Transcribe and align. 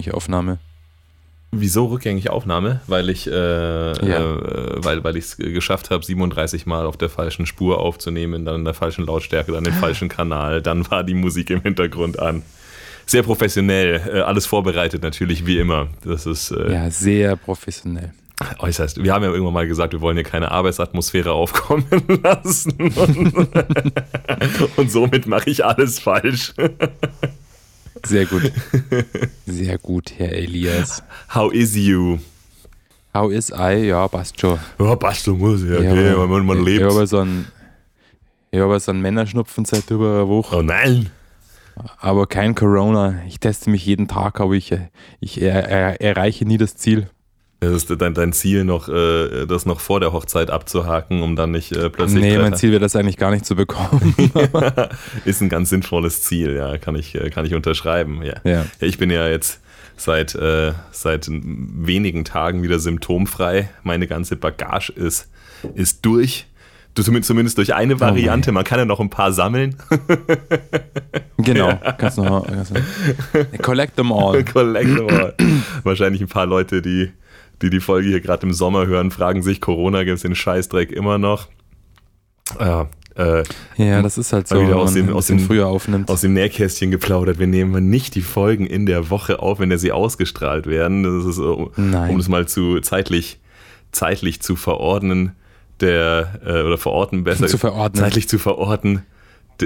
Rückgängig 0.00 0.14
Aufnahme? 0.14 0.58
Wieso 1.52 1.86
rückgängig 1.86 2.30
Aufnahme? 2.30 2.80
Weil 2.86 3.10
ich 3.10 3.26
äh, 3.26 3.30
Ja. 3.32 3.92
äh, 3.92 4.84
weil, 4.84 5.02
weil 5.04 5.16
ich 5.16 5.24
es 5.24 5.36
geschafft 5.36 5.90
habe, 5.90 6.04
37 6.04 6.64
Mal 6.64 6.86
auf 6.86 6.96
der 6.96 7.10
falschen 7.10 7.44
Spur 7.44 7.80
aufzunehmen, 7.80 8.44
dann 8.44 8.56
in 8.60 8.64
der 8.64 8.72
falschen 8.74 9.04
Lautstärke, 9.04 9.52
dann 9.52 9.64
den 9.64 9.74
falschen 9.84 10.08
Kanal, 10.08 10.62
dann 10.62 10.88
war 10.90 11.02
die 11.04 11.14
Musik 11.14 11.50
im 11.50 11.60
Hintergrund 11.62 12.18
an. 12.18 12.42
Sehr 13.04 13.22
professionell, 13.24 14.00
äh, 14.10 14.20
alles 14.20 14.46
vorbereitet 14.46 15.02
natürlich, 15.02 15.44
wie 15.44 15.58
immer. 15.58 15.88
Das 16.04 16.24
ist 16.24 16.50
äh, 16.52 16.72
Ja, 16.72 16.90
sehr 16.90 17.34
professionell. 17.36 18.12
äußerst. 18.60 19.02
Wir 19.02 19.12
haben 19.12 19.24
ja 19.24 19.30
irgendwann 19.30 19.52
mal 19.54 19.66
gesagt, 19.66 19.92
wir 19.92 20.00
wollen 20.00 20.16
hier 20.16 20.24
keine 20.24 20.50
Arbeitsatmosphäre 20.52 21.32
aufkommen 21.32 21.84
lassen. 22.22 22.72
Und, 22.94 23.48
und 24.76 24.90
somit 24.90 25.26
mache 25.26 25.50
ich 25.50 25.64
alles 25.64 25.98
falsch. 25.98 26.54
Sehr 28.06 28.26
gut. 28.26 28.52
Sehr 29.46 29.78
gut, 29.78 30.12
Herr 30.16 30.32
Elias. 30.32 31.02
How 31.34 31.52
is 31.52 31.74
you? 31.76 32.18
How 33.14 33.30
is 33.30 33.50
I? 33.50 33.86
Ja, 33.88 34.06
passt 34.08 34.40
schon. 34.40 34.58
Ja, 34.78 34.96
passt 34.96 35.24
so 35.24 35.34
muss 35.34 35.62
ja, 35.62 35.80
Ja, 35.80 35.90
okay, 35.92 36.10
aber- 36.10 36.26
man, 36.28 36.46
man 36.46 36.58
Ich 36.60 36.64
lebt. 36.64 36.84
habe 36.84 37.06
so 37.06 37.18
einen, 37.18 37.46
ich 38.50 38.60
habe 38.60 38.78
so 38.80 38.90
einen 38.92 39.00
Männerschnupfen 39.02 39.64
seit 39.64 39.90
über 39.90 40.10
einer 40.14 40.28
Woche, 40.28 40.56
Oh 40.56 40.62
nein! 40.62 41.10
aber 41.98 42.26
kein 42.26 42.54
Corona. 42.54 43.22
Ich 43.26 43.40
teste 43.40 43.70
mich 43.70 43.84
jeden 43.86 44.06
Tag, 44.08 44.40
aber 44.40 44.52
ich, 44.54 44.72
ich 45.20 45.40
er, 45.40 45.68
er, 45.68 46.00
erreiche 46.00 46.44
nie 46.44 46.58
das 46.58 46.76
Ziel. 46.76 47.08
Das 47.60 47.72
ist 47.72 48.00
dein, 48.00 48.14
dein 48.14 48.32
Ziel, 48.32 48.64
noch, 48.64 48.88
äh, 48.88 49.46
das 49.46 49.66
noch 49.66 49.80
vor 49.80 50.00
der 50.00 50.14
Hochzeit 50.14 50.50
abzuhaken, 50.50 51.22
um 51.22 51.36
dann 51.36 51.50
nicht 51.50 51.72
äh, 51.72 51.90
plötzlich. 51.90 52.22
nee, 52.22 52.38
mein 52.38 52.54
Ziel 52.54 52.70
wäre 52.70 52.80
das 52.80 52.96
eigentlich 52.96 53.18
gar 53.18 53.30
nicht 53.30 53.44
zu 53.44 53.54
bekommen. 53.54 54.14
ist 55.26 55.42
ein 55.42 55.50
ganz 55.50 55.68
sinnvolles 55.68 56.22
Ziel, 56.22 56.56
ja, 56.56 56.78
kann 56.78 56.96
ich, 56.96 57.14
äh, 57.14 57.28
kann 57.28 57.44
ich 57.44 57.54
unterschreiben. 57.54 58.22
Ja. 58.22 58.36
Ja. 58.44 58.50
Ja, 58.62 58.66
ich 58.80 58.96
bin 58.96 59.10
ja 59.10 59.28
jetzt 59.28 59.60
seit, 59.98 60.34
äh, 60.34 60.72
seit 60.90 61.28
wenigen 61.30 62.24
Tagen 62.24 62.62
wieder 62.62 62.78
symptomfrei. 62.78 63.68
Meine 63.82 64.06
ganze 64.06 64.36
Bagage 64.36 64.90
ist, 64.90 65.28
ist 65.74 66.04
durch. 66.06 66.46
Du 66.94 67.02
zumindest, 67.02 67.56
durch 67.56 67.74
eine 67.74 68.00
Variante. 68.00 68.50
Man 68.52 68.64
kann 68.64 68.78
ja 68.78 68.84
noch 68.84 68.98
ein 68.98 69.10
paar 69.10 69.32
sammeln. 69.32 69.76
genau. 71.36 71.78
Kannst 71.98 72.18
noch, 72.18 72.46
kannst 72.46 72.74
noch. 72.74 73.62
Collect 73.62 73.96
them 73.96 74.12
all. 74.12 74.42
Collectible. 74.52 75.34
Wahrscheinlich 75.84 76.20
ein 76.20 76.28
paar 76.28 76.46
Leute, 76.46 76.82
die 76.82 77.12
die, 77.62 77.70
die 77.70 77.80
Folge 77.80 78.08
hier 78.08 78.20
gerade 78.20 78.46
im 78.46 78.52
Sommer 78.52 78.86
hören, 78.86 79.10
fragen 79.10 79.42
sich, 79.42 79.60
Corona 79.60 80.04
gibt 80.04 80.16
es 80.16 80.22
den 80.22 80.34
Scheißdreck 80.34 80.90
immer 80.92 81.18
noch. 81.18 81.48
Ja, 82.58 82.88
äh, 83.16 83.44
Ja, 83.76 84.02
das 84.02 84.18
ist 84.18 84.32
halt 84.32 84.48
so, 84.48 84.60
wieder 84.60 84.76
aus 84.76 84.94
dem- 84.94 85.12
aus 85.12 85.26
dem- 85.26 85.38
früher 85.40 85.68
aufnimmt. 85.68 86.10
aus 86.10 86.22
dem 86.22 86.32
Nähkästchen 86.32 86.90
geplaudert. 86.90 87.38
Wir 87.38 87.46
nehmen 87.46 87.88
nicht 87.90 88.14
die 88.14 88.22
Folgen 88.22 88.66
in 88.66 88.86
der 88.86 89.10
Woche 89.10 89.40
auf, 89.40 89.60
wenn 89.60 89.76
sie 89.78 89.92
ausgestrahlt 89.92 90.66
werden. 90.66 91.02
Das 91.04 91.24
ist, 91.24 91.38
um, 91.38 91.70
Nein. 91.76 92.10
um 92.10 92.18
es 92.20 92.28
mal 92.28 92.48
zu 92.48 92.80
zeitlich, 92.80 93.38
zeitlich 93.92 94.40
zu 94.42 94.56
verordnen, 94.56 95.32
der, 95.80 96.40
äh, 96.44 96.62
oder 96.62 96.76
verorten 96.78 97.24
besser. 97.24 97.46
Zu 97.46 97.58
verordnen. 97.58 98.02
Zeitlich 98.02 98.28
zu 98.28 98.38
verorten. 98.38 99.02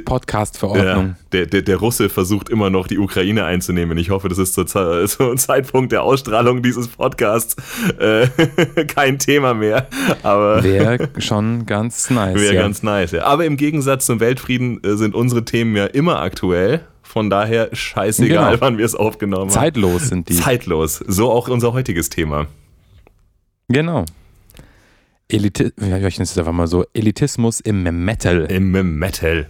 Podcast-Verordnung. 0.01 1.07
Ja, 1.07 1.17
der, 1.33 1.47
der, 1.47 1.63
der 1.63 1.77
Russe 1.77 2.09
versucht 2.09 2.49
immer 2.49 2.71
noch 2.71 2.87
die 2.87 2.99
Ukraine 2.99 3.45
einzunehmen. 3.45 3.99
Ich 3.99 4.11
hoffe, 4.11 4.29
das 4.29 4.39
ist 4.39 4.55
zum 5.09 5.37
Zeitpunkt 5.37 5.93
der 5.93 6.03
Ausstrahlung 6.03 6.63
dieses 6.63 6.89
Podcasts 6.89 7.57
äh, 7.99 8.27
kein 8.87 9.19
Thema 9.19 9.55
mehr. 9.55 9.89
Wäre 10.23 11.09
schon 11.19 11.67
ganz 11.67 12.11
nice. 12.11 12.41
wäre 12.41 12.55
ja. 12.55 12.63
ganz 12.63 12.83
nice. 12.83 13.13
Ja. 13.13 13.25
Aber 13.25 13.45
im 13.45 13.57
Gegensatz 13.57 14.07
zum 14.07 14.21
Weltfrieden 14.21 14.83
äh, 14.85 14.97
sind 14.97 15.15
unsere 15.15 15.45
Themen 15.45 15.77
ja 15.77 15.87
immer 15.87 16.21
aktuell. 16.21 16.81
Von 17.03 17.31
daher 17.31 17.69
scheißegal, 17.73 18.53
Genau. 18.55 18.61
wann 18.61 18.79
wir 18.79 18.85
es 18.85 18.95
aufgenommen 18.95 19.43
haben. 19.45 19.51
Zeitlos 19.51 20.09
sind 20.09 20.29
die. 20.29 20.35
Zeitlos. 20.35 20.97
So 21.07 21.31
auch 21.31 21.49
unser 21.49 21.73
heutiges 21.73 22.09
Thema. 22.11 22.47
Genau. 23.69 24.05
Eliti 25.29 25.73
ich 25.77 26.19
jetzt 26.19 26.39
einfach 26.39 26.53
mal 26.53 26.67
so. 26.67 26.85
Elitismus 26.93 27.61
im 27.61 27.83
Metal. 28.05 28.47
Im 28.51 28.99
Metal. 28.99 29.49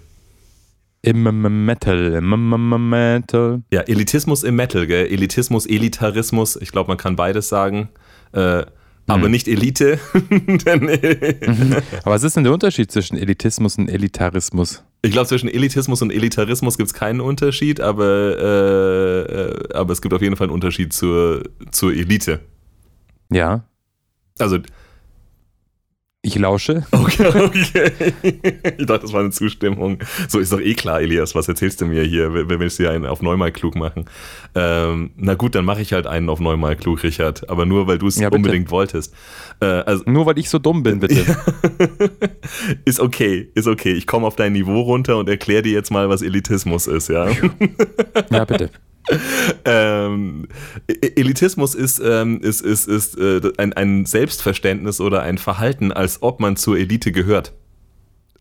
Im 1.06 1.64
Metal. 1.64 2.12
Im 2.14 2.88
Metal. 2.88 3.62
Ja, 3.72 3.80
Elitismus 3.82 4.42
im 4.42 4.56
Metal, 4.56 4.86
gell? 4.86 5.06
Elitismus, 5.06 5.66
Elitarismus. 5.66 6.56
Ich 6.56 6.72
glaube, 6.72 6.88
man 6.88 6.96
kann 6.96 7.16
beides 7.16 7.48
sagen. 7.48 7.88
Äh, 8.32 8.64
aber 9.06 9.26
Mhm. 9.26 9.30
nicht 9.32 9.48
Elite. 9.48 9.98
Aber 12.04 12.14
was 12.14 12.22
ist 12.22 12.36
denn 12.36 12.44
der 12.44 12.52
Unterschied 12.54 12.90
zwischen 12.90 13.16
Elitismus 13.18 13.76
und 13.76 13.88
Elitarismus? 13.90 14.82
Ich 15.02 15.12
glaube, 15.12 15.28
zwischen 15.28 15.48
Elitismus 15.50 16.00
und 16.00 16.10
Elitarismus 16.10 16.78
gibt 16.78 16.86
es 16.88 16.94
keinen 16.94 17.20
Unterschied, 17.20 17.80
aber, 17.80 18.06
äh, 18.38 19.20
äh, 19.42 19.74
aber 19.74 19.92
es 19.92 20.00
gibt 20.00 20.14
auf 20.14 20.22
jeden 20.22 20.36
Fall 20.36 20.46
einen 20.46 20.54
Unterschied 20.54 20.94
zur, 20.94 21.42
zur 21.70 21.92
Elite. 21.92 22.40
Ja, 23.30 23.64
Also, 24.38 24.58
ich 26.24 26.36
lausche. 26.36 26.86
okay, 26.90 27.26
okay. 27.26 27.92
Ich 28.78 28.86
dachte, 28.86 29.02
das 29.02 29.12
war 29.12 29.20
eine 29.20 29.30
Zustimmung. 29.30 29.98
So 30.28 30.38
ist 30.38 30.52
doch 30.52 30.60
eh 30.60 30.74
klar, 30.74 31.00
Elias, 31.00 31.34
was 31.34 31.46
erzählst 31.48 31.80
du 31.80 31.86
mir 31.86 32.02
hier? 32.02 32.32
Wer 32.32 32.58
willst 32.58 32.78
du 32.78 32.84
hier 32.84 32.92
einen 32.92 33.04
auf 33.04 33.22
neunmal 33.22 33.52
klug 33.52 33.76
machen? 33.76 34.06
Ähm, 34.54 35.10
na 35.16 35.34
gut, 35.34 35.54
dann 35.54 35.64
mache 35.64 35.82
ich 35.82 35.92
halt 35.92 36.06
einen 36.06 36.28
auf 36.28 36.40
neunmal 36.40 36.76
klug, 36.76 37.02
Richard. 37.02 37.48
Aber 37.50 37.66
nur, 37.66 37.86
weil 37.86 37.98
du 37.98 38.06
es 38.06 38.18
Ja, 38.18 38.30
unbedingt 38.30 38.70
wolltest. 38.70 39.14
Äh, 39.60 39.66
also, 39.66 40.02
Nur 40.06 40.26
weil 40.26 40.38
ich 40.38 40.48
so 40.48 40.58
dumm 40.58 40.82
bin, 40.82 41.00
bitte. 41.00 41.24
ist 42.84 43.00
okay, 43.00 43.50
ist 43.54 43.66
okay. 43.68 43.92
Ich 43.92 44.06
komme 44.06 44.26
auf 44.26 44.36
dein 44.36 44.54
Niveau 44.54 44.80
runter 44.80 45.18
und 45.18 45.28
erkläre 45.28 45.62
dir 45.62 45.72
jetzt 45.72 45.90
mal, 45.90 46.08
was 46.08 46.22
Elitismus 46.22 46.86
ist, 46.86 47.08
ja? 47.08 47.28
Ja, 48.30 48.44
bitte. 48.44 48.70
ähm, 49.64 50.48
E- 50.88 51.12
Elitismus 51.16 51.74
ist, 51.74 52.00
ähm, 52.04 52.40
ist, 52.40 52.60
ist, 52.62 52.88
ist 52.88 53.18
äh, 53.18 53.40
ein, 53.58 53.72
ein 53.72 54.06
Selbstverständnis 54.06 55.00
oder 55.00 55.22
ein 55.22 55.38
Verhalten, 55.38 55.92
als 55.92 56.22
ob 56.22 56.40
man 56.40 56.56
zur 56.56 56.78
Elite 56.78 57.12
gehört. 57.12 57.52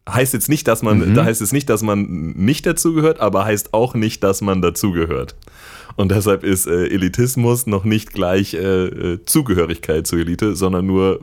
Heißt 0.09 0.33
jetzt 0.33 0.49
nicht, 0.49 0.67
dass 0.67 0.81
man, 0.83 0.99
Mhm. 0.99 1.13
da 1.15 1.25
heißt 1.25 1.41
es 1.41 1.51
nicht, 1.53 1.69
dass 1.69 1.81
man 1.81 2.05
nicht 2.35 2.65
dazugehört, 2.65 3.19
aber 3.19 3.45
heißt 3.45 3.73
auch 3.73 3.93
nicht, 3.93 4.23
dass 4.23 4.41
man 4.41 4.61
dazugehört. 4.61 5.35
Und 5.95 6.11
deshalb 6.11 6.43
ist 6.43 6.65
äh, 6.67 6.87
Elitismus 6.87 7.67
noch 7.67 7.83
nicht 7.83 8.13
gleich 8.13 8.53
äh, 8.55 8.57
äh, 8.85 9.25
Zugehörigkeit 9.25 10.07
zur 10.07 10.19
Elite, 10.19 10.55
sondern 10.55 10.85
nur 10.87 11.21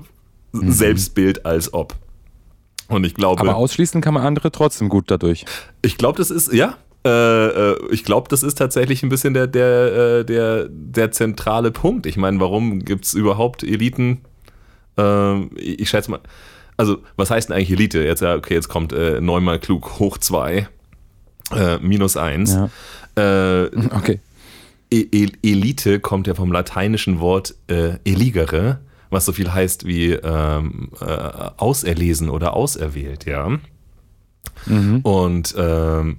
Selbstbild 0.52 1.44
als 1.46 1.72
ob. 1.74 1.94
Und 2.88 3.04
ich 3.04 3.14
glaube, 3.14 3.42
Mhm. 3.42 3.48
Aber 3.50 3.58
ausschließen 3.58 4.00
kann 4.00 4.14
man 4.14 4.22
andere 4.24 4.50
trotzdem 4.50 4.88
gut 4.88 5.10
dadurch. 5.10 5.44
ich 5.82 5.96
glaube, 5.98 6.18
das 6.18 6.30
ist, 6.30 6.52
ja. 6.52 6.76
Äh, 7.04 7.10
äh, 7.72 7.76
ich 7.92 8.04
glaube, 8.04 8.28
das 8.28 8.42
ist 8.42 8.56
tatsächlich 8.58 9.02
ein 9.02 9.08
bisschen 9.08 9.32
der, 9.34 9.46
der, 9.46 10.18
äh, 10.20 10.24
der, 10.24 10.66
der 10.70 11.10
zentrale 11.12 11.70
Punkt. 11.70 12.06
Ich 12.06 12.16
meine, 12.16 12.40
warum 12.40 12.80
gibt 12.84 13.06
es 13.06 13.14
überhaupt 13.14 13.62
Eliten? 13.62 14.20
Ähm, 14.98 15.50
ich 15.56 15.88
schätze 15.88 16.10
mal, 16.10 16.20
also 16.76 16.98
was 17.16 17.30
heißt 17.30 17.48
denn 17.48 17.56
eigentlich 17.56 17.70
Elite? 17.72 18.02
Jetzt, 18.02 18.20
ja, 18.20 18.34
okay, 18.34 18.54
jetzt 18.54 18.68
kommt 18.68 18.92
äh, 18.92 19.20
neunmal 19.20 19.58
klug 19.58 19.98
hoch 19.98 20.18
zwei, 20.18 20.68
äh, 21.54 21.78
minus 21.78 22.16
eins. 22.16 22.54
Ja. 22.54 23.62
Äh, 23.64 23.70
Okay. 23.96 24.20
E- 24.92 25.06
E- 25.12 25.32
Elite 25.42 26.00
kommt 26.00 26.26
ja 26.26 26.34
vom 26.34 26.50
lateinischen 26.52 27.20
Wort 27.20 27.54
äh, 27.68 27.92
eligere, 28.04 28.80
was 29.08 29.24
so 29.24 29.32
viel 29.32 29.52
heißt 29.52 29.86
wie 29.86 30.12
ähm, 30.12 30.90
äh, 31.00 31.04
auserlesen 31.56 32.28
oder 32.28 32.54
auserwählt, 32.54 33.24
ja. 33.24 33.56
Mhm. 34.66 35.00
Und 35.02 35.54
ähm, 35.56 36.16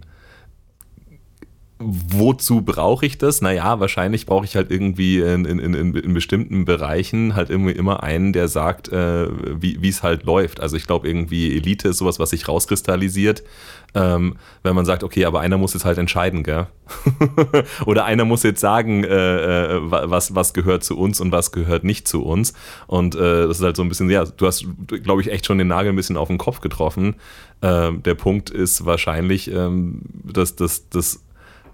wozu 1.84 2.62
brauche 2.62 3.06
ich 3.06 3.18
das? 3.18 3.42
Naja, 3.42 3.80
wahrscheinlich 3.80 4.26
brauche 4.26 4.46
ich 4.46 4.56
halt 4.56 4.72
irgendwie 4.72 5.20
in, 5.20 5.46
in, 5.46 5.60
in, 5.60 5.96
in 5.96 6.14
bestimmten 6.14 6.66
Bereichen 6.66 7.36
halt 7.36 7.50
irgendwie 7.50 7.72
immer 7.74 8.04
einen, 8.04 8.34
der 8.34 8.48
sagt, 8.48 8.90
äh, 8.90 9.28
wie 9.62 9.88
es 9.88 10.04
halt 10.04 10.24
läuft. 10.24 10.60
Also 10.60 10.78
ich 10.78 10.88
glaube 10.88 11.08
irgendwie 11.08 11.56
Elite 11.58 11.90
ist 11.90 11.98
sowas, 11.98 12.20
was 12.20 12.32
sich 12.32 12.48
rauskristallisiert, 12.48 13.44
ähm, 13.94 14.38
wenn 14.64 14.74
man 14.76 14.86
sagt, 14.86 15.04
okay, 15.04 15.26
aber 15.26 15.42
einer 15.42 15.58
muss 15.58 15.74
jetzt 15.74 15.84
halt 15.86 15.98
entscheiden, 15.98 16.44
gell? 16.44 16.68
Oder 17.86 18.06
einer 18.06 18.26
muss 18.26 18.44
jetzt 18.44 18.62
sagen, 18.62 19.04
äh, 19.04 19.76
äh, 19.76 19.92
wa- 19.92 20.04
was, 20.10 20.34
was 20.36 20.54
gehört 20.54 20.84
zu 20.84 20.98
uns 20.98 21.20
und 21.20 21.32
was 21.32 21.52
gehört 21.52 21.84
nicht 21.84 22.08
zu 22.08 22.24
uns. 22.24 22.54
Und 22.88 23.16
äh, 23.16 23.48
das 23.48 23.60
ist 23.60 23.64
halt 23.64 23.76
so 23.76 23.82
ein 23.84 23.90
bisschen, 23.90 24.10
ja, 24.10 24.24
du 24.26 24.48
hast, 24.48 24.66
glaube 25.04 25.22
ich, 25.22 25.30
echt 25.32 25.46
schon 25.46 25.58
den 25.58 25.68
Nagel 25.68 25.92
ein 25.92 25.96
bisschen 25.98 26.18
auf 26.18 26.30
den 26.30 26.38
Kopf 26.38 26.62
getroffen. 26.62 27.16
Ähm, 27.62 28.02
der 28.04 28.16
Punkt 28.16 28.50
ist 28.50 28.86
wahrscheinlich, 28.86 29.52
ähm, 29.52 30.02
dass 30.24 30.56
das, 30.56 30.90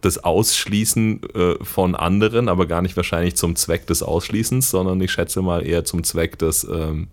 das, 0.01 0.23
Ausschließen 0.23 1.21
äh, 1.33 1.63
von 1.63 1.95
anderen, 1.95 2.49
aber 2.49 2.65
gar 2.65 2.81
nicht 2.81 2.95
wahrscheinlich 2.95 3.35
zum 3.35 3.55
Zweck 3.55 3.87
des 3.87 4.03
Ausschließens, 4.03 4.69
sondern 4.69 4.99
ich 5.01 5.11
schätze 5.11 5.41
mal 5.41 5.65
eher 5.65 5.85
zum 5.85 6.03
Zweck 6.03 6.37
des, 6.39 6.63
ähm, 6.63 7.07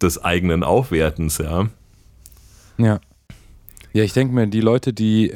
des 0.00 0.22
eigenen 0.22 0.62
Aufwertens, 0.62 1.38
ja. 1.38 1.68
Ja. 2.78 3.00
Ja, 3.92 4.04
ich 4.04 4.12
denke 4.12 4.34
mir, 4.34 4.46
die 4.46 4.60
Leute, 4.60 4.92
die. 4.92 5.32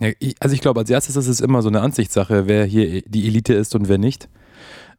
Ja, 0.00 0.10
ich, 0.18 0.34
also 0.40 0.54
ich 0.54 0.60
glaube, 0.60 0.80
als 0.80 0.90
erstes 0.90 1.16
ist 1.16 1.28
es 1.28 1.40
immer 1.40 1.62
so 1.62 1.68
eine 1.68 1.80
Ansichtssache, 1.80 2.46
wer 2.46 2.64
hier 2.64 3.02
die 3.02 3.26
Elite 3.26 3.54
ist 3.54 3.74
und 3.74 3.88
wer 3.88 3.98
nicht. 3.98 4.28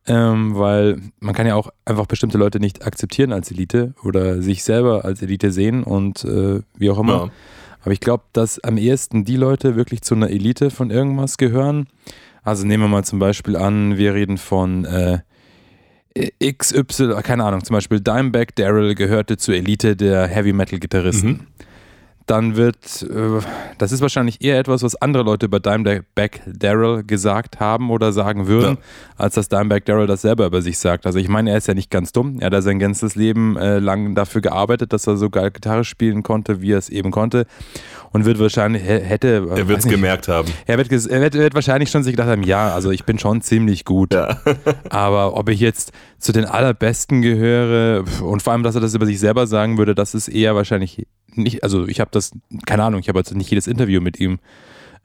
Ähm, 0.07 0.55
weil 0.55 1.01
man 1.19 1.33
kann 1.33 1.47
ja 1.47 1.55
auch 1.55 1.69
einfach 1.83 2.05
bestimmte 2.05 2.37
Leute 2.37 2.59
nicht 2.59 2.85
akzeptieren 2.85 3.33
als 3.33 3.49
Elite 3.49 3.95
oder 4.03 4.41
sich 4.41 4.63
selber 4.63 5.03
als 5.03 5.23
Elite 5.23 5.51
sehen 5.51 5.83
und 5.83 6.23
äh, 6.23 6.61
wie 6.77 6.91
auch 6.91 6.99
immer. 6.99 7.13
ja. 7.25 7.31
Aber 7.85 7.93
ich 7.93 7.99
glaube, 7.99 8.23
dass 8.33 8.59
am 8.63 8.77
ehesten 8.77 9.25
die 9.25 9.37
Leute 9.37 9.75
wirklich 9.75 10.01
zu 10.01 10.15
einer 10.15 10.31
Elite 10.31 10.71
von 10.71 10.89
irgendwas 10.89 11.37
gehören. 11.37 11.87
Also 12.41 12.65
nehmen 12.65 12.83
wir 12.83 12.87
mal 12.87 13.03
zum 13.03 13.19
Beispiel 13.19 13.55
an, 13.55 13.95
wir 13.95 14.15
reden 14.15 14.37
von 14.37 14.85
äh, 14.85 15.19
XY, 16.51 17.21
keine 17.21 17.43
Ahnung, 17.43 17.63
zum 17.63 17.75
Beispiel 17.75 17.99
Dimebag 17.99 18.55
Daryl 18.55 18.95
gehörte 18.95 19.37
zur 19.37 19.55
Elite 19.55 19.95
der 19.95 20.27
Heavy 20.27 20.51
Metal 20.51 20.79
Gitarristen. 20.79 21.29
Mhm 21.29 21.47
dann 22.25 22.55
wird, 22.55 23.03
äh, 23.03 23.39
das 23.77 23.91
ist 23.91 24.01
wahrscheinlich 24.01 24.43
eher 24.43 24.57
etwas, 24.57 24.81
was 24.81 24.95
andere 24.95 25.23
Leute 25.23 25.45
über 25.45 25.59
Dimebag 25.59 26.41
Daryl 26.47 27.03
gesagt 27.03 27.59
haben 27.59 27.91
oder 27.91 28.11
sagen 28.13 28.47
würden, 28.47 28.77
ja. 28.77 28.83
als 29.17 29.35
dass 29.35 29.47
Dimebag 29.47 29.85
Daryl 29.85 30.07
das 30.07 30.23
selber 30.23 30.47
über 30.47 30.61
sich 30.61 30.79
sagt. 30.79 31.05
Also 31.05 31.19
ich 31.19 31.27
meine, 31.27 31.51
er 31.51 31.57
ist 31.57 31.67
ja 31.67 31.75
nicht 31.75 31.91
ganz 31.91 32.11
dumm. 32.11 32.39
Er 32.39 32.47
hat 32.47 32.53
ja 32.53 32.61
sein 32.61 32.79
ganzes 32.79 33.15
Leben 33.15 33.57
äh, 33.57 33.77
lang 33.77 34.15
dafür 34.15 34.41
gearbeitet, 34.41 34.91
dass 34.91 35.05
er 35.05 35.17
so 35.17 35.29
geil 35.29 35.51
Gitarre 35.51 35.83
spielen 35.83 36.23
konnte, 36.23 36.61
wie 36.61 36.71
er 36.71 36.79
es 36.79 36.89
eben 36.89 37.11
konnte. 37.11 37.45
Und 38.11 38.25
wird 38.25 38.39
wahrscheinlich, 38.39 38.83
hätte. 38.83 39.47
Er 39.55 39.67
wird 39.67 39.79
es 39.79 39.87
gemerkt 39.87 40.27
haben. 40.27 40.49
Er 40.65 40.77
wird, 40.77 40.91
er, 40.91 41.21
wird, 41.21 41.33
wird 41.33 41.53
wahrscheinlich 41.53 41.91
schon 41.91 42.03
sich 42.03 42.13
gedacht 42.13 42.29
haben, 42.29 42.43
ja, 42.43 42.73
also 42.73 42.89
ich 42.91 43.03
bin 43.03 43.19
schon 43.19 43.41
ziemlich 43.41 43.85
gut. 43.85 44.13
Ja. 44.13 44.39
Aber 44.89 45.35
ob 45.35 45.49
ich 45.49 45.59
jetzt 45.59 45.91
zu 46.17 46.31
den 46.31 46.45
allerbesten 46.45 47.21
gehöre 47.21 48.03
und 48.23 48.41
vor 48.41 48.53
allem, 48.53 48.63
dass 48.63 48.73
er 48.73 48.81
das 48.81 48.95
über 48.95 49.05
sich 49.05 49.19
selber 49.19 49.47
sagen 49.47 49.77
würde, 49.77 49.93
das 49.93 50.15
ist 50.15 50.29
eher 50.29 50.55
wahrscheinlich 50.55 51.05
nicht, 51.37 51.63
also 51.63 51.87
ich 51.87 51.99
habe 51.99 52.11
das, 52.11 52.31
keine 52.65 52.83
Ahnung, 52.83 52.99
ich 52.99 53.09
habe 53.09 53.19
jetzt 53.19 53.33
nicht 53.33 53.49
jedes 53.49 53.67
Interview 53.67 54.01
mit 54.01 54.19
ihm 54.19 54.39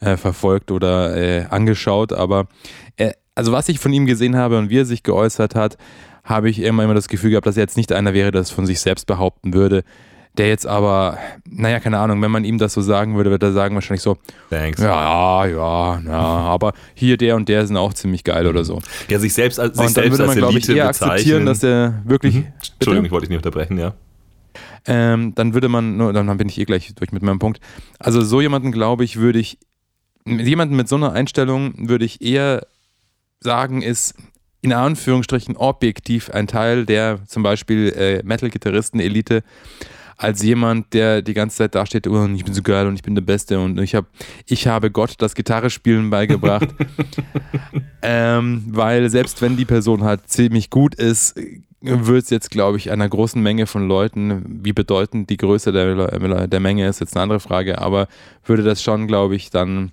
äh, 0.01 0.17
verfolgt 0.17 0.71
oder 0.71 1.17
äh, 1.17 1.45
angeschaut, 1.51 2.13
aber 2.13 2.47
er, 2.97 3.15
also 3.35 3.53
was 3.53 3.69
ich 3.69 3.79
von 3.79 3.93
ihm 3.93 4.07
gesehen 4.07 4.37
habe 4.37 4.59
und 4.59 4.71
wie 4.71 4.79
er 4.79 4.85
sich 4.85 5.03
geäußert 5.03 5.55
hat, 5.55 5.77
habe 6.25 6.51
ich 6.51 6.61
immer, 6.61 6.85
immer 6.85 6.95
das 6.95 7.09
Gefühl 7.09 7.31
gehabt, 7.31 7.47
dass 7.47 7.57
er 7.57 7.63
jetzt 7.63 7.77
nicht 7.77 7.93
einer 7.93 8.15
wäre, 8.15 8.31
der 8.31 8.41
das 8.41 8.51
von 8.51 8.67
sich 8.67 8.81
selbst 8.81 9.07
behaupten 9.07 9.55
würde. 9.55 9.83
Der 10.39 10.47
jetzt 10.47 10.65
aber, 10.65 11.19
naja, 11.45 11.81
keine 11.81 11.99
Ahnung, 11.99 12.23
wenn 12.23 12.31
man 12.31 12.45
ihm 12.45 12.59
das 12.59 12.73
so 12.73 12.81
sagen 12.83 13.17
würde, 13.17 13.31
würde 13.31 13.47
er 13.47 13.53
sagen 13.53 13.75
wahrscheinlich 13.75 14.03
so, 14.03 14.17
Thanks. 14.49 14.81
Ja, 14.81 15.45
ja, 15.45 16.01
ja, 16.07 16.19
aber 16.19 16.73
hier 16.95 17.17
der 17.17 17.35
und 17.35 17.49
der 17.49 17.67
sind 17.67 17.77
auch 17.77 17.95
ziemlich 17.95 18.23
geil 18.23 18.47
oder 18.47 18.63
so. 18.63 18.81
Ja, 19.09 19.19
sich 19.19 19.35
selbst 19.35 19.59
als, 19.59 19.77
sich 19.77 19.89
und 19.89 19.97
dann 19.97 20.05
selbst 20.05 20.19
würde 20.19 20.27
man, 20.29 20.37
glaube 20.37 20.59
ich, 20.59 20.69
eher 20.69 20.87
bezeichnen. 20.87 21.11
akzeptieren, 21.11 21.47
dass 21.47 21.65
er 21.65 22.01
wirklich. 22.05 22.37
Mhm. 22.37 22.47
Entschuldigung, 22.75 23.07
ich 23.07 23.11
wollte 23.11 23.27
dich 23.27 23.31
nicht 23.31 23.45
unterbrechen, 23.45 23.79
ja 23.79 23.95
ähm, 24.87 25.35
dann 25.35 25.55
würde 25.55 25.69
man, 25.69 25.99
dann 25.99 26.37
bin 26.39 26.49
ich 26.49 26.59
eh 26.59 26.65
gleich 26.65 26.95
durch 26.95 27.13
mit 27.13 27.23
meinem 27.23 27.39
Punkt. 27.39 27.61
Also 27.99 28.23
so 28.23 28.41
jemanden, 28.41 28.73
glaube 28.73 29.05
ich, 29.05 29.17
würde 29.17 29.39
ich, 29.39 29.59
jemanden 30.25 30.77
mit 30.77 30.89
so 30.89 30.97
einer 30.97 31.13
Einstellung 31.13 31.89
würde 31.89 32.05
ich 32.05 32.23
eher 32.23 32.67
sagen, 33.41 33.83
ist 33.83 34.15
in 34.63 34.73
Anführungsstrichen 34.73 35.57
objektiv 35.57 36.31
ein 36.31 36.47
Teil 36.47 36.85
der 36.85 37.21
zum 37.27 37.43
Beispiel 37.43 37.93
äh, 37.97 38.23
Metal-Gitarristen-Elite 38.25 39.43
als 40.21 40.43
jemand, 40.43 40.93
der 40.93 41.23
die 41.23 41.33
ganze 41.33 41.57
Zeit 41.57 41.75
dasteht, 41.75 42.07
oh, 42.07 42.27
ich 42.27 42.45
bin 42.45 42.53
so 42.53 42.61
geil 42.61 42.87
und 42.87 42.95
ich 42.95 43.03
bin 43.03 43.15
der 43.15 43.23
Beste 43.23 43.59
und 43.59 43.81
ich, 43.81 43.95
hab, 43.95 44.05
ich 44.45 44.67
habe 44.67 44.91
Gott 44.91 45.15
das 45.17 45.35
Gitarrespielen 45.35 46.11
beigebracht. 46.11 46.69
ähm, 48.03 48.65
weil 48.69 49.09
selbst 49.09 49.41
wenn 49.41 49.57
die 49.57 49.65
Person 49.65 50.05
halt 50.05 50.29
ziemlich 50.29 50.69
gut 50.69 50.95
ist, 50.95 51.41
wird 51.81 52.25
es 52.25 52.31
jetzt, 52.31 52.51
glaube 52.51 52.77
ich, 52.77 52.91
einer 52.91 53.09
großen 53.09 53.43
Menge 53.43 53.67
von 53.67 53.89
Leuten, 53.89 54.61
wie 54.65 54.73
bedeutend 54.73 55.31
die 55.31 55.37
Größe 55.37 55.73
der, 55.73 56.47
der 56.47 56.61
Menge 56.61 56.87
ist, 56.87 57.01
jetzt 57.01 57.17
eine 57.17 57.23
andere 57.23 57.41
Frage, 57.41 57.79
aber 57.79 58.09
würde 58.45 58.63
das 58.63 58.83
schon, 58.83 59.07
glaube 59.07 59.35
ich, 59.37 59.51
dann 59.51 59.93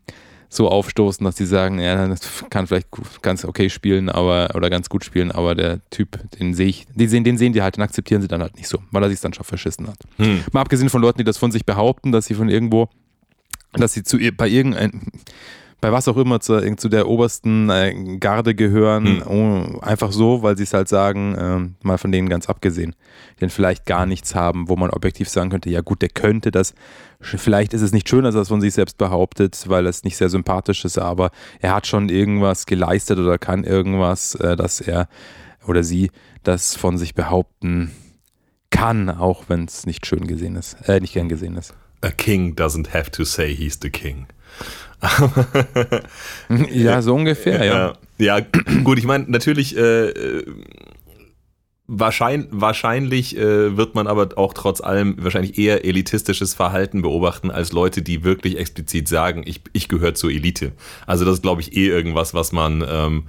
so 0.49 0.69
aufstoßen, 0.69 1.25
dass 1.25 1.35
die 1.35 1.45
sagen, 1.45 1.79
ja, 1.79 2.07
das 2.07 2.45
kann 2.49 2.67
vielleicht 2.67 2.87
ganz 3.21 3.43
okay 3.43 3.69
spielen, 3.69 4.09
aber 4.09 4.51
oder 4.55 4.69
ganz 4.69 4.89
gut 4.89 5.03
spielen, 5.03 5.31
aber 5.31 5.55
der 5.55 5.79
Typ, 5.89 6.19
den 6.39 6.53
sehe 6.53 6.67
ich, 6.67 6.87
den 6.93 7.09
sehen, 7.09 7.23
den 7.23 7.37
sehen 7.37 7.53
die 7.53 7.61
halt 7.61 7.77
und 7.77 7.83
akzeptieren 7.83 8.21
sie 8.21 8.27
dann 8.27 8.41
halt 8.41 8.55
nicht 8.55 8.67
so, 8.67 8.79
weil 8.91 9.03
er 9.03 9.09
sich 9.09 9.19
dann 9.19 9.33
schon 9.33 9.43
verschissen 9.43 9.87
hat. 9.87 9.99
Hm. 10.17 10.41
Mal 10.51 10.61
abgesehen 10.61 10.89
von 10.89 11.01
Leuten, 11.01 11.17
die 11.17 11.25
das 11.25 11.37
von 11.37 11.51
sich 11.51 11.65
behaupten, 11.65 12.11
dass 12.11 12.25
sie 12.25 12.33
von 12.33 12.49
irgendwo, 12.49 12.89
dass 13.73 13.93
sie 13.93 14.03
zu 14.03 14.17
bei 14.37 14.47
irgendein 14.47 15.11
bei 15.79 15.91
was 15.91 16.07
auch 16.07 16.17
immer 16.17 16.39
zu, 16.39 16.75
zu 16.75 16.89
der 16.89 17.07
obersten 17.07 17.69
äh, 17.69 18.17
Garde 18.19 18.55
gehören, 18.55 19.21
hm. 19.21 19.27
oh, 19.27 19.79
einfach 19.79 20.11
so, 20.11 20.41
weil 20.41 20.57
sie 20.57 20.63
es 20.63 20.73
halt 20.73 20.87
sagen, 20.87 21.35
äh, 21.35 21.85
mal 21.85 21.97
von 21.97 22.11
denen 22.11 22.29
ganz 22.29 22.47
abgesehen, 22.49 22.95
die 23.35 23.41
dann 23.41 23.49
vielleicht 23.49 23.85
gar 23.85 24.05
nichts 24.05 24.33
haben, 24.33 24.69
wo 24.69 24.75
man 24.75 24.89
objektiv 24.89 25.29
sagen 25.29 25.49
könnte, 25.49 25.69
ja 25.69 25.81
gut, 25.81 26.01
der 26.01 26.09
könnte 26.09 26.49
das, 26.49 26.73
vielleicht 27.19 27.73
ist 27.73 27.81
es 27.81 27.91
nicht 27.91 28.09
schön, 28.09 28.23
dass 28.23 28.35
er 28.35 28.41
es 28.41 28.47
von 28.47 28.61
sich 28.61 28.73
selbst 28.73 28.97
behauptet, 28.97 29.65
weil 29.67 29.85
es 29.85 30.03
nicht 30.03 30.17
sehr 30.17 30.29
sympathisch 30.29 30.83
ist, 30.83 30.97
aber 30.97 31.31
er 31.59 31.75
hat 31.75 31.85
schon 31.85 32.09
irgendwas 32.09 32.65
geleistet 32.65 33.19
oder 33.19 33.37
kann 33.37 33.63
irgendwas, 33.63 34.33
äh, 34.35 34.55
dass 34.55 34.81
er 34.81 35.07
oder 35.67 35.83
sie 35.83 36.11
das 36.43 36.75
von 36.75 36.97
sich 36.97 37.13
behaupten 37.13 37.91
kann, 38.69 39.09
auch 39.09 39.45
wenn 39.47 39.65
es 39.65 39.85
nicht 39.85 40.05
schön 40.05 40.27
gesehen 40.27 40.55
ist, 40.55 40.77
äh, 40.87 40.99
nicht 40.99 41.13
gern 41.13 41.29
gesehen 41.29 41.55
ist. 41.55 41.73
A 42.01 42.11
king 42.11 42.53
doesn't 42.55 42.93
have 42.93 43.11
to 43.11 43.23
say 43.23 43.53
he's 43.53 43.79
the 43.81 43.89
king. 43.89 44.27
ja, 46.71 47.01
so 47.01 47.13
ungefähr, 47.13 47.63
ja. 47.65 47.93
Ja, 48.17 48.39
gut, 48.83 48.97
ich 48.97 49.05
meine, 49.05 49.25
natürlich, 49.27 49.77
äh, 49.77 50.09
äh 50.09 50.45
wahrscheinlich, 51.87 52.49
wahrscheinlich 52.51 53.37
äh, 53.37 53.77
wird 53.77 53.95
man 53.95 54.07
aber 54.07 54.37
auch 54.37 54.53
trotz 54.53 54.81
allem 54.81 55.15
wahrscheinlich 55.19 55.57
eher 55.57 55.85
elitistisches 55.85 56.53
Verhalten 56.53 57.01
beobachten 57.01 57.49
als 57.49 57.71
Leute, 57.71 58.01
die 58.01 58.23
wirklich 58.23 58.57
explizit 58.57 59.07
sagen, 59.07 59.43
ich, 59.45 59.61
ich 59.73 59.87
gehöre 59.87 60.13
zur 60.13 60.29
Elite. 60.29 60.73
Also 61.05 61.25
das 61.25 61.35
ist, 61.35 61.41
glaube 61.41 61.61
ich, 61.61 61.75
eh 61.75 61.87
irgendwas, 61.87 62.33
was 62.33 62.51
man, 62.51 62.83
ähm, 62.87 63.23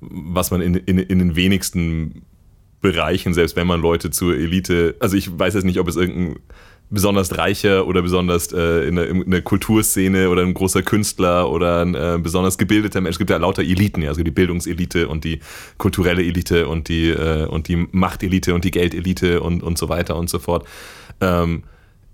was 0.00 0.50
man 0.50 0.60
in, 0.60 0.74
in, 0.74 0.98
in 0.98 1.18
den 1.20 1.36
wenigsten 1.36 2.22
Bereichen, 2.80 3.32
selbst 3.32 3.54
wenn 3.54 3.68
man 3.68 3.80
Leute 3.80 4.10
zur 4.10 4.34
Elite, 4.34 4.96
also 4.98 5.16
ich 5.16 5.38
weiß 5.38 5.54
jetzt 5.54 5.64
nicht, 5.64 5.78
ob 5.78 5.86
es 5.86 5.94
irgendein 5.94 6.40
besonders 6.92 7.36
reicher 7.38 7.86
oder 7.86 8.02
besonders 8.02 8.52
äh, 8.52 8.86
in, 8.86 8.96
der, 8.96 9.08
in, 9.08 9.30
der, 9.30 9.42
Kulturszene 9.42 10.28
oder 10.28 10.42
ein 10.42 10.54
großer 10.54 10.82
Künstler 10.82 11.50
oder 11.50 11.82
ein 11.82 11.94
äh, 11.94 12.18
besonders 12.22 12.58
gebildeter 12.58 13.00
Mensch. 13.00 13.14
Es 13.14 13.18
gibt 13.18 13.30
ja 13.30 13.38
lauter 13.38 13.62
Eliten, 13.62 14.02
ja, 14.02 14.10
also 14.10 14.22
die 14.22 14.30
Bildungselite 14.30 15.08
und 15.08 15.24
die 15.24 15.40
kulturelle 15.78 16.22
Elite 16.22 16.68
und 16.68 16.88
die, 16.88 17.08
äh, 17.08 17.46
und 17.46 17.68
die 17.68 17.88
Machtelite 17.90 18.54
und 18.54 18.64
die 18.64 18.70
Geldelite 18.70 19.40
und, 19.40 19.62
und 19.62 19.78
so 19.78 19.88
weiter 19.88 20.16
und 20.16 20.28
so 20.28 20.38
fort. 20.38 20.66
Ähm, 21.20 21.64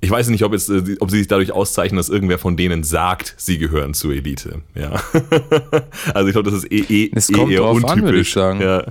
ich 0.01 0.11
weiß 0.11 0.29
nicht, 0.29 0.45
ob, 0.45 0.53
es, 0.53 0.69
äh, 0.69 0.97
ob 1.01 1.11
sie 1.11 1.19
sich 1.19 1.27
dadurch 1.27 1.51
auszeichnen, 1.51 1.97
dass 1.97 2.09
irgendwer 2.09 2.39
von 2.39 2.57
denen 2.57 2.85
sagt, 2.85 3.35
sie 3.37 3.59
gehören 3.59 3.95
zur 3.95 4.13
Elite. 4.13 4.63
Ja. 4.77 4.93
also 6.15 6.29
ich 6.29 6.33
glaube, 6.33 6.51
das 6.51 6.63
ist 6.63 6.71
eh, 6.71 6.85
eh, 6.89 7.11
es 7.15 7.33
kommt 7.33 7.51
eh 7.51 7.55
eher 7.55 7.65
untypisch. 7.65 7.91
An, 7.91 8.03
würde 8.03 8.21
ich 8.21 8.33
sagen. 8.33 8.61
Ja. 8.61 8.85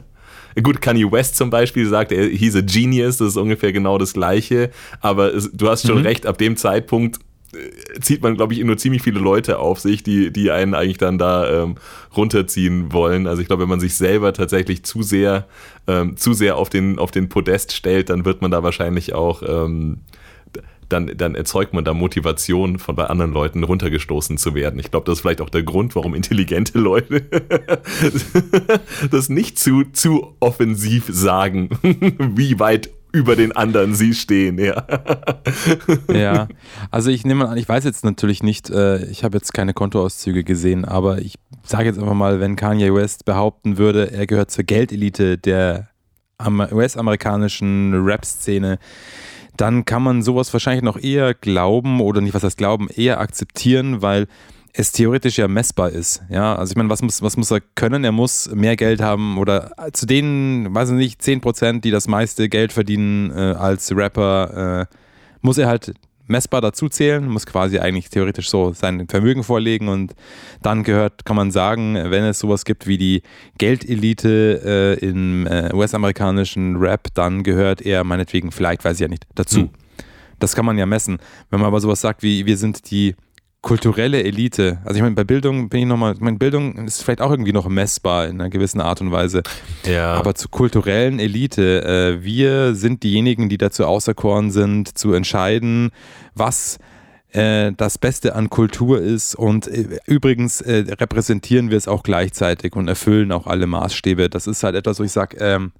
Gut, 0.63 0.81
Kanye 0.81 1.11
West 1.11 1.35
zum 1.35 1.49
Beispiel 1.49 1.87
sagt, 1.87 2.11
er 2.11 2.27
he's 2.27 2.55
a 2.55 2.61
genius, 2.61 3.17
das 3.17 3.29
ist 3.29 3.37
ungefähr 3.37 3.71
genau 3.71 3.97
das 3.97 4.13
Gleiche. 4.13 4.71
Aber 5.01 5.33
es, 5.33 5.51
du 5.53 5.69
hast 5.69 5.85
schon 5.85 5.99
mhm. 5.99 6.05
recht, 6.05 6.25
ab 6.25 6.37
dem 6.37 6.57
Zeitpunkt 6.57 7.19
äh, 7.53 7.99
zieht 7.99 8.21
man, 8.23 8.35
glaube 8.35 8.53
ich, 8.53 8.63
nur 8.63 8.77
ziemlich 8.77 9.03
viele 9.03 9.19
Leute 9.19 9.59
auf 9.59 9.79
sich, 9.79 10.03
die, 10.03 10.31
die 10.31 10.51
einen 10.51 10.73
eigentlich 10.73 10.97
dann 10.97 11.17
da 11.17 11.63
ähm, 11.63 11.75
runterziehen 12.15 12.91
wollen. 12.91 13.27
Also 13.27 13.41
ich 13.41 13.47
glaube, 13.47 13.63
wenn 13.63 13.69
man 13.69 13.79
sich 13.79 13.95
selber 13.95 14.33
tatsächlich 14.33 14.83
zu 14.83 15.03
sehr, 15.03 15.47
ähm, 15.87 16.17
zu 16.17 16.33
sehr 16.33 16.57
auf 16.57 16.69
den, 16.69 16.97
auf 16.97 17.11
den 17.11 17.29
Podest 17.29 17.73
stellt, 17.73 18.09
dann 18.09 18.25
wird 18.25 18.41
man 18.41 18.51
da 18.51 18.63
wahrscheinlich 18.63 19.13
auch 19.13 19.43
ähm, 19.47 19.99
dann, 20.89 21.11
dann 21.17 21.35
erzeugt 21.35 21.73
man 21.73 21.83
da 21.83 21.93
Motivation, 21.93 22.79
von 22.79 22.95
bei 22.95 23.05
anderen 23.05 23.31
Leuten 23.31 23.63
runtergestoßen 23.63 24.37
zu 24.37 24.55
werden. 24.55 24.79
Ich 24.79 24.91
glaube, 24.91 25.05
das 25.05 25.17
ist 25.17 25.21
vielleicht 25.21 25.41
auch 25.41 25.49
der 25.49 25.63
Grund, 25.63 25.95
warum 25.95 26.13
intelligente 26.13 26.79
Leute 26.79 27.25
das 29.11 29.29
nicht 29.29 29.59
zu, 29.59 29.83
zu 29.85 30.35
offensiv 30.39 31.05
sagen, 31.09 31.69
wie 31.81 32.59
weit 32.59 32.89
über 33.13 33.35
den 33.35 33.51
anderen 33.51 33.95
sie 33.95 34.13
stehen, 34.13 34.59
ja. 34.59 34.85
ja, 36.11 36.47
also 36.91 37.09
ich 37.09 37.25
nehme 37.25 37.47
an, 37.47 37.57
ich 37.57 37.67
weiß 37.67 37.83
jetzt 37.83 38.03
natürlich 38.03 38.43
nicht, 38.43 38.69
äh, 38.69 39.05
ich 39.05 39.23
habe 39.23 39.37
jetzt 39.37 39.53
keine 39.53 39.73
Kontoauszüge 39.73 40.43
gesehen, 40.43 40.85
aber 40.85 41.19
ich 41.19 41.35
sage 41.63 41.85
jetzt 41.85 41.99
einfach 41.99 42.13
mal, 42.13 42.39
wenn 42.39 42.55
Kanye 42.55 42.93
West 42.93 43.25
behaupten 43.25 43.77
würde, 43.77 44.11
er 44.11 44.27
gehört 44.27 44.51
zur 44.51 44.65
Geldelite 44.65 45.37
der 45.37 45.89
US-amerikanischen 46.71 48.05
Rap-Szene, 48.05 48.77
dann 49.57 49.85
kann 49.85 50.03
man 50.03 50.21
sowas 50.21 50.53
wahrscheinlich 50.53 50.83
noch 50.83 50.97
eher 50.97 51.33
glauben 51.33 52.01
oder 52.01 52.21
nicht, 52.21 52.33
was 52.33 52.43
heißt 52.43 52.57
glauben, 52.57 52.89
eher 52.89 53.19
akzeptieren, 53.19 54.01
weil 54.01 54.27
es 54.73 54.91
theoretisch 54.91 55.37
ja 55.37 55.47
messbar 55.47 55.89
ist. 55.89 56.21
Ja, 56.29 56.55
also 56.55 56.71
ich 56.71 56.77
meine, 56.77 56.89
was 56.89 57.01
muss, 57.01 57.21
was 57.21 57.35
muss 57.35 57.51
er 57.51 57.61
können? 57.75 58.03
Er 58.03 58.11
muss 58.11 58.49
mehr 58.53 58.75
Geld 58.75 59.01
haben 59.01 59.37
oder 59.37 59.71
zu 59.93 60.05
denen, 60.05 60.73
weiß 60.73 60.91
ich 60.91 60.95
nicht, 60.95 61.21
10 61.21 61.41
Prozent, 61.41 61.83
die 61.83 61.91
das 61.91 62.07
meiste 62.07 62.47
Geld 62.47 62.73
verdienen 62.73 63.31
äh, 63.31 63.55
als 63.57 63.95
Rapper, 63.95 64.87
äh, 64.89 64.95
muss 65.41 65.57
er 65.57 65.67
halt 65.67 65.93
messbar 66.27 66.61
dazu 66.61 66.89
zählen, 66.89 67.27
muss 67.27 67.45
quasi 67.45 67.79
eigentlich 67.79 68.09
theoretisch 68.09 68.49
so 68.49 68.73
sein 68.73 69.07
Vermögen 69.07 69.43
vorlegen 69.43 69.87
und 69.87 70.13
dann 70.61 70.83
gehört, 70.83 71.25
kann 71.25 71.35
man 71.35 71.51
sagen, 71.51 71.95
wenn 71.95 72.23
es 72.23 72.39
sowas 72.39 72.65
gibt 72.65 72.87
wie 72.87 72.97
die 72.97 73.21
Geldelite 73.57 74.97
äh, 75.01 75.05
im 75.05 75.47
äh, 75.47 75.73
US-amerikanischen 75.73 76.77
Rap, 76.77 77.07
dann 77.13 77.43
gehört 77.43 77.81
er 77.81 78.03
meinetwegen 78.03 78.51
vielleicht, 78.51 78.85
weiß 78.85 78.95
ich 78.95 79.01
ja 79.01 79.07
nicht, 79.07 79.25
dazu. 79.35 79.61
Hm. 79.61 79.69
Das 80.39 80.55
kann 80.55 80.65
man 80.65 80.77
ja 80.77 80.85
messen. 80.85 81.17
Wenn 81.49 81.59
man 81.59 81.67
aber 81.67 81.79
sowas 81.79 82.01
sagt 82.01 82.21
wie, 82.21 82.45
wir 82.45 82.57
sind 82.57 82.91
die 82.91 83.15
kulturelle 83.67 84.23
Elite. 84.23 84.79
Also 84.85 84.95
ich 84.95 85.01
meine, 85.01 85.13
bei 85.13 85.25
Bildung 85.25 85.67
bin 85.67 85.81
ich 85.81 85.85
nochmal, 85.85 86.13
ich 86.13 86.21
meine, 86.21 86.37
Bildung 86.37 86.87
ist 86.87 87.03
vielleicht 87.03 87.19
auch 87.19 87.31
irgendwie 87.31 87.51
noch 87.51 87.67
messbar 87.67 88.25
in 88.27 88.39
einer 88.39 88.49
gewissen 88.49 88.79
Art 88.79 89.01
und 89.01 89.11
Weise. 89.11 89.43
Ja. 89.85 90.13
Aber 90.13 90.35
zur 90.35 90.49
kulturellen 90.49 91.19
Elite, 91.19 91.83
äh, 91.83 92.23
wir 92.23 92.75
sind 92.75 93.03
diejenigen, 93.03 93.49
die 93.49 93.57
dazu 93.57 93.85
auserkoren 93.85 94.51
sind, 94.51 94.97
zu 94.97 95.11
entscheiden, 95.11 95.89
was 96.33 96.79
äh, 97.33 97.73
das 97.75 97.97
Beste 97.97 98.35
an 98.35 98.49
Kultur 98.49 99.01
ist. 99.01 99.35
Und 99.35 99.67
äh, 99.67 99.99
übrigens 100.05 100.61
äh, 100.61 100.85
repräsentieren 100.97 101.69
wir 101.69 101.77
es 101.77 101.89
auch 101.89 102.03
gleichzeitig 102.03 102.73
und 102.73 102.87
erfüllen 102.87 103.33
auch 103.33 103.47
alle 103.47 103.67
Maßstäbe. 103.67 104.29
Das 104.29 104.47
ist 104.47 104.63
halt 104.63 104.75
etwas, 104.75 105.01
wo 105.01 105.03
ich 105.03 105.11
sage, 105.11 105.35
ähm, 105.41 105.73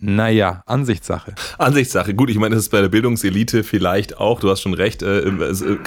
naja, 0.00 0.62
Ansichtssache. 0.66 1.34
Ansichtssache. 1.58 2.14
Gut, 2.14 2.30
ich 2.30 2.38
meine, 2.38 2.54
das 2.54 2.64
ist 2.64 2.70
bei 2.70 2.80
der 2.80 2.88
Bildungselite 2.88 3.64
vielleicht 3.64 4.18
auch. 4.18 4.38
Du 4.38 4.48
hast 4.48 4.60
schon 4.60 4.74
recht. 4.74 5.02
Äh, 5.02 5.32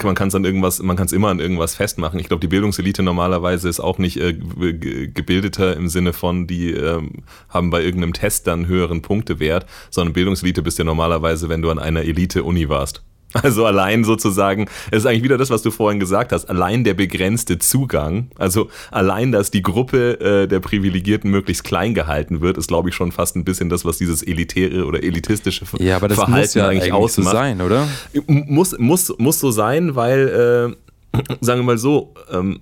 man 0.03 0.15
kann 0.15 0.27
es 0.27 0.35
an 0.35 0.43
irgendwas, 0.43 0.81
man 0.81 0.97
kann 0.97 1.05
es 1.05 1.13
immer 1.13 1.29
an 1.29 1.39
irgendwas 1.39 1.75
festmachen. 1.75 2.19
Ich 2.19 2.27
glaube, 2.27 2.41
die 2.41 2.47
Bildungselite 2.47 3.03
normalerweise 3.03 3.69
ist 3.69 3.79
auch 3.79 3.99
nicht 3.99 4.17
äh, 4.17 4.33
gebildeter 4.33 5.77
im 5.77 5.87
Sinne 5.87 6.11
von, 6.11 6.45
die 6.45 6.71
ähm, 6.71 7.23
haben 7.47 7.69
bei 7.69 7.81
irgendeinem 7.83 8.13
Test 8.13 8.47
dann 8.47 8.67
höheren 8.67 9.01
Punktewert, 9.01 9.65
sondern 9.89 10.13
Bildungselite 10.13 10.61
bist 10.61 10.77
ja 10.77 10.83
normalerweise, 10.83 11.47
wenn 11.47 11.61
du 11.61 11.69
an 11.69 11.79
einer 11.79 12.01
Elite-Uni 12.01 12.67
warst. 12.67 13.03
Also 13.33 13.65
allein 13.65 14.03
sozusagen, 14.03 14.67
es 14.91 14.99
ist 14.99 15.05
eigentlich 15.05 15.23
wieder 15.23 15.37
das, 15.37 15.49
was 15.49 15.61
du 15.61 15.71
vorhin 15.71 15.99
gesagt 15.99 16.31
hast, 16.31 16.45
allein 16.49 16.83
der 16.83 16.93
begrenzte 16.93 17.59
Zugang, 17.59 18.29
also 18.37 18.69
allein, 18.91 19.31
dass 19.31 19.51
die 19.51 19.61
Gruppe 19.61 20.19
äh, 20.19 20.47
der 20.47 20.59
Privilegierten 20.59 21.31
möglichst 21.31 21.63
klein 21.63 21.93
gehalten 21.93 22.41
wird, 22.41 22.57
ist, 22.57 22.67
glaube 22.67 22.89
ich, 22.89 22.95
schon 22.95 23.11
fast 23.11 23.35
ein 23.35 23.45
bisschen 23.45 23.69
das, 23.69 23.85
was 23.85 23.97
dieses 23.97 24.21
elitäre 24.21 24.85
oder 24.85 25.03
elitistische 25.03 25.65
ja, 25.79 25.95
aber 25.95 26.07
das 26.07 26.17
Verhalten 26.17 26.41
muss 26.41 26.53
ja 26.53 26.67
eigentlich, 26.67 26.83
eigentlich 26.83 26.93
ausmacht. 26.93 27.31
so 27.31 27.37
sein, 27.37 27.61
oder? 27.61 27.87
Muss, 28.27 28.77
muss, 28.77 29.13
muss 29.17 29.39
so 29.39 29.51
sein, 29.51 29.95
weil, 29.95 30.75
äh, 31.13 31.17
sagen 31.41 31.61
wir 31.61 31.63
mal 31.63 31.77
so, 31.77 32.13
ähm, 32.31 32.59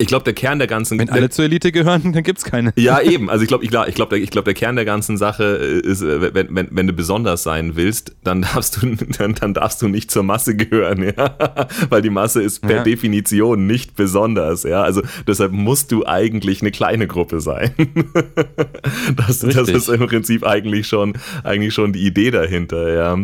ich 0.00 0.06
glaube, 0.06 0.22
der 0.22 0.32
Kern 0.32 0.60
der 0.60 0.68
ganzen. 0.68 0.96
Wenn 0.96 1.10
alle 1.10 1.28
zur 1.28 1.44
Elite 1.44 1.72
gehören, 1.72 2.12
dann 2.12 2.22
gibt 2.22 2.38
es 2.38 2.44
keine. 2.44 2.72
Ja, 2.76 3.00
eben. 3.00 3.28
Also 3.28 3.42
ich 3.42 3.48
glaube, 3.48 3.64
ich 3.64 3.70
glaube, 3.70 3.88
ich 3.88 3.96
glaube, 3.96 4.16
der, 4.16 4.24
glaub, 4.26 4.44
der 4.44 4.54
Kern 4.54 4.76
der 4.76 4.84
ganzen 4.84 5.16
Sache 5.16 5.42
ist, 5.42 6.02
äh, 6.02 6.32
wenn, 6.34 6.54
wenn, 6.54 6.68
wenn 6.70 6.86
du 6.86 6.92
besonders 6.92 7.42
sein 7.42 7.74
willst, 7.74 8.14
dann 8.22 8.42
darfst 8.42 8.80
du, 8.80 8.94
dann, 9.18 9.34
dann 9.34 9.54
darfst 9.54 9.82
du 9.82 9.88
nicht 9.88 10.12
zur 10.12 10.22
Masse 10.22 10.54
gehören, 10.54 11.02
ja. 11.16 11.34
Weil 11.88 12.02
die 12.02 12.10
Masse 12.10 12.40
ist 12.40 12.60
per 12.60 12.76
ja. 12.76 12.82
Definition 12.84 13.66
nicht 13.66 13.96
besonders, 13.96 14.62
ja. 14.62 14.82
Also 14.82 15.02
deshalb 15.26 15.50
musst 15.50 15.90
du 15.90 16.06
eigentlich 16.06 16.60
eine 16.60 16.70
kleine 16.70 17.08
Gruppe 17.08 17.40
sein. 17.40 17.72
das, 19.16 19.40
das 19.40 19.68
ist 19.68 19.88
im 19.88 20.06
Prinzip 20.06 20.46
eigentlich 20.46 20.86
schon, 20.86 21.14
eigentlich 21.42 21.74
schon 21.74 21.92
die 21.92 22.06
Idee 22.06 22.30
dahinter, 22.30 22.94
ja. 22.94 23.18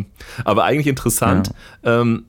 Aber 0.45 0.65
eigentlich 0.65 0.89
interessant. 0.89 1.53
Ja. 1.85 2.01
Ähm, 2.01 2.25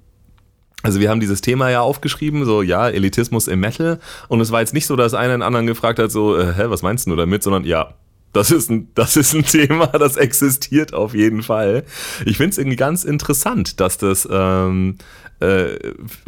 also 0.86 1.00
wir 1.00 1.10
haben 1.10 1.20
dieses 1.20 1.42
Thema 1.42 1.72
ja 1.72 1.82
aufgeschrieben, 1.82 2.46
so 2.46 2.62
ja, 2.62 2.88
Elitismus 2.88 3.48
im 3.48 3.60
Metal. 3.60 4.00
Und 4.28 4.40
es 4.40 4.52
war 4.52 4.60
jetzt 4.60 4.74
nicht 4.74 4.86
so, 4.86 4.96
dass 4.96 5.16
einer 5.16 5.34
den 5.34 5.42
anderen 5.42 5.66
gefragt 5.66 5.98
hat, 5.98 6.12
so, 6.12 6.38
äh, 6.38 6.54
hä, 6.54 6.66
was 6.68 6.84
meinst 6.84 7.08
du 7.08 7.16
damit? 7.16 7.42
Sondern 7.42 7.64
ja, 7.64 7.96
das 8.34 8.52
ist 8.52 8.70
ein, 8.70 8.90
das 8.94 9.18
ist 9.18 9.34
ein 9.34 9.46
Thema, 9.48 9.88
das 9.88 10.16
existiert 10.16 10.94
auf 10.94 11.16
jeden 11.16 11.42
Fall. 11.42 11.86
Ich 12.26 12.38
finde 12.38 12.52
es 12.52 12.58
irgendwie 12.60 12.76
ganz 12.76 13.04
interessant, 13.04 13.80
dass 13.80 13.98
das, 13.98 14.28
ähm, 14.32 14.98
äh, 15.40 15.76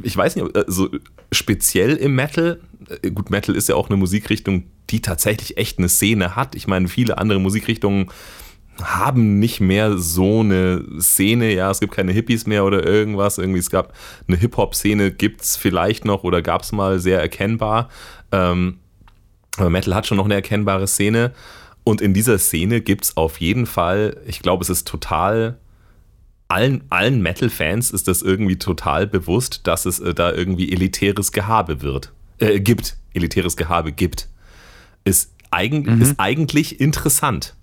ich 0.01 0.17
weiß 0.17 0.35
nicht, 0.37 0.55
also 0.55 0.89
speziell 1.31 1.95
im 1.95 2.15
Metal, 2.15 2.59
äh, 3.03 3.11
gut, 3.11 3.29
Metal 3.29 3.55
ist 3.55 3.69
ja 3.69 3.75
auch 3.75 3.89
eine 3.89 3.97
Musikrichtung, 3.97 4.63
die 4.89 5.01
tatsächlich 5.01 5.57
echt 5.57 5.77
eine 5.77 5.89
Szene 5.89 6.35
hat. 6.35 6.55
Ich 6.55 6.65
meine, 6.65 6.87
viele 6.87 7.19
andere 7.19 7.39
Musikrichtungen 7.39 8.09
haben 8.81 9.39
nicht 9.39 9.59
mehr 9.59 9.97
so 9.97 10.41
eine 10.41 10.83
Szene, 10.99 11.53
ja, 11.53 11.71
es 11.71 11.79
gibt 11.79 11.93
keine 11.93 12.11
Hippies 12.11 12.45
mehr 12.45 12.65
oder 12.65 12.85
irgendwas, 12.85 13.37
irgendwie 13.37 13.59
es 13.59 13.69
gab 13.69 13.93
eine 14.27 14.37
Hip-Hop-Szene, 14.37 15.11
gibt 15.11 15.41
es 15.41 15.55
vielleicht 15.55 16.05
noch 16.05 16.23
oder 16.23 16.41
gab 16.41 16.61
es 16.61 16.71
mal 16.71 16.99
sehr 16.99 17.19
erkennbar, 17.19 17.89
ähm, 18.31 18.79
aber 19.57 19.69
Metal 19.69 19.95
hat 19.95 20.05
schon 20.05 20.17
noch 20.17 20.25
eine 20.25 20.35
erkennbare 20.35 20.87
Szene. 20.87 21.33
Und 21.83 22.01
in 22.01 22.13
dieser 22.13 22.37
Szene 22.37 22.81
gibt 22.81 23.05
es 23.05 23.17
auf 23.17 23.39
jeden 23.39 23.65
Fall, 23.65 24.17
ich 24.27 24.41
glaube, 24.41 24.61
es 24.61 24.69
ist 24.69 24.87
total, 24.87 25.57
allen, 26.47 26.83
allen 26.89 27.21
Metal-Fans 27.21 27.91
ist 27.91 28.07
das 28.07 28.21
irgendwie 28.21 28.59
total 28.59 29.07
bewusst, 29.07 29.61
dass 29.65 29.85
es 29.85 29.99
äh, 29.99 30.13
da 30.13 30.31
irgendwie 30.31 30.71
elitäres 30.71 31.31
Gehabe 31.31 31.81
wird, 31.81 32.13
äh, 32.39 32.59
gibt, 32.59 32.97
elitäres 33.13 33.57
Gehabe 33.57 33.91
gibt. 33.93 34.29
Ist, 35.05 35.33
eigen, 35.49 35.83
mhm. 35.83 36.01
ist 36.01 36.19
eigentlich 36.19 36.79
interessant 36.79 37.56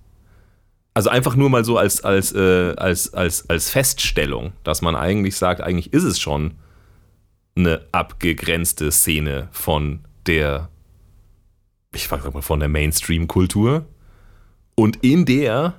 also 0.95 1.11
einfach 1.11 1.35
nur 1.35 1.51
mal 1.51 1.65
so 1.65 1.77
als, 1.77 2.03
als, 2.03 2.33
äh, 2.33 2.75
als, 2.77 3.13
als, 3.13 3.51
als 3.51 3.69
Feststellung, 3.71 4.53
dass 4.63 4.81
man 4.81 4.95
eigentlich 4.95 5.37
sagt, 5.37 5.61
eigentlich 5.61 5.93
ist 5.93 6.05
es 6.05 6.21
schon 6.21 6.55
eine 7.57 7.85
abgegrenzte 7.93 8.91
Szene 8.93 9.49
von 9.51 10.01
der, 10.27 10.71
ich 11.93 12.07
sag 12.07 12.33
mal, 12.33 12.43
von 12.43 12.61
der 12.61 12.69
Mainstream-Kultur. 12.69 13.87
Und 14.77 15.05
in 15.05 15.25
der 15.25 15.75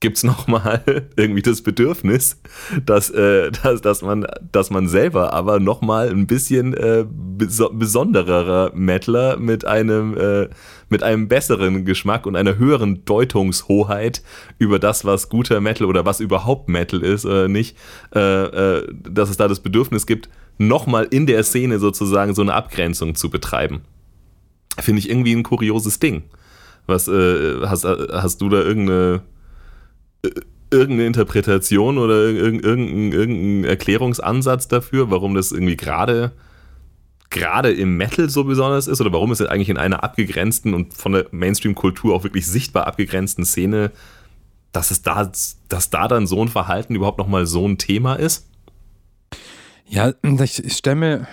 gibt 0.00 0.18
es 0.18 0.24
nochmal 0.24 0.82
irgendwie 1.16 1.42
das 1.42 1.62
Bedürfnis, 1.62 2.40
dass, 2.84 3.10
äh, 3.10 3.50
dass, 3.50 3.80
dass, 3.80 4.02
man, 4.02 4.26
dass 4.52 4.70
man 4.70 4.88
selber 4.88 5.32
aber 5.32 5.58
nochmal 5.58 6.10
ein 6.10 6.26
bisschen 6.26 6.74
äh, 6.74 7.06
beso 7.08 7.70
besonderer 7.70 8.72
Metaler 8.74 9.38
mit 9.38 9.64
einem, 9.64 10.16
äh, 10.16 10.48
mit 10.88 11.02
einem 11.02 11.28
besseren 11.28 11.84
Geschmack 11.84 12.26
und 12.26 12.36
einer 12.36 12.58
höheren 12.58 13.04
Deutungshoheit 13.04 14.22
über 14.58 14.78
das, 14.78 15.04
was 15.04 15.28
guter 15.28 15.60
Metal 15.60 15.86
oder 15.86 16.04
was 16.04 16.20
überhaupt 16.20 16.68
Metal 16.68 17.02
ist 17.02 17.24
oder 17.24 17.48
nicht, 17.48 17.76
äh, 18.14 18.20
äh, 18.20 18.86
dass 19.08 19.30
es 19.30 19.36
da 19.38 19.48
das 19.48 19.60
Bedürfnis 19.60 20.06
gibt, 20.06 20.28
nochmal 20.58 21.06
in 21.10 21.26
der 21.26 21.42
Szene 21.42 21.78
sozusagen 21.78 22.34
so 22.34 22.42
eine 22.42 22.54
Abgrenzung 22.54 23.14
zu 23.14 23.30
betreiben. 23.30 23.82
Finde 24.78 25.00
ich 25.00 25.08
irgendwie 25.08 25.34
ein 25.34 25.42
kurioses 25.42 25.98
Ding. 25.98 26.24
Was 26.86 27.08
äh, 27.08 27.62
hast, 27.62 27.84
hast 27.84 28.40
du 28.42 28.48
da 28.48 28.58
irgendeine 28.58 29.22
irgendeine 30.70 31.06
Interpretation 31.06 31.98
oder 31.98 32.24
irgendein, 32.24 33.12
irgendein 33.12 33.64
Erklärungsansatz 33.64 34.68
dafür, 34.68 35.10
warum 35.10 35.34
das 35.34 35.52
irgendwie 35.52 35.76
gerade 35.76 36.32
gerade 37.30 37.72
im 37.72 37.96
Metal 37.96 38.28
so 38.30 38.44
besonders 38.44 38.86
ist 38.86 39.00
oder 39.00 39.12
warum 39.12 39.30
es 39.30 39.42
eigentlich 39.42 39.68
in 39.68 39.78
einer 39.78 40.04
abgegrenzten 40.04 40.74
und 40.74 40.94
von 40.94 41.12
der 41.12 41.26
Mainstream-Kultur 41.32 42.14
auch 42.14 42.24
wirklich 42.24 42.46
sichtbar 42.46 42.86
abgegrenzten 42.86 43.44
Szene, 43.44 43.90
dass 44.72 44.90
es 44.90 45.02
da, 45.02 45.30
dass 45.68 45.90
da 45.90 46.08
dann 46.08 46.26
so 46.26 46.40
ein 46.40 46.48
Verhalten 46.48 46.94
überhaupt 46.94 47.18
nochmal 47.18 47.46
so 47.46 47.66
ein 47.66 47.78
Thema 47.78 48.14
ist? 48.14 48.48
Ja, 49.88 50.12
ich 50.22 50.76
stelle 50.76 50.96
mir 50.96 51.28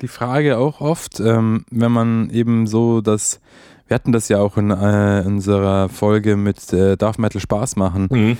die 0.00 0.08
Frage 0.08 0.58
auch 0.58 0.80
oft, 0.80 1.20
ähm, 1.20 1.64
wenn 1.70 1.92
man 1.92 2.30
eben 2.30 2.66
so 2.66 3.00
das 3.00 3.40
wir 3.88 3.94
hatten 3.94 4.12
das 4.12 4.28
ja 4.28 4.38
auch 4.38 4.56
in 4.56 4.70
äh, 4.70 5.22
unserer 5.26 5.88
Folge 5.88 6.36
mit 6.36 6.72
äh, 6.72 6.96
Darf 6.96 7.18
Metal 7.18 7.40
Spaß 7.40 7.76
machen. 7.76 8.08
Mhm. 8.10 8.36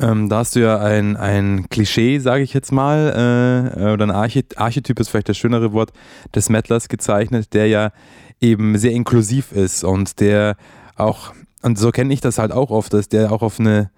Ähm, 0.00 0.28
da 0.28 0.38
hast 0.38 0.56
du 0.56 0.60
ja 0.60 0.78
ein, 0.78 1.16
ein 1.16 1.66
Klischee, 1.70 2.18
sage 2.18 2.42
ich 2.42 2.52
jetzt 2.54 2.72
mal, 2.72 3.70
äh, 3.76 3.92
oder 3.92 4.04
ein 4.04 4.10
Archety 4.10 4.56
Archetyp 4.56 4.98
ist 4.98 5.08
vielleicht 5.08 5.28
das 5.28 5.36
schönere 5.36 5.72
Wort, 5.72 5.92
des 6.34 6.48
Metlers 6.48 6.88
gezeichnet, 6.88 7.54
der 7.54 7.68
ja 7.68 7.92
eben 8.40 8.76
sehr 8.76 8.92
inklusiv 8.92 9.52
ist 9.52 9.84
und 9.84 10.20
der 10.20 10.56
auch, 10.96 11.32
und 11.62 11.78
so 11.78 11.90
kenne 11.90 12.12
ich 12.12 12.20
das 12.20 12.38
halt 12.38 12.52
auch 12.52 12.70
oft, 12.70 12.92
dass 12.92 13.08
der 13.08 13.30
auch 13.32 13.42
auf 13.42 13.60
eine 13.60 13.90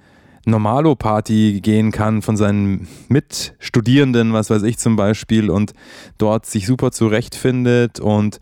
Normalo-Party 0.46 1.60
gehen 1.62 1.90
kann 1.90 2.20
von 2.20 2.36
seinen 2.36 2.86
Mitstudierenden, 3.08 4.34
was 4.34 4.50
weiß 4.50 4.62
ich 4.64 4.78
zum 4.78 4.96
Beispiel, 4.96 5.48
und 5.48 5.72
dort 6.18 6.44
sich 6.44 6.66
super 6.66 6.90
zurechtfindet 6.90 7.98
und 7.98 8.40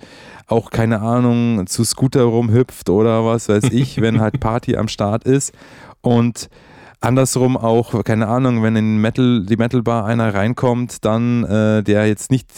auch, 0.52 0.70
keine 0.70 1.00
Ahnung, 1.00 1.66
zu 1.66 1.84
Scooter 1.84 2.22
rumhüpft 2.22 2.90
oder 2.90 3.24
was 3.24 3.48
weiß 3.48 3.64
ich, 3.72 4.00
wenn 4.00 4.20
halt 4.20 4.38
Party 4.40 4.76
am 4.76 4.88
Start 4.88 5.24
ist. 5.24 5.52
Und 6.00 6.48
andersrum 7.00 7.56
auch, 7.56 8.04
keine 8.04 8.28
Ahnung, 8.28 8.62
wenn 8.62 8.76
in 8.76 8.98
Metal, 8.98 9.44
die 9.44 9.56
Metal-Bar 9.56 10.04
einer 10.04 10.34
reinkommt, 10.34 11.04
dann 11.04 11.44
äh, 11.44 11.82
der 11.82 12.06
jetzt 12.06 12.30
nicht 12.30 12.50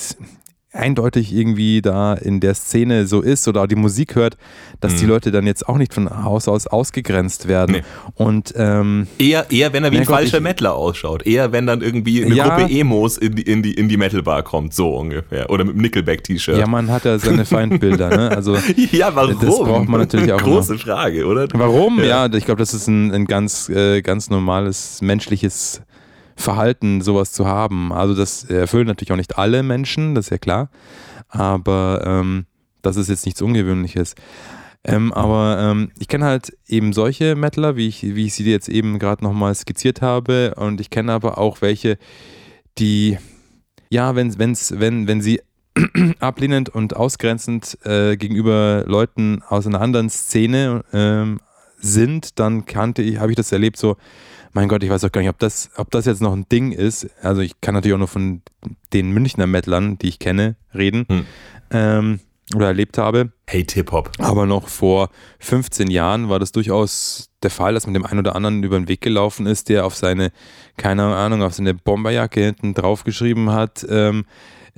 eindeutig 0.74 1.34
irgendwie 1.34 1.80
da 1.80 2.14
in 2.14 2.40
der 2.40 2.54
Szene 2.54 3.06
so 3.06 3.20
ist 3.20 3.46
oder 3.48 3.66
die 3.66 3.76
Musik 3.76 4.16
hört, 4.16 4.36
dass 4.80 4.94
mhm. 4.94 4.98
die 4.98 5.06
Leute 5.06 5.30
dann 5.30 5.46
jetzt 5.46 5.68
auch 5.68 5.78
nicht 5.78 5.94
von 5.94 6.24
Haus 6.24 6.48
aus 6.48 6.66
ausgegrenzt 6.66 7.48
werden. 7.48 7.76
Nee. 7.76 7.82
Und 8.14 8.52
ähm, 8.56 9.06
eher, 9.18 9.50
eher, 9.50 9.72
wenn 9.72 9.84
er 9.84 9.92
wie 9.92 9.98
ein 9.98 10.04
Gott, 10.04 10.16
falscher 10.16 10.40
Metaler 10.40 10.74
ausschaut. 10.74 11.26
Eher, 11.26 11.52
wenn 11.52 11.66
dann 11.66 11.80
irgendwie 11.80 12.24
eine 12.24 12.34
ja, 12.34 12.56
Gruppe 12.56 12.72
Emos 12.72 13.18
in 13.18 13.36
die, 13.36 13.42
in 13.42 13.62
die, 13.62 13.74
in 13.74 13.88
die 13.88 13.96
Metalbar 13.96 14.42
kommt, 14.42 14.74
so 14.74 14.96
ungefähr. 14.96 15.48
Oder 15.50 15.64
mit 15.64 15.74
einem 15.74 15.82
Nickelback-T-Shirt. 15.82 16.58
Ja, 16.58 16.66
man 16.66 16.90
hat 16.90 17.04
ja 17.04 17.18
seine 17.18 17.44
Feindbilder, 17.44 18.08
ne? 18.08 18.30
Also, 18.30 18.56
ja, 18.92 19.14
warum? 19.14 19.38
Das 19.40 19.56
braucht 19.56 19.88
man 19.88 20.00
natürlich 20.00 20.32
auch. 20.32 20.42
Große 20.42 20.74
immer. 20.74 20.82
Frage, 20.82 21.24
oder? 21.26 21.46
Warum? 21.52 22.00
Ja, 22.00 22.26
ja 22.26 22.34
ich 22.34 22.44
glaube, 22.44 22.58
das 22.58 22.74
ist 22.74 22.88
ein, 22.88 23.12
ein 23.12 23.26
ganz, 23.26 23.68
äh, 23.68 24.02
ganz 24.02 24.28
normales 24.28 25.00
menschliches 25.00 25.82
Verhalten, 26.36 27.00
sowas 27.00 27.32
zu 27.32 27.46
haben. 27.46 27.92
Also 27.92 28.14
das 28.14 28.44
erfüllen 28.44 28.86
natürlich 28.86 29.12
auch 29.12 29.16
nicht 29.16 29.38
alle 29.38 29.62
Menschen, 29.62 30.14
das 30.14 30.26
ist 30.26 30.30
ja 30.30 30.38
klar. 30.38 30.70
Aber 31.28 32.02
ähm, 32.06 32.46
das 32.82 32.96
ist 32.96 33.08
jetzt 33.08 33.26
nichts 33.26 33.42
Ungewöhnliches. 33.42 34.14
Ähm, 34.86 35.12
aber 35.12 35.58
ähm, 35.60 35.90
ich 35.98 36.08
kenne 36.08 36.26
halt 36.26 36.56
eben 36.68 36.92
solche 36.92 37.36
Metaler, 37.36 37.76
wie 37.76 37.88
ich, 37.88 38.02
wie 38.02 38.26
ich 38.26 38.34
sie 38.34 38.44
jetzt 38.44 38.68
eben 38.68 38.98
gerade 38.98 39.24
nochmal 39.24 39.54
skizziert 39.54 40.02
habe. 40.02 40.54
Und 40.56 40.80
ich 40.80 40.90
kenne 40.90 41.12
aber 41.12 41.38
auch 41.38 41.62
welche, 41.62 41.96
die, 42.78 43.18
ja, 43.88 44.14
wenn, 44.14 44.38
wenn's, 44.38 44.74
wenn, 44.76 45.08
wenn 45.08 45.22
sie 45.22 45.40
ablehnend 46.20 46.68
und 46.68 46.94
ausgrenzend 46.94 47.78
äh, 47.84 48.16
gegenüber 48.16 48.84
Leuten 48.86 49.42
aus 49.48 49.66
einer 49.66 49.80
anderen 49.80 50.10
Szene 50.10 50.84
ähm, 50.92 51.40
sind, 51.78 52.38
dann 52.38 52.66
kannte 52.66 53.02
ich, 53.02 53.18
habe 53.18 53.32
ich 53.32 53.36
das 53.36 53.52
erlebt, 53.52 53.78
so, 53.78 53.96
mein 54.54 54.68
Gott, 54.68 54.82
ich 54.82 54.90
weiß 54.90 55.04
auch 55.04 55.12
gar 55.12 55.20
nicht, 55.20 55.30
ob 55.30 55.38
das, 55.38 55.70
ob 55.76 55.90
das 55.90 56.06
jetzt 56.06 56.22
noch 56.22 56.32
ein 56.32 56.48
Ding 56.48 56.72
ist. 56.72 57.08
Also 57.22 57.42
ich 57.42 57.60
kann 57.60 57.74
natürlich 57.74 57.94
auch 57.94 57.98
nur 57.98 58.08
von 58.08 58.40
den 58.92 59.10
Münchner 59.10 59.46
Mettlern, 59.46 59.98
die 59.98 60.08
ich 60.08 60.18
kenne, 60.18 60.56
reden 60.74 61.06
hm. 61.08 61.26
ähm, 61.70 62.20
oder 62.54 62.68
erlebt 62.68 62.96
habe. 62.96 63.32
Hey 63.48 63.66
Hip-Hop. 63.68 64.12
Aber 64.18 64.46
noch 64.46 64.68
vor 64.68 65.10
15 65.40 65.90
Jahren 65.90 66.28
war 66.28 66.38
das 66.38 66.52
durchaus 66.52 67.30
der 67.42 67.50
Fall, 67.50 67.74
dass 67.74 67.86
man 67.86 67.94
dem 67.94 68.06
einen 68.06 68.20
oder 68.20 68.36
anderen 68.36 68.62
über 68.62 68.78
den 68.78 68.88
Weg 68.88 69.00
gelaufen 69.00 69.46
ist, 69.46 69.68
der 69.68 69.84
auf 69.84 69.96
seine, 69.96 70.30
keine 70.76 71.02
Ahnung, 71.02 71.42
auf 71.42 71.54
seine 71.54 71.74
Bomberjacke 71.74 72.40
hinten 72.40 72.74
draufgeschrieben 72.74 73.50
hat, 73.50 73.84
ähm, 73.90 74.24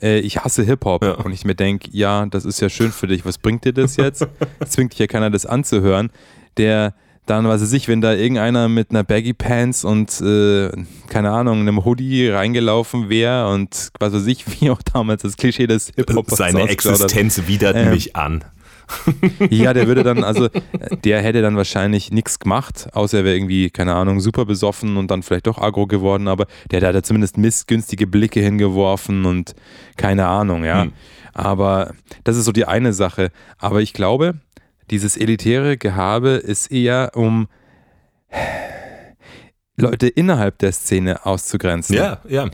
äh, 0.00 0.20
ich 0.20 0.38
hasse 0.38 0.62
Hip-Hop. 0.62 1.04
Ja. 1.04 1.12
Und 1.12 1.32
ich 1.32 1.44
mir 1.44 1.54
denke, 1.54 1.90
ja, 1.92 2.24
das 2.24 2.46
ist 2.46 2.60
ja 2.60 2.70
schön 2.70 2.92
für 2.92 3.08
dich, 3.08 3.26
was 3.26 3.36
bringt 3.36 3.66
dir 3.66 3.74
das 3.74 3.96
jetzt? 3.96 4.26
Zwingt 4.66 4.92
dich 4.92 5.00
ja 5.00 5.06
keiner, 5.06 5.28
das 5.28 5.44
anzuhören. 5.44 6.10
Der 6.56 6.94
dann, 7.26 7.46
was 7.46 7.60
weiß 7.60 7.72
ich, 7.72 7.88
wenn 7.88 8.00
da 8.00 8.14
irgendeiner 8.14 8.68
mit 8.68 8.90
einer 8.90 9.04
Baggy 9.04 9.34
Pants 9.34 9.84
und, 9.84 10.20
äh, 10.20 10.70
keine 11.08 11.30
Ahnung, 11.32 11.60
einem 11.60 11.84
Hoodie 11.84 12.28
reingelaufen 12.28 13.08
wäre 13.08 13.52
und 13.52 13.90
was 13.98 14.12
weiß 14.12 14.26
ich, 14.26 14.44
wie 14.60 14.70
auch 14.70 14.80
damals 14.82 15.22
das 15.22 15.36
Klischee 15.36 15.66
des 15.66 15.92
Hip-Hop 15.96 16.30
Seine 16.30 16.62
Existenz 16.68 17.42
widert 17.46 17.76
ähm, 17.76 17.90
mich 17.90 18.16
an. 18.16 18.44
ja, 19.50 19.74
der 19.74 19.88
würde 19.88 20.04
dann, 20.04 20.22
also, 20.22 20.48
der 21.04 21.20
hätte 21.20 21.42
dann 21.42 21.56
wahrscheinlich 21.56 22.12
nichts 22.12 22.38
gemacht, 22.38 22.88
außer 22.92 23.18
er 23.18 23.24
wäre 23.24 23.36
irgendwie, 23.36 23.70
keine 23.70 23.94
Ahnung, 23.94 24.20
super 24.20 24.44
besoffen 24.44 24.96
und 24.96 25.10
dann 25.10 25.24
vielleicht 25.24 25.48
doch 25.48 25.58
aggro 25.58 25.86
geworden, 25.86 26.28
aber 26.28 26.46
der 26.70 26.80
hat 26.86 26.94
da 26.94 27.02
zumindest 27.02 27.36
missgünstige 27.36 28.06
Blicke 28.06 28.40
hingeworfen 28.40 29.24
und 29.24 29.54
keine 29.96 30.28
Ahnung, 30.28 30.64
ja. 30.64 30.82
Hm. 30.82 30.92
Aber 31.34 31.92
das 32.24 32.38
ist 32.38 32.46
so 32.46 32.52
die 32.52 32.64
eine 32.64 32.94
Sache. 32.94 33.30
Aber 33.58 33.82
ich 33.82 33.92
glaube, 33.92 34.36
dieses 34.90 35.16
elitäre 35.16 35.76
Gehabe 35.76 36.30
ist 36.30 36.70
eher 36.70 37.12
um 37.14 37.48
Leute 39.76 40.08
innerhalb 40.08 40.58
der 40.58 40.72
Szene 40.72 41.26
auszugrenzen. 41.26 41.96
Ja, 41.96 42.20
ja. 42.28 42.48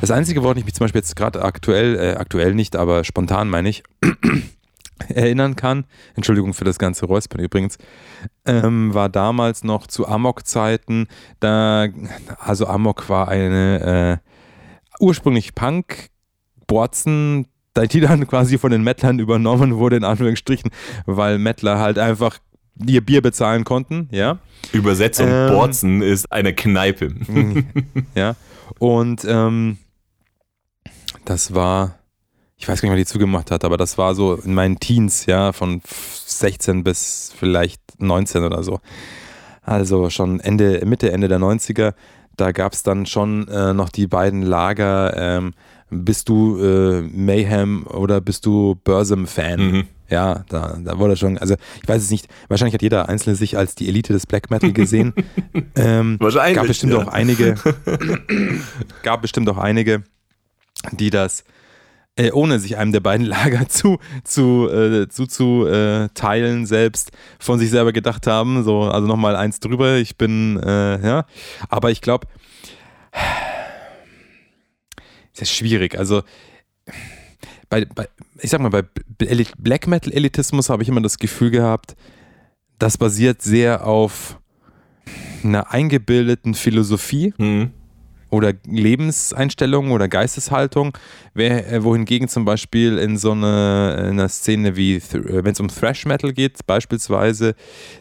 Das 0.00 0.10
Einzige, 0.10 0.42
woran 0.42 0.56
ich 0.56 0.64
mich 0.64 0.74
zum 0.74 0.84
Beispiel 0.84 1.00
jetzt 1.00 1.14
gerade 1.14 1.44
aktuell, 1.44 1.96
äh, 1.96 2.14
aktuell 2.16 2.54
nicht, 2.54 2.74
aber 2.74 3.04
spontan 3.04 3.48
meine 3.48 3.68
ich, 3.68 3.84
erinnern 5.08 5.56
kann, 5.56 5.84
Entschuldigung 6.14 6.54
für 6.54 6.64
das 6.64 6.78
ganze 6.78 7.06
Räuspern 7.06 7.40
übrigens, 7.40 7.78
ähm, 8.44 8.94
war 8.94 9.08
damals 9.08 9.64
noch 9.64 9.86
zu 9.86 10.06
Amok-Zeiten, 10.06 11.06
da, 11.40 11.88
also 12.38 12.66
Amok 12.66 13.08
war 13.08 13.28
eine 13.28 14.20
äh, 14.22 14.28
ursprünglich 15.00 15.54
Punk-Borzen, 15.54 17.46
die 17.90 18.00
dann 18.00 18.26
quasi 18.26 18.58
von 18.58 18.70
den 18.70 18.82
Mettlern 18.82 19.18
übernommen 19.18 19.76
wurde, 19.76 19.96
in 19.96 20.04
Anführungsstrichen, 20.04 20.70
weil 21.06 21.38
Mettler 21.38 21.78
halt 21.78 21.98
einfach 21.98 22.38
ihr 22.86 23.00
Bier 23.00 23.22
bezahlen 23.22 23.64
konnten, 23.64 24.08
ja. 24.10 24.38
Übersetzung 24.72 25.28
ähm, 25.28 25.52
Borzen 25.52 26.02
ist 26.02 26.30
eine 26.32 26.54
Kneipe. 26.54 27.14
ja. 28.14 28.34
Und 28.78 29.24
ähm, 29.28 29.78
das 31.24 31.54
war 31.54 31.98
ich 32.62 32.68
weiß 32.68 32.80
gar 32.80 32.86
nicht, 32.86 32.92
wann 32.92 32.98
die 32.98 33.06
zugemacht 33.06 33.50
hat, 33.50 33.64
aber 33.64 33.76
das 33.76 33.98
war 33.98 34.14
so 34.14 34.34
in 34.34 34.54
meinen 34.54 34.78
Teens, 34.78 35.26
ja, 35.26 35.50
von 35.50 35.82
16 35.84 36.84
bis 36.84 37.34
vielleicht 37.36 37.80
19 37.98 38.44
oder 38.44 38.62
so. 38.62 38.78
Also 39.62 40.10
schon 40.10 40.38
Ende, 40.38 40.80
Mitte, 40.86 41.10
Ende 41.10 41.26
der 41.26 41.40
90er. 41.40 41.94
Da 42.36 42.52
gab 42.52 42.72
es 42.72 42.84
dann 42.84 43.04
schon 43.04 43.48
äh, 43.48 43.74
noch 43.74 43.88
die 43.88 44.06
beiden 44.06 44.42
Lager. 44.42 45.12
Ähm, 45.16 45.54
bist 45.90 46.28
du 46.28 46.56
äh, 46.56 47.02
Mayhem 47.02 47.84
oder 47.84 48.20
bist 48.20 48.46
du 48.46 48.76
Bursum-Fan? 48.84 49.60
Mhm. 49.60 49.84
Ja, 50.08 50.44
da, 50.48 50.78
da 50.84 50.98
wurde 51.00 51.16
schon, 51.16 51.38
also 51.38 51.56
ich 51.82 51.88
weiß 51.88 52.00
es 52.00 52.10
nicht, 52.12 52.28
wahrscheinlich 52.46 52.74
hat 52.74 52.82
jeder 52.82 53.08
Einzelne 53.08 53.34
sich 53.34 53.58
als 53.58 53.74
die 53.74 53.88
Elite 53.88 54.12
des 54.12 54.24
Black 54.24 54.52
Metal 54.52 54.72
gesehen. 54.72 55.14
ähm, 55.74 56.16
wahrscheinlich. 56.20 56.54
Gab 56.54 56.68
bestimmt 56.68 56.92
ja. 56.92 57.00
auch 57.00 57.08
einige, 57.08 57.56
gab 59.02 59.20
bestimmt 59.20 59.48
auch 59.48 59.58
einige, 59.58 60.04
die 60.92 61.10
das 61.10 61.42
äh, 62.16 62.30
ohne 62.30 62.58
sich 62.58 62.76
einem 62.76 62.92
der 62.92 63.00
beiden 63.00 63.26
Lager 63.26 63.68
zu, 63.68 63.98
zu, 64.24 64.68
äh, 64.68 65.08
zu, 65.08 65.26
zu 65.26 65.66
äh, 65.66 66.08
teilen, 66.14 66.66
selbst 66.66 67.12
von 67.38 67.58
sich 67.58 67.70
selber 67.70 67.92
gedacht 67.92 68.26
haben. 68.26 68.64
So, 68.64 68.82
also 68.82 69.06
nochmal 69.06 69.36
eins 69.36 69.60
drüber. 69.60 69.96
Ich 69.96 70.16
bin, 70.16 70.58
äh, 70.58 71.06
ja. 71.06 71.26
Aber 71.68 71.90
ich 71.90 72.00
glaube, 72.00 72.26
ist 75.32 75.40
ja 75.40 75.46
schwierig. 75.46 75.98
Also, 75.98 76.22
bei, 77.68 77.86
bei, 77.86 78.08
ich 78.40 78.50
sag 78.50 78.60
mal, 78.60 78.68
bei 78.68 78.82
Black 79.58 79.86
Metal-Elitismus 79.86 80.68
habe 80.68 80.82
ich 80.82 80.88
immer 80.88 81.00
das 81.00 81.18
Gefühl 81.18 81.50
gehabt, 81.50 81.96
das 82.78 82.98
basiert 82.98 83.40
sehr 83.40 83.86
auf 83.86 84.38
einer 85.42 85.72
eingebildeten 85.72 86.54
Philosophie. 86.54 87.32
Mhm 87.38 87.70
oder 88.32 88.54
Lebenseinstellung 88.66 89.90
oder 89.90 90.08
Geisteshaltung, 90.08 90.96
äh, 91.34 91.82
wohingegen 91.82 92.28
zum 92.28 92.46
Beispiel 92.46 92.96
in 92.96 93.18
so 93.18 93.32
eine, 93.32 94.06
in 94.08 94.12
einer 94.12 94.30
Szene 94.30 94.74
wie, 94.74 94.94
äh, 94.96 95.44
wenn 95.44 95.52
es 95.52 95.60
um 95.60 95.68
Thrash 95.68 96.06
Metal 96.06 96.32
geht, 96.32 96.66
beispielsweise, 96.66 97.54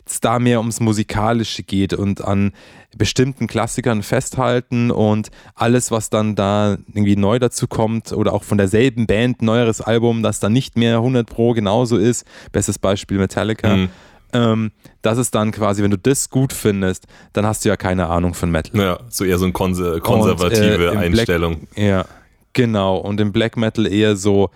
es 0.06 0.22
da 0.22 0.40
mehr 0.40 0.60
ums 0.60 0.80
Musikalische 0.80 1.64
geht 1.64 1.94
und 1.94 2.24
an 2.24 2.54
bestimmten 2.98 3.48
Klassikern 3.48 4.04
festhalten 4.04 4.90
und 4.90 5.32
alles, 5.54 5.92
was 5.92 6.10
dann 6.10 6.36
da 6.36 6.78
irgendwie 6.88 7.18
neu 7.18 7.38
dazu 7.38 7.68
kommt 7.68 8.14
oder 8.14 8.32
auch 8.34 8.44
von 8.44 8.58
derselben 8.58 9.08
Band, 9.08 9.42
neueres 9.42 9.82
Album, 9.82 10.24
das 10.24 10.40
dann 10.40 10.54
nicht 10.54 10.78
mehr 10.78 10.98
100 10.98 11.28
Pro 11.28 11.52
genauso 11.52 11.98
ist, 11.98 12.26
bestes 12.54 12.80
Beispiel 12.80 13.18
Metallica. 13.18 13.76
Mhm 13.76 13.90
ähm, 14.34 14.72
das 15.02 15.18
ist 15.18 15.36
dann 15.36 15.52
quasi, 15.52 15.84
wenn 15.84 15.92
du 15.92 15.98
das 15.98 16.30
gut 16.30 16.54
findest, 16.54 17.08
dann 17.34 17.46
hast 17.46 17.66
du 17.66 17.70
ja 17.70 17.78
keine 17.78 18.08
Ahnung 18.08 18.34
von 18.34 18.52
Metal. 18.52 18.80
Ja, 18.80 19.00
so 19.10 19.24
eher 19.26 19.38
so 19.38 19.46
eine 19.46 19.54
konser 19.54 20.00
konservative 20.00 20.92
Und, 20.92 20.98
äh, 20.98 21.00
Einstellung. 21.00 21.68
Black, 21.74 21.78
ja, 21.78 22.06
genau. 22.54 22.98
Und 22.98 23.20
im 23.20 23.32
Black 23.32 23.58
Metal 23.58 23.86
eher 23.86 24.16
so, 24.16 24.50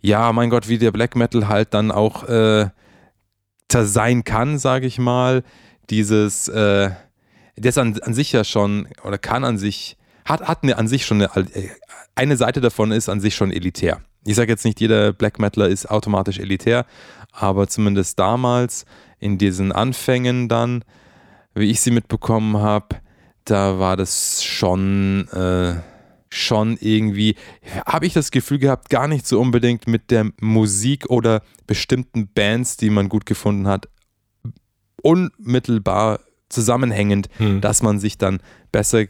ja, 0.00 0.32
mein 0.32 0.50
Gott, 0.50 0.68
wie 0.68 0.78
der 0.78 0.92
Black 0.92 1.16
Metal 1.16 1.48
halt 1.48 1.74
dann 1.74 1.90
auch 1.90 2.28
äh, 2.28 2.68
sein 3.72 4.24
kann, 4.24 4.58
sage 4.58 4.86
ich 4.86 4.98
mal. 4.98 5.42
Dieses, 5.90 6.48
äh, 6.48 6.90
das 7.56 7.78
an, 7.78 7.98
an 8.00 8.14
sich 8.14 8.32
ja 8.32 8.44
schon, 8.44 8.88
oder 9.04 9.18
kann 9.18 9.44
an 9.44 9.58
sich, 9.58 9.96
hat, 10.24 10.42
hat 10.42 10.62
eine, 10.62 10.78
an 10.78 10.88
sich 10.88 11.06
schon 11.06 11.22
eine, 11.22 11.46
äh, 11.54 11.68
eine 12.14 12.36
Seite 12.36 12.60
davon 12.60 12.92
ist 12.92 13.08
an 13.08 13.20
sich 13.20 13.34
schon 13.34 13.50
elitär. 13.50 14.00
Ich 14.24 14.36
sage 14.36 14.52
jetzt 14.52 14.64
nicht, 14.64 14.80
jeder 14.80 15.12
Black 15.12 15.38
Metaler 15.38 15.68
ist 15.68 15.90
automatisch 15.90 16.38
elitär, 16.38 16.86
aber 17.32 17.68
zumindest 17.68 18.18
damals 18.18 18.86
in 19.18 19.38
diesen 19.38 19.72
Anfängen 19.72 20.48
dann, 20.48 20.84
wie 21.54 21.70
ich 21.70 21.80
sie 21.80 21.90
mitbekommen 21.90 22.58
habe, 22.58 22.96
da 23.44 23.78
war 23.78 23.96
das 23.96 24.42
schon, 24.42 25.28
äh, 25.28 25.74
schon 26.28 26.76
irgendwie, 26.80 27.36
habe 27.86 28.06
ich 28.06 28.12
das 28.12 28.30
Gefühl 28.30 28.58
gehabt, 28.58 28.90
gar 28.90 29.06
nicht 29.08 29.26
so 29.26 29.40
unbedingt 29.40 29.86
mit 29.86 30.10
der 30.10 30.30
Musik 30.40 31.10
oder 31.10 31.42
bestimmten 31.66 32.28
Bands, 32.32 32.76
die 32.76 32.90
man 32.90 33.08
gut 33.08 33.26
gefunden 33.26 33.68
hat, 33.68 33.88
unmittelbar 35.02 36.20
zusammenhängend, 36.48 37.28
hm. 37.36 37.60
dass 37.60 37.82
man 37.82 37.98
sich 37.98 38.18
dann 38.18 38.40
besser 38.72 39.04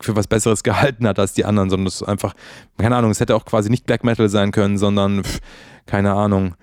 für 0.00 0.16
was 0.16 0.26
Besseres 0.26 0.62
gehalten 0.62 1.06
hat 1.06 1.18
als 1.18 1.32
die 1.32 1.44
anderen, 1.44 1.70
sondern 1.70 1.86
es 1.86 1.96
ist 1.96 2.02
einfach, 2.02 2.34
keine 2.78 2.96
Ahnung, 2.96 3.10
es 3.10 3.20
hätte 3.20 3.34
auch 3.34 3.44
quasi 3.44 3.70
nicht 3.70 3.86
Black 3.86 4.04
Metal 4.04 4.28
sein 4.28 4.50
können, 4.50 4.76
sondern, 4.76 5.24
pff, 5.24 5.40
keine 5.86 6.12
Ahnung, 6.12 6.54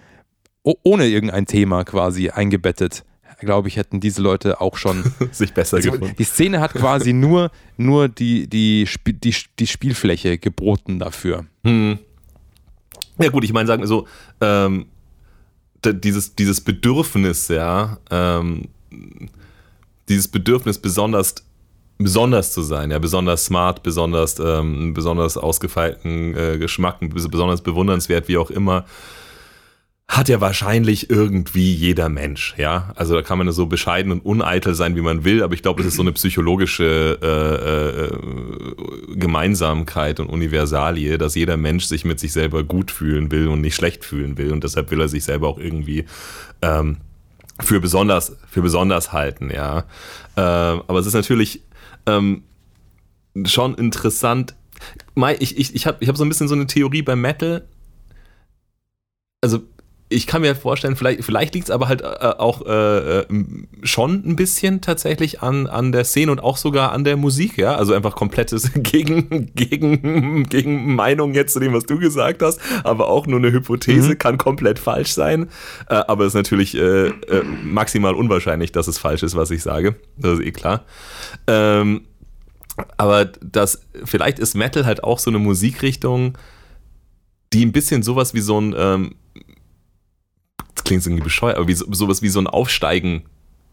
ohne 0.63 1.07
irgendein 1.07 1.45
Thema 1.45 1.83
quasi 1.83 2.29
eingebettet, 2.29 3.03
glaube 3.39 3.67
ich, 3.67 3.77
hätten 3.77 3.99
diese 3.99 4.21
Leute 4.21 4.61
auch 4.61 4.77
schon 4.77 5.03
sich 5.31 5.53
besser 5.53 5.77
also, 5.77 5.91
gefunden. 5.91 6.15
Die 6.17 6.23
Szene 6.23 6.59
hat 6.59 6.73
quasi 6.73 7.13
nur, 7.13 7.51
nur 7.77 8.07
die, 8.07 8.47
die, 8.47 8.87
die, 9.05 9.35
die 9.59 9.67
Spielfläche 9.67 10.37
geboten 10.37 10.99
dafür. 10.99 11.45
Hm. 11.63 11.99
Ja, 13.19 13.29
gut, 13.29 13.43
ich 13.43 13.53
meine, 13.53 13.67
sagen 13.67 13.81
wir 13.81 13.87
so, 13.87 14.07
ähm, 14.39 14.85
dieses, 15.83 16.35
dieses 16.35 16.61
Bedürfnis, 16.61 17.47
ja, 17.47 17.97
ähm, 18.09 18.67
dieses 20.07 20.27
Bedürfnis 20.27 20.77
besonders 20.77 21.35
besonders 22.03 22.51
zu 22.51 22.63
sein, 22.63 22.89
ja, 22.89 22.99
besonders 22.99 23.45
smart, 23.45 23.83
besonders, 23.83 24.39
ähm, 24.39 24.93
besonders 24.93 25.37
ausgefeilten 25.37 26.35
äh, 26.35 26.57
Geschmack, 26.57 26.97
besonders 26.99 27.61
bewundernswert, 27.61 28.27
wie 28.27 28.37
auch 28.37 28.49
immer, 28.49 28.85
hat 30.11 30.27
ja 30.27 30.41
wahrscheinlich 30.41 31.09
irgendwie 31.09 31.73
jeder 31.73 32.09
Mensch, 32.09 32.53
ja. 32.57 32.91
Also 32.95 33.15
da 33.15 33.21
kann 33.21 33.37
man 33.37 33.49
so 33.53 33.65
bescheiden 33.67 34.11
und 34.11 34.19
uneitel 34.19 34.75
sein, 34.75 34.97
wie 34.97 35.01
man 35.01 35.23
will, 35.23 35.41
aber 35.41 35.53
ich 35.53 35.61
glaube, 35.61 35.79
es 35.79 35.87
ist 35.87 35.95
so 35.95 36.01
eine 36.01 36.11
psychologische 36.11 37.17
äh, 37.21 39.13
äh, 39.13 39.15
Gemeinsamkeit 39.15 40.19
und 40.19 40.27
Universalie, 40.27 41.17
dass 41.17 41.35
jeder 41.35 41.55
Mensch 41.55 41.85
sich 41.85 42.03
mit 42.03 42.19
sich 42.19 42.33
selber 42.33 42.65
gut 42.65 42.91
fühlen 42.91 43.31
will 43.31 43.47
und 43.47 43.61
nicht 43.61 43.73
schlecht 43.73 44.03
fühlen 44.03 44.37
will 44.37 44.51
und 44.51 44.65
deshalb 44.65 44.91
will 44.91 44.99
er 44.99 45.07
sich 45.07 45.23
selber 45.23 45.47
auch 45.47 45.57
irgendwie 45.57 46.03
ähm, 46.61 46.97
für 47.61 47.79
besonders, 47.79 48.35
für 48.49 48.61
besonders 48.61 49.13
halten, 49.13 49.49
ja. 49.49 49.85
Äh, 50.35 50.41
aber 50.41 50.99
es 50.99 51.05
ist 51.05 51.13
natürlich 51.13 51.61
ähm, 52.05 52.43
schon 53.45 53.75
interessant. 53.75 54.55
Ich, 55.39 55.57
ich, 55.57 55.73
ich 55.73 55.87
habe 55.87 55.99
ich 56.01 56.09
hab 56.09 56.17
so 56.17 56.25
ein 56.25 56.29
bisschen 56.29 56.49
so 56.49 56.55
eine 56.55 56.67
Theorie 56.67 57.01
beim 57.01 57.21
Metal, 57.21 57.65
also 59.41 59.63
ich 60.11 60.27
kann 60.27 60.41
mir 60.41 60.55
vorstellen, 60.55 60.95
vielleicht, 60.95 61.23
vielleicht 61.23 61.55
liegt 61.55 61.69
es 61.69 61.71
aber 61.71 61.87
halt 61.87 62.01
äh, 62.01 62.05
auch 62.05 62.65
äh, 62.65 63.19
äh, 63.19 63.25
schon 63.83 64.23
ein 64.25 64.35
bisschen 64.35 64.81
tatsächlich 64.81 65.41
an, 65.41 65.67
an 65.67 65.91
der 65.91 66.03
Szene 66.03 66.31
und 66.31 66.39
auch 66.39 66.57
sogar 66.57 66.91
an 66.91 67.03
der 67.03 67.15
Musik, 67.15 67.57
ja. 67.57 67.75
Also 67.75 67.93
einfach 67.93 68.15
komplettes 68.15 68.71
Gegen, 68.81 69.53
gegen, 69.55 70.43
gegen 70.49 70.95
Meinung 70.95 71.33
jetzt 71.33 71.53
zu 71.53 71.59
dem, 71.59 71.73
was 71.73 71.85
du 71.85 71.97
gesagt 71.97 72.41
hast, 72.41 72.59
aber 72.83 73.07
auch 73.07 73.25
nur 73.25 73.39
eine 73.39 73.51
Hypothese, 73.51 74.09
mhm. 74.09 74.17
kann 74.17 74.37
komplett 74.37 74.79
falsch 74.79 75.13
sein. 75.13 75.49
Äh, 75.87 75.95
aber 75.95 76.25
es 76.25 76.29
ist 76.29 76.35
natürlich 76.35 76.75
äh, 76.75 77.07
äh, 77.07 77.43
maximal 77.63 78.13
unwahrscheinlich, 78.13 78.71
dass 78.71 78.87
es 78.87 78.97
falsch 78.97 79.23
ist, 79.23 79.35
was 79.35 79.49
ich 79.51 79.63
sage. 79.63 79.95
Das 80.17 80.39
ist 80.39 80.45
eh 80.45 80.51
klar. 80.51 80.83
Ähm, 81.47 82.01
aber 82.97 83.25
das, 83.25 83.81
vielleicht 84.03 84.39
ist 84.39 84.55
Metal 84.55 84.85
halt 84.85 85.03
auch 85.03 85.19
so 85.19 85.29
eine 85.29 85.39
Musikrichtung, 85.39 86.37
die 87.53 87.65
ein 87.65 87.71
bisschen 87.71 88.03
sowas 88.03 88.33
wie 88.33 88.41
so 88.41 88.59
ein 88.59 88.75
ähm, 88.77 89.15
das 90.81 90.85
klingt 90.85 91.05
irgendwie 91.05 91.23
bescheuert, 91.23 91.57
aber 91.57 91.67
wie, 91.67 91.75
sowas 91.75 92.21
wie 92.21 92.29
so 92.29 92.39
ein 92.39 92.47
Aufsteigen 92.47 93.23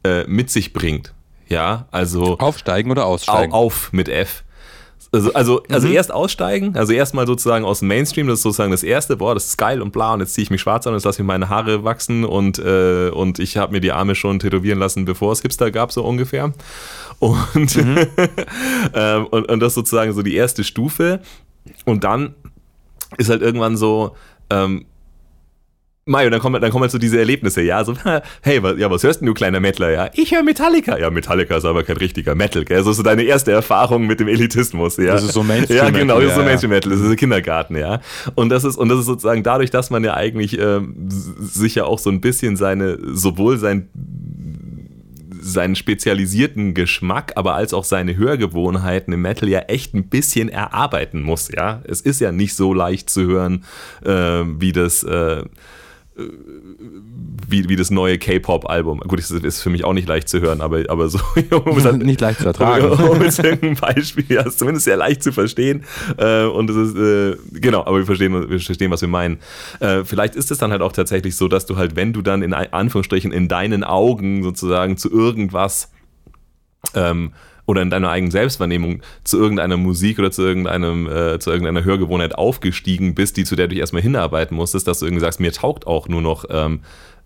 äh, 0.04 0.24
mit 0.24 0.50
sich 0.50 0.72
bringt. 0.72 1.14
Ja, 1.48 1.88
also. 1.90 2.38
Aufsteigen 2.38 2.90
oder 2.90 3.06
aussteigen? 3.06 3.52
Auf 3.52 3.92
mit 3.92 4.08
F. 4.08 4.44
Also, 5.10 5.32
also, 5.32 5.62
also 5.70 5.88
mhm. 5.88 5.94
erst 5.94 6.12
aussteigen, 6.12 6.76
also 6.76 6.92
erstmal 6.92 7.26
sozusagen 7.26 7.64
aus 7.64 7.78
dem 7.78 7.88
Mainstream, 7.88 8.26
das 8.26 8.40
ist 8.40 8.42
sozusagen 8.42 8.72
das 8.72 8.82
erste, 8.82 9.16
boah, 9.16 9.32
das 9.32 9.46
ist 9.46 9.56
geil 9.56 9.80
und 9.80 9.90
bla, 9.90 10.12
und 10.12 10.20
jetzt 10.20 10.34
ziehe 10.34 10.42
ich 10.42 10.50
mich 10.50 10.60
schwarz 10.60 10.86
an 10.86 10.92
und 10.92 10.98
jetzt 10.98 11.06
lasse 11.06 11.22
ich 11.22 11.26
meine 11.26 11.48
Haare 11.48 11.82
wachsen 11.82 12.26
und, 12.26 12.58
äh, 12.58 13.08
und 13.08 13.38
ich 13.38 13.56
habe 13.56 13.72
mir 13.72 13.80
die 13.80 13.92
Arme 13.92 14.14
schon 14.14 14.38
tätowieren 14.38 14.78
lassen, 14.78 15.06
bevor 15.06 15.32
es 15.32 15.40
Hipster 15.40 15.70
gab, 15.70 15.92
so 15.92 16.04
ungefähr. 16.04 16.52
Und, 17.20 17.76
mhm. 17.76 18.06
ähm, 18.92 19.26
und, 19.28 19.48
und 19.48 19.60
das 19.60 19.72
sozusagen 19.72 20.12
so 20.12 20.20
die 20.20 20.34
erste 20.34 20.62
Stufe. 20.62 21.20
Und 21.86 22.04
dann 22.04 22.34
ist 23.16 23.30
halt 23.30 23.40
irgendwann 23.40 23.78
so, 23.78 24.14
ähm, 24.50 24.84
Mario, 26.08 26.30
dann 26.30 26.40
kommen, 26.40 26.60
dann 26.60 26.70
kommen 26.70 26.82
halt 26.82 26.90
so 26.90 26.98
diese 26.98 27.18
Erlebnisse, 27.18 27.60
ja, 27.60 27.84
so, 27.84 27.94
hey, 28.42 28.62
was, 28.62 28.78
ja, 28.78 28.90
was 28.90 29.02
hörst 29.02 29.20
denn 29.20 29.26
du, 29.26 29.34
kleiner 29.34 29.60
Mettler, 29.60 29.90
ja? 29.90 30.10
Ich 30.14 30.34
höre 30.34 30.42
Metallica. 30.42 30.98
Ja, 30.98 31.10
Metallica 31.10 31.56
ist 31.56 31.66
aber 31.66 31.84
kein 31.84 31.98
richtiger 31.98 32.34
Metal, 32.34 32.64
gell? 32.64 32.78
Das 32.78 32.86
ist 32.86 32.96
so 32.96 33.02
deine 33.02 33.22
erste 33.22 33.52
Erfahrung 33.52 34.06
mit 34.06 34.18
dem 34.18 34.28
Elitismus, 34.28 34.96
ja. 34.96 35.12
Das 35.12 35.22
ist 35.22 35.32
so 35.32 35.42
Mainstream 35.42 35.76
Ja, 35.76 35.90
genau, 35.90 36.18
das 36.20 36.30
ist 36.30 36.36
so 36.36 36.42
Mainstream 36.42 36.70
Metal, 36.70 36.90
das 36.90 37.00
ist 37.00 37.16
Kindergarten, 37.16 37.76
ja. 37.76 38.00
Und 38.34 38.48
das 38.48 38.64
ist, 38.64 38.76
und 38.76 38.88
das 38.88 39.00
ist 39.00 39.06
sozusagen 39.06 39.42
dadurch, 39.42 39.70
dass 39.70 39.90
man 39.90 40.02
ja 40.02 40.14
eigentlich 40.14 40.58
ähm, 40.58 40.94
sich 41.08 41.74
ja 41.74 41.84
auch 41.84 41.98
so 41.98 42.10
ein 42.10 42.20
bisschen 42.20 42.56
seine, 42.56 42.98
sowohl 43.14 43.58
sein 43.58 43.88
seinen 45.40 45.76
spezialisierten 45.76 46.74
Geschmack, 46.74 47.32
aber 47.36 47.54
als 47.54 47.72
auch 47.72 47.84
seine 47.84 48.16
Hörgewohnheiten 48.16 49.12
im 49.14 49.22
Metal 49.22 49.48
ja 49.48 49.60
echt 49.60 49.94
ein 49.94 50.08
bisschen 50.08 50.48
erarbeiten 50.48 51.22
muss, 51.22 51.48
ja. 51.54 51.82
Es 51.84 52.00
ist 52.00 52.20
ja 52.20 52.32
nicht 52.32 52.54
so 52.54 52.74
leicht 52.74 53.10
zu 53.10 53.26
hören, 53.26 53.64
äh, 54.04 54.10
wie 54.58 54.72
das 54.72 55.02
äh, 55.04 55.44
wie, 56.18 57.68
wie 57.68 57.76
das 57.76 57.90
neue 57.90 58.18
K-Pop-Album. 58.18 59.00
Gut, 59.00 59.18
das 59.20 59.30
ist 59.30 59.62
für 59.62 59.70
mich 59.70 59.84
auch 59.84 59.92
nicht 59.92 60.08
leicht 60.08 60.28
zu 60.28 60.40
hören, 60.40 60.60
aber, 60.60 60.82
aber 60.88 61.08
so. 61.08 61.18
Um 61.50 61.82
halt, 61.82 62.04
nicht 62.04 62.20
leicht 62.20 62.40
zu 62.40 62.46
ertragen. 62.46 62.86
Um 63.08 63.22
jetzt 63.22 63.44
ein 63.44 63.76
Beispiel, 63.80 64.24
ja, 64.28 64.42
ist 64.42 64.58
zumindest 64.58 64.84
sehr 64.84 64.96
leicht 64.96 65.22
zu 65.22 65.32
verstehen. 65.32 65.84
Äh, 66.16 66.44
und 66.44 66.68
es 66.70 66.76
ist, 66.76 66.96
äh, 66.96 67.36
genau, 67.52 67.80
aber 67.80 67.98
wir 67.98 68.06
verstehen, 68.06 68.32
wir 68.32 68.60
verstehen, 68.60 68.90
was 68.90 69.00
wir 69.00 69.08
meinen. 69.08 69.38
Äh, 69.80 70.04
vielleicht 70.04 70.34
ist 70.34 70.50
es 70.50 70.58
dann 70.58 70.72
halt 70.72 70.82
auch 70.82 70.92
tatsächlich 70.92 71.36
so, 71.36 71.48
dass 71.48 71.66
du 71.66 71.76
halt, 71.76 71.96
wenn 71.96 72.12
du 72.12 72.22
dann 72.22 72.42
in 72.42 72.52
Anführungsstrichen 72.52 73.32
in 73.32 73.48
deinen 73.48 73.84
Augen 73.84 74.42
sozusagen 74.42 74.96
zu 74.96 75.10
irgendwas 75.10 75.92
ähm, 76.94 77.32
oder 77.68 77.82
in 77.82 77.90
deiner 77.90 78.08
eigenen 78.08 78.30
Selbstwahrnehmung 78.30 79.02
zu 79.24 79.38
irgendeiner 79.38 79.76
Musik 79.76 80.18
oder 80.18 80.30
zu 80.30 80.42
irgendeinem 80.42 81.06
äh, 81.06 81.38
zu 81.38 81.50
irgendeiner 81.50 81.84
Hörgewohnheit 81.84 82.34
aufgestiegen 82.34 83.14
bist, 83.14 83.36
die 83.36 83.44
zu 83.44 83.56
der 83.56 83.66
du 83.66 83.74
dich 83.74 83.80
erstmal 83.80 84.02
hinarbeiten 84.02 84.56
musstest, 84.56 84.88
dass 84.88 85.00
du 85.00 85.06
irgendwie 85.06 85.20
sagst, 85.20 85.38
mir 85.38 85.52
taugt 85.52 85.86
auch 85.86 86.08
nur 86.08 86.22
noch 86.22 86.46
ähm, 86.48 86.80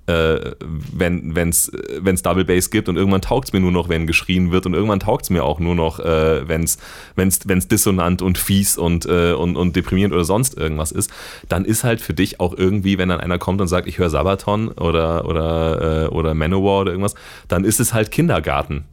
äh, 0.06 0.50
wenn 0.60 1.48
es 1.48 1.70
wenn's 2.00 2.22
Double 2.22 2.44
Bass 2.44 2.70
gibt 2.70 2.88
und 2.88 2.96
irgendwann 2.96 3.20
taugt 3.20 3.48
es 3.48 3.52
mir 3.52 3.60
nur 3.60 3.70
noch, 3.70 3.88
wenn 3.88 4.08
geschrien 4.08 4.50
wird 4.50 4.66
und 4.66 4.74
irgendwann 4.74 4.98
taugt 4.98 5.24
es 5.24 5.30
mir 5.30 5.44
auch 5.44 5.60
nur 5.60 5.76
noch, 5.76 6.00
äh, 6.00 6.48
wenn 6.48 6.64
es 6.64 6.78
wenn's, 7.14 7.40
wenn's 7.44 7.68
dissonant 7.68 8.20
und 8.20 8.36
fies 8.36 8.76
und, 8.76 9.06
äh, 9.06 9.34
und, 9.34 9.56
und 9.56 9.76
deprimierend 9.76 10.12
oder 10.12 10.24
sonst 10.24 10.58
irgendwas 10.58 10.90
ist, 10.90 11.12
dann 11.48 11.64
ist 11.64 11.84
halt 11.84 12.00
für 12.00 12.14
dich 12.14 12.40
auch 12.40 12.52
irgendwie, 12.52 12.98
wenn 12.98 13.10
dann 13.10 13.20
einer 13.20 13.38
kommt 13.38 13.60
und 13.60 13.68
sagt, 13.68 13.86
ich 13.86 13.98
höre 13.98 14.10
Sabaton 14.10 14.68
oder, 14.72 15.24
oder, 15.24 16.06
äh, 16.06 16.08
oder 16.08 16.34
Manowar 16.34 16.80
oder 16.80 16.90
irgendwas, 16.90 17.14
dann 17.46 17.64
ist 17.64 17.78
es 17.78 17.94
halt 17.94 18.10
Kindergarten. 18.10 18.84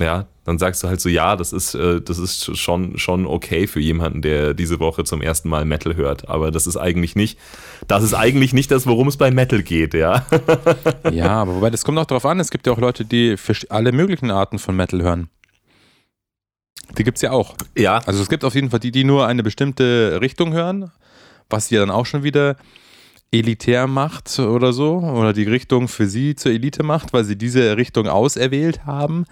Ja, 0.00 0.26
dann 0.44 0.58
sagst 0.58 0.82
du 0.82 0.88
halt 0.88 0.98
so, 0.98 1.10
ja, 1.10 1.36
das 1.36 1.52
ist, 1.52 1.74
äh, 1.74 2.00
das 2.00 2.18
ist 2.18 2.56
schon, 2.56 2.96
schon 2.98 3.26
okay 3.26 3.66
für 3.66 3.80
jemanden, 3.80 4.22
der 4.22 4.54
diese 4.54 4.80
Woche 4.80 5.04
zum 5.04 5.20
ersten 5.20 5.50
Mal 5.50 5.66
Metal 5.66 5.94
hört. 5.94 6.26
Aber 6.26 6.50
das 6.50 6.66
ist 6.66 6.78
eigentlich 6.78 7.14
nicht, 7.14 7.38
das 7.86 8.02
ist 8.02 8.14
eigentlich 8.14 8.54
nicht 8.54 8.70
das, 8.70 8.86
worum 8.86 9.08
es 9.08 9.18
bei 9.18 9.30
Metal 9.30 9.62
geht, 9.62 9.92
ja. 9.92 10.24
ja, 11.12 11.42
aber 11.42 11.56
wobei, 11.56 11.68
das 11.68 11.84
kommt 11.84 11.98
auch 11.98 12.06
darauf 12.06 12.24
an, 12.24 12.40
es 12.40 12.50
gibt 12.50 12.66
ja 12.66 12.72
auch 12.72 12.78
Leute, 12.78 13.04
die 13.04 13.36
alle 13.68 13.92
möglichen 13.92 14.30
Arten 14.30 14.58
von 14.58 14.74
Metal 14.74 15.02
hören. 15.02 15.28
Die 16.96 17.04
gibt 17.04 17.18
es 17.18 17.22
ja 17.22 17.32
auch. 17.32 17.54
Ja. 17.76 17.98
Also 18.06 18.22
es 18.22 18.30
gibt 18.30 18.42
auf 18.44 18.54
jeden 18.54 18.70
Fall 18.70 18.80
die, 18.80 18.92
die 18.92 19.04
nur 19.04 19.26
eine 19.26 19.42
bestimmte 19.42 20.18
Richtung 20.22 20.54
hören, 20.54 20.90
was 21.50 21.68
sie 21.68 21.76
dann 21.76 21.90
auch 21.90 22.06
schon 22.06 22.22
wieder 22.22 22.56
elitär 23.32 23.86
macht 23.86 24.38
oder 24.38 24.72
so, 24.72 24.96
oder 24.96 25.32
die 25.32 25.44
Richtung 25.44 25.88
für 25.88 26.06
sie 26.06 26.34
zur 26.34 26.52
Elite 26.52 26.82
macht, 26.82 27.12
weil 27.12 27.24
sie 27.24 27.36
diese 27.36 27.76
Richtung 27.76 28.08
auserwählt 28.08 28.86
haben. 28.86 29.26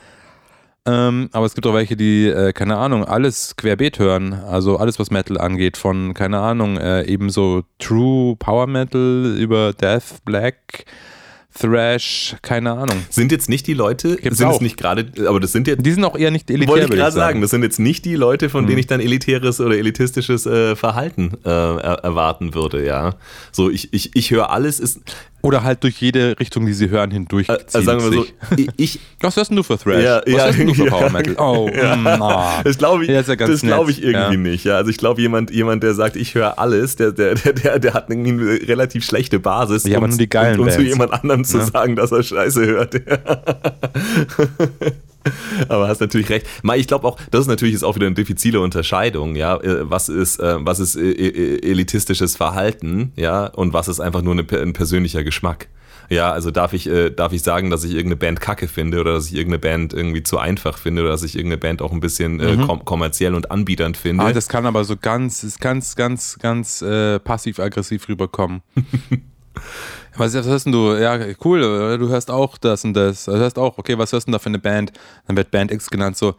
Ähm, 0.89 1.29
aber 1.33 1.45
es 1.45 1.55
gibt 1.55 1.67
auch 1.67 1.75
welche, 1.75 1.97
die, 1.97 2.27
äh, 2.27 2.53
keine 2.53 2.77
Ahnung, 2.77 3.05
alles 3.05 3.57
querbeet 3.57 3.99
hören. 3.99 4.33
Also 4.33 4.79
alles, 4.79 4.99
was 4.99 5.11
Metal 5.11 5.39
angeht. 5.39 5.77
Von, 5.77 6.15
keine 6.15 6.41
Ahnung, 6.41 6.79
äh, 6.79 7.03
ebenso 7.03 7.65
True 7.79 8.37
Power 8.37 8.67
Metal 8.67 9.37
über 9.39 9.75
Death, 9.75 10.25
Black, 10.25 10.87
Thrash, 11.59 12.37
keine 12.43 12.73
Ahnung. 12.73 13.03
Sind 13.11 13.33
jetzt 13.33 13.49
nicht 13.49 13.67
die 13.67 13.75
Leute, 13.75 14.17
Gibt's 14.17 14.39
sind 14.39 14.47
auch. 14.47 14.55
es 14.55 14.61
nicht 14.61 14.77
gerade, 14.77 15.11
aber 15.27 15.41
das 15.41 15.53
sind 15.53 15.67
jetzt. 15.67 15.85
Die 15.85 15.91
sind 15.91 16.05
auch 16.05 16.17
eher 16.17 16.31
nicht 16.31 16.51
elitär. 16.51 16.69
Wollte 16.69 16.85
ich 16.87 16.91
gerade 16.93 17.13
sagen. 17.13 17.41
das 17.41 17.51
sind 17.51 17.63
jetzt 17.63 17.81
nicht 17.81 18.05
die 18.05 18.15
Leute, 18.15 18.49
von 18.49 18.65
mhm. 18.65 18.69
denen 18.69 18.79
ich 18.79 18.87
dann 18.87 19.01
elitäres 19.01 19.61
oder 19.61 19.77
elitistisches 19.77 20.47
äh, 20.47 20.77
Verhalten 20.77 21.33
äh, 21.45 21.49
erwarten 21.49 22.55
würde, 22.55 22.85
ja. 22.85 23.17
So, 23.51 23.71
ich, 23.71 23.93
ich, 23.93 24.15
ich 24.15 24.31
höre 24.31 24.51
alles, 24.51 24.79
ist, 24.79 25.01
oder 25.43 25.63
halt 25.63 25.85
durch 25.85 26.01
jede 26.01 26.39
Richtung, 26.41 26.67
die 26.67 26.73
sie 26.73 26.91
hören, 26.91 27.11
hindurch. 27.11 27.49
Also 27.49 27.81
sagen 27.81 28.03
wir 28.03 28.13
so, 28.13 28.27
ich, 28.77 28.99
Was 29.21 29.37
hörst 29.37 29.53
du 29.53 29.63
für 29.63 29.79
Thrash? 29.79 30.03
Ja, 30.03 30.21
Was 30.27 30.33
ja, 30.33 30.45
hörst 30.47 30.59
du 30.59 30.75
für 30.75 30.85
ja, 30.85 30.91
Power 30.91 31.11
Metal? 31.11 31.37
Oh, 31.39 31.71
ja. 31.75 31.97
mm, 31.97 32.07
ah. 32.07 32.61
Das 32.65 32.77
glaube 32.77 33.05
ich, 33.05 33.11
ja, 33.11 33.21
ja 33.21 33.37
das 33.37 33.61
glaub 33.61 33.89
ich 33.89 34.03
irgendwie 34.03 34.37
nicht. 34.37 34.65
Ja. 34.65 34.77
Also 34.77 34.91
ich 34.91 34.97
glaube, 34.97 35.21
jemand, 35.21 35.51
jemand, 35.51 35.83
der 35.83 35.95
sagt, 35.95 36.17
ich 36.17 36.35
höre 36.35 36.59
alles, 36.59 36.97
der, 36.97 37.13
der, 37.13 37.35
der, 37.35 37.79
der 37.79 37.95
hat 37.95 38.11
irgendwie 38.11 38.31
eine 38.31 38.69
relativ 38.69 39.05
schlechte 39.05 39.39
Basis, 39.39 39.85
ja, 39.85 39.99
um, 39.99 40.09
nur 40.09 40.19
die 40.19 40.29
geilen 40.29 40.59
um, 40.59 40.67
um 40.67 40.73
zu 40.73 40.83
jemand 40.83 41.13
anderem 41.13 41.45
zu 41.45 41.61
sagen, 41.61 41.95
dass 41.97 42.11
er 42.11 42.23
Scheiße 42.23 42.67
hört. 42.67 43.01
Aber 45.69 45.89
hast 45.89 46.01
natürlich 46.01 46.29
recht. 46.31 46.47
Ich 46.77 46.87
glaube 46.87 47.07
auch, 47.07 47.19
das 47.31 47.43
ist 47.43 47.47
natürlich 47.49 47.83
auch 47.85 47.95
wieder 47.97 48.07
eine 48.07 48.15
diffizile 48.15 48.61
Unterscheidung, 48.61 49.37
ja. 49.37 49.57
Äh, 49.57 49.91
was 49.91 50.09
ist, 50.09 50.41
äh, 50.41 50.57
was 50.59 50.81
ist 50.81 50.97
äh, 50.97 51.59
elitistisches 51.59 52.37
Verhalten, 52.37 53.13
ja, 53.17 53.47
und 53.47 53.73
was 53.73 53.89
ist 53.89 54.01
einfach 54.01 54.23
nur 54.23 54.35
ein 54.35 54.73
persönlicher 54.73 55.25
Geschmack. 55.25 55.69
Ja, 56.11 56.33
also 56.33 56.51
darf 56.51 56.73
ich, 56.73 56.89
äh, 56.89 57.11
darf 57.11 57.33
ich 57.33 57.43
sagen, 57.43 57.69
dass 57.69 57.85
ich 57.85 57.91
irgendeine 57.91 58.17
Band 58.17 58.41
kacke 58.41 58.67
finde 58.67 59.01
oder 59.01 59.13
dass 59.13 59.27
ich 59.27 59.35
irgendeine 59.35 59.59
Band 59.59 59.93
irgendwie 59.93 60.23
zu 60.23 60.39
einfach 60.39 60.79
finde 60.79 61.03
oder 61.03 61.11
dass 61.11 61.23
ich 61.23 61.37
irgendeine 61.37 61.59
Band 61.59 61.83
auch 61.83 61.93
ein 61.93 62.01
bisschen 62.01 62.41
äh, 62.41 62.57
kom 62.65 62.85
kommerziell 62.85 63.35
und 63.35 63.51
anbieternd 63.51 63.97
finde. 63.97 64.25
Ah, 64.25 64.33
das 64.33 64.49
kann 64.49 64.65
aber 64.65 64.85
so 64.85 64.97
ganz, 64.97 65.45
ist 65.45 65.61
ganz, 65.61 65.97
ganz, 65.97 66.39
ganz 66.39 66.81
äh, 66.81 67.19
passiv-aggressiv 67.19 68.09
rüberkommen. 68.09 68.63
Was, 70.19 70.35
was 70.35 70.47
hörst 70.47 70.67
denn 70.67 70.73
du? 70.73 70.95
Ja, 70.95 71.19
cool, 71.45 71.61
du 71.99 72.09
hörst 72.09 72.31
auch 72.31 72.59
das 72.59 72.85
und 72.85 72.95
das. 72.95 73.25
Du 73.25 73.33
hörst 73.33 73.59
auch, 73.59 73.79
okay, 73.79 73.97
was 73.97 74.13
hörst 74.13 74.27
du 74.27 74.31
denn 74.31 74.33
da 74.33 74.39
für 74.39 74.47
eine 74.47 74.59
Band? 74.59 74.93
Dann 75.27 75.37
wird 75.37 75.51
Band 75.51 75.71
X 75.71 75.89
genannt, 75.89 76.17
so, 76.17 76.35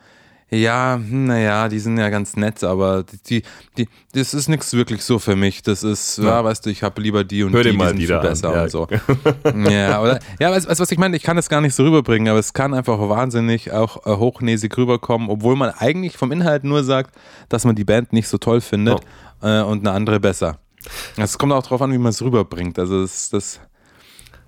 ja, 0.52 0.96
hm, 0.96 1.26
naja, 1.26 1.70
die 1.70 1.78
sind 1.78 1.98
ja 1.98 2.10
ganz 2.10 2.36
nett, 2.36 2.64
aber 2.64 3.06
die, 3.30 3.44
die, 3.78 3.88
das 4.14 4.34
ist 4.34 4.50
nichts 4.50 4.74
wirklich 4.74 5.04
so 5.04 5.20
für 5.20 5.36
mich. 5.36 5.62
Das 5.62 5.84
ist, 5.84 6.18
ja, 6.18 6.24
ja 6.26 6.44
weißt 6.44 6.66
du, 6.66 6.72
ich 6.72 6.82
habe 6.82 7.00
lieber 7.02 7.24
die 7.24 7.44
und 7.44 7.54
Hör 7.54 7.64
die, 7.64 7.72
mal 7.72 7.94
die 7.94 8.06
sind 8.06 8.20
viel 8.20 8.30
besser 8.30 8.56
ja. 8.56 8.64
und 8.64 8.72
so. 8.72 8.88
ja, 9.70 10.02
oder, 10.02 10.20
ja, 10.40 10.52
weißt 10.52 10.66
du, 10.66 10.80
was 10.80 10.92
ich 10.92 10.98
meine? 10.98 11.16
Ich 11.16 11.24
kann 11.24 11.36
das 11.36 11.50
gar 11.50 11.62
nicht 11.62 11.76
so 11.76 11.84
rüberbringen, 11.84 12.28
aber 12.30 12.40
es 12.40 12.54
kann 12.54 12.74
einfach 12.74 12.98
wahnsinnig 12.98 13.72
auch 13.72 14.08
äh, 14.08 14.18
hochnäsig 14.18 14.76
rüberkommen, 14.76 15.30
obwohl 15.30 15.56
man 15.56 15.70
eigentlich 15.70 16.18
vom 16.18 16.32
Inhalt 16.32 16.64
nur 16.64 16.84
sagt, 16.84 17.16
dass 17.48 17.64
man 17.64 17.76
die 17.76 17.86
Band 17.86 18.12
nicht 18.12 18.28
so 18.28 18.40
toll 18.40 18.62
findet 18.62 19.02
oh. 19.42 19.48
äh, 19.48 19.62
und 19.62 19.88
eine 19.88 19.92
andere 19.92 20.20
besser. 20.20 20.58
Es 21.18 21.38
kommt 21.38 21.54
auch 21.54 21.62
darauf 21.62 21.82
an, 21.82 21.92
wie 21.92 21.98
man 21.98 22.10
es 22.10 22.22
rüberbringt. 22.22 22.80
Also 22.80 23.02
das, 23.02 23.30
das, 23.30 23.60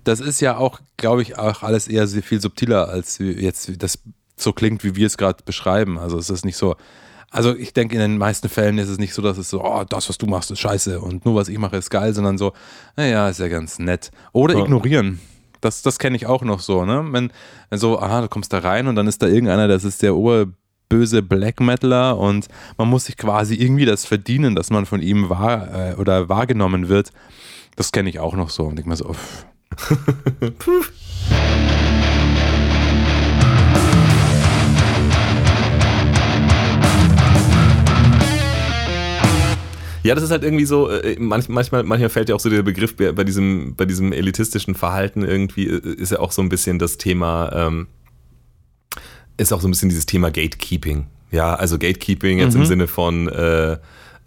das 0.04 0.20
ist 0.20 0.40
ja 0.40 0.56
auch, 0.56 0.80
glaube 0.96 1.22
ich, 1.22 1.38
auch 1.38 1.62
alles 1.62 1.88
eher 1.88 2.06
sehr 2.06 2.22
viel 2.22 2.40
subtiler 2.40 2.88
als 2.88 3.18
jetzt 3.18 3.82
das 3.82 3.98
so 4.36 4.52
klingt, 4.52 4.84
wie 4.84 4.96
wir 4.96 5.06
es 5.06 5.16
gerade 5.16 5.42
beschreiben. 5.44 5.98
Also 5.98 6.18
es 6.18 6.30
ist 6.30 6.44
nicht 6.44 6.56
so, 6.56 6.76
also 7.30 7.56
ich 7.56 7.72
denke, 7.72 7.94
in 7.94 8.00
den 8.00 8.18
meisten 8.18 8.48
Fällen 8.48 8.78
ist 8.78 8.88
es 8.88 8.98
nicht 8.98 9.14
so, 9.14 9.22
dass 9.22 9.38
es 9.38 9.48
so, 9.48 9.64
oh, 9.64 9.84
das, 9.88 10.08
was 10.08 10.18
du 10.18 10.26
machst, 10.26 10.50
ist 10.50 10.58
scheiße 10.58 11.00
und 11.00 11.24
nur 11.24 11.34
was 11.34 11.48
ich 11.48 11.58
mache, 11.58 11.76
ist 11.76 11.90
geil, 11.90 12.12
sondern 12.12 12.36
so, 12.36 12.52
naja, 12.96 13.28
ist 13.28 13.40
ja 13.40 13.48
ganz 13.48 13.78
nett. 13.78 14.10
Oder 14.32 14.54
ja. 14.54 14.64
ignorieren. 14.64 15.18
Das, 15.62 15.80
das 15.80 15.98
kenne 15.98 16.16
ich 16.16 16.26
auch 16.26 16.42
noch 16.42 16.60
so, 16.60 16.84
ne? 16.84 17.06
Wenn, 17.10 17.32
wenn 17.70 17.78
so, 17.78 17.98
aha, 17.98 18.22
du 18.22 18.28
kommst 18.28 18.52
da 18.52 18.58
rein 18.58 18.86
und 18.88 18.96
dann 18.96 19.06
ist 19.06 19.22
da 19.22 19.28
irgendeiner, 19.28 19.68
das 19.68 19.84
ist 19.84 20.02
der 20.02 20.16
oberböse 20.16 21.22
Black 21.22 21.60
Metaler 21.60 22.18
und 22.18 22.48
man 22.76 22.88
muss 22.88 23.04
sich 23.04 23.16
quasi 23.16 23.54
irgendwie 23.54 23.86
das 23.86 24.04
verdienen, 24.04 24.54
dass 24.54 24.70
man 24.70 24.84
von 24.84 25.00
ihm 25.00 25.30
wahr 25.30 25.92
äh, 25.92 25.94
oder 25.94 26.28
wahrgenommen 26.28 26.88
wird. 26.88 27.12
Das 27.76 27.92
kenne 27.92 28.10
ich 28.10 28.18
auch 28.18 28.34
noch 28.34 28.50
so 28.50 28.64
und 28.64 28.76
denke 28.76 28.90
mir 28.90 28.96
so, 28.96 29.14
uff. 30.66 30.92
Ja, 40.04 40.16
das 40.16 40.24
ist 40.24 40.30
halt 40.32 40.42
irgendwie 40.42 40.64
so, 40.64 40.90
äh, 40.90 41.16
manchmal, 41.18 41.64
manchmal 41.84 42.08
fällt 42.08 42.28
ja 42.28 42.34
auch 42.34 42.40
so 42.40 42.50
der 42.50 42.62
Begriff 42.62 42.96
bei 42.96 43.24
diesem, 43.24 43.76
bei 43.76 43.84
diesem 43.84 44.12
elitistischen 44.12 44.74
Verhalten 44.74 45.22
irgendwie, 45.22 45.68
äh, 45.68 45.94
ist 45.94 46.10
ja 46.10 46.18
auch 46.18 46.32
so 46.32 46.42
ein 46.42 46.48
bisschen 46.48 46.78
das 46.78 46.98
Thema, 46.98 47.52
ähm, 47.54 47.86
ist 49.36 49.52
auch 49.52 49.60
so 49.60 49.68
ein 49.68 49.70
bisschen 49.70 49.88
dieses 49.88 50.06
Thema 50.06 50.30
Gatekeeping. 50.30 51.06
Ja, 51.30 51.54
also 51.54 51.78
Gatekeeping 51.78 52.38
jetzt 52.38 52.54
mhm. 52.54 52.62
im 52.62 52.66
Sinne 52.66 52.86
von, 52.88 53.28
äh, 53.28 53.78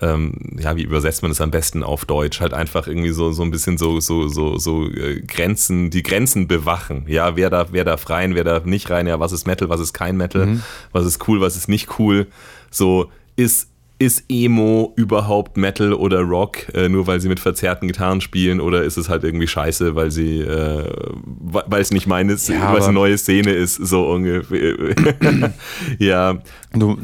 ähm, 0.02 0.34
ja, 0.60 0.76
wie 0.76 0.84
übersetzt 0.84 1.22
man 1.22 1.32
das 1.32 1.40
am 1.40 1.52
besten 1.52 1.84
auf 1.84 2.06
Deutsch? 2.06 2.42
Halt 2.42 2.54
einfach 2.54 2.88
irgendwie 2.88 3.12
so, 3.12 3.32
so 3.32 3.44
ein 3.44 3.52
bisschen 3.52 3.78
so, 3.78 4.00
so, 4.00 4.28
so, 4.28 4.58
so 4.58 4.90
äh, 4.90 5.22
Grenzen, 5.22 5.90
die 5.90 6.04
Grenzen 6.04 6.48
bewachen. 6.48 7.06
Ja, 7.08 7.36
wer 7.38 7.50
darf, 7.50 7.70
wer 7.72 7.86
darf 7.86 8.10
rein, 8.10 8.36
wer 8.36 8.44
darf 8.44 8.66
nicht 8.66 8.90
rein, 8.90 9.08
ja, 9.08 9.20
was 9.20 9.32
ist 9.32 9.48
Metal, 9.48 9.70
was 9.70 9.80
ist 9.80 9.94
kein 9.94 10.18
Metal, 10.18 10.46
mhm. 10.46 10.64
was 10.92 11.06
ist 11.06 11.26
cool, 11.28 11.40
was 11.40 11.56
ist 11.56 11.70
nicht 11.70 11.98
cool. 11.98 12.28
So, 12.72 13.10
ist, 13.38 13.70
ist 13.98 14.26
Emo 14.28 14.92
überhaupt 14.98 15.56
Metal 15.56 15.94
oder 15.94 16.20
Rock, 16.20 16.74
äh, 16.74 16.90
nur 16.90 17.08
weil 17.08 17.22
sie 17.22 17.30
mit 17.30 17.40
verzerrten 17.40 17.88
Gitarren 17.88 18.20
spielen 18.20 18.60
oder 18.60 18.84
ist 18.84 18.98
es 18.98 19.08
halt 19.08 19.24
irgendwie 19.24 19.48
scheiße, 19.48 19.96
weil 19.96 20.12
sie, 20.12 20.42
äh, 20.42 20.92
weil 21.24 21.82
es 21.82 21.92
nicht 21.92 22.06
meines, 22.06 22.50
ja, 22.50 22.74
weil 22.74 22.80
es 22.80 22.86
eine 22.86 22.94
neue 22.94 23.18
Szene 23.18 23.54
ist, 23.54 23.76
so 23.76 24.06
ungefähr. 24.12 24.94
ja. 26.00 26.38
Du, 26.74 26.98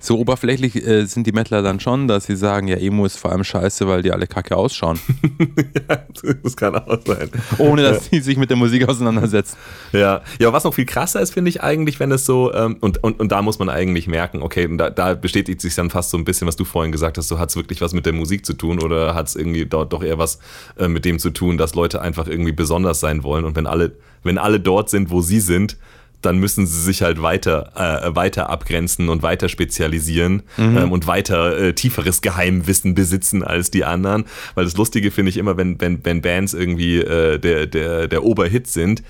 so 0.00 0.18
oberflächlich 0.18 0.76
äh, 0.86 1.06
sind 1.06 1.26
die 1.26 1.32
Mettler 1.32 1.60
dann 1.60 1.80
schon, 1.80 2.06
dass 2.06 2.26
sie 2.26 2.36
sagen, 2.36 2.68
ja, 2.68 2.76
Emo 2.76 3.04
ist 3.04 3.18
vor 3.18 3.32
allem 3.32 3.42
scheiße, 3.42 3.88
weil 3.88 4.02
die 4.02 4.12
alle 4.12 4.28
kacke 4.28 4.56
ausschauen. 4.56 4.98
ja, 5.88 5.98
das 6.42 6.56
kann 6.56 6.76
auch 6.76 6.98
sein. 7.04 7.28
Ohne, 7.58 7.82
dass 7.82 8.06
sie 8.06 8.20
sich 8.20 8.36
mit 8.36 8.48
der 8.48 8.56
Musik 8.56 8.88
auseinandersetzen. 8.88 9.56
Ja, 9.92 10.22
ja 10.38 10.52
was 10.52 10.62
noch 10.62 10.74
viel 10.74 10.86
krasser 10.86 11.20
ist, 11.20 11.34
finde 11.34 11.48
ich 11.48 11.62
eigentlich, 11.62 11.98
wenn 11.98 12.12
es 12.12 12.24
so, 12.24 12.52
ähm, 12.54 12.76
und, 12.80 13.02
und, 13.02 13.18
und 13.18 13.32
da 13.32 13.42
muss 13.42 13.58
man 13.58 13.68
eigentlich 13.68 14.06
merken, 14.06 14.40
okay, 14.40 14.68
da, 14.76 14.90
da 14.90 15.14
bestätigt 15.14 15.60
sich 15.60 15.74
dann 15.74 15.90
fast 15.90 16.10
so 16.10 16.16
ein 16.16 16.24
bisschen, 16.24 16.46
was 16.46 16.54
du 16.54 16.64
vorhin 16.64 16.92
gesagt 16.92 17.18
hast, 17.18 17.26
so 17.26 17.40
hat 17.40 17.50
es 17.50 17.56
wirklich 17.56 17.80
was 17.80 17.92
mit 17.92 18.06
der 18.06 18.12
Musik 18.12 18.46
zu 18.46 18.54
tun 18.54 18.80
oder 18.80 19.14
hat 19.14 19.26
es 19.26 19.34
irgendwie 19.34 19.66
dort 19.66 19.92
doch 19.92 20.04
eher 20.04 20.18
was 20.18 20.38
äh, 20.78 20.86
mit 20.86 21.04
dem 21.04 21.18
zu 21.18 21.30
tun, 21.30 21.58
dass 21.58 21.74
Leute 21.74 22.00
einfach 22.00 22.28
irgendwie 22.28 22.52
besonders 22.52 23.00
sein 23.00 23.24
wollen 23.24 23.44
und 23.44 23.56
wenn 23.56 23.66
alle, 23.66 23.92
wenn 24.22 24.38
alle 24.38 24.60
dort 24.60 24.90
sind, 24.90 25.10
wo 25.10 25.22
sie 25.22 25.40
sind, 25.40 25.76
dann 26.22 26.38
müssen 26.38 26.66
sie 26.66 26.80
sich 26.80 27.02
halt 27.02 27.22
weiter, 27.22 27.72
äh, 27.76 28.14
weiter 28.14 28.50
abgrenzen 28.50 29.08
und 29.08 29.22
weiter 29.22 29.48
spezialisieren 29.48 30.42
mhm. 30.56 30.76
ähm, 30.76 30.92
und 30.92 31.06
weiter 31.06 31.58
äh, 31.58 31.72
tieferes 31.74 32.22
Geheimwissen 32.22 32.94
besitzen 32.94 33.42
als 33.42 33.70
die 33.70 33.84
anderen. 33.84 34.24
Weil 34.54 34.64
das 34.64 34.76
Lustige 34.76 35.10
finde 35.10 35.30
ich 35.30 35.36
immer, 35.36 35.56
wenn, 35.56 35.80
wenn, 35.80 36.04
wenn 36.04 36.20
Bands 36.20 36.54
irgendwie 36.54 36.98
äh, 36.98 37.38
der, 37.38 37.66
der, 37.66 38.08
der 38.08 38.24
Oberhit 38.24 38.66
sind, 38.66 39.02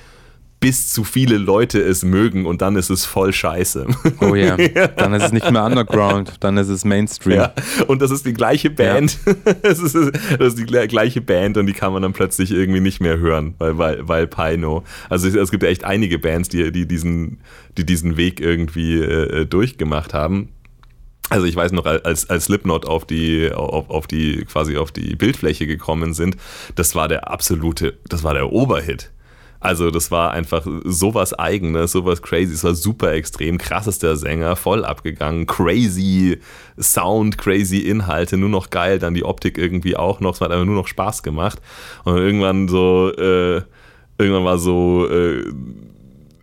bis 0.61 0.93
zu 0.93 1.05
viele 1.05 1.39
Leute 1.39 1.81
es 1.81 2.05
mögen 2.05 2.45
und 2.45 2.63
dann 2.63 2.75
ist 2.77 2.91
es 2.91 3.05
voll 3.05 3.33
scheiße. 3.33 3.87
Oh 4.21 4.35
ja, 4.35 4.57
dann 4.57 5.15
ist 5.15 5.27
es 5.27 5.33
nicht 5.33 5.49
mehr 5.51 5.65
Underground, 5.65 6.35
dann 6.41 6.57
ist 6.57 6.69
es 6.69 6.85
Mainstream. 6.85 7.37
Ja. 7.39 7.53
Und 7.87 8.03
das 8.03 8.11
ist 8.11 8.27
die 8.27 8.33
gleiche 8.33 8.71
Band. 8.71 9.19
Ja. 9.25 9.35
das, 9.63 9.79
ist, 9.79 9.95
das 9.95 10.55
ist 10.55 10.59
die 10.59 10.65
gleiche 10.65 11.21
Band 11.21 11.57
und 11.57 11.67
die 11.67 11.73
kann 11.73 11.93
man 11.93 12.03
dann 12.03 12.13
plötzlich 12.13 12.51
irgendwie 12.51 12.81
nicht 12.81 13.01
mehr 13.01 13.19
hören, 13.19 13.55
weil, 13.59 13.79
weil, 13.79 14.09
weil 14.09 14.27
Pino. 14.27 14.85
Also 15.09 15.29
es, 15.29 15.51
gibt 15.51 15.63
ja 15.63 15.69
echt 15.69 15.85
einige 15.85 16.19
Bands, 16.19 16.49
die, 16.49 16.73
die, 16.73 16.87
diesen, 16.87 17.39
die 17.77 17.87
diesen 17.87 18.17
Weg 18.17 18.41
irgendwie 18.41 19.01
äh, 19.01 19.47
durchgemacht 19.47 20.13
haben. 20.13 20.49
Also 21.31 21.47
ich 21.47 21.55
weiß 21.55 21.73
noch, 21.73 21.85
als, 21.85 22.29
als 22.31 22.47
Slipknot 22.47 22.87
auf 22.87 23.05
die, 23.05 23.53
auf, 23.53 23.91
auf 23.91 24.07
die, 24.07 24.45
quasi 24.47 24.77
auf 24.77 24.93
die 24.93 25.15
Bildfläche 25.15 25.67
gekommen 25.67 26.15
sind, 26.15 26.37
das 26.75 26.95
war 26.95 27.07
der 27.07 27.31
absolute, 27.31 27.99
das 28.09 28.25
war 28.25 28.35
der 28.35 28.51
Oberhit. 28.51 29.11
Also 29.61 29.91
das 29.91 30.11
war 30.11 30.31
einfach 30.33 30.67
sowas 30.85 31.35
eigenes, 31.35 31.93
sowas 31.93 32.23
crazy. 32.23 32.53
Es 32.55 32.63
war 32.63 32.75
super 32.75 33.13
extrem, 33.13 33.59
krassester 33.59 34.17
Sänger, 34.17 34.55
voll 34.55 34.85
abgegangen, 34.85 35.47
crazy 35.47 36.39
Sound, 36.79 37.39
crazy 37.39 37.79
Inhalte, 37.79 38.37
nur 38.37 38.51
noch 38.51 38.71
geil, 38.71 39.01
dann 39.01 39.15
die 39.15 39.25
Optik 39.25 39.59
irgendwie 39.59 39.97
auch 39.97 40.21
noch. 40.21 40.35
Es 40.35 40.41
hat 40.41 40.53
einfach 40.53 40.65
nur 40.65 40.77
noch 40.77 40.87
Spaß 40.87 41.25
gemacht. 41.25 41.61
Und 42.05 42.17
irgendwann 42.17 42.69
so, 42.69 43.13
äh, 43.17 43.63
irgendwann 44.17 44.45
war 44.45 44.59
so, 44.59 45.09
äh, 45.11 45.45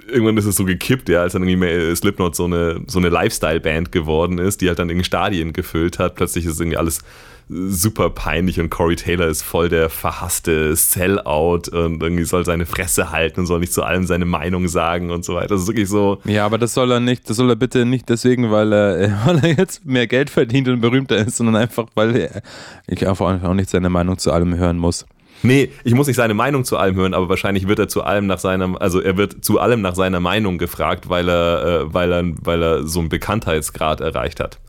irgendwann 0.08 0.38
ist 0.38 0.45
es 0.45 0.58
so 0.58 0.65
gekippt, 0.65 1.08
ja, 1.08 1.21
als 1.21 1.34
dann 1.34 1.47
irgendwie 1.47 1.95
Slipknot 1.95 2.36
so 2.36 2.45
eine, 2.45 2.82
so 2.88 2.99
eine 2.99 3.10
Lifestyle-Band 3.10 3.91
geworden 3.91 4.39
ist, 4.39 4.62
die 4.62 4.67
halt 4.67 4.80
dann 4.80 4.89
irgendwie 4.89 5.06
Stadien 5.06 5.54
gefüllt 5.54 5.99
hat. 5.99 6.15
Plötzlich 6.15 6.45
ist 6.45 6.60
irgendwie 6.60 6.78
alles 6.78 6.99
super 7.47 8.10
peinlich 8.10 8.60
und 8.60 8.69
Corey 8.69 8.95
Taylor 8.95 9.27
ist 9.27 9.43
voll 9.43 9.69
der 9.69 9.89
verhasste 9.89 10.75
Sellout 10.75 11.69
und 11.71 12.01
irgendwie 12.01 12.23
soll 12.23 12.43
seine 12.43 12.65
Fresse 12.65 13.12
halten 13.12 13.41
und 13.41 13.45
soll 13.45 13.60
nicht 13.60 13.73
zu 13.73 13.84
allem 13.84 14.05
seine 14.05 14.25
Meinung 14.25 14.67
sagen 14.67 15.12
und 15.12 15.23
so 15.23 15.36
weiter. 15.36 15.49
Das 15.49 15.62
ist 15.62 15.67
wirklich 15.67 15.89
so. 15.89 16.19
Ja, 16.25 16.45
aber 16.45 16.58
das 16.58 16.73
soll 16.73 16.91
er 16.91 16.99
nicht, 16.99 17.29
das 17.29 17.38
soll 17.38 17.49
er 17.49 17.55
bitte 17.55 17.86
nicht 17.86 18.10
deswegen, 18.10 18.51
weil 18.51 18.73
er, 18.73 19.19
weil 19.25 19.38
er 19.43 19.58
jetzt 19.58 19.86
mehr 19.86 20.08
Geld 20.08 20.29
verdient 20.29 20.67
und 20.67 20.81
berühmter 20.81 21.17
ist, 21.17 21.38
sondern 21.38 21.55
einfach, 21.58 21.86
weil 21.93 22.15
er 22.15 22.41
ich 22.88 23.08
einfach 23.08 23.43
auch 23.43 23.53
nicht 23.53 23.69
seine 23.69 23.89
Meinung 23.89 24.17
zu 24.17 24.31
allem 24.31 24.58
hören 24.58 24.77
muss. 24.77 25.05
Nee, 25.43 25.71
ich 25.84 25.93
muss 25.93 26.08
nicht 26.08 26.15
seine 26.15 26.34
Meinung 26.34 26.65
zu 26.65 26.77
allem 26.77 26.95
hören, 26.95 27.13
aber 27.13 27.29
wahrscheinlich 27.29 27.67
wird 27.67 27.77
er 27.77 27.88
zu 27.88 28.03
allem 28.03 28.25
nach 28.25 28.39
seiner, 28.39 28.81
also 28.81 28.99
er 28.99 29.17
wird 29.17 29.43
zu 29.45 29.60
allem 29.60 29.81
nach 29.81 29.93
seiner 29.93 30.19
Meinung 30.19 30.58
gefragt, 30.58 31.10
weil 31.10 31.29
er, 31.29 31.81
äh, 31.81 31.93
weil 31.93 32.12
er, 32.12 32.23
weil 32.41 32.63
er 32.63 32.88
so 32.88 32.99
einen 32.99 33.10
Bekanntheitsgrad 33.10 34.01
erreicht 34.01 34.39
hat. 34.39 34.60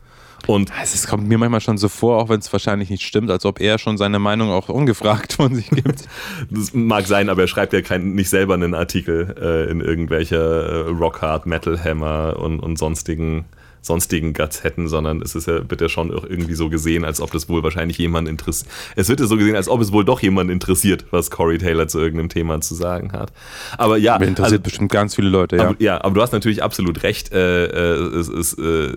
Und 0.47 0.71
es 0.81 1.05
kommt 1.07 1.27
mir 1.27 1.37
manchmal 1.37 1.61
schon 1.61 1.77
so 1.77 1.89
vor, 1.89 2.17
auch 2.17 2.29
wenn 2.29 2.39
es 2.39 2.51
wahrscheinlich 2.51 2.89
nicht 2.89 3.03
stimmt, 3.03 3.29
als 3.29 3.45
ob 3.45 3.59
er 3.59 3.77
schon 3.77 3.97
seine 3.97 4.17
Meinung 4.17 4.49
auch 4.49 4.69
ungefragt 4.69 5.33
von 5.37 5.53
sich 5.53 5.69
gibt. 5.69 6.07
das 6.49 6.73
mag 6.73 7.05
sein, 7.05 7.29
aber 7.29 7.41
er 7.41 7.47
schreibt 7.47 7.73
ja 7.73 7.81
kein, 7.81 8.13
nicht 8.13 8.29
selber 8.29 8.53
einen 8.53 8.73
Artikel 8.73 9.35
äh, 9.39 9.69
in 9.69 9.81
irgendwelcher 9.81 10.87
äh, 10.87 10.89
Rockhard, 10.89 11.45
Metal 11.45 11.83
Hammer 11.83 12.37
und, 12.39 12.59
und 12.61 12.79
sonstigen 12.79 13.45
sonstigen 13.81 14.33
Guts 14.33 14.63
hätten, 14.63 14.87
sondern 14.87 15.21
es 15.21 15.35
ist 15.35 15.47
ja, 15.47 15.69
wird 15.69 15.81
ja 15.81 15.89
schon 15.89 16.09
irgendwie 16.09 16.53
so 16.53 16.69
gesehen, 16.69 17.05
als 17.05 17.21
ob 17.21 17.31
das 17.31 17.49
wohl 17.49 17.63
wahrscheinlich 17.63 17.97
jemand 17.97 18.27
interessiert. 18.27 18.69
Es 18.95 19.09
wird 19.09 19.19
ja 19.19 19.25
so 19.25 19.37
gesehen, 19.37 19.55
als 19.55 19.69
ob 19.69 19.81
es 19.81 19.91
wohl 19.91 20.05
doch 20.05 20.21
jemand 20.21 20.51
interessiert, 20.51 21.05
was 21.11 21.31
Corey 21.31 21.57
Taylor 21.57 21.87
zu 21.87 21.99
irgendeinem 21.99 22.29
Thema 22.29 22.61
zu 22.61 22.75
sagen 22.75 23.11
hat. 23.11 23.31
Aber 23.77 23.97
ja. 23.97 24.17
Mir 24.19 24.27
interessiert 24.27 24.61
also, 24.61 24.63
bestimmt 24.63 24.91
ganz 24.91 25.15
viele 25.15 25.29
Leute, 25.29 25.57
ja. 25.57 25.69
Aber, 25.69 25.75
ja, 25.79 26.03
aber 26.03 26.15
du 26.15 26.21
hast 26.21 26.31
natürlich 26.31 26.63
absolut 26.63 27.03
recht. 27.03 27.31
Äh, 27.31 27.65
äh, 27.65 28.17
es, 28.17 28.27
es 28.27 28.53
äh, 28.57 28.95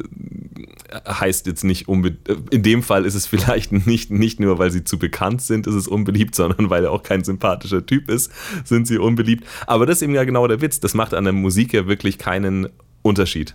heißt 1.08 1.46
jetzt 1.46 1.64
nicht 1.64 1.88
unbedingt, 1.88 2.28
in 2.50 2.62
dem 2.62 2.82
Fall 2.82 3.04
ist 3.04 3.14
es 3.14 3.26
vielleicht 3.26 3.72
nicht, 3.86 4.10
nicht 4.10 4.40
nur, 4.40 4.58
weil 4.58 4.70
sie 4.70 4.84
zu 4.84 4.98
bekannt 4.98 5.42
sind, 5.42 5.66
ist 5.66 5.74
es 5.74 5.88
unbeliebt, 5.88 6.34
sondern 6.34 6.70
weil 6.70 6.84
er 6.84 6.92
auch 6.92 7.02
kein 7.02 7.24
sympathischer 7.24 7.84
Typ 7.84 8.10
ist, 8.10 8.30
sind 8.64 8.86
sie 8.86 8.98
unbeliebt. 8.98 9.44
Aber 9.66 9.86
das 9.86 9.98
ist 9.98 10.02
eben 10.02 10.14
ja 10.14 10.24
genau 10.24 10.46
der 10.46 10.60
Witz. 10.60 10.80
Das 10.80 10.94
macht 10.94 11.14
an 11.14 11.24
der 11.24 11.32
Musik 11.32 11.72
ja 11.72 11.86
wirklich 11.86 12.18
keinen 12.18 12.68
Unterschied. 13.02 13.54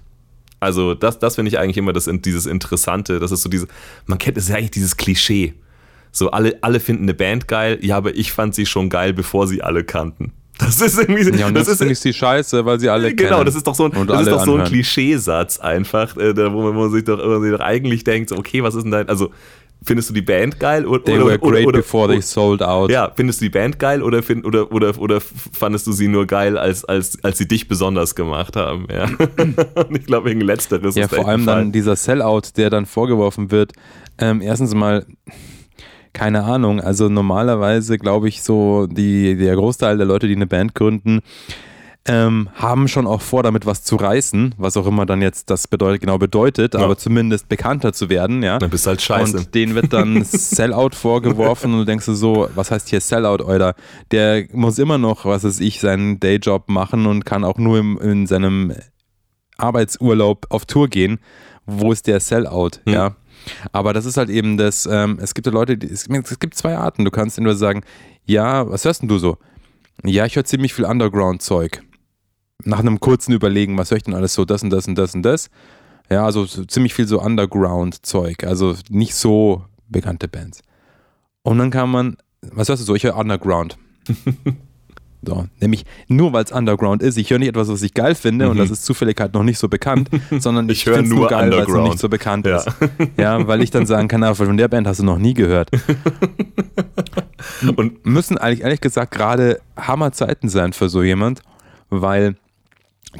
Also 0.65 0.95
das, 0.95 1.19
das 1.19 1.36
finde 1.36 1.49
ich 1.49 1.60
eigentlich 1.60 1.78
immer 1.78 1.93
das, 1.93 2.10
dieses 2.12 2.45
Interessante. 2.45 3.19
Das 3.19 3.32
ist 3.32 3.43
so 3.43 3.49
diese, 3.49 3.67
man 4.08 4.17
kennt 4.17 4.38
es 4.38 4.49
ja 4.49 4.56
eigentlich 4.56 4.71
dieses 4.71 4.97
Klischee. 4.97 5.54
So 6.12 6.32
alle, 6.32 6.58
alle 6.62 6.80
finden 6.80 7.04
eine 7.04 7.13
Band 7.13 7.47
geil, 7.47 7.78
ja, 7.82 7.97
aber 7.97 8.15
ich 8.15 8.32
fand 8.32 8.56
sie 8.56 8.65
schon 8.65 8.89
geil, 8.89 9.13
bevor 9.13 9.47
sie 9.47 9.62
alle 9.62 9.84
kannten. 9.84 10.34
Das 10.58 10.80
ist 10.80 10.97
irgendwie. 10.97 11.38
Ja, 11.38 11.47
und 11.47 11.54
das, 11.54 11.67
das 11.67 11.82
ist 11.82 11.88
nicht 11.88 12.04
die 12.04 12.13
Scheiße, 12.13 12.65
weil 12.65 12.80
sie 12.80 12.88
alle 12.88 13.10
genau, 13.10 13.17
kennen. 13.17 13.30
Genau, 13.30 13.43
das 13.43 13.56
ist 13.56 13.67
doch 13.67 13.75
so 13.75 13.86
ein, 13.86 14.08
das 14.08 14.21
ist 14.21 14.32
doch 14.32 14.45
so 14.45 14.56
ein 14.56 14.63
Klischeesatz 14.63 15.60
einfach, 15.60 16.15
äh, 16.15 16.34
wo 16.34 16.62
man, 16.62 16.75
wo 16.75 16.82
man 16.84 16.91
sich 16.91 17.04
doch, 17.04 17.19
wo 17.19 17.28
man 17.28 17.41
sich 17.41 17.51
doch 17.51 17.60
eigentlich 17.60 18.06
denkt, 18.06 18.32
okay, 18.32 18.63
was 18.63 18.73
ist 18.73 18.84
denn 18.84 18.91
dein, 18.91 19.10
also 19.10 19.32
findest 19.86 20.10
du 20.10 20.13
die 20.13 20.21
Band 20.21 20.60
geil 20.60 20.86
oder, 20.86 21.04
they 21.04 21.19
were 21.19 21.38
great 21.38 21.65
oder, 21.65 21.80
before 21.80 22.08
they 22.08 22.21
sold 22.21 22.62
out. 22.62 22.91
Ja, 22.91 23.12
findest 23.15 23.41
du 23.41 23.45
die 23.45 23.50
Band 23.50 23.80
geil 23.80 24.02
oder, 24.02 24.24
find, 24.24 24.45
oder, 24.45 24.71
oder, 24.71 24.98
oder 25.00 25.21
fandest 25.21 25.88
du 25.88 25.91
sie 25.91 26.08
nur 26.08 26.26
geil, 26.26 26.58
als, 26.58 26.84
als, 26.86 27.24
als 27.24 27.38
sie 27.38 27.48
dich 27.48 27.67
besonders 27.67 28.15
gemacht 28.15 28.56
haben? 28.56 28.88
Ja. 28.91 29.10
ich 29.89 30.06
glaube, 30.06 30.30
wegen 30.30 30.41
letzteres 30.41 30.95
ja, 30.95 31.08
vor 31.08 31.28
allem 31.28 31.45
dann 31.45 31.71
dieser 31.71 31.95
Sellout, 31.95 32.41
der 32.58 32.69
dann 32.69 32.86
vorgeworfen 32.86 33.52
wird. 33.52 33.74
Ähm, 34.17 34.41
erstens 34.41 34.74
mal 34.74 35.06
keine 36.13 36.43
Ahnung. 36.43 36.80
Also 36.80 37.10
normalerweise 37.10 37.98
glaube 37.98 38.30
ich 38.30 38.41
so, 38.41 38.88
die, 38.88 39.36
der 39.36 39.56
Großteil 39.56 39.98
der 39.98 40.06
Leute, 40.06 40.28
die 40.28 40.36
eine 40.36 40.48
Band 40.48 40.74
gründen, 40.74 41.19
ähm, 42.08 42.50
haben 42.54 42.88
schon 42.88 43.08
auch 43.08 43.22
vor, 43.22 43.41
damit 43.41 43.65
was 43.65 43.84
zu 43.84 43.96
reißen, 43.96 44.56
was 44.58 44.78
auch 44.78 44.86
immer 44.86 45.08
dann 45.08 45.22
jetzt 45.24 45.50
das 45.50 45.68
bedeutet, 45.68 46.02
genau 46.02 46.20
bedeutet, 46.20 46.76
ja. 46.76 46.82
aber 46.82 46.98
zumindest 46.98 47.50
bekannter 47.50 47.94
zu 47.94 48.10
werden, 48.10 48.44
ja. 48.44 48.60
Dann 48.60 48.70
bist 48.70 48.86
du 48.86 48.89
halt 48.89 49.02
scheiße. 49.02 49.38
Und 49.38 49.56
denen 49.56 49.74
wird 49.74 49.91
dann 49.91 50.24
Sellout 50.24 50.91
vorgeworfen 50.94 51.74
und 51.74 51.80
du 51.80 51.86
denkst 51.86 52.06
so, 52.06 52.48
was 52.54 52.70
heißt 52.70 52.89
hier 52.89 53.02
Sellout, 53.02 53.44
Euler? 53.44 53.74
Der 54.12 54.46
muss 54.54 54.78
immer 54.78 55.00
noch, 55.00 55.26
was 55.26 55.44
weiß 55.44 55.60
ich, 55.62 55.80
seinen 55.80 56.20
Dayjob 56.20 56.70
machen 56.70 57.08
und 57.08 57.26
kann 57.26 57.44
auch 57.44 57.58
nur 57.58 57.80
im, 57.80 57.98
in 57.98 58.28
seinem 58.28 58.74
Arbeitsurlaub 59.58 60.46
auf 60.50 60.65
Tour 60.65 60.88
gehen. 60.88 61.18
Wo 61.65 61.91
ist 61.91 62.06
der 62.06 62.20
Sellout, 62.20 62.82
hm. 62.86 62.94
ja? 62.94 63.15
Aber 63.72 63.94
das 63.94 64.06
ist 64.06 64.18
halt 64.18 64.30
eben 64.30 64.58
das, 64.58 64.88
ähm, 64.91 65.18
es 65.22 65.34
gibt 65.34 65.48
ja 65.48 65.54
Leute, 65.54 65.78
die, 65.78 65.88
es, 65.88 66.08
es, 66.08 66.39
gibt 66.39 66.56
zwei 66.56 66.78
Arten. 66.78 67.06
Du 67.06 67.12
kannst 67.12 67.39
nur 67.39 67.56
sagen, 67.56 67.82
ja, 68.26 68.70
was 68.70 68.86
hörst 68.86 69.02
denn 69.02 69.10
du 69.10 69.18
so? 69.18 69.38
Ja, 70.04 70.26
ich 70.26 70.36
höre 70.36 70.44
ziemlich 70.44 70.74
viel 70.74 70.86
Underground-Zeug 70.86 71.82
nach 72.65 72.80
einem 72.80 72.99
kurzen 72.99 73.34
Überlegen, 73.34 73.78
was 73.78 73.91
höre 73.91 73.97
ich 73.97 74.04
denn 74.04 74.13
alles 74.13 74.34
so, 74.34 74.45
das 74.45 74.63
und 74.63 74.69
das 74.69 74.88
und 74.88 74.95
das 74.95 75.15
und 75.15 75.23
das. 75.23 75.49
Ja, 76.10 76.25
also 76.25 76.45
so 76.45 76.65
ziemlich 76.65 76.93
viel 76.93 77.08
so 77.08 77.21
Underground-Zeug, 77.21 78.43
also 78.43 78.75
nicht 78.89 79.15
so 79.15 79.63
bekannte 79.88 80.28
Bands. 80.28 80.62
Und 81.43 81.58
dann 81.58 81.71
kann 81.71 81.89
man 81.89 82.17
was 82.54 82.69
hörst 82.69 82.82
du 82.82 82.86
so? 82.86 82.95
Ich 82.95 83.04
höre 83.04 83.17
Underground. 83.17 83.78
So, 85.28 85.47
nämlich 85.60 85.86
nur 86.08 86.34
weil 86.34 86.43
es 86.43 86.51
Underground 86.51 87.01
ist. 87.01 87.17
Ich 87.17 87.32
höre 87.32 87.39
nicht 87.39 87.47
etwas, 87.47 87.67
was 87.67 87.82
ich 87.82 87.95
geil 87.95 88.13
finde 88.13 88.45
mhm. 88.45 88.51
und 88.51 88.58
das 88.58 88.69
ist 88.69 88.86
zufällig 88.86 89.19
halt 89.19 89.34
noch 89.34 89.41
nicht 89.41 89.58
so 89.58 89.67
bekannt, 89.67 90.08
sondern 90.39 90.69
ich, 90.69 90.82
ich 90.82 90.86
höre 90.86 91.01
nur, 91.01 91.17
nur 91.21 91.28
geil, 91.30 91.49
weil 91.49 91.63
es 91.63 91.67
noch 91.67 91.84
nicht 91.84 91.97
so 91.97 92.10
bekannt 92.10 92.45
ja. 92.45 92.58
ist. 92.58 92.67
Ja, 93.17 93.47
weil 93.47 93.63
ich 93.63 93.71
dann 93.71 93.88
sagen 93.88 94.08
kann, 94.08 94.21
ah, 94.21 94.36
von 94.36 94.56
der 94.56 94.67
Band 94.67 94.86
hast 94.86 94.99
du 94.99 95.04
noch 95.04 95.17
nie 95.17 95.34
gehört. 95.34 95.71
und 97.75 98.06
müssen 98.06 98.38
eigentlich 98.38 98.62
ehrlich 98.62 98.82
gesagt 98.82 99.15
gerade 99.15 99.60
Hammerzeiten 99.75 100.47
sein 100.47 100.73
für 100.73 100.89
so 100.89 101.01
jemand, 101.01 101.41
weil 101.89 102.36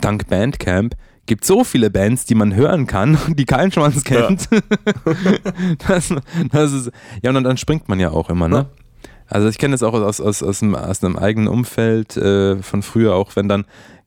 dank 0.02 0.28
Bandcamp 0.28 0.96
gibt 1.26 1.46
so 1.46 1.64
viele 1.64 1.90
Bands, 1.90 2.26
die 2.26 2.36
man 2.36 2.56
hören 2.56 2.88
kann, 2.88 3.18
die 3.30 3.46
keinen 3.46 3.72
Schwanz 3.72 4.04
kennt. 4.04 4.48
Ja, 4.52 4.60
das, 5.88 6.14
das 6.52 6.74
ist, 6.74 6.92
ja 7.22 7.32
und 7.32 7.44
dann 7.44 7.58
springt 7.58 7.90
man 7.90 8.00
ja 8.00 8.12
auch 8.12 8.30
immer, 8.30 8.48
ne? 8.48 8.56
Ja. 8.56 8.70
Also 9.28 9.48
ich 9.48 9.58
kenne 9.58 9.72
das 9.74 9.82
auch 9.82 9.94
aus, 9.94 10.22
aus, 10.22 10.44
aus, 10.44 10.62
einem, 10.62 10.76
aus 10.76 11.04
einem 11.04 11.18
eigenen 11.18 11.48
Umfeld 11.48 12.16
äh, 12.16 12.62
von 12.62 12.84
früher, 12.84 13.16
auch 13.16 13.36
wenn 13.36 13.50
dann 13.50 13.66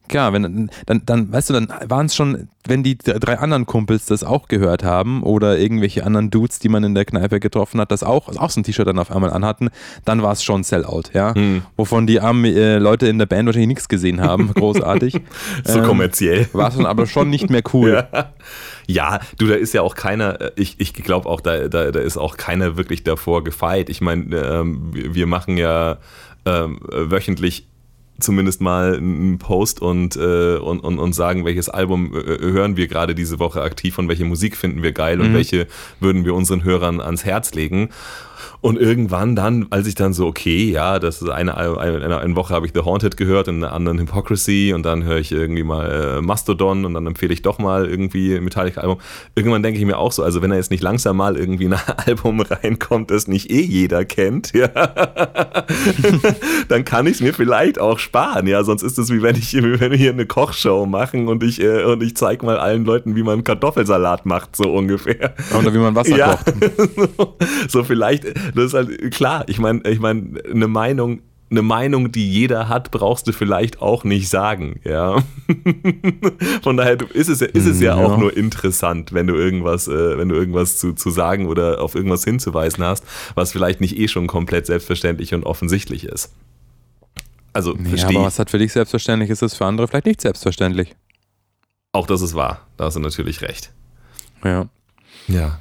klar, 0.08 0.32
wenn 0.32 0.70
dann, 0.86 1.02
dann, 1.04 1.32
weißt 1.32 1.50
du, 1.50 1.54
dann 1.54 1.68
waren 1.86 2.06
es 2.06 2.14
schon, 2.14 2.48
wenn 2.66 2.82
die 2.82 2.98
drei 2.98 3.38
anderen 3.38 3.66
Kumpels 3.66 4.06
das 4.06 4.24
auch 4.24 4.48
gehört 4.48 4.84
haben 4.84 5.22
oder 5.22 5.58
irgendwelche 5.58 6.04
anderen 6.04 6.30
Dudes, 6.30 6.58
die 6.58 6.68
man 6.68 6.84
in 6.84 6.94
der 6.94 7.04
Kneipe 7.04 7.40
getroffen 7.40 7.80
hat, 7.80 7.92
das 7.92 8.02
auch, 8.02 8.28
auch 8.36 8.50
so 8.50 8.60
ein 8.60 8.64
T-Shirt 8.64 8.86
dann 8.86 8.98
auf 8.98 9.10
einmal 9.10 9.32
anhatten, 9.32 9.70
dann 10.04 10.22
war 10.22 10.32
es 10.32 10.42
schon 10.42 10.64
Sellout, 10.64 11.04
ja. 11.14 11.34
Hm. 11.34 11.62
Wovon 11.76 12.06
die 12.06 12.20
armen 12.20 12.44
äh, 12.44 12.78
Leute 12.78 13.06
in 13.08 13.18
der 13.18 13.26
Band 13.26 13.46
wahrscheinlich 13.46 13.68
nichts 13.68 13.88
gesehen 13.88 14.20
haben, 14.20 14.52
großartig. 14.54 15.20
so 15.64 15.78
ähm, 15.78 15.84
kommerziell. 15.84 16.48
War 16.52 16.68
es 16.68 16.76
dann 16.76 16.86
aber 16.86 17.06
schon 17.06 17.30
nicht 17.30 17.50
mehr 17.50 17.62
cool. 17.72 18.06
Ja. 18.88 19.18
ja. 19.18 19.20
du, 19.38 19.46
da 19.46 19.54
ist 19.54 19.74
ja 19.74 19.82
auch 19.82 19.94
keiner, 19.94 20.40
äh, 20.40 20.50
ich, 20.56 20.80
ich 20.80 20.92
glaube 20.92 21.28
auch, 21.28 21.40
da, 21.40 21.68
da, 21.68 21.90
da 21.90 22.00
ist 22.00 22.16
auch 22.16 22.36
keiner 22.36 22.76
wirklich 22.76 23.04
davor 23.04 23.44
gefeit. 23.44 23.90
Ich 23.90 24.00
meine, 24.00 24.34
ähm, 24.36 24.90
wir 24.92 25.26
machen 25.26 25.58
ja 25.58 25.98
ähm, 26.46 26.80
wöchentlich 26.82 27.66
zumindest 28.20 28.60
mal 28.60 28.96
einen 28.96 29.38
Post 29.38 29.80
und, 29.80 30.16
äh, 30.16 30.56
und, 30.56 30.80
und, 30.80 30.98
und 30.98 31.12
sagen, 31.12 31.44
welches 31.44 31.68
Album 31.68 32.12
äh, 32.14 32.38
hören 32.40 32.76
wir 32.76 32.88
gerade 32.88 33.14
diese 33.14 33.38
Woche 33.38 33.62
aktiv 33.62 33.98
und 33.98 34.08
welche 34.08 34.24
Musik 34.24 34.56
finden 34.56 34.82
wir 34.82 34.92
geil 34.92 35.20
und 35.20 35.30
mhm. 35.30 35.34
welche 35.34 35.66
würden 36.00 36.24
wir 36.24 36.34
unseren 36.34 36.64
Hörern 36.64 37.00
ans 37.00 37.24
Herz 37.24 37.54
legen. 37.54 37.90
Und 38.60 38.78
irgendwann 38.78 39.36
dann, 39.36 39.66
als 39.70 39.86
ich 39.86 39.94
dann 39.94 40.12
so, 40.12 40.26
okay, 40.26 40.70
ja, 40.70 40.98
das 40.98 41.22
ist 41.22 41.28
eine, 41.28 41.56
eine, 41.56 42.18
eine 42.18 42.36
Woche 42.36 42.54
habe 42.54 42.66
ich 42.66 42.72
The 42.74 42.80
Haunted 42.80 43.16
gehört, 43.16 43.48
in 43.48 43.62
einer 43.62 43.72
anderen 43.72 43.98
Hypocrisy 43.98 44.72
und 44.74 44.84
dann 44.84 45.04
höre 45.04 45.18
ich 45.18 45.32
irgendwie 45.32 45.62
mal 45.62 46.18
äh, 46.18 46.22
Mastodon 46.22 46.84
und 46.84 46.94
dann 46.94 47.06
empfehle 47.06 47.32
ich 47.32 47.42
doch 47.42 47.58
mal 47.58 47.88
irgendwie 47.88 48.34
ein 48.34 48.44
Metallica-Album. 48.44 48.98
Irgendwann 49.34 49.62
denke 49.62 49.78
ich 49.78 49.86
mir 49.86 49.98
auch 49.98 50.12
so, 50.12 50.22
also 50.22 50.42
wenn 50.42 50.50
er 50.50 50.56
jetzt 50.56 50.70
nicht 50.70 50.82
langsam 50.82 51.16
mal 51.16 51.36
irgendwie 51.36 51.64
in 51.64 51.74
ein 51.74 51.80
Album 52.06 52.40
reinkommt, 52.40 53.10
das 53.10 53.28
nicht 53.28 53.50
eh 53.50 53.60
jeder 53.60 54.04
kennt, 54.04 54.52
ja, 54.54 54.68
dann 56.68 56.84
kann 56.84 57.06
ich 57.06 57.14
es 57.14 57.20
mir 57.20 57.34
vielleicht 57.34 57.80
auch 57.80 57.98
sparen, 57.98 58.46
ja, 58.46 58.64
sonst 58.64 58.82
ist 58.82 58.98
es 58.98 59.10
wie 59.10 59.22
wenn 59.22 59.36
ich 59.36 59.54
wie 59.54 59.80
wenn 59.80 59.90
wir 59.90 59.98
hier 59.98 60.12
eine 60.12 60.26
Kochshow 60.26 60.86
machen 60.86 61.28
und 61.28 61.42
ich, 61.42 61.60
äh, 61.60 61.84
und 61.84 62.02
ich 62.02 62.16
zeige 62.16 62.44
mal 62.44 62.58
allen 62.58 62.84
Leuten, 62.84 63.16
wie 63.16 63.22
man 63.22 63.44
Kartoffelsalat 63.44 64.26
macht, 64.26 64.56
so 64.56 64.72
ungefähr. 64.72 65.34
Oder 65.58 65.72
wie 65.72 65.78
man 65.78 65.94
Wasser 65.94 66.16
ja. 66.16 66.36
kocht. 66.36 66.52
so 67.68 67.84
vielleicht 67.84 68.27
das 68.54 68.64
ist 68.64 68.74
halt 68.74 69.10
klar. 69.12 69.44
Ich 69.48 69.58
meine, 69.58 69.82
ich 69.88 70.00
meine, 70.00 70.40
eine 70.50 70.68
Meinung, 70.68 71.22
eine 71.50 71.62
Meinung, 71.62 72.12
die 72.12 72.30
jeder 72.30 72.68
hat, 72.68 72.90
brauchst 72.90 73.26
du 73.26 73.32
vielleicht 73.32 73.80
auch 73.80 74.04
nicht 74.04 74.28
sagen, 74.28 74.80
ja. 74.84 75.22
Von 76.62 76.76
daher 76.76 76.98
ist 77.14 77.28
es, 77.28 77.40
ist 77.40 77.66
es 77.66 77.80
ja, 77.80 77.96
ja, 77.96 78.04
auch 78.04 78.18
nur 78.18 78.36
interessant, 78.36 79.12
wenn 79.12 79.26
du 79.26 79.34
irgendwas, 79.34 79.88
äh, 79.88 80.18
wenn 80.18 80.28
du 80.28 80.34
irgendwas 80.34 80.78
zu, 80.78 80.92
zu 80.92 81.10
sagen 81.10 81.46
oder 81.46 81.80
auf 81.80 81.94
irgendwas 81.94 82.24
hinzuweisen 82.24 82.84
hast, 82.84 83.04
was 83.34 83.52
vielleicht 83.52 83.80
nicht 83.80 83.98
eh 83.98 84.08
schon 84.08 84.26
komplett 84.26 84.66
selbstverständlich 84.66 85.32
und 85.34 85.44
offensichtlich 85.44 86.04
ist. 86.04 86.32
Also, 87.54 87.74
ja, 87.76 87.88
verstehe. 87.88 88.16
Aber 88.18 88.26
was 88.26 88.38
hat 88.38 88.50
für 88.50 88.58
dich 88.58 88.72
selbstverständlich 88.72 89.30
ist, 89.30 89.42
ist 89.42 89.54
für 89.54 89.64
andere 89.64 89.88
vielleicht 89.88 90.06
nicht 90.06 90.20
selbstverständlich. 90.20 90.94
Auch 91.92 92.06
das 92.06 92.20
ist 92.20 92.34
wahr. 92.34 92.66
Da 92.76 92.84
hast 92.84 92.94
du 92.94 93.00
natürlich 93.00 93.40
recht. 93.40 93.72
Ja. 94.44 94.68
Ja. 95.26 95.60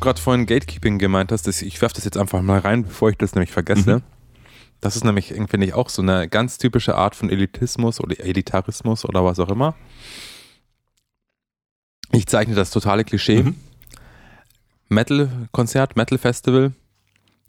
Gerade 0.00 0.20
vorhin 0.20 0.46
Gatekeeping 0.46 0.98
gemeint 0.98 1.32
hast, 1.32 1.46
ich 1.46 1.82
werfe 1.82 1.94
das 1.94 2.04
jetzt 2.04 2.16
einfach 2.16 2.42
mal 2.42 2.60
rein, 2.60 2.84
bevor 2.84 3.10
ich 3.10 3.16
das 3.16 3.34
nämlich 3.34 3.52
vergesse. 3.52 3.96
Mhm. 3.96 4.02
Das 4.80 4.96
ist 4.96 5.04
nämlich, 5.04 5.28
finde 5.28 5.66
ich, 5.66 5.74
auch 5.74 5.88
so 5.90 6.00
eine 6.00 6.28
ganz 6.28 6.58
typische 6.58 6.94
Art 6.94 7.14
von 7.14 7.28
Elitismus 7.28 8.00
oder 8.00 8.18
Elitarismus 8.18 9.04
oder 9.04 9.24
was 9.24 9.38
auch 9.38 9.50
immer. 9.50 9.74
Ich 12.12 12.26
zeichne 12.26 12.54
das 12.54 12.70
totale 12.70 13.04
Klischee. 13.04 13.42
Mhm. 13.42 13.56
Metal-Konzert, 14.88 15.96
Metal-Festival. 15.96 16.72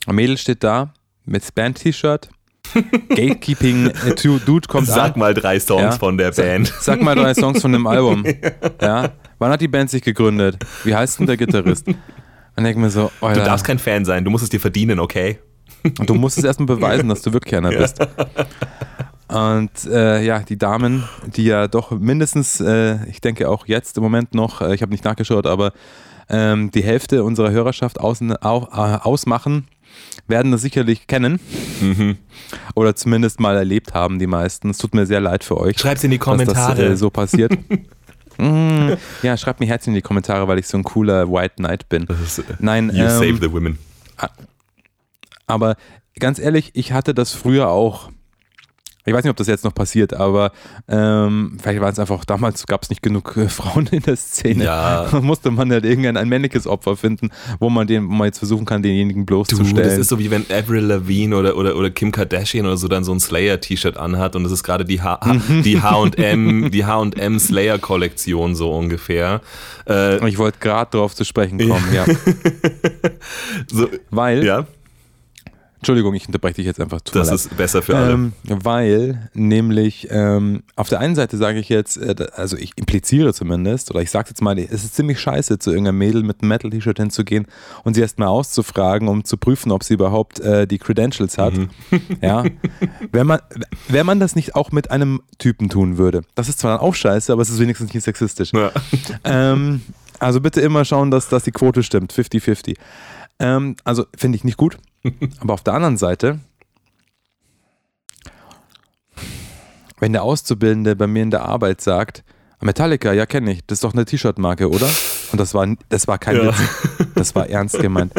Ein 0.06 0.16
Mädel 0.16 0.38
steht 0.38 0.64
da 0.64 0.94
mit 1.26 1.56
Band-T-Shirt. 1.56 2.30
Gatekeeping-Dude 3.10 4.68
kommt 4.68 4.88
Sag 4.88 4.98
an. 4.98 5.04
Sag 5.08 5.18
mal 5.18 5.34
drei 5.34 5.60
Songs 5.60 5.82
ja. 5.82 5.92
von 5.92 6.18
der 6.18 6.32
Band. 6.32 6.68
Sag, 6.68 6.82
sag, 6.82 7.02
mal 7.02 7.16
drei 7.16 7.34
Songs 7.34 7.62
von 7.62 7.72
dem 7.72 7.88
Album. 7.88 8.24
Ja. 8.82 9.12
Wann 9.40 9.52
hat 9.52 9.62
die 9.62 9.68
Band 9.68 9.90
sich 9.90 10.04
gegründet? 10.04 10.58
Wie 10.84 10.96
heißt 10.96 11.20
denn 11.20 11.28
der 11.28 11.38
Gitarrist? 11.38 11.88
Und 12.62 12.66
denke 12.66 12.80
mir 12.80 12.90
so, 12.92 13.12
Alter. 13.22 13.40
Du 13.40 13.46
darfst 13.46 13.66
kein 13.66 13.80
Fan 13.80 14.06
sein, 14.06 14.24
du 14.24 14.32
musst 14.32 14.44
es 14.44 14.50
dir 14.50 14.60
verdienen, 14.60 15.00
okay? 15.00 15.40
Und 15.84 16.08
du 16.10 16.14
musst 16.14 16.38
es 16.38 16.44
erstmal 16.44 16.68
beweisen, 16.68 17.10
dass 17.10 17.24
du 17.24 17.34
wirklich 17.34 17.56
einer 17.56 17.70
bist. 17.70 18.00
Und 19.28 19.72
äh, 19.90 20.24
ja, 20.24 20.40
die 20.40 20.58
Damen, 20.58 21.06
die 21.26 21.46
ja 21.46 21.68
doch 21.68 21.92
mindestens, 21.92 22.60
äh, 22.60 23.04
ich 23.10 23.22
denke 23.22 23.50
auch 23.50 23.66
jetzt 23.66 23.98
im 23.98 24.04
Moment 24.04 24.36
noch, 24.36 24.62
äh, 24.62 24.76
ich 24.76 24.82
habe 24.82 24.92
nicht 24.92 25.06
nachgeschaut, 25.06 25.48
aber 25.48 25.72
ähm, 26.30 26.70
die 26.70 26.84
Hälfte 26.84 27.24
unserer 27.24 27.50
Hörerschaft 27.50 28.00
außen, 28.00 28.44
au, 28.44 28.68
äh, 28.72 28.98
ausmachen, 29.02 29.68
werden 30.28 30.52
das 30.52 30.62
sicherlich 30.62 31.08
kennen. 31.08 31.40
Mhm. 31.82 32.18
Oder 32.76 32.96
zumindest 32.96 33.40
mal 33.40 33.56
erlebt 33.56 33.94
haben, 33.94 34.20
die 34.20 34.28
meisten. 34.28 34.70
Es 34.70 34.78
tut 34.78 34.94
mir 34.94 35.06
sehr 35.06 35.22
leid 35.22 35.44
für 35.44 35.58
euch. 35.58 35.80
Schreibt 35.80 35.98
es 35.98 36.04
in 36.04 36.12
die 36.12 36.18
Kommentare. 36.18 36.76
Dass 36.76 36.78
das 36.78 36.92
äh, 36.92 36.98
so 36.98 37.10
passiert. 37.10 37.58
Mm, 38.38 38.94
ja, 39.24 39.38
schreibt 39.38 39.60
mir 39.60 39.66
Herz 39.68 39.88
in 39.88 39.94
die 39.94 40.02
Kommentare, 40.02 40.48
weil 40.48 40.60
ich 40.60 40.68
so 40.68 40.78
ein 40.78 40.84
cooler 40.84 41.32
White 41.32 41.56
Knight 41.58 41.90
bin. 41.90 42.04
Äh, 42.04 42.14
Nein, 42.60 42.90
you 42.94 43.04
ähm, 43.04 43.10
save 43.10 43.38
the 43.42 43.52
women. 43.52 43.78
Aber 45.48 45.76
ganz 46.20 46.40
ehrlich, 46.40 46.72
ich 46.74 46.94
hatte 46.94 47.14
das 47.14 47.34
früher 47.34 47.70
auch 47.70 48.10
ich 49.06 49.14
weiß 49.14 49.24
nicht, 49.24 49.32
ob 49.32 49.38
das 49.38 49.48
jetzt 49.48 49.64
noch 49.64 49.74
passiert, 49.74 50.14
aber 50.14 50.52
ähm, 50.88 51.58
vielleicht 51.62 51.82
war 51.82 51.90
es 51.90 51.98
einfach, 51.98 52.24
damals 52.26 52.68
gab 52.68 52.84
es 52.84 52.90
nicht 52.90 53.02
genug 53.02 53.36
äh, 53.36 53.50
Frauen 53.50 53.88
in 53.88 54.02
der 54.02 54.16
Szene. 54.16 54.66
Ja. 54.66 55.08
Da 55.12 55.22
musste 55.22 55.50
man 55.50 55.72
halt 55.72 55.86
irgendein 55.86 56.18
ein 56.18 56.30
männliches 56.30 56.68
Opfer 56.68 56.96
finden, 56.96 57.30
wo 57.60 57.70
man 57.70 57.88
den, 57.88 58.08
wo 58.08 58.12
man 58.12 58.26
jetzt 58.26 58.38
versuchen 58.38 58.66
kann, 58.66 58.84
denjenigen 58.84 59.26
bloßzustellen. 59.26 59.76
Du, 59.76 59.84
das 59.84 59.98
ist 59.98 60.10
so 60.10 60.20
wie 60.20 60.30
wenn 60.30 60.46
Avril 60.52 60.84
Lavigne 60.84 61.36
oder, 61.36 61.58
oder, 61.58 61.76
oder 61.76 61.90
Kim 61.90 62.12
Kardashian 62.12 62.66
oder 62.66 62.78
so 62.78 62.88
dann 62.88 63.04
so 63.04 63.12
ein 63.12 63.20
Slayer-T-Shirt 63.20 63.98
anhat 63.98 64.36
und 64.36 64.44
das 64.44 64.52
ist 64.52 64.64
gerade 64.64 64.86
die 64.86 65.02
H&M, 65.02 66.70
die 66.72 66.86
H&M 66.86 67.40
Slayer-Kollektion 67.40 68.56
so 68.56 68.72
ungefähr. 68.72 69.42
Äh, 69.88 70.28
ich 70.28 70.38
wollte 70.38 70.60
gerade 70.60 70.92
darauf 70.92 71.16
zu 71.16 71.24
sprechen 71.24 71.58
kommen, 71.58 71.94
ja. 71.94 72.06
so, 73.72 73.88
Weil 74.12 74.46
ja 74.46 74.66
Entschuldigung, 75.82 76.14
ich 76.14 76.28
unterbreche 76.28 76.58
dich 76.58 76.68
jetzt 76.68 76.80
einfach. 76.80 77.02
Tut 77.02 77.16
das 77.16 77.32
ist 77.32 77.58
besser 77.58 77.82
für 77.82 77.98
alle. 77.98 78.14
Ähm, 78.14 78.34
weil, 78.46 79.32
nämlich, 79.34 80.08
ähm, 80.12 80.62
auf 80.76 80.90
der 80.90 81.00
einen 81.00 81.16
Seite 81.16 81.38
sage 81.38 81.58
ich 81.58 81.70
jetzt, 81.70 81.98
äh, 81.98 82.28
also 82.36 82.56
ich 82.56 82.74
impliziere 82.76 83.34
zumindest, 83.34 83.90
oder 83.90 84.00
ich 84.04 84.12
sage 84.12 84.30
jetzt 84.30 84.44
mal, 84.44 84.60
es 84.60 84.84
ist 84.84 84.94
ziemlich 84.94 85.20
scheiße, 85.20 85.58
zu 85.58 85.72
irgendeinem 85.72 85.98
Mädel 85.98 86.22
mit 86.22 86.44
einem 86.44 86.50
Metal-T-Shirt 86.50 87.00
hinzugehen 87.00 87.48
und 87.84 87.96
sie 87.96 88.02
erstmal 88.02 88.28
auszufragen, 88.28 89.08
um 89.08 89.24
zu 89.24 89.38
prüfen, 89.38 89.72
ob 89.72 89.84
sie 89.84 89.96
überhaupt 89.96 90.40
äh, 90.40 90.68
die 90.68 90.78
Credentials 90.78 91.40
hat. 91.40 91.56
Mhm. 91.56 91.70
Ja. 92.22 92.44
wenn, 93.12 93.26
man, 93.26 93.40
wenn 93.88 94.06
man 94.06 94.20
das 94.20 94.36
nicht 94.36 94.54
auch 94.54 94.72
mit 94.72 94.92
einem 94.92 95.22
Typen 95.40 95.70
tun 95.70 95.98
würde. 95.98 96.22
Das 96.36 96.48
ist 96.48 96.60
zwar 96.60 96.78
dann 96.78 96.80
auch 96.82 96.94
scheiße, 96.94 97.34
aber 97.34 97.42
es 97.42 97.50
ist 97.50 97.60
wenigstens 97.60 97.92
nicht 97.94 98.04
sexistisch. 98.04 98.52
Ja. 98.54 98.72
Ähm, 99.24 99.82
also 100.20 100.40
bitte 100.40 100.62
immer 100.62 100.86
schauen, 100.86 101.10
dass, 101.10 101.30
dass 101.30 101.44
die 101.44 101.52
Quote 101.52 101.82
stimmt. 101.82 102.14
50-50. 102.14 102.78
Ähm, 103.42 103.76
also 103.84 104.06
finde 104.16 104.38
ich 104.38 104.44
nicht 104.44 104.58
gut. 104.58 104.78
Aber 105.40 105.54
auf 105.54 105.64
der 105.64 105.74
anderen 105.74 105.98
Seite, 105.98 106.40
wenn 110.00 110.14
der 110.14 110.24
Auszubildende 110.24 110.96
bei 110.96 111.08
mir 111.08 111.24
in 111.24 111.32
der 111.32 111.44
Arbeit 111.44 111.82
sagt, 111.82 112.24
Metallica, 112.62 113.12
ja 113.12 113.26
kenne 113.26 113.54
ich, 113.54 113.66
das 113.66 113.78
ist 113.78 113.84
doch 113.84 113.94
eine 113.94 114.06
T-Shirt-Marke, 114.06 114.70
oder? 114.70 114.88
Und 115.32 115.40
das 115.40 115.56
war, 115.56 115.68
das 115.90 116.08
war 116.08 116.20
kein 116.20 116.38
ja. 116.38 116.48
Witz, 116.48 116.58
das 117.16 117.34
war 117.34 117.50
ernst 117.50 117.80
gemeint. 117.80 118.14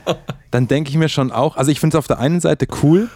Dann 0.50 0.68
denke 0.68 0.90
ich 0.90 0.96
mir 0.96 1.08
schon 1.08 1.32
auch, 1.32 1.56
also 1.56 1.70
ich 1.70 1.80
finde 1.80 1.96
es 1.96 1.98
auf 1.98 2.06
der 2.06 2.18
einen 2.18 2.40
Seite 2.40 2.66
cool, 2.82 3.08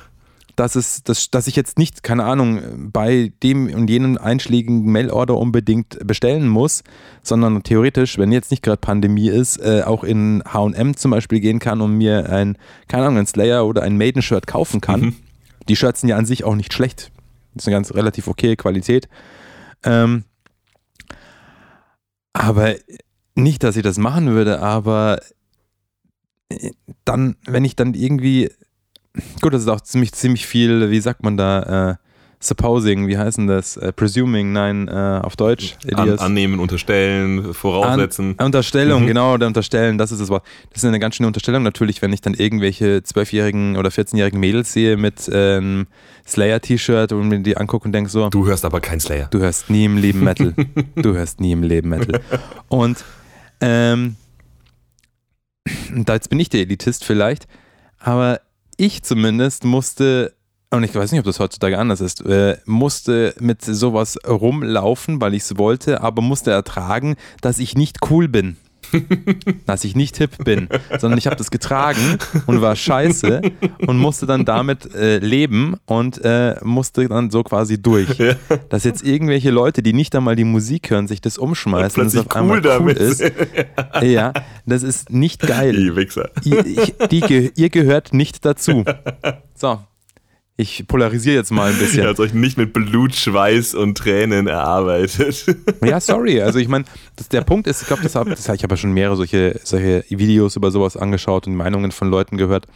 dass, 0.57 0.75
es, 0.75 1.03
dass, 1.03 1.31
dass 1.31 1.47
ich 1.47 1.57
jetzt 1.57 1.79
nicht, 1.79 2.03
keine 2.03 2.25
Ahnung, 2.25 2.91
bei 2.93 3.33
dem 3.43 3.73
und 3.73 3.89
jenem 3.89 4.19
einschlägigen 4.19 4.91
Mailorder 4.91 5.37
unbedingt 5.37 5.99
bestellen 6.07 6.49
muss, 6.49 6.83
sondern 7.23 7.63
theoretisch, 7.63 8.19
wenn 8.19 8.33
jetzt 8.33 8.51
nicht 8.51 8.63
gerade 8.63 8.79
Pandemie 8.79 9.29
ist, 9.29 9.59
äh, 9.59 9.83
auch 9.85 10.05
in 10.05 10.43
HM 10.53 10.97
zum 10.97 11.11
Beispiel 11.11 11.41
gehen 11.41 11.59
kann 11.59 11.81
und 11.81 11.97
mir 11.97 12.31
ein, 12.31 12.57
keine 12.89 13.07
Ahnung, 13.07 13.19
ein 13.19 13.27
Slayer 13.27 13.67
oder 13.67 13.83
ein 13.83 13.97
Maiden-Shirt 13.97 14.47
kaufen 14.47 14.81
kann. 14.81 15.01
Mhm. 15.01 15.17
Die 15.69 15.77
Shirts 15.77 16.01
sind 16.01 16.09
ja 16.09 16.17
an 16.17 16.27
sich 16.27 16.45
auch 16.45 16.55
nicht 16.55 16.73
schlecht. 16.73 17.13
Das 17.55 17.65
ist 17.65 17.69
eine 17.69 17.77
ganz 17.77 17.95
relativ 17.95 18.29
okay 18.29 18.57
Qualität. 18.57 19.09
Ähm, 19.83 20.25
aber 22.33 22.75
nicht, 23.35 23.63
dass 23.63 23.77
ich 23.77 23.83
das 23.83 23.99
machen 23.99 24.31
würde, 24.31 24.61
aber 24.61 25.21
äh, 26.49 26.71
dann, 27.05 27.37
wenn 27.47 27.65
ich 27.65 27.77
dann 27.77 27.95
irgendwie, 27.95 28.51
gut, 29.41 29.55
das 29.55 29.63
ist 29.63 29.69
auch 29.69 29.81
ziemlich, 29.81 30.13
ziemlich 30.13 30.47
viel, 30.47 30.91
wie 30.91 31.01
sagt 31.01 31.23
man 31.23 31.37
da, 31.37 31.91
äh, 31.91 31.97
supposing, 32.43 33.07
wie 33.07 33.19
heißen 33.19 33.47
das? 33.47 33.77
Äh, 33.77 33.93
presuming, 33.93 34.53
nein, 34.53 34.89
äh, 34.89 35.21
auf 35.23 35.37
Deutsch. 35.37 35.77
An, 35.93 36.19
annehmen, 36.19 36.59
unterstellen, 36.59 37.53
voraussetzen. 37.53 38.35
An, 38.39 38.47
Unterstellung, 38.47 39.03
mhm. 39.03 39.09
genau, 39.09 39.37
der 39.37 39.47
Unterstellen, 39.49 39.99
das 39.99 40.11
ist 40.11 40.21
das 40.21 40.31
Wort. 40.31 40.45
Das 40.73 40.83
ist 40.83 40.89
eine 40.89 40.99
ganz 40.99 41.17
schöne 41.17 41.27
Unterstellung 41.27 41.63
natürlich, 41.63 42.01
wenn 42.01 42.13
ich 42.13 42.23
dann 42.23 42.35
irgendwelche 42.35 43.03
zwölfjährigen 43.03 43.77
oder 43.77 43.91
14-jährigen 43.91 44.41
Mädels 44.41 44.73
sehe 44.73 44.97
mit 44.97 45.31
ähm, 45.33 45.87
Slayer-T-Shirt 46.27 47.13
und 47.13 47.29
mir 47.29 47.41
die 47.41 47.57
angucke 47.59 47.85
und 47.85 47.93
denke 47.93 48.09
so. 48.09 48.31
Du 48.31 48.47
hörst 48.47 48.65
aber 48.65 48.81
kein 48.81 49.01
Slayer. 49.01 49.29
Du 49.31 49.41
hörst 49.41 49.69
nie 49.69 49.85
im 49.85 49.99
Leben 49.99 50.25
Metal. 50.25 50.55
du 50.97 51.15
hörst 51.15 51.41
nie 51.41 51.53
im 51.53 51.63
Leben 51.63 51.91
Metal. 51.91 52.21
Und 52.69 53.05
ähm, 53.61 54.17
da 55.95 56.15
jetzt 56.15 56.31
bin 56.31 56.41
ich 56.41 56.49
der 56.49 56.61
Elitist 56.61 57.05
vielleicht, 57.05 57.47
aber 57.99 58.41
ich 58.81 59.03
zumindest 59.03 59.65
musste 59.65 60.35
und 60.73 60.85
ich 60.85 60.95
weiß 60.95 61.11
nicht, 61.11 61.19
ob 61.19 61.27
das 61.27 61.41
heutzutage 61.41 61.79
anders 61.79 62.01
ist, 62.01 62.25
äh, 62.25 62.57
musste 62.65 63.35
mit 63.41 63.61
sowas 63.63 64.17
rumlaufen, 64.27 65.21
weil 65.21 65.35
ich 65.35 65.43
es 65.43 65.59
wollte, 65.59 66.01
aber 66.01 66.23
musste 66.23 66.53
ertragen, 66.53 67.17
dass 67.41 67.59
ich 67.59 67.75
nicht 67.75 67.99
cool 68.09 68.29
bin. 68.29 68.57
dass 69.67 69.85
ich 69.85 69.97
nicht 69.97 70.17
hip 70.19 70.45
bin, 70.45 70.69
sondern 70.99 71.19
ich 71.19 71.27
habe 71.27 71.37
das 71.37 71.51
getragen 71.51 72.19
und 72.47 72.61
war 72.61 72.77
scheiße 72.77 73.43
und 73.87 73.99
musste 73.99 74.27
dann 74.27 74.45
damit 74.45 74.95
äh, 74.95 75.19
leben 75.19 75.77
und 75.87 76.23
äh, 76.25 76.57
musste 76.63 77.09
dann 77.09 77.31
so 77.31 77.43
quasi 77.43 77.81
durch. 77.81 78.19
Ja. 78.19 78.35
Dass 78.69 78.85
jetzt 78.85 79.05
irgendwelche 79.05 79.51
Leute, 79.51 79.83
die 79.83 79.93
nicht 79.93 80.15
einmal 80.15 80.37
die 80.37 80.45
Musik 80.45 80.91
hören, 80.91 81.09
sich 81.09 81.21
das 81.21 81.39
umschmeißen 81.39 82.03
und 82.03 82.09
es 82.09 82.17
auf 82.17 82.31
einmal 82.35 82.65
cool, 82.65 82.79
cool 82.81 82.93
ist. 82.93 83.23
ja, 84.03 84.33
das 84.67 84.83
ist 84.83 85.11
nicht 85.11 85.41
geil. 85.41 85.75
Die 85.75 85.97
Wichser. 85.97 86.31
Ihr, 86.45 86.65
ich, 86.67 86.95
die, 87.11 87.53
ihr 87.55 87.71
gehört 87.71 88.13
nicht 88.13 88.45
dazu. 88.45 88.85
So, 89.55 89.81
ich 90.61 90.87
polarisiere 90.87 91.37
jetzt 91.37 91.51
mal 91.51 91.73
ein 91.73 91.79
bisschen. 91.79 92.03
Ihr 92.03 92.09
habt 92.09 92.21
euch 92.21 92.35
nicht 92.35 92.59
mit 92.59 92.73
Blut, 92.73 93.15
Schweiß 93.15 93.75
und 93.75 93.97
Tränen 93.97 94.47
erarbeitet. 94.47 95.47
Ja, 95.83 95.99
sorry. 95.99 96.41
Also 96.43 96.59
ich 96.59 96.69
meine, 96.69 96.85
der 97.33 97.41
Punkt 97.41 97.67
ist, 97.67 97.81
ich 97.81 97.89
glaube, 97.89 98.03
das 98.03 98.15
hab, 98.15 98.29
das, 98.29 98.49
ich 98.49 98.63
habe 98.63 98.75
ja 98.75 98.77
schon 98.77 98.93
mehrere 98.93 99.17
solche, 99.17 99.59
solche 99.65 100.05
Videos 100.09 100.57
über 100.57 100.71
sowas 100.71 100.97
angeschaut 100.97 101.47
und 101.47 101.55
Meinungen 101.55 101.91
von 101.91 102.11
Leuten 102.11 102.37
gehört. 102.37 102.67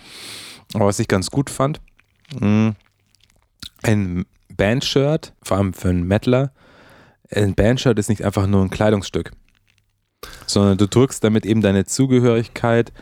Aber 0.72 0.86
was 0.86 0.98
ich 0.98 1.08
ganz 1.08 1.30
gut 1.30 1.50
fand, 1.50 1.80
hm, 2.38 2.74
ein 3.82 4.24
Bandshirt, 4.56 5.34
vor 5.42 5.58
allem 5.58 5.74
für 5.74 5.90
einen 5.90 6.06
Metaler, 6.06 6.52
ein 7.30 7.54
Bandshirt 7.54 7.98
ist 7.98 8.08
nicht 8.08 8.24
einfach 8.24 8.46
nur 8.46 8.62
ein 8.62 8.70
Kleidungsstück, 8.70 9.32
sondern 10.46 10.78
du 10.78 10.88
drückst 10.88 11.22
damit 11.22 11.44
eben 11.44 11.60
deine 11.60 11.84
Zugehörigkeit 11.84 12.92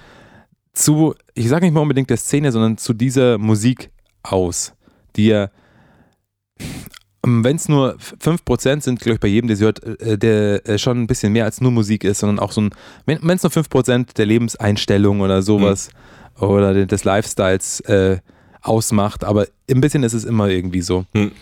zu, 0.72 1.14
ich 1.34 1.48
sage 1.48 1.64
nicht 1.64 1.74
mal 1.74 1.80
unbedingt 1.80 2.10
der 2.10 2.16
Szene, 2.16 2.50
sondern 2.50 2.78
zu 2.78 2.92
dieser 2.92 3.38
Musik 3.38 3.90
aus, 4.22 4.74
die 5.16 5.26
ja, 5.26 5.50
wenn 7.24 7.56
es 7.56 7.68
nur 7.68 7.96
5% 7.96 8.80
sind, 8.82 9.00
glaube 9.00 9.14
ich, 9.14 9.20
bei 9.20 9.28
jedem, 9.28 9.46
der 9.48 9.56
sie 9.56 9.64
hört, 9.64 9.82
äh, 9.84 10.18
der 10.18 10.68
äh, 10.68 10.78
schon 10.78 11.02
ein 11.02 11.06
bisschen 11.06 11.32
mehr 11.32 11.44
als 11.44 11.60
nur 11.60 11.70
Musik 11.70 12.04
ist, 12.04 12.18
sondern 12.20 12.38
auch 12.38 12.52
so 12.52 12.62
ein, 12.62 12.70
wenn 13.06 13.18
es 13.30 13.42
nur 13.42 13.52
5% 13.52 14.14
der 14.14 14.26
Lebenseinstellung 14.26 15.20
oder 15.20 15.42
sowas 15.42 15.90
mhm. 16.40 16.46
oder 16.46 16.86
des 16.86 17.04
Lifestyles 17.04 17.80
äh, 17.80 18.18
ausmacht, 18.60 19.24
aber 19.24 19.46
ein 19.70 19.80
bisschen 19.80 20.02
ist 20.02 20.14
es 20.14 20.24
immer 20.24 20.48
irgendwie 20.48 20.82
so. 20.82 21.04
Mhm. 21.14 21.32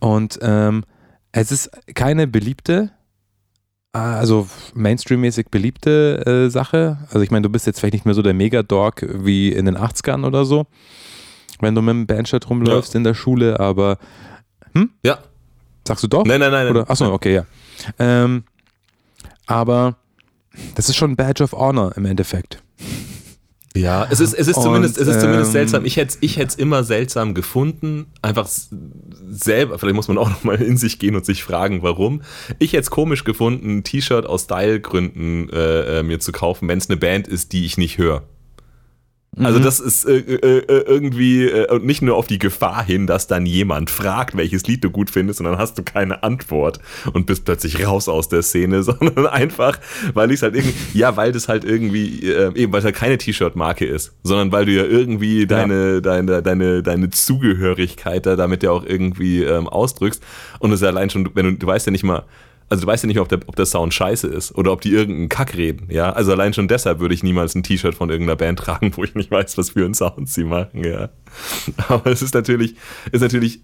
Und 0.00 0.38
ähm, 0.42 0.84
es 1.32 1.52
ist 1.52 1.70
keine 1.94 2.26
beliebte, 2.26 2.90
also 3.92 4.48
Mainstream-mäßig 4.74 5.48
beliebte 5.50 6.24
äh, 6.26 6.50
Sache. 6.50 6.98
Also 7.08 7.20
ich 7.20 7.30
meine, 7.30 7.42
du 7.42 7.48
bist 7.48 7.66
jetzt 7.66 7.80
vielleicht 7.80 7.94
nicht 7.94 8.04
mehr 8.04 8.14
so 8.14 8.22
der 8.22 8.34
Mega-Dog 8.34 9.06
wie 9.08 9.52
in 9.52 9.66
den 9.66 9.76
80ern 9.76 10.26
oder 10.26 10.44
so 10.44 10.66
wenn 11.60 11.74
du 11.74 11.82
mit 11.82 11.92
dem 11.92 12.06
Bandshirt 12.06 12.48
rumläufst 12.48 12.94
ja. 12.94 12.98
in 12.98 13.04
der 13.04 13.14
Schule, 13.14 13.60
aber 13.60 13.98
hm? 14.74 14.90
Ja. 15.02 15.18
Sagst 15.86 16.04
du 16.04 16.08
doch? 16.08 16.24
Nein, 16.24 16.40
nein, 16.40 16.52
nein. 16.52 16.68
Oder? 16.68 16.90
Achso, 16.90 17.12
okay, 17.12 17.34
ja. 17.34 17.46
Ähm, 17.98 18.44
aber 19.46 19.96
das 20.74 20.88
ist 20.88 20.96
schon 20.96 21.12
ein 21.12 21.16
Badge 21.16 21.44
of 21.44 21.52
Honor 21.52 21.96
im 21.96 22.04
Endeffekt. 22.04 22.62
Ja, 23.76 24.08
es 24.10 24.18
ist, 24.18 24.34
es 24.34 24.48
ist, 24.48 24.60
zumindest, 24.60 24.98
es 24.98 25.06
ist 25.06 25.20
zumindest 25.20 25.50
ähm, 25.50 25.52
seltsam. 25.52 25.84
Ich 25.84 25.96
hätte 25.96 26.14
es 26.14 26.18
ich 26.20 26.58
immer 26.58 26.84
seltsam 26.84 27.32
gefunden. 27.34 28.06
Einfach 28.22 28.48
selber, 29.28 29.78
vielleicht 29.78 29.94
muss 29.94 30.08
man 30.08 30.18
auch 30.18 30.28
nochmal 30.30 30.60
in 30.60 30.76
sich 30.76 30.98
gehen 30.98 31.14
und 31.14 31.24
sich 31.24 31.44
fragen, 31.44 31.82
warum. 31.82 32.22
Ich 32.58 32.72
hätte 32.72 32.82
es 32.82 32.90
komisch 32.90 33.24
gefunden, 33.24 33.78
ein 33.78 33.84
T-Shirt 33.84 34.26
aus 34.26 34.44
Style-Gründen 34.44 35.50
äh, 35.50 36.00
äh, 36.00 36.02
mir 36.02 36.18
zu 36.18 36.32
kaufen, 36.32 36.66
wenn 36.68 36.78
es 36.78 36.88
eine 36.90 36.96
Band 36.96 37.28
ist, 37.28 37.52
die 37.52 37.64
ich 37.64 37.78
nicht 37.78 37.98
höre. 37.98 38.24
Also 39.36 39.60
mhm. 39.60 39.64
das 39.64 39.78
ist 39.78 40.04
äh, 40.04 40.18
äh, 40.18 40.58
äh 40.58 40.84
irgendwie 40.86 41.44
äh, 41.44 41.78
nicht 41.80 42.02
nur 42.02 42.16
auf 42.16 42.26
die 42.26 42.38
Gefahr 42.38 42.82
hin, 42.82 43.06
dass 43.06 43.26
dann 43.26 43.46
jemand 43.46 43.90
fragt, 43.90 44.36
welches 44.36 44.66
Lied 44.66 44.82
du 44.82 44.90
gut 44.90 45.10
findest, 45.10 45.40
und 45.40 45.46
dann 45.46 45.58
hast 45.58 45.78
du 45.78 45.82
keine 45.82 46.22
Antwort 46.22 46.80
und 47.12 47.26
bist 47.26 47.44
plötzlich 47.44 47.86
raus 47.86 48.08
aus 48.08 48.28
der 48.28 48.42
Szene, 48.42 48.82
sondern 48.84 49.26
einfach, 49.26 49.78
weil 50.14 50.32
ich 50.32 50.42
halt 50.42 50.56
irgendwie, 50.56 50.98
ja, 50.98 51.16
weil 51.16 51.32
das 51.32 51.48
halt 51.48 51.64
irgendwie, 51.64 52.28
äh, 52.28 52.52
eben 52.54 52.72
weil 52.72 52.80
es 52.80 52.84
halt 52.84 52.96
keine 52.96 53.18
T-Shirt-Marke 53.18 53.84
ist, 53.86 54.14
sondern 54.22 54.50
weil 54.50 54.64
du 54.64 54.72
ja 54.72 54.84
irgendwie 54.84 55.46
deine, 55.46 55.94
ja. 55.94 56.00
deine, 56.00 56.42
deine, 56.42 56.82
deine 56.82 57.10
Zugehörigkeit 57.10 58.26
da 58.26 58.34
damit 58.34 58.62
ja 58.62 58.70
auch 58.70 58.84
irgendwie 58.84 59.44
ähm, 59.44 59.68
ausdrückst. 59.68 60.22
Und 60.58 60.72
es 60.72 60.76
ist 60.76 60.82
ja 60.82 60.88
allein 60.88 61.10
schon, 61.10 61.28
wenn 61.34 61.46
du, 61.46 61.52
du 61.52 61.66
weißt 61.66 61.86
ja 61.86 61.92
nicht 61.92 62.04
mal, 62.04 62.24
also 62.68 62.82
du 62.82 62.86
weißt 62.86 63.04
ja 63.04 63.06
nicht, 63.06 63.20
ob 63.20 63.28
der, 63.28 63.40
ob 63.46 63.56
der 63.56 63.66
Sound 63.66 63.94
scheiße 63.94 64.26
ist 64.26 64.54
oder 64.54 64.72
ob 64.72 64.80
die 64.80 64.90
irgendeinen 64.90 65.28
Kack 65.28 65.56
reden, 65.56 65.88
ja. 65.90 66.12
Also 66.12 66.32
allein 66.32 66.52
schon 66.52 66.68
deshalb 66.68 67.00
würde 67.00 67.14
ich 67.14 67.22
niemals 67.22 67.54
ein 67.54 67.62
T-Shirt 67.62 67.94
von 67.94 68.10
irgendeiner 68.10 68.36
Band 68.36 68.58
tragen, 68.58 68.92
wo 68.94 69.04
ich 69.04 69.14
nicht 69.14 69.30
weiß, 69.30 69.56
was 69.56 69.70
für 69.70 69.84
einen 69.84 69.94
Sound 69.94 70.28
sie 70.28 70.44
machen, 70.44 70.84
ja. 70.84 71.08
Aber 71.88 72.10
es 72.10 72.22
ist 72.22 72.34
natürlich, 72.34 72.74
ist 73.12 73.22
natürlich, 73.22 73.60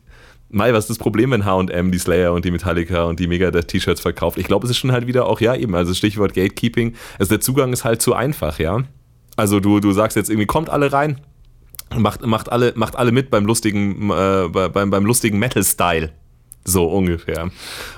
Mai, 0.50 0.72
was 0.72 0.84
ist 0.84 0.90
das 0.90 0.98
Problem, 0.98 1.32
wenn 1.32 1.44
H&M 1.44 1.90
die 1.90 1.98
Slayer 1.98 2.32
und 2.32 2.44
die 2.44 2.50
Metallica 2.50 3.04
und 3.04 3.18
die 3.18 3.26
Megadeth-T-Shirts 3.26 4.00
verkauft? 4.00 4.38
Ich 4.38 4.46
glaube, 4.46 4.64
es 4.66 4.70
ist 4.70 4.78
schon 4.78 4.92
halt 4.92 5.06
wieder 5.06 5.26
auch, 5.26 5.40
ja 5.40 5.54
eben, 5.56 5.74
also 5.74 5.92
Stichwort 5.94 6.34
Gatekeeping, 6.34 6.94
also 7.18 7.30
der 7.30 7.40
Zugang 7.40 7.72
ist 7.72 7.84
halt 7.84 8.00
zu 8.00 8.14
einfach, 8.14 8.58
ja. 8.58 8.84
Also 9.36 9.58
du, 9.58 9.80
du 9.80 9.92
sagst 9.92 10.16
jetzt 10.16 10.30
irgendwie, 10.30 10.46
kommt 10.46 10.70
alle 10.70 10.92
rein, 10.92 11.20
macht, 11.96 12.24
macht, 12.24 12.52
alle, 12.52 12.72
macht 12.76 12.96
alle 12.96 13.10
mit 13.10 13.30
beim 13.30 13.46
lustigen, 13.46 14.10
äh, 14.10 14.48
beim, 14.48 14.90
beim 14.90 15.04
lustigen 15.04 15.38
Metal-Style, 15.38 16.12
so 16.64 16.86
ungefähr. 16.86 17.50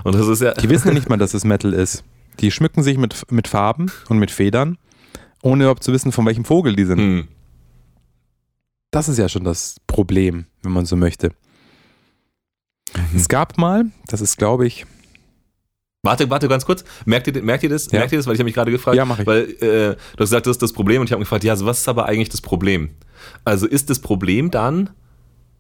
Und 0.05 0.15
das 0.15 0.29
ist 0.29 0.43
ja. 0.43 0.55
Die 0.55 0.69
wissen 0.69 0.89
ja 0.89 0.95
nicht 0.95 1.09
mal, 1.09 1.19
dass 1.19 1.35
es 1.35 1.45
Metal 1.45 1.73
ist. 1.73 2.05
Die 2.41 2.51
schmücken 2.51 2.83
sich 2.83 2.99
mit, 2.99 3.31
mit 3.31 3.49
Farben 3.49 3.91
und 4.09 4.19
mit 4.19 4.31
Federn, 4.31 4.77
ohne 5.43 5.65
überhaupt 5.65 5.83
zu 5.83 5.93
wissen, 5.93 6.13
von 6.13 6.27
welchem 6.27 6.45
Vogel 6.45 6.77
die 6.77 6.85
sind. 6.85 6.99
Hm. 6.99 7.29
Das 8.91 9.09
ist 9.09 9.19
ja 9.19 9.29
schon 9.29 9.45
das 9.45 9.77
Problem, 9.87 10.47
wenn 10.63 10.73
man 10.73 10.87
so 10.87 10.97
möchte. 10.97 11.31
Mhm. 12.95 13.17
Es 13.17 13.29
gab 13.29 13.59
mal, 13.59 13.87
das 14.07 14.21
ist 14.21 14.39
glaube 14.39 14.67
ich. 14.67 14.87
Warte, 16.03 16.31
warte 16.31 16.47
ganz 16.47 16.65
kurz. 16.65 16.85
Merkt 17.05 17.27
ihr, 17.27 17.43
merkt 17.43 17.65
ihr 17.65 17.69
das? 17.69 17.91
Ja. 17.91 17.99
Merkt 17.99 18.13
ihr 18.13 18.19
das? 18.19 18.27
Weil 18.27 18.35
ich 18.35 18.39
habe 18.39 18.45
mich 18.45 18.55
gerade 18.55 18.71
gefragt. 18.71 18.97
Ja, 18.97 19.05
mach 19.05 19.19
ich. 19.19 19.27
Weil 19.27 19.43
äh, 19.61 19.97
du 19.97 19.97
hast 20.21 20.31
gesagt, 20.31 20.47
das 20.47 20.53
ist 20.53 20.63
das 20.63 20.73
Problem 20.73 21.01
und 21.01 21.09
ich 21.09 21.13
habe 21.13 21.19
mich 21.19 21.27
gefragt, 21.27 21.43
ja, 21.43 21.53
also 21.53 21.67
was 21.67 21.81
ist 21.81 21.89
aber 21.89 22.07
eigentlich 22.07 22.29
das 22.29 22.41
Problem? 22.41 22.91
Also 23.45 23.67
ist 23.67 23.91
das 23.91 23.99
Problem 23.99 24.51
dann, 24.53 24.91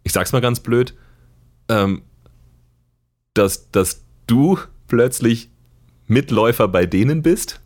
ich 0.04 0.12
sag's 0.12 0.32
mal 0.32 0.40
ganz 0.40 0.60
blöd, 0.60 0.94
ähm, 1.68 2.02
dass, 3.38 3.70
dass 3.70 4.04
du 4.26 4.58
plötzlich 4.88 5.50
Mitläufer 6.06 6.68
bei 6.68 6.86
denen 6.86 7.22
bist? 7.22 7.60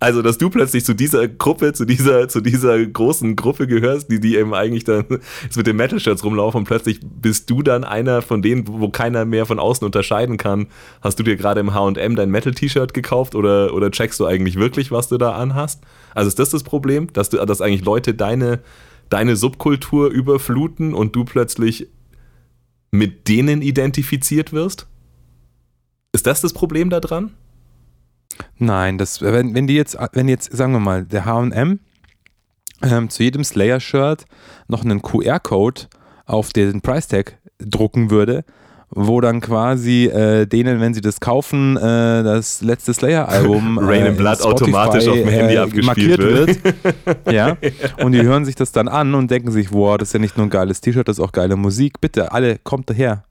Also, 0.00 0.22
dass 0.22 0.38
du 0.38 0.48
plötzlich 0.48 0.84
zu 0.84 0.94
dieser 0.94 1.26
Gruppe, 1.26 1.72
zu 1.72 1.84
dieser, 1.84 2.28
zu 2.28 2.40
dieser 2.40 2.86
großen 2.86 3.34
Gruppe 3.34 3.66
gehörst, 3.66 4.10
die, 4.12 4.20
die 4.20 4.36
eben 4.36 4.54
eigentlich 4.54 4.84
dann 4.84 5.04
jetzt 5.42 5.56
mit 5.56 5.66
den 5.66 5.74
Metal-Shirts 5.74 6.22
rumlaufen 6.22 6.58
und 6.58 6.64
plötzlich 6.66 7.00
bist 7.02 7.50
du 7.50 7.62
dann 7.62 7.82
einer 7.82 8.22
von 8.22 8.40
denen, 8.40 8.68
wo 8.68 8.90
keiner 8.90 9.24
mehr 9.24 9.44
von 9.44 9.58
außen 9.58 9.84
unterscheiden 9.84 10.36
kann. 10.36 10.68
Hast 11.00 11.18
du 11.18 11.24
dir 11.24 11.34
gerade 11.34 11.58
im 11.58 11.74
H&M 11.74 12.14
dein 12.14 12.30
Metal-T-Shirt 12.30 12.94
gekauft 12.94 13.34
oder, 13.34 13.74
oder 13.74 13.90
checkst 13.90 14.20
du 14.20 14.26
eigentlich 14.26 14.54
wirklich, 14.54 14.92
was 14.92 15.08
du 15.08 15.18
da 15.18 15.32
anhast? 15.32 15.82
Also 16.14 16.28
ist 16.28 16.38
das 16.38 16.50
das 16.50 16.62
Problem, 16.62 17.12
dass, 17.12 17.30
du, 17.30 17.44
dass 17.44 17.60
eigentlich 17.60 17.84
Leute 17.84 18.14
deine, 18.14 18.60
deine 19.08 19.34
Subkultur 19.34 20.10
überfluten 20.10 20.94
und 20.94 21.16
du 21.16 21.24
plötzlich 21.24 21.88
mit 22.92 23.26
denen 23.26 23.62
identifiziert 23.62 24.52
wirst? 24.52 24.86
Ist 26.12 26.26
das 26.26 26.40
das 26.40 26.52
Problem 26.52 26.90
daran? 26.90 27.34
Nein, 28.56 28.98
das, 28.98 29.20
wenn, 29.20 29.54
wenn 29.54 29.66
die 29.66 29.74
jetzt, 29.74 29.96
wenn 30.12 30.28
jetzt, 30.28 30.52
sagen 30.56 30.72
wir 30.72 30.80
mal, 30.80 31.04
der 31.04 31.26
HM 31.26 31.80
ähm, 32.82 33.10
zu 33.10 33.22
jedem 33.22 33.44
Slayer-Shirt 33.44 34.24
noch 34.68 34.84
einen 34.84 35.02
QR-Code 35.02 35.82
auf 36.24 36.52
den 36.52 36.80
Price-Tag 36.80 37.38
drucken 37.58 38.10
würde, 38.10 38.44
wo 38.90 39.20
dann 39.20 39.40
quasi 39.40 40.06
äh, 40.06 40.46
denen, 40.46 40.80
wenn 40.80 40.94
sie 40.94 41.00
das 41.00 41.20
kaufen, 41.20 41.76
äh, 41.76 42.22
das 42.22 42.62
letzte 42.62 42.94
Slayer-Album 42.94 43.78
Rain 43.82 44.06
äh, 44.06 44.10
Blood 44.12 44.40
automatisch 44.42 45.08
auf 45.08 45.16
dem 45.16 45.28
Handy 45.28 45.54
äh, 45.54 45.58
abgespielt 45.58 46.18
wird. 46.18 46.64
wird. 46.64 46.76
ja. 47.30 47.56
Und 48.02 48.12
die 48.12 48.22
hören 48.22 48.46
sich 48.46 48.54
das 48.54 48.72
dann 48.72 48.88
an 48.88 49.14
und 49.14 49.30
denken 49.30 49.50
sich, 49.50 49.72
wow, 49.72 49.98
das 49.98 50.08
ist 50.08 50.12
ja 50.14 50.20
nicht 50.20 50.38
nur 50.38 50.46
ein 50.46 50.50
geiles 50.50 50.80
T-Shirt, 50.80 51.06
das 51.06 51.18
ist 51.18 51.24
auch 51.24 51.32
geile 51.32 51.56
Musik. 51.56 52.00
Bitte, 52.00 52.32
alle, 52.32 52.58
kommt 52.58 52.88
daher 52.88 53.24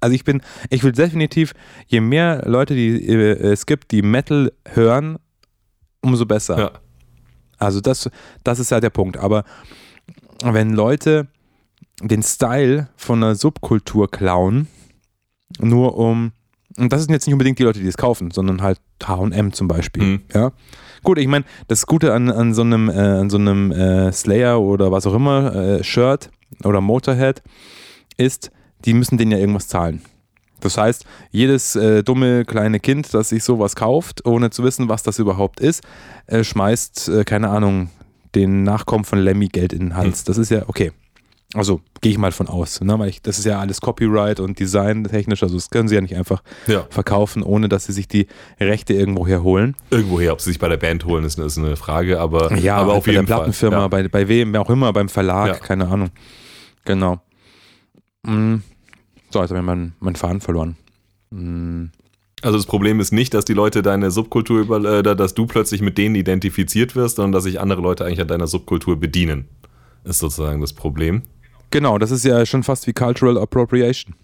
also 0.00 0.14
ich 0.14 0.24
bin, 0.24 0.40
ich 0.70 0.82
will 0.84 0.92
definitiv, 0.92 1.54
je 1.86 2.00
mehr 2.00 2.42
Leute 2.46 2.74
die, 2.74 3.06
äh, 3.08 3.32
es 3.52 3.66
gibt, 3.66 3.90
die 3.90 4.02
Metal 4.02 4.52
hören, 4.68 5.18
umso 6.00 6.26
besser. 6.26 6.58
Ja. 6.58 6.70
Also 7.58 7.80
das, 7.80 8.10
das 8.44 8.58
ist 8.58 8.70
ja 8.70 8.80
der 8.80 8.90
Punkt. 8.90 9.16
Aber 9.16 9.44
wenn 10.42 10.72
Leute 10.72 11.28
den 12.02 12.22
Style 12.22 12.88
von 12.96 13.22
einer 13.22 13.34
Subkultur 13.34 14.10
klauen, 14.10 14.68
nur 15.58 15.96
um, 15.96 16.32
und 16.76 16.92
das 16.92 17.02
sind 17.04 17.12
jetzt 17.12 17.26
nicht 17.26 17.32
unbedingt 17.32 17.58
die 17.58 17.62
Leute, 17.62 17.80
die 17.80 17.86
es 17.86 17.96
kaufen, 17.96 18.30
sondern 18.30 18.60
halt 18.60 18.78
H&M 19.02 19.52
zum 19.52 19.68
Beispiel, 19.68 20.02
Mhm. 20.02 20.20
ja. 20.34 20.52
Gut, 21.02 21.18
ich 21.18 21.28
meine, 21.28 21.44
das 21.68 21.86
Gute 21.86 22.12
an, 22.12 22.30
an 22.30 22.52
so 22.52 22.62
einem, 22.62 22.88
äh, 22.88 22.92
an 22.92 23.30
so 23.30 23.38
einem 23.38 23.70
äh, 23.70 24.12
Slayer 24.12 24.60
oder 24.60 24.90
was 24.90 25.06
auch 25.06 25.14
immer, 25.14 25.54
äh, 25.54 25.84
Shirt 25.84 26.30
oder 26.64 26.80
Motorhead 26.80 27.42
ist, 28.16 28.50
die 28.86 28.94
müssen 28.94 29.18
denen 29.18 29.32
ja 29.32 29.38
irgendwas 29.38 29.68
zahlen. 29.68 30.02
Das 30.60 30.78
heißt, 30.78 31.04
jedes 31.30 31.76
äh, 31.76 32.02
dumme 32.02 32.44
kleine 32.46 32.80
Kind, 32.80 33.12
das 33.12 33.28
sich 33.28 33.44
sowas 33.44 33.76
kauft, 33.76 34.24
ohne 34.26 34.48
zu 34.50 34.64
wissen, 34.64 34.88
was 34.88 35.02
das 35.02 35.18
überhaupt 35.18 35.60
ist, 35.60 35.82
äh, 36.26 36.42
schmeißt, 36.42 37.08
äh, 37.10 37.24
keine 37.24 37.50
Ahnung, 37.50 37.90
den 38.34 38.62
Nachkommen 38.62 39.04
von 39.04 39.18
Lemmy 39.18 39.48
Geld 39.48 39.72
in 39.74 39.80
den 39.80 39.96
Hals. 39.96 40.24
Das 40.24 40.38
ist 40.38 40.50
ja 40.50 40.62
okay. 40.66 40.92
Also 41.54 41.80
gehe 42.00 42.10
ich 42.12 42.18
mal 42.18 42.32
von 42.32 42.48
aus. 42.48 42.80
Ne? 42.80 42.98
Weil 42.98 43.08
ich, 43.10 43.22
das 43.22 43.38
ist 43.38 43.44
ja 43.44 43.60
alles 43.60 43.80
Copyright 43.80 44.40
und 44.40 44.58
Design 44.58 45.04
technisch, 45.04 45.42
also 45.42 45.54
das 45.54 45.70
können 45.70 45.88
sie 45.88 45.94
ja 45.94 46.00
nicht 46.00 46.16
einfach 46.16 46.42
Ja. 46.66 46.86
verkaufen, 46.90 47.42
ohne 47.42 47.68
dass 47.68 47.84
sie 47.86 47.92
sich 47.92 48.08
die 48.08 48.26
Rechte 48.58 48.94
irgendwo 48.94 49.26
herholen. 49.26 49.76
Irgendwoher, 49.90 50.32
ob 50.32 50.40
sie 50.40 50.50
sich 50.50 50.58
bei 50.58 50.68
der 50.68 50.76
Band 50.78 51.04
holen, 51.04 51.24
ist, 51.24 51.38
ist 51.38 51.58
eine 51.58 51.76
Frage, 51.76 52.18
aber, 52.18 52.52
Ja, 52.56 52.76
aber 52.78 52.88
halt 52.92 52.98
auf 52.98 53.04
bei 53.06 53.12
jeden 53.12 53.26
der 53.26 53.34
Plattenfirma. 53.34 53.76
Ja. 53.78 53.88
bei, 53.88 54.08
bei 54.08 54.26
wem, 54.28 54.52
wer 54.54 54.60
auch 54.62 54.70
immer, 54.70 54.92
beim 54.92 55.08
Verlag, 55.08 55.48
Ja. 55.48 55.54
keine 55.54 55.86
Ahnung. 55.88 56.08
Genau. 56.84 57.20
Mm. 58.24 58.56
So, 59.36 59.42
jetzt 59.42 59.50
habe 59.50 59.60
ich 59.60 59.66
meinen 59.66 59.92
mein 60.00 60.16
Faden 60.16 60.40
verloren. 60.40 60.76
Mm. 61.30 61.90
Also 62.40 62.56
das 62.56 62.64
Problem 62.64 63.00
ist 63.00 63.12
nicht, 63.12 63.34
dass 63.34 63.44
die 63.44 63.52
Leute 63.52 63.82
deine 63.82 64.10
Subkultur 64.10 64.60
über, 64.60 64.82
äh, 64.82 65.02
da- 65.02 65.14
dass 65.14 65.34
du 65.34 65.44
plötzlich 65.46 65.82
mit 65.82 65.98
denen 65.98 66.14
identifiziert 66.14 66.96
wirst, 66.96 67.16
sondern 67.16 67.32
dass 67.32 67.44
sich 67.44 67.60
andere 67.60 67.82
Leute 67.82 68.06
eigentlich 68.06 68.22
an 68.22 68.28
deiner 68.28 68.46
Subkultur 68.46 68.98
bedienen. 68.98 69.46
Ist 70.04 70.20
sozusagen 70.20 70.62
das 70.62 70.72
Problem. 70.72 71.20
Genau, 71.70 71.98
das 71.98 72.12
ist 72.12 72.24
ja 72.24 72.46
schon 72.46 72.62
fast 72.62 72.86
wie 72.86 72.94
Cultural 72.94 73.36
Appropriation. 73.36 74.14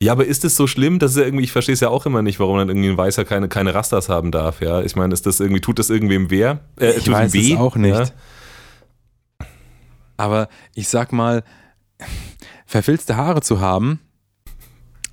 Ja, 0.00 0.12
aber 0.12 0.26
ist 0.26 0.44
es 0.44 0.54
so 0.54 0.68
schlimm? 0.68 1.00
Das 1.00 1.10
ist 1.12 1.16
ja 1.16 1.24
irgendwie, 1.24 1.42
ich 1.44 1.50
verstehe 1.52 1.72
es 1.72 1.80
ja 1.80 1.88
auch 1.88 2.06
immer 2.06 2.22
nicht, 2.22 2.38
warum 2.38 2.56
dann 2.58 2.68
irgendwie 2.68 2.90
ein 2.90 2.96
Weißer 2.96 3.24
keine, 3.24 3.48
keine 3.48 3.74
Rastas 3.74 4.08
haben 4.08 4.30
darf, 4.30 4.60
ja. 4.60 4.80
Ich 4.82 4.94
meine, 4.94 5.12
ist 5.12 5.26
das 5.26 5.40
irgendwie, 5.40 5.60
tut 5.60 5.80
das 5.80 5.90
irgendwem 5.90 6.30
weh? 6.30 6.54
Äh, 6.78 6.92
Ich 6.98 7.10
weiß 7.10 7.34
es 7.34 7.48
weh? 7.48 7.56
auch 7.56 7.74
nicht. 7.74 7.96
Ja? 7.98 9.46
Aber 10.16 10.48
ich 10.76 10.88
sag 10.88 11.12
mal, 11.12 11.42
verfilzte 12.66 13.16
Haare 13.16 13.40
zu 13.40 13.60
haben, 13.60 13.98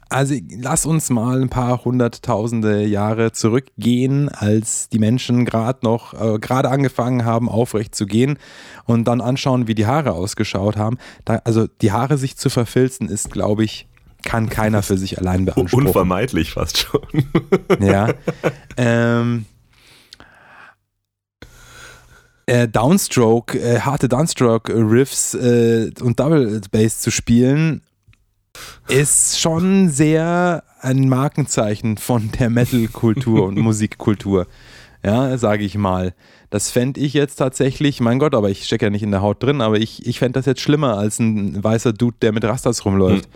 also 0.09 0.35
lass 0.49 0.85
uns 0.85 1.09
mal 1.09 1.41
ein 1.41 1.49
paar 1.49 1.83
hunderttausende 1.83 2.85
Jahre 2.85 3.31
zurückgehen, 3.31 4.29
als 4.29 4.89
die 4.89 4.99
Menschen 4.99 5.45
gerade 5.45 5.79
noch, 5.83 6.13
äh, 6.13 6.39
gerade 6.39 6.69
angefangen 6.69 7.25
haben, 7.25 7.49
aufrecht 7.49 7.95
zu 7.95 8.05
gehen 8.05 8.37
und 8.85 9.07
dann 9.07 9.21
anschauen, 9.21 9.67
wie 9.67 9.75
die 9.75 9.85
Haare 9.85 10.13
ausgeschaut 10.13 10.77
haben. 10.77 10.97
Da, 11.25 11.41
also 11.43 11.67
die 11.67 11.91
Haare 11.91 12.17
sich 12.17 12.37
zu 12.37 12.49
verfilzen, 12.49 13.09
ist, 13.09 13.31
glaube 13.31 13.63
ich, 13.63 13.87
kann 14.23 14.49
keiner 14.49 14.81
für 14.83 14.97
sich 14.97 15.19
allein 15.19 15.45
beanspruchen. 15.45 15.87
Unvermeidlich 15.87 16.51
fast 16.51 16.77
schon. 16.77 17.01
Ja. 17.79 18.13
ähm, 18.75 19.45
äh, 22.45 22.67
Downstroke, 22.67 23.59
äh, 23.59 23.81
harte 23.81 24.07
Downstroke-Riffs 24.07 25.33
äh, 25.33 25.91
und 26.01 26.19
Double 26.19 26.61
Bass 26.71 26.99
zu 26.99 27.11
spielen, 27.11 27.81
ist 28.87 29.39
schon 29.39 29.89
sehr 29.89 30.63
ein 30.81 31.09
Markenzeichen 31.09 31.97
von 31.97 32.31
der 32.39 32.49
Metal-Kultur 32.49 33.45
und 33.47 33.57
Musikkultur. 33.59 34.47
Ja, 35.05 35.37
sage 35.37 35.63
ich 35.63 35.77
mal. 35.77 36.13
Das 36.49 36.71
fände 36.71 36.99
ich 37.01 37.13
jetzt 37.13 37.35
tatsächlich, 37.35 37.99
mein 37.99 38.19
Gott, 38.19 38.33
aber 38.33 38.49
ich 38.49 38.65
stecke 38.65 38.85
ja 38.85 38.89
nicht 38.89 39.03
in 39.03 39.11
der 39.11 39.21
Haut 39.21 39.43
drin, 39.43 39.61
aber 39.61 39.77
ich, 39.79 40.05
ich 40.05 40.19
fände 40.19 40.39
das 40.39 40.45
jetzt 40.45 40.61
schlimmer 40.61 40.97
als 40.97 41.19
ein 41.19 41.61
weißer 41.63 41.93
Dude, 41.93 42.17
der 42.21 42.31
mit 42.31 42.43
Rastas 42.45 42.85
rumläuft. 42.85 43.27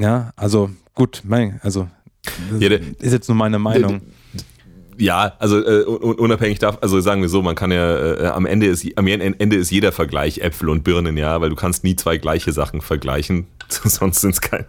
Ja, 0.00 0.32
also 0.36 0.70
gut, 0.94 1.22
mein, 1.24 1.60
also 1.62 1.88
das 2.50 2.60
Ja, 2.60 2.68
der- 2.70 2.80
ist 2.80 3.12
jetzt 3.12 3.28
nur 3.28 3.36
meine 3.36 3.58
Meinung. 3.58 4.00
Ja, 4.98 5.32
also 5.38 5.58
äh, 5.64 5.84
un- 5.84 6.14
unabhängig 6.14 6.58
davon, 6.58 6.78
also 6.82 7.00
sagen 7.00 7.22
wir 7.22 7.28
so, 7.28 7.42
man 7.42 7.54
kann 7.54 7.70
ja 7.72 8.14
äh, 8.14 8.26
am 8.28 8.46
Ende 8.46 8.66
ist 8.66 8.86
am 8.96 9.06
Ende 9.06 9.56
ist 9.56 9.70
jeder 9.70 9.92
Vergleich 9.92 10.38
Äpfel 10.38 10.68
und 10.68 10.84
Birnen, 10.84 11.16
ja, 11.16 11.40
weil 11.40 11.50
du 11.50 11.56
kannst 11.56 11.84
nie 11.84 11.96
zwei 11.96 12.16
gleiche 12.18 12.52
Sachen 12.52 12.80
vergleichen, 12.80 13.46
sonst 13.68 14.20
sind 14.20 14.34
es 14.34 14.40
keine, 14.40 14.66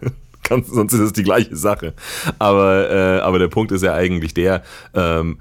sonst 0.48 0.92
ist 0.92 1.00
es 1.00 1.12
die 1.12 1.22
gleiche 1.22 1.54
Sache. 1.56 1.94
Aber 2.38 2.90
äh, 2.90 3.20
aber 3.20 3.38
der 3.38 3.48
Punkt 3.48 3.72
ist 3.72 3.82
ja 3.82 3.94
eigentlich 3.94 4.34
der. 4.34 4.62
Ähm, 4.94 5.38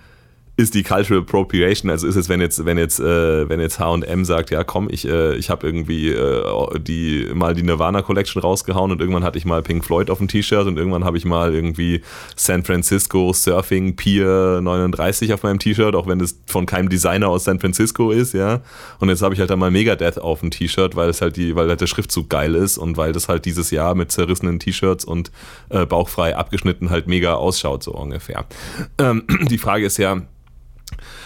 ist 0.57 0.73
die 0.73 0.83
Cultural 0.83 1.21
Appropriation, 1.21 1.91
also 1.91 2.07
ist 2.07 2.15
es, 2.15 2.29
wenn 2.29 2.39
jetzt, 2.39 2.63
wenn 2.63 2.77
jetzt, 2.77 2.99
äh, 2.99 3.49
wenn 3.49 3.59
jetzt 3.59 3.77
H&M 3.79 4.23
sagt, 4.23 4.51
ja 4.51 4.63
komm, 4.63 4.87
ich, 4.89 5.05
äh, 5.05 5.35
ich 5.35 5.49
habe 5.49 5.67
irgendwie 5.67 6.09
äh, 6.09 6.79
die 6.79 7.29
mal 7.33 7.53
die 7.53 7.63
Nirvana 7.63 8.01
Collection 8.01 8.41
rausgehauen 8.41 8.91
und 8.91 9.01
irgendwann 9.01 9.25
hatte 9.25 9.37
ich 9.37 9.43
mal 9.43 9.61
Pink 9.61 9.83
Floyd 9.83 10.09
auf 10.09 10.19
dem 10.19 10.29
T-Shirt 10.29 10.65
und 10.65 10.77
irgendwann 10.77 11.03
habe 11.03 11.17
ich 11.17 11.25
mal 11.25 11.53
irgendwie 11.53 12.01
San 12.37 12.63
Francisco 12.63 13.33
Surfing 13.33 13.97
Pier 13.97 14.61
39 14.61 15.33
auf 15.33 15.43
meinem 15.43 15.59
T-Shirt, 15.59 15.93
auch 15.93 16.07
wenn 16.07 16.21
es 16.21 16.39
von 16.45 16.65
keinem 16.65 16.87
Designer 16.87 17.27
aus 17.27 17.43
San 17.43 17.59
Francisco 17.59 18.11
ist, 18.11 18.33
ja. 18.33 18.61
Und 18.99 19.09
jetzt 19.09 19.21
habe 19.21 19.33
ich 19.33 19.41
halt 19.41 19.49
dann 19.49 19.59
mal 19.59 19.71
Megadeth 19.71 20.19
auf 20.19 20.39
dem 20.39 20.51
T-Shirt, 20.51 20.95
weil 20.95 21.09
es 21.09 21.21
halt 21.21 21.35
die, 21.35 21.55
weil 21.57 21.67
halt 21.67 21.81
der 21.81 21.87
Schriftzug 21.87 22.29
geil 22.29 22.55
ist 22.55 22.77
und 22.77 22.95
weil 22.95 23.11
das 23.11 23.27
halt 23.27 23.43
dieses 23.43 23.71
Jahr 23.71 23.93
mit 23.93 24.11
zerrissenen 24.13 24.59
T-Shirts 24.59 25.03
und 25.03 25.31
äh, 25.67 25.85
bauchfrei 25.85 26.37
abgeschnitten 26.37 26.91
halt 26.91 27.07
mega 27.07 27.33
ausschaut, 27.33 27.83
so 27.83 27.91
ungefähr. 27.91 28.45
Ähm, 28.97 29.23
die 29.49 29.57
Frage 29.57 29.85
ist 29.85 29.97
ja, 29.97 30.21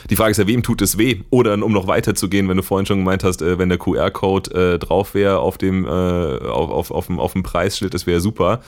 die 0.10 0.16
Frage 0.16 0.32
ist 0.32 0.38
ja, 0.38 0.48
wem 0.48 0.64
tut 0.64 0.82
es 0.82 0.98
weh? 0.98 1.22
Oder 1.30 1.54
um 1.54 1.72
noch 1.72 1.88
weiter 1.88 2.16
zu 2.16 2.30
gehen, 2.30 2.48
wenn 2.50 2.58
du 2.58 2.64
vorhin 2.64 2.86
schon 2.86 3.00
gemeint 3.00 3.24
hast, 3.24 3.42
äh, 3.42 3.58
wenn 3.58 3.70
der 3.70 3.78
QR-Code 3.78 4.74
äh, 4.74 4.80
drauf 4.80 5.14
wäre 5.14 5.40
auf 5.40 5.58
dem, 5.58 5.86
äh, 5.86 5.90
auf, 5.90 6.92
auf, 6.92 7.10
auf, 7.10 7.34
dem, 7.34 7.44
Preisschild, 7.44 7.94
das 7.94 8.08
wäre 8.08 8.20
super. 8.20 8.62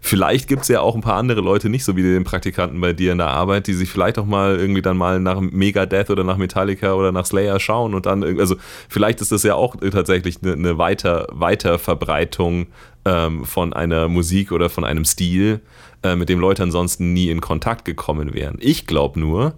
Vielleicht 0.00 0.46
gibt 0.48 0.62
es 0.62 0.68
ja 0.68 0.80
auch 0.80 0.94
ein 0.94 1.00
paar 1.00 1.16
andere 1.16 1.40
Leute, 1.40 1.68
nicht 1.68 1.84
so 1.84 1.96
wie 1.96 2.02
den 2.02 2.24
Praktikanten 2.24 2.80
bei 2.80 2.92
dir 2.92 3.12
in 3.12 3.18
der 3.18 3.28
Arbeit, 3.28 3.66
die 3.66 3.72
sich 3.72 3.90
vielleicht 3.90 4.18
auch 4.18 4.26
mal 4.26 4.56
irgendwie 4.56 4.82
dann 4.82 4.96
mal 4.96 5.18
nach 5.20 5.40
Megadeth 5.40 6.10
oder 6.10 6.22
nach 6.22 6.36
Metallica 6.36 6.94
oder 6.94 7.12
nach 7.12 7.26
Slayer 7.26 7.58
schauen 7.58 7.94
und 7.94 8.06
dann, 8.06 8.22
also 8.38 8.56
vielleicht 8.88 9.20
ist 9.20 9.32
das 9.32 9.42
ja 9.42 9.54
auch 9.54 9.76
tatsächlich 9.76 10.38
eine, 10.42 10.52
eine 10.52 10.78
Weiter, 10.78 11.26
Weiterverbreitung 11.32 12.66
ähm, 13.04 13.44
von 13.44 13.72
einer 13.72 14.08
Musik 14.08 14.52
oder 14.52 14.68
von 14.68 14.84
einem 14.84 15.04
Stil, 15.04 15.60
äh, 16.02 16.14
mit 16.14 16.28
dem 16.28 16.40
Leute 16.40 16.62
ansonsten 16.62 17.12
nie 17.12 17.30
in 17.30 17.40
Kontakt 17.40 17.84
gekommen 17.84 18.34
wären. 18.34 18.58
Ich 18.60 18.86
glaube 18.86 19.18
nur, 19.18 19.54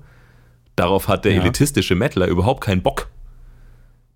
Darauf 0.78 1.08
hat 1.08 1.24
der 1.24 1.32
Ja. 1.34 1.40
elitistische 1.42 1.94
Metaler 1.94 2.26
überhaupt 2.28 2.62
keinen 2.64 2.82
Bock. 2.82 3.08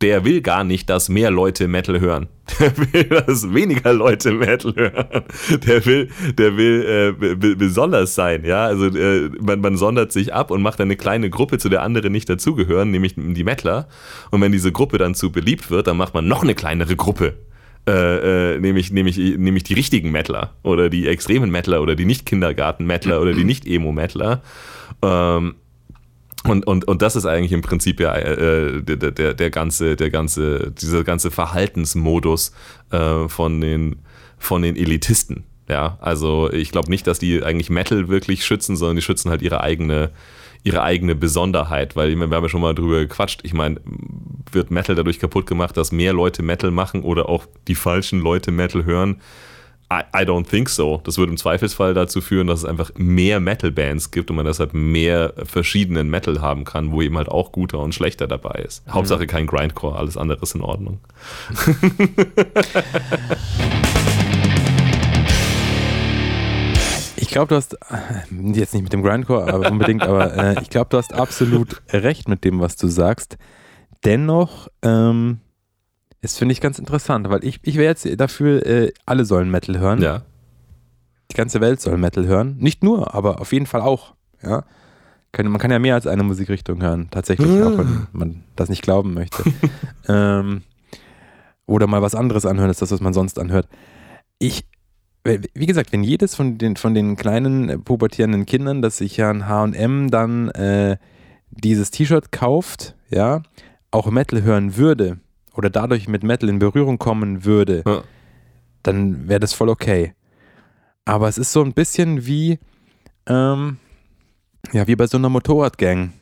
Der 0.00 0.24
will 0.24 0.40
gar 0.40 0.64
nicht, 0.64 0.90
dass 0.90 1.08
mehr 1.08 1.30
Leute 1.30 1.68
Metal 1.68 2.00
hören. 2.00 2.26
Der 2.58 2.76
will, 2.76 3.04
dass 3.04 3.54
weniger 3.54 3.92
Leute 3.92 4.32
Metal 4.32 4.74
hören. 4.74 5.22
Der 5.64 5.86
will, 5.86 6.08
der 6.36 6.56
will 6.56 6.84
äh, 6.84 7.12
be- 7.12 7.36
be- 7.36 7.54
besonders 7.54 8.16
sein, 8.16 8.44
ja. 8.44 8.64
Also 8.64 8.86
äh, 8.86 9.30
man, 9.40 9.60
man 9.60 9.76
sondert 9.76 10.10
sich 10.10 10.34
ab 10.34 10.50
und 10.50 10.60
macht 10.60 10.80
eine 10.80 10.96
kleine 10.96 11.30
Gruppe, 11.30 11.58
zu 11.58 11.68
der 11.68 11.82
andere 11.82 12.10
nicht 12.10 12.28
dazugehören, 12.28 12.90
nämlich 12.90 13.14
die 13.16 13.44
Metaler. 13.44 13.86
Und 14.32 14.40
wenn 14.40 14.50
diese 14.50 14.72
Gruppe 14.72 14.98
dann 14.98 15.14
zu 15.14 15.30
beliebt 15.30 15.70
wird, 15.70 15.86
dann 15.86 15.96
macht 15.96 16.14
man 16.14 16.26
noch 16.26 16.42
eine 16.42 16.56
kleinere 16.56 16.96
Gruppe. 16.96 17.34
Äh, 17.88 18.54
äh, 18.54 18.58
nämlich, 18.58 18.90
nämlich, 18.90 19.16
nämlich 19.18 19.62
die 19.62 19.74
richtigen 19.74 20.10
Metaler 20.10 20.50
oder 20.64 20.88
die 20.88 21.06
extremen 21.06 21.50
Metaler 21.52 21.80
oder 21.80 21.94
die 21.94 22.06
Nicht-Kindergarten-Metaler 22.06 23.20
oder 23.20 23.34
die 23.34 23.44
Nicht-Emo-Metaler. 23.44 24.42
Ähm, 25.00 25.54
und, 26.44 26.66
und, 26.66 26.86
und 26.86 27.02
das 27.02 27.16
ist 27.16 27.26
eigentlich 27.26 27.52
im 27.52 27.62
Prinzip 27.62 28.00
ja 28.00 28.14
äh, 28.14 28.82
der, 28.82 29.10
der, 29.10 29.34
der 29.34 29.50
ganze, 29.50 29.96
der 29.96 30.10
ganze, 30.10 30.72
dieser 30.72 31.04
ganze 31.04 31.30
Verhaltensmodus 31.30 32.52
äh, 32.90 33.28
von, 33.28 33.60
den, 33.60 33.96
von 34.38 34.62
den 34.62 34.76
Elitisten. 34.76 35.44
Ja, 35.68 35.98
also 36.00 36.52
ich 36.52 36.72
glaube 36.72 36.90
nicht, 36.90 37.06
dass 37.06 37.18
die 37.18 37.42
eigentlich 37.42 37.70
Metal 37.70 38.08
wirklich 38.08 38.44
schützen, 38.44 38.76
sondern 38.76 38.96
die 38.96 39.02
schützen 39.02 39.30
halt 39.30 39.42
ihre 39.42 39.60
eigene, 39.60 40.10
ihre 40.64 40.82
eigene 40.82 41.14
Besonderheit, 41.14 41.94
weil 41.94 42.10
ich 42.10 42.16
meine, 42.16 42.30
wir 42.30 42.36
haben 42.36 42.44
ja 42.44 42.48
schon 42.48 42.60
mal 42.60 42.74
drüber 42.74 42.98
gequatscht. 42.98 43.40
Ich 43.44 43.54
meine, 43.54 43.80
wird 44.50 44.70
Metal 44.70 44.96
dadurch 44.96 45.20
kaputt 45.20 45.46
gemacht, 45.46 45.76
dass 45.76 45.92
mehr 45.92 46.12
Leute 46.12 46.42
Metal 46.42 46.70
machen 46.72 47.02
oder 47.02 47.28
auch 47.28 47.46
die 47.68 47.76
falschen 47.76 48.20
Leute 48.20 48.50
Metal 48.50 48.84
hören? 48.84 49.20
I, 49.92 50.04
I 50.14 50.24
don't 50.24 50.48
think 50.48 50.70
so. 50.70 51.00
Das 51.04 51.18
würde 51.18 51.32
im 51.32 51.36
Zweifelsfall 51.36 51.92
dazu 51.92 52.22
führen, 52.22 52.46
dass 52.46 52.60
es 52.60 52.64
einfach 52.64 52.90
mehr 52.96 53.40
Metal-Bands 53.40 54.10
gibt 54.10 54.30
und 54.30 54.36
man 54.36 54.46
deshalb 54.46 54.72
mehr 54.72 55.34
verschiedenen 55.44 56.08
Metal 56.08 56.40
haben 56.40 56.64
kann, 56.64 56.92
wo 56.92 57.02
eben 57.02 57.18
halt 57.18 57.28
auch 57.28 57.52
guter 57.52 57.80
und 57.80 57.94
schlechter 57.94 58.26
dabei 58.26 58.62
ist. 58.66 58.82
Hauptsache 58.88 59.26
kein 59.26 59.46
Grindcore, 59.46 59.98
alles 59.98 60.16
andere 60.16 60.40
ist 60.40 60.54
in 60.54 60.62
Ordnung. 60.62 61.00
Ich 67.16 67.28
glaube, 67.34 67.48
du 67.48 67.54
hast, 67.54 67.74
äh, 67.74 68.52
jetzt 68.52 68.74
nicht 68.74 68.82
mit 68.82 68.92
dem 68.92 69.02
Grindcore 69.02 69.50
aber 69.50 69.70
unbedingt, 69.70 70.02
aber 70.02 70.36
äh, 70.36 70.60
ich 70.60 70.68
glaube, 70.68 70.88
du 70.90 70.98
hast 70.98 71.14
absolut 71.14 71.80
recht 71.90 72.28
mit 72.28 72.44
dem, 72.44 72.60
was 72.60 72.76
du 72.76 72.88
sagst. 72.88 73.38
Dennoch, 74.04 74.68
ähm, 74.82 75.40
das 76.22 76.38
finde 76.38 76.52
ich 76.52 76.60
ganz 76.60 76.78
interessant, 76.78 77.28
weil 77.28 77.44
ich, 77.44 77.58
ich 77.62 77.76
wäre 77.76 77.90
jetzt 77.90 78.08
dafür, 78.20 78.64
äh, 78.64 78.92
alle 79.04 79.24
sollen 79.24 79.50
Metal 79.50 79.78
hören. 79.78 80.00
Ja. 80.00 80.22
die 81.30 81.36
ganze 81.36 81.60
Welt 81.60 81.80
soll 81.80 81.98
Metal 81.98 82.26
hören. 82.26 82.56
Nicht 82.58 82.84
nur, 82.84 83.14
aber 83.14 83.40
auf 83.40 83.52
jeden 83.52 83.66
Fall 83.66 83.80
auch. 83.80 84.14
Ja. 84.42 84.64
Man 85.36 85.58
kann 85.58 85.70
ja 85.70 85.78
mehr 85.78 85.94
als 85.94 86.06
eine 86.06 86.22
Musikrichtung 86.22 86.82
hören, 86.82 87.08
tatsächlich, 87.10 87.62
auch 87.62 87.78
wenn 87.78 88.06
man 88.12 88.44
das 88.54 88.68
nicht 88.68 88.82
glauben 88.82 89.14
möchte. 89.14 89.42
ähm, 90.08 90.62
oder 91.66 91.86
mal 91.86 92.02
was 92.02 92.14
anderes 92.14 92.46
anhören, 92.46 92.68
als 92.68 92.78
das, 92.78 92.92
was 92.92 93.00
man 93.00 93.14
sonst 93.14 93.38
anhört. 93.38 93.66
Ich, 94.38 94.66
wie 95.24 95.66
gesagt, 95.66 95.92
wenn 95.92 96.04
jedes 96.04 96.34
von 96.34 96.58
den, 96.58 96.76
von 96.76 96.94
den 96.94 97.16
kleinen 97.16 97.82
pubertierenden 97.82 98.46
Kindern, 98.46 98.82
das 98.82 98.98
sich 98.98 99.16
ja 99.16 99.30
an 99.30 99.48
HM 99.48 100.10
dann 100.10 100.50
äh, 100.50 100.98
dieses 101.50 101.90
T-Shirt 101.90 102.30
kauft, 102.30 102.94
ja, 103.08 103.42
auch 103.90 104.10
Metal 104.10 104.42
hören 104.42 104.76
würde 104.76 105.18
oder 105.54 105.70
dadurch 105.70 106.08
mit 106.08 106.22
Metal 106.22 106.48
in 106.48 106.58
Berührung 106.58 106.98
kommen 106.98 107.44
würde, 107.44 107.82
ja. 107.86 108.02
dann 108.82 109.28
wäre 109.28 109.40
das 109.40 109.52
voll 109.52 109.68
okay. 109.68 110.14
Aber 111.04 111.28
es 111.28 111.38
ist 111.38 111.52
so 111.52 111.62
ein 111.62 111.72
bisschen 111.72 112.26
wie, 112.26 112.58
ähm, 113.26 113.78
ja, 114.72 114.86
wie 114.86 114.96
bei 114.96 115.06
so 115.06 115.18
einer 115.18 115.28
Motorradgang. 115.28 116.12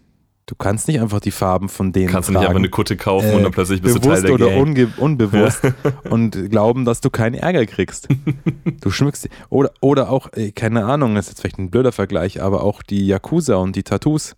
Du 0.47 0.57
kannst 0.57 0.89
nicht 0.89 1.01
einfach 1.01 1.21
die 1.21 1.31
Farben 1.31 1.69
von 1.69 1.93
denen 1.93 2.09
Kannst 2.09 2.29
du 2.29 2.33
nicht 2.33 2.43
einfach 2.43 2.57
eine 2.57 2.71
Kutte 2.71 2.97
kaufen 2.97 3.29
äh, 3.29 3.35
und 3.35 3.45
dann 3.45 3.53
plötzlich 3.53 3.83
bist 3.83 3.95
du 3.95 4.01
Teil 4.01 4.23
der 4.23 4.33
oder 4.33 4.49
Gang. 4.49 4.99
unbewusst 4.99 5.63
und 6.11 6.51
glauben, 6.51 6.85
dass 6.85 7.01
du 7.01 7.09
keinen 7.09 7.35
Ärger 7.35 7.65
kriegst. 7.67 8.09
Du 8.81 8.91
schmückst 8.91 9.29
oder 9.49 9.71
oder 9.81 10.11
auch 10.11 10.33
äh, 10.33 10.51
keine 10.51 10.87
Ahnung, 10.87 11.15
das 11.15 11.27
ist 11.27 11.33
jetzt 11.33 11.41
vielleicht 11.43 11.59
ein 11.59 11.71
blöder 11.71 11.93
Vergleich, 11.93 12.43
aber 12.43 12.65
auch 12.65 12.83
die 12.83 13.07
Yakuza 13.07 13.57
und 13.57 13.77
die 13.77 13.85
Tattoos. 13.85 14.35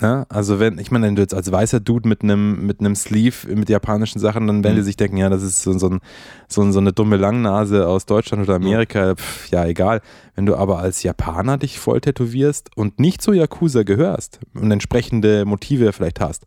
Ne? 0.00 0.26
Also 0.30 0.58
wenn, 0.58 0.78
ich 0.78 0.90
meine, 0.90 1.06
wenn 1.06 1.16
du 1.16 1.22
jetzt 1.22 1.34
als 1.34 1.52
weißer 1.52 1.80
Dude 1.80 2.08
mit 2.08 2.22
einem 2.22 2.66
mit 2.66 2.80
einem 2.80 2.94
Sleeve 2.94 3.54
mit 3.54 3.68
japanischen 3.68 4.18
Sachen, 4.18 4.46
dann 4.46 4.64
werden 4.64 4.74
mhm. 4.74 4.78
die 4.78 4.84
sich 4.84 4.96
denken, 4.96 5.18
ja, 5.18 5.28
das 5.28 5.42
ist 5.42 5.62
so, 5.62 5.76
so, 5.78 5.90
ein, 5.90 6.00
so, 6.48 6.70
so, 6.72 6.78
eine 6.78 6.92
dumme 6.92 7.16
Langnase 7.16 7.86
aus 7.86 8.06
Deutschland 8.06 8.42
oder 8.44 8.54
Amerika, 8.54 9.14
pf, 9.14 9.50
ja 9.50 9.66
egal. 9.66 10.00
Wenn 10.34 10.46
du 10.46 10.56
aber 10.56 10.78
als 10.78 11.02
Japaner 11.02 11.58
dich 11.58 11.78
voll 11.78 12.00
tätowierst 12.00 12.70
und 12.76 12.98
nicht 12.98 13.20
zu 13.20 13.32
Yakuza 13.32 13.82
gehörst 13.82 14.40
und 14.54 14.70
entsprechende 14.70 15.44
Motive 15.44 15.92
vielleicht 15.92 16.20
hast, 16.20 16.46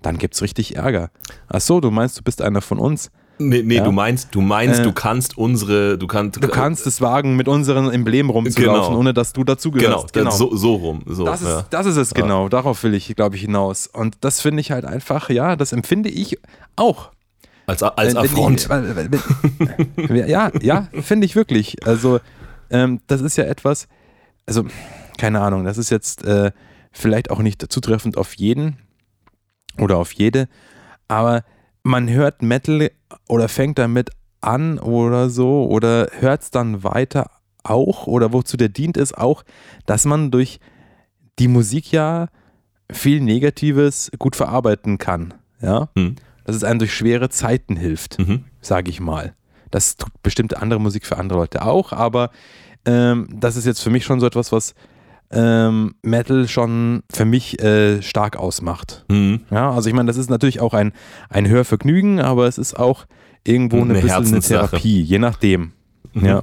dann 0.00 0.18
gibt 0.18 0.34
es 0.34 0.42
richtig 0.42 0.76
Ärger. 0.76 1.10
Ach 1.48 1.60
so, 1.60 1.80
du 1.80 1.90
meinst, 1.90 2.18
du 2.18 2.22
bist 2.22 2.40
einer 2.40 2.60
von 2.60 2.78
uns. 2.78 3.10
Nee, 3.38 3.62
nee 3.62 3.76
ja? 3.76 3.84
du 3.84 3.92
meinst, 3.92 4.34
du 4.34 4.40
meinst, 4.40 4.80
äh, 4.80 4.82
du 4.82 4.92
kannst 4.92 5.36
unsere, 5.36 5.98
du 5.98 6.06
kannst. 6.06 6.42
Du 6.42 6.48
kannst 6.48 6.86
es 6.86 7.00
wagen, 7.00 7.36
mit 7.36 7.48
unserem 7.48 7.90
Emblem 7.90 8.30
rumzulaufen, 8.30 8.90
genau. 8.90 8.98
ohne 8.98 9.14
dass 9.14 9.32
du 9.32 9.44
dazugehörst. 9.44 10.12
Genau, 10.12 10.30
genau. 10.30 10.36
So, 10.36 10.54
so 10.56 10.74
rum. 10.76 11.02
So, 11.06 11.24
das, 11.24 11.42
ist, 11.42 11.48
ja. 11.48 11.66
das 11.70 11.86
ist 11.86 11.96
es 11.96 12.14
genau. 12.14 12.48
Darauf 12.48 12.82
will 12.84 12.94
ich, 12.94 13.14
glaube 13.16 13.36
ich, 13.36 13.42
hinaus. 13.42 13.86
Und 13.86 14.16
das 14.20 14.40
finde 14.40 14.60
ich 14.60 14.70
halt 14.70 14.84
einfach, 14.84 15.30
ja, 15.30 15.56
das 15.56 15.72
empfinde 15.72 16.08
ich 16.08 16.38
auch. 16.76 17.10
Als, 17.66 17.82
als 17.82 18.16
Affront. 18.16 18.68
ja, 20.08 20.50
ja, 20.60 20.88
finde 21.00 21.24
ich 21.24 21.36
wirklich. 21.36 21.86
Also, 21.86 22.20
ähm, 22.70 23.00
das 23.06 23.20
ist 23.20 23.36
ja 23.36 23.44
etwas, 23.44 23.88
also, 24.46 24.64
keine 25.18 25.40
Ahnung, 25.40 25.64
das 25.64 25.78
ist 25.78 25.90
jetzt 25.90 26.24
äh, 26.24 26.50
vielleicht 26.90 27.30
auch 27.30 27.38
nicht 27.38 27.72
zutreffend 27.72 28.16
auf 28.16 28.34
jeden 28.34 28.78
oder 29.78 29.96
auf 29.96 30.12
jede, 30.12 30.48
aber 31.08 31.44
man 31.82 32.08
hört 32.08 32.42
Metal 32.42 32.90
oder 33.28 33.48
fängt 33.48 33.78
damit 33.78 34.10
an 34.40 34.78
oder 34.78 35.30
so 35.30 35.66
oder 35.66 36.08
hört 36.18 36.42
es 36.42 36.50
dann 36.50 36.82
weiter 36.84 37.30
auch 37.62 38.06
oder 38.06 38.32
wozu 38.32 38.56
der 38.56 38.68
dient 38.68 38.96
ist 38.96 39.16
auch, 39.16 39.44
dass 39.86 40.04
man 40.04 40.30
durch 40.30 40.58
die 41.38 41.48
Musik 41.48 41.92
ja 41.92 42.28
viel 42.90 43.20
Negatives 43.20 44.10
gut 44.18 44.36
verarbeiten 44.36 44.98
kann. 44.98 45.34
Ja? 45.60 45.88
Mhm. 45.94 46.16
Dass 46.44 46.56
es 46.56 46.64
einem 46.64 46.80
durch 46.80 46.94
schwere 46.94 47.28
Zeiten 47.30 47.76
hilft, 47.76 48.18
mhm. 48.18 48.44
sage 48.60 48.90
ich 48.90 49.00
mal. 49.00 49.34
Das 49.70 49.96
tut 49.96 50.10
bestimmte 50.22 50.60
andere 50.60 50.80
Musik 50.80 51.06
für 51.06 51.16
andere 51.16 51.38
Leute 51.38 51.64
auch, 51.64 51.92
aber 51.92 52.30
ähm, 52.84 53.28
das 53.32 53.56
ist 53.56 53.64
jetzt 53.64 53.80
für 53.80 53.90
mich 53.90 54.04
schon 54.04 54.20
so 54.20 54.26
etwas, 54.26 54.52
was 54.52 54.74
ähm, 55.32 55.94
Metal 56.02 56.46
schon 56.48 57.02
für 57.12 57.24
mich 57.24 57.60
äh, 57.60 58.02
stark 58.02 58.36
ausmacht. 58.36 59.04
Mhm. 59.08 59.40
Ja, 59.50 59.72
also 59.72 59.88
ich 59.88 59.94
meine, 59.94 60.06
das 60.06 60.16
ist 60.16 60.30
natürlich 60.30 60.60
auch 60.60 60.74
ein, 60.74 60.92
ein 61.28 61.48
Hörvergnügen, 61.48 62.20
aber 62.20 62.46
es 62.46 62.58
ist 62.58 62.78
auch 62.78 63.06
irgendwo 63.44 63.76
eine, 63.80 63.94
eine 63.94 64.02
bisschen 64.02 64.26
eine 64.26 64.40
Therapie, 64.40 65.00
je 65.00 65.18
nachdem. 65.18 65.72
Mhm. 66.12 66.24
Ja. 66.24 66.42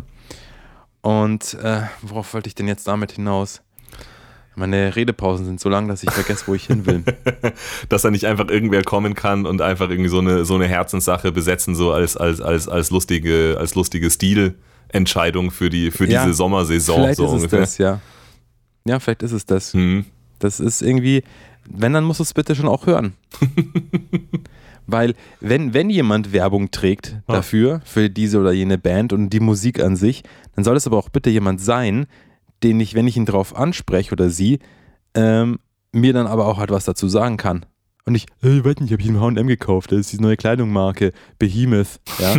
Und 1.02 1.56
äh, 1.64 1.82
worauf 2.02 2.34
wollte 2.34 2.48
ich 2.48 2.56
denn 2.56 2.68
jetzt 2.68 2.88
damit 2.88 3.14
hinaus? 3.14 3.62
Meine 4.56 4.94
Redepausen 4.96 5.46
sind 5.46 5.62
so 5.62 5.70
lang, 5.70 5.88
dass 5.88 6.04
ich 6.04 6.12
vergesse, 6.12 6.44
wo 6.48 6.54
ich 6.54 6.66
hin 6.66 6.86
will. 6.86 7.04
dass 7.90 8.02
da 8.02 8.12
nicht 8.12 8.26
einfach 8.26 8.50
irgendwer 8.50 8.84
kommen 8.84 9.16
kann 9.16 9.46
und 9.46 9.62
einfach 9.62 9.90
irgendwie 9.90 10.10
so 10.10 10.20
eine, 10.20 10.44
so 10.44 10.56
eine 10.56 10.68
Herzenssache 10.68 11.32
besetzen, 11.32 11.76
so 11.76 11.94
als, 11.94 12.18
als, 12.18 12.42
als, 12.42 12.68
als 12.68 12.90
lustige, 12.90 13.56
als 13.58 13.76
lustige 13.76 14.10
Stilentscheidung 14.10 15.52
für, 15.52 15.70
die, 15.70 15.92
für 15.92 16.10
ja, 16.10 16.26
diese 16.26 16.34
Sommersaison. 16.34 16.96
Vielleicht 16.98 17.18
so 17.18 17.26
ist 17.28 17.32
ungefähr. 17.32 17.62
es 17.62 17.70
das, 17.72 17.78
ja. 17.78 18.02
Ja, 18.90 19.00
vielleicht 19.00 19.22
ist 19.22 19.34
es 19.34 19.46
das. 19.46 19.76
Mhm. 19.76 20.06
Das 20.40 20.60
ist 20.60 20.82
irgendwie, 20.82 21.22
wenn, 21.70 21.94
dann 21.94 22.04
musst 22.04 22.20
du 22.20 22.24
es 22.24 22.34
bitte 22.34 22.56
schon 22.56 22.68
auch 22.68 22.88
hören. 22.88 23.14
Weil, 24.88 25.14
wenn, 25.40 25.76
wenn 25.76 25.92
jemand 25.92 26.34
Werbung 26.34 26.72
trägt 26.72 27.22
ah. 27.28 27.34
dafür, 27.34 27.82
für 27.86 28.10
diese 28.10 28.40
oder 28.40 28.52
jene 28.52 28.80
Band 28.80 29.14
und 29.14 29.30
die 29.30 29.40
Musik 29.40 29.80
an 29.80 29.96
sich, 29.96 30.24
dann 30.56 30.64
soll 30.64 30.76
es 30.76 30.88
aber 30.88 30.98
auch 30.98 31.10
bitte 31.10 31.30
jemand 31.30 31.62
sein, 31.62 32.08
den 32.64 32.80
ich, 32.80 32.96
wenn 32.96 33.08
ich 33.08 33.16
ihn 33.16 33.28
drauf 33.28 33.56
anspreche 33.56 34.12
oder 34.12 34.32
sie, 34.32 34.58
ähm, 35.14 35.60
mir 35.92 36.14
dann 36.14 36.26
aber 36.26 36.48
auch 36.48 36.58
halt 36.58 36.72
was 36.72 36.86
dazu 36.86 37.08
sagen 37.08 37.38
kann. 37.38 37.68
Und 38.10 38.16
ich, 38.16 38.26
hey, 38.42 38.58
ich 38.58 38.66
weiß 38.66 38.80
nicht, 38.80 38.92
habe 38.92 39.04
ich 39.04 39.08
im 39.08 39.22
H&M 39.22 39.46
gekauft. 39.46 39.92
Das 39.92 40.00
ist 40.00 40.14
die 40.14 40.20
neue 40.20 40.36
Kleidungsmarke, 40.36 41.14
Behemoth. 41.38 42.00
Ja, 42.18 42.36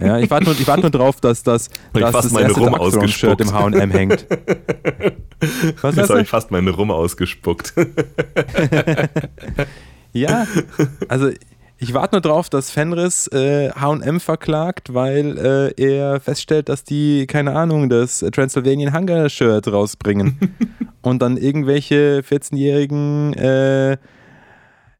ja 0.06 0.18
ich 0.20 0.30
warte 0.30 0.46
nur, 0.46 0.66
wart 0.66 0.80
nur 0.80 0.90
drauf, 0.90 1.20
dass, 1.20 1.42
das, 1.42 1.68
dass 1.92 2.12
das 2.12 2.32
erste 2.32 3.08
Shirt 3.08 3.42
im 3.42 3.52
H&M 3.52 3.90
hängt. 3.90 4.26
Was 5.82 5.96
Jetzt 5.96 6.08
habe 6.08 6.22
ich 6.22 6.28
fast 6.30 6.50
meine 6.50 6.70
Rum 6.70 6.90
ausgespuckt. 6.90 7.74
ja, 10.14 10.46
also 11.08 11.28
ich 11.76 11.92
warte 11.92 12.14
nur 12.14 12.22
drauf, 12.22 12.48
dass 12.48 12.70
Fenris 12.70 13.26
äh, 13.26 13.70
HM 13.70 14.18
verklagt, 14.18 14.94
weil 14.94 15.72
äh, 15.76 15.76
er 15.76 16.20
feststellt, 16.20 16.70
dass 16.70 16.84
die, 16.84 17.26
keine 17.26 17.54
Ahnung, 17.54 17.90
das 17.90 18.20
Transylvanian 18.20 18.96
Hunger 18.96 19.28
Shirt 19.28 19.70
rausbringen. 19.70 20.38
und 21.02 21.20
dann 21.20 21.36
irgendwelche 21.36 22.22
14-jährigen 22.26 23.34
äh, 23.34 23.98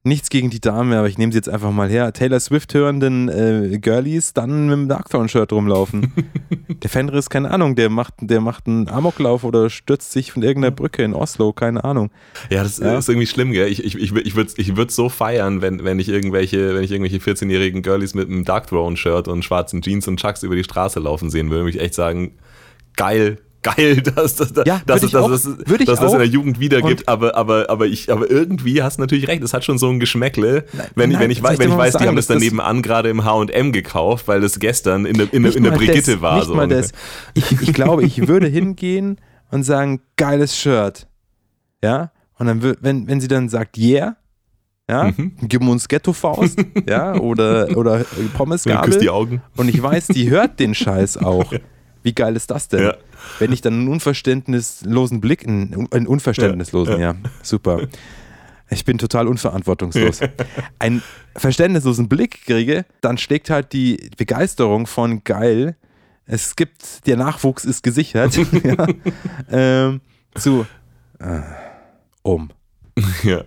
nichts 0.05 0.29
gegen 0.29 0.51
die 0.51 0.61
Dame, 0.61 0.99
aber 0.99 1.09
ich 1.09 1.17
nehme 1.17 1.33
sie 1.33 1.39
jetzt 1.39 1.49
einfach 1.49 1.73
mal 1.73 1.89
her. 1.89 2.13
Taylor 2.13 2.39
Swift 2.39 2.75
hörenden 2.75 3.29
äh, 3.29 3.79
Girlies 3.79 4.35
dann 4.35 4.67
mit 4.67 4.73
dem 4.75 4.89
Darkthorn-Shirt 4.89 5.51
rumlaufen. 5.51 6.13
der 6.83 6.91
Fenris, 6.91 7.31
keine 7.31 7.51
Ahnung, 7.51 7.75
der 7.75 7.89
macht, 7.89 8.15
der 8.21 8.43
macht 8.43 8.67
einen 8.67 8.89
Amoklauf 8.89 9.45
oder 9.45 9.71
stürzt 9.71 10.13
sich 10.13 10.33
von 10.33 10.43
irgendeiner 10.43 10.75
Brücke 10.75 11.03
in 11.03 11.15
Oslo, 11.15 11.55
keine 11.55 11.85
Ahnung. 11.85 12.11
Ja, 12.51 12.63
das 12.63 12.79
ja. 12.79 12.99
ist 12.99 13.09
irgendwie 13.09 13.27
schlimm, 13.27 13.53
gell? 13.53 13.69
Ich, 13.69 13.83
ich, 13.83 13.97
ich, 13.97 14.15
ich 14.15 14.37
würde 14.37 14.53
ich 14.57 14.77
würd 14.77 14.91
so 14.91 15.09
feiern, 15.09 15.63
wenn, 15.63 15.85
wenn 15.85 15.99
ich 15.99 16.11
irgendwelche, 16.11 16.75
wenn 16.75 16.85
ich 16.85 16.91
irgendwelche 16.91 17.19
14-jährigen 17.19 17.83
Girlies 17.83 18.15
mit 18.15 18.29
einem 18.29 18.45
Darkthrone-Shirt 18.45 19.27
und 19.27 19.43
schwarzen 19.43 19.81
Jeans 19.81 20.07
und 20.07 20.21
Chucks 20.21 20.43
über 20.43 20.55
die 20.55 20.65
Straße 20.65 21.01
laufen 21.01 21.31
sehen 21.31 21.49
würde, 21.49 21.65
würde 21.65 21.79
ich 21.79 21.83
echt 21.83 21.95
sagen, 21.95 22.33
geil, 22.97 23.39
geil, 23.65 23.97
dass, 24.15 24.37
dass, 24.37 24.53
ja, 24.65 24.81
dass, 24.87 25.03
es, 25.03 25.11
dass, 25.11 25.43
dass, 25.43 25.85
dass 25.85 26.01
das 26.01 26.13
in 26.13 26.19
der 26.19 26.29
Jugend 26.29 26.61
wiedergibt, 26.61 27.09
aber, 27.09 27.35
aber, 27.35 27.69
aber, 27.69 27.87
ich, 27.87 28.13
aber 28.13 28.31
irgendwie 28.31 28.83
hast 28.83 28.99
du 28.99 29.03
natürlich 29.03 29.27
recht, 29.27 29.43
es 29.43 29.53
hat 29.53 29.65
schon 29.65 29.79
so 29.79 29.89
ein 29.89 29.99
Geschmäckle, 29.99 30.67
nein, 30.73 30.87
wenn, 30.95 31.11
nein, 31.11 31.21
wenn 31.23 31.31
ich, 31.31 31.43
weiß, 31.43 31.59
wenn 31.59 31.71
ich 31.71 31.77
weiß, 31.77 31.95
sagen, 31.95 32.05
die 32.05 32.09
haben 32.09 32.17
das 32.17 32.29
daneben 32.29 32.61
an 32.61 32.83
gerade 32.83 33.09
im 33.09 33.25
H&M 33.25 33.73
gekauft, 33.73 34.29
weil 34.29 34.41
das 34.41 34.61
gestern 34.61 35.07
in 35.07 35.17
der, 35.17 35.33
in, 35.33 35.45
in 35.45 35.63
der 35.65 35.73
Brigitte 35.73 36.13
das, 36.13 36.21
war. 36.21 36.37
Nicht 36.37 36.47
so 36.47 36.55
mal 36.55 36.69
das. 36.69 36.93
Ich, 37.33 37.51
ich 37.51 37.73
glaube, 37.73 38.05
ich 38.05 38.29
würde 38.29 38.47
hingehen 38.47 39.19
und 39.51 39.65
sagen, 39.65 40.03
geiles 40.17 40.57
Shirt. 40.57 41.09
Ja, 41.83 42.13
und 42.39 42.47
dann, 42.47 42.77
wenn, 42.81 43.09
wenn 43.09 43.21
sie 43.21 43.29
dann 43.29 43.49
sagt, 43.49 43.79
yeah, 43.79 44.17
ja, 44.89 45.13
mhm. 45.17 45.33
gib 45.43 45.63
uns 45.67 45.89
Ghetto-Faust, 45.89 46.63
ja, 46.89 47.15
oder, 47.15 47.75
oder 47.77 48.05
Pommesgabel. 48.35 48.85
Küsst 48.85 49.01
die 49.01 49.09
Augen. 49.09 49.41
Und 49.57 49.69
ich 49.69 49.83
weiß, 49.83 50.09
die 50.09 50.29
hört 50.29 50.61
den 50.61 50.75
Scheiß 50.75 51.17
auch. 51.19 51.53
Wie 52.05 52.13
geil 52.13 52.37
ist 52.37 52.51
das 52.51 52.69
denn? 52.69 52.85
Ja. 52.85 52.97
Wenn 53.39 53.51
ich 53.51 53.63
dann 53.63 53.73
einen 53.73 53.89
unverständnislosen 53.89 55.23
Blick, 55.23 55.49
einen, 55.49 55.89
einen 55.91 56.07
unverständnislosen, 56.07 57.01
ja, 57.01 57.13
ja, 57.13 57.17
super. 57.43 57.89
Ich 58.69 58.85
bin 58.85 58.99
total 58.99 59.27
unverantwortungslos. 59.27 60.21
einen 60.79 61.03
verständnislosen 61.35 62.09
Blick 62.09 62.45
kriege, 62.45 62.85
dann 63.01 63.17
schlägt 63.17 63.49
halt 63.49 63.73
die 63.73 64.11
Begeisterung 64.19 64.87
von 64.87 65.25
geil. 65.25 65.77
Es 66.27 66.57
gibt, 66.57 67.07
der 67.07 67.17
Nachwuchs 67.17 67.65
ist 67.65 67.83
gesichert, 67.83 68.37
ja, 68.63 68.87
ähm, 69.51 70.03
zu 70.35 70.67
äh, 71.21 71.41
um. 72.23 72.51
Ja. 73.23 73.45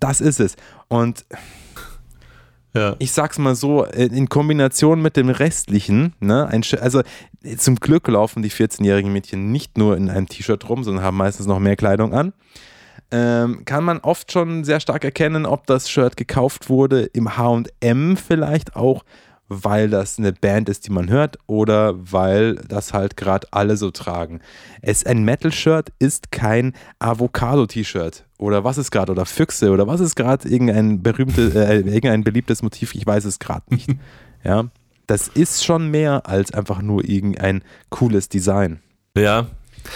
Das 0.00 0.22
ist 0.22 0.40
es. 0.40 0.56
Und 0.88 1.26
ja. 2.76 2.96
Ich 2.98 3.12
sag's 3.12 3.38
mal 3.38 3.54
so, 3.54 3.84
in 3.84 4.28
Kombination 4.28 5.02
mit 5.02 5.16
dem 5.16 5.28
restlichen, 5.28 6.14
ne, 6.20 6.46
ein, 6.46 6.62
also 6.80 7.02
zum 7.56 7.76
Glück 7.76 8.06
laufen 8.08 8.42
die 8.42 8.50
14-jährigen 8.50 9.12
Mädchen 9.12 9.50
nicht 9.50 9.78
nur 9.78 9.96
in 9.96 10.10
einem 10.10 10.28
T-Shirt 10.28 10.68
rum, 10.68 10.84
sondern 10.84 11.04
haben 11.04 11.16
meistens 11.16 11.46
noch 11.46 11.58
mehr 11.58 11.76
Kleidung 11.76 12.12
an. 12.12 12.32
Ähm, 13.10 13.64
kann 13.64 13.84
man 13.84 13.98
oft 13.98 14.32
schon 14.32 14.64
sehr 14.64 14.80
stark 14.80 15.04
erkennen, 15.04 15.46
ob 15.46 15.66
das 15.66 15.88
Shirt 15.88 16.16
gekauft 16.16 16.68
wurde 16.68 17.02
im 17.04 17.36
HM 17.36 18.16
vielleicht 18.16 18.74
auch 18.74 19.04
weil 19.48 19.88
das 19.88 20.18
eine 20.18 20.32
Band 20.32 20.68
ist, 20.68 20.86
die 20.86 20.92
man 20.92 21.08
hört, 21.08 21.38
oder 21.46 21.94
weil 22.12 22.56
das 22.56 22.92
halt 22.92 23.16
gerade 23.16 23.46
alle 23.50 23.76
so 23.76 23.90
tragen. 23.90 24.40
Es, 24.82 25.04
ein 25.06 25.24
Metal-Shirt 25.24 25.92
ist 25.98 26.32
kein 26.32 26.72
Avocado-T-Shirt. 26.98 28.24
Oder 28.38 28.64
was 28.64 28.78
ist 28.78 28.90
gerade? 28.90 29.12
Oder 29.12 29.26
Füchse? 29.26 29.70
Oder 29.70 29.86
was 29.86 30.00
ist 30.00 30.14
gerade 30.16 30.48
irgendein, 30.48 31.02
berühmte, 31.02 31.52
äh, 31.54 31.76
irgendein 31.78 32.24
beliebtes 32.24 32.62
Motiv? 32.62 32.94
Ich 32.94 33.06
weiß 33.06 33.24
es 33.24 33.38
gerade 33.38 33.64
nicht. 33.70 33.88
ja. 34.44 34.64
Das 35.06 35.28
ist 35.28 35.64
schon 35.64 35.90
mehr 35.90 36.26
als 36.26 36.52
einfach 36.52 36.82
nur 36.82 37.04
irgendein 37.04 37.62
cooles 37.90 38.28
Design. 38.28 38.80
Ja, 39.16 39.46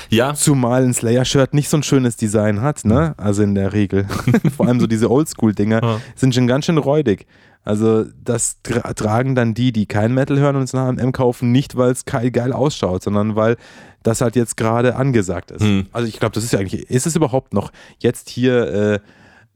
ja. 0.08 0.34
Zumal 0.34 0.84
ein 0.84 0.94
Slayer-Shirt 0.94 1.54
nicht 1.54 1.68
so 1.68 1.76
ein 1.76 1.82
schönes 1.82 2.16
Design 2.16 2.60
hat, 2.62 2.84
ne? 2.84 3.14
Also 3.16 3.42
in 3.42 3.54
der 3.54 3.72
Regel. 3.72 4.06
Vor 4.56 4.66
allem 4.66 4.80
so 4.80 4.86
diese 4.86 5.10
Oldschool-Dinger 5.10 5.82
ja. 5.82 6.00
sind 6.14 6.34
schon 6.34 6.46
ganz 6.46 6.66
schön 6.66 6.78
räudig. 6.78 7.26
Also 7.62 8.04
das 8.24 8.62
tra 8.62 8.92
tragen 8.94 9.34
dann 9.34 9.54
die, 9.54 9.72
die 9.72 9.86
kein 9.86 10.14
Metal 10.14 10.38
hören 10.38 10.56
und 10.56 10.62
es 10.62 10.72
nach 10.72 10.88
M 10.88 11.12
kaufen, 11.12 11.52
nicht 11.52 11.76
weil 11.76 11.90
es 11.90 12.04
geil 12.04 12.52
ausschaut, 12.52 13.02
sondern 13.02 13.36
weil 13.36 13.56
das 14.02 14.22
halt 14.22 14.34
jetzt 14.34 14.56
gerade 14.56 14.96
angesagt 14.96 15.50
ist. 15.50 15.62
Hm. 15.62 15.86
Also 15.92 16.08
ich 16.08 16.18
glaube, 16.18 16.34
das 16.34 16.44
ist 16.44 16.52
ja 16.52 16.58
eigentlich, 16.58 16.88
ist 16.88 17.06
es 17.06 17.16
überhaupt 17.16 17.52
noch 17.52 17.70
jetzt 17.98 18.30
hier 18.30 19.00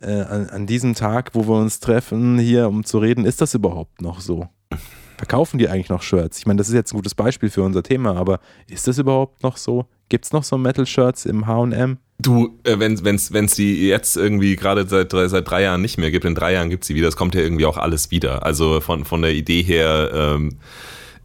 äh, 0.02 0.06
äh, 0.06 0.22
an, 0.22 0.50
an, 0.50 0.66
diesem 0.66 0.94
Tag, 0.94 1.30
wo 1.34 1.46
wir 1.46 1.54
uns 1.54 1.80
treffen, 1.80 2.38
hier 2.38 2.68
um 2.68 2.84
zu 2.84 2.98
reden, 2.98 3.24
ist 3.24 3.40
das 3.40 3.54
überhaupt 3.54 4.02
noch 4.02 4.20
so? 4.20 4.48
Verkaufen 5.16 5.58
die 5.58 5.68
eigentlich 5.68 5.88
noch 5.88 6.02
Shirts? 6.02 6.38
Ich 6.38 6.46
meine, 6.46 6.58
das 6.58 6.68
ist 6.68 6.74
jetzt 6.74 6.92
ein 6.92 6.96
gutes 6.96 7.14
Beispiel 7.14 7.48
für 7.48 7.62
unser 7.62 7.82
Thema, 7.82 8.16
aber 8.16 8.40
ist 8.68 8.86
das 8.86 8.98
überhaupt 8.98 9.42
noch 9.42 9.56
so? 9.56 9.86
Gibt 10.08 10.26
es 10.26 10.32
noch 10.32 10.44
so 10.44 10.58
Metal-Shirts 10.58 11.24
im 11.24 11.46
HM? 11.46 11.98
Du, 12.24 12.58
äh, 12.64 12.78
wenn 12.78 12.94
es 12.94 13.32
wenn 13.32 13.48
sie 13.48 13.86
jetzt 13.86 14.16
irgendwie 14.16 14.56
gerade 14.56 14.86
seit, 14.88 15.12
seit 15.12 15.48
drei 15.48 15.62
Jahren 15.62 15.82
nicht 15.82 15.98
mehr 15.98 16.10
gibt, 16.10 16.24
in 16.24 16.34
drei 16.34 16.54
Jahren 16.54 16.70
gibt 16.70 16.84
sie 16.84 16.94
wieder, 16.94 17.08
es 17.08 17.16
kommt 17.16 17.34
ja 17.34 17.42
irgendwie 17.42 17.66
auch 17.66 17.76
alles 17.76 18.10
wieder. 18.10 18.44
Also 18.44 18.80
von, 18.80 19.04
von 19.04 19.22
der 19.22 19.32
Idee 19.32 19.62
her, 19.62 20.10
ähm, 20.12 20.56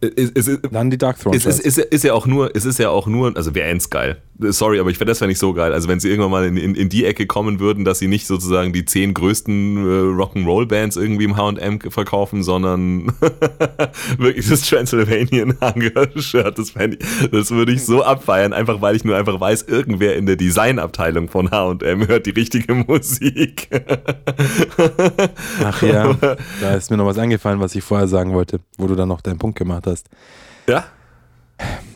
ist, 0.02 0.38
ist, 0.38 0.60
Dann 0.72 0.89
die 0.89 0.97
Dark 0.97 1.20
Throne. 1.20 1.36
Ist, 1.36 1.45
ist, 1.45 1.60
ist, 1.60 1.78
ist, 1.78 2.04
ja 2.04 2.14
auch 2.14 2.26
nur, 2.26 2.56
es 2.56 2.66
ist 2.66 2.80
ja 2.80 2.89
auch 2.89 3.08
nur, 3.08 3.36
also 3.36 3.54
wäre 3.54 3.70
eins 3.70 3.89
geil. 3.89 4.22
Sorry, 4.42 4.80
aber 4.80 4.90
ich 4.90 4.98
fände 4.98 5.12
das 5.12 5.20
wäre 5.20 5.28
nicht 5.28 5.40
so 5.40 5.54
geil. 5.54 5.74
Also 5.74 5.90
wenn 5.90 6.00
sie 6.00 6.10
irgendwann 6.10 6.32
mal 6.32 6.46
in, 6.46 6.56
in, 6.56 6.74
in, 6.74 6.88
die 6.88 7.04
Ecke 7.04 7.28
kommen 7.28 7.60
würden, 7.60 7.84
dass 7.84 8.00
sie 8.00 8.08
nicht 8.08 8.26
sozusagen 8.26 8.72
die 8.72 8.86
zehn 8.86 9.14
größten 9.14 9.78
äh, 9.78 10.22
Rock'n'Roll-Bands 10.22 10.96
irgendwie 10.96 11.26
im 11.26 11.36
H&M 11.36 11.82
verkaufen, 11.82 12.42
sondern 12.42 13.08
wirklich 14.18 14.48
das 14.48 14.62
Transylvanian 14.62 15.58
Hunger-Shirt, 15.60 16.58
das, 16.58 16.74
das 17.32 17.52
würde 17.52 17.74
ich 17.74 17.86
so 17.86 18.02
abfeiern, 18.02 18.54
einfach 18.54 18.82
weil 18.82 18.96
ich 18.96 19.04
nur 19.04 19.18
einfach 19.18 19.42
weiß, 19.42 19.64
irgendwer 19.64 20.16
in 20.16 20.26
der 20.26 20.38
Designabteilung 20.38 21.28
von 21.28 21.52
H&M 21.52 22.08
hört 22.08 22.26
die 22.26 22.32
richtige 22.32 22.74
Musik. 22.76 23.68
Ach 25.64 25.82
ja, 25.82 26.14
da 26.62 26.76
ist 26.76 26.90
mir 26.90 26.96
noch 26.96 27.06
was 27.06 27.18
eingefallen, 27.18 27.60
was 27.60 27.76
ich 27.76 27.84
vorher 27.84 28.08
sagen 28.08 28.34
wollte, 28.34 28.62
wo 28.78 28.88
du 28.88 28.96
dann 28.96 29.10
noch 29.10 29.20
deinen 29.20 29.38
Punkt 29.38 29.58
gemacht 29.58 29.86
hast. 29.86 30.08
Ja? 30.68 30.86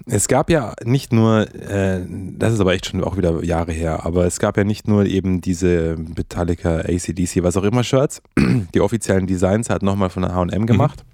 Es 0.06 0.28
gab 0.28 0.50
ja 0.50 0.74
nicht 0.84 1.14
nur, 1.14 1.48
äh, 1.56 2.02
das 2.38 2.54
ist 2.54 2.60
aber 2.60 2.74
echt 2.74 2.88
schon 2.88 3.02
auch 3.04 3.16
wieder 3.16 3.42
Jahre 3.44 3.72
her, 3.72 4.06
aber 4.06 4.26
es 4.26 4.40
gab 4.40 4.58
ja 4.58 4.66
nicht 4.66 4.86
nur 4.88 5.06
eben 5.06 5.40
diese 5.40 5.96
Metallica, 5.98 6.80
ACDC, 6.80 7.44
was 7.44 7.56
auch 7.56 7.64
immer 7.64 7.86
Shirts, 7.86 8.22
die 8.74 8.82
offiziellen 8.82 9.28
Designs 9.28 9.70
hat 9.70 9.82
nochmal 9.82 10.10
von 10.10 10.24
der 10.24 10.36
HM 10.36 10.66
gemacht, 10.66 11.06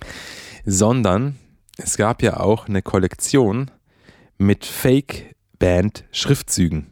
mhm. 0.00 0.06
sondern 0.66 1.36
es 1.78 1.96
gab 1.96 2.22
ja 2.22 2.40
auch 2.40 2.68
eine 2.68 2.82
Kollektion 2.82 3.70
mit 4.36 4.66
Fake-Band-Schriftzügen, 4.66 6.88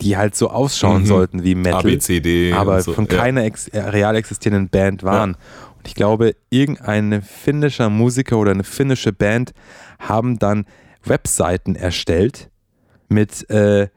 die 0.00 0.16
halt 0.16 0.36
so 0.36 0.48
ausschauen 0.50 1.02
mhm. 1.02 1.06
sollten 1.06 1.44
wie 1.44 1.54
Metal, 1.54 1.80
ABCD 1.80 2.52
aber 2.52 2.82
so, 2.82 2.92
von 2.92 3.06
ja. 3.06 3.16
keiner 3.16 3.44
ex 3.44 3.70
real 3.72 4.16
existierenden 4.16 4.68
Band 4.68 5.04
waren. 5.04 5.30
Ja. 5.32 5.38
Und 5.78 5.88
ich 5.88 5.94
glaube, 5.94 6.34
irgendein 6.50 7.22
finnischer 7.22 7.88
Musiker 7.88 8.38
oder 8.38 8.50
eine 8.50 8.64
finnische 8.64 9.12
Band 9.12 9.52
haben 9.98 10.38
dann 10.38 10.66
Webseiten 11.04 11.74
erstellt 11.74 12.50
mit 13.08 13.48
äh, 13.50 13.88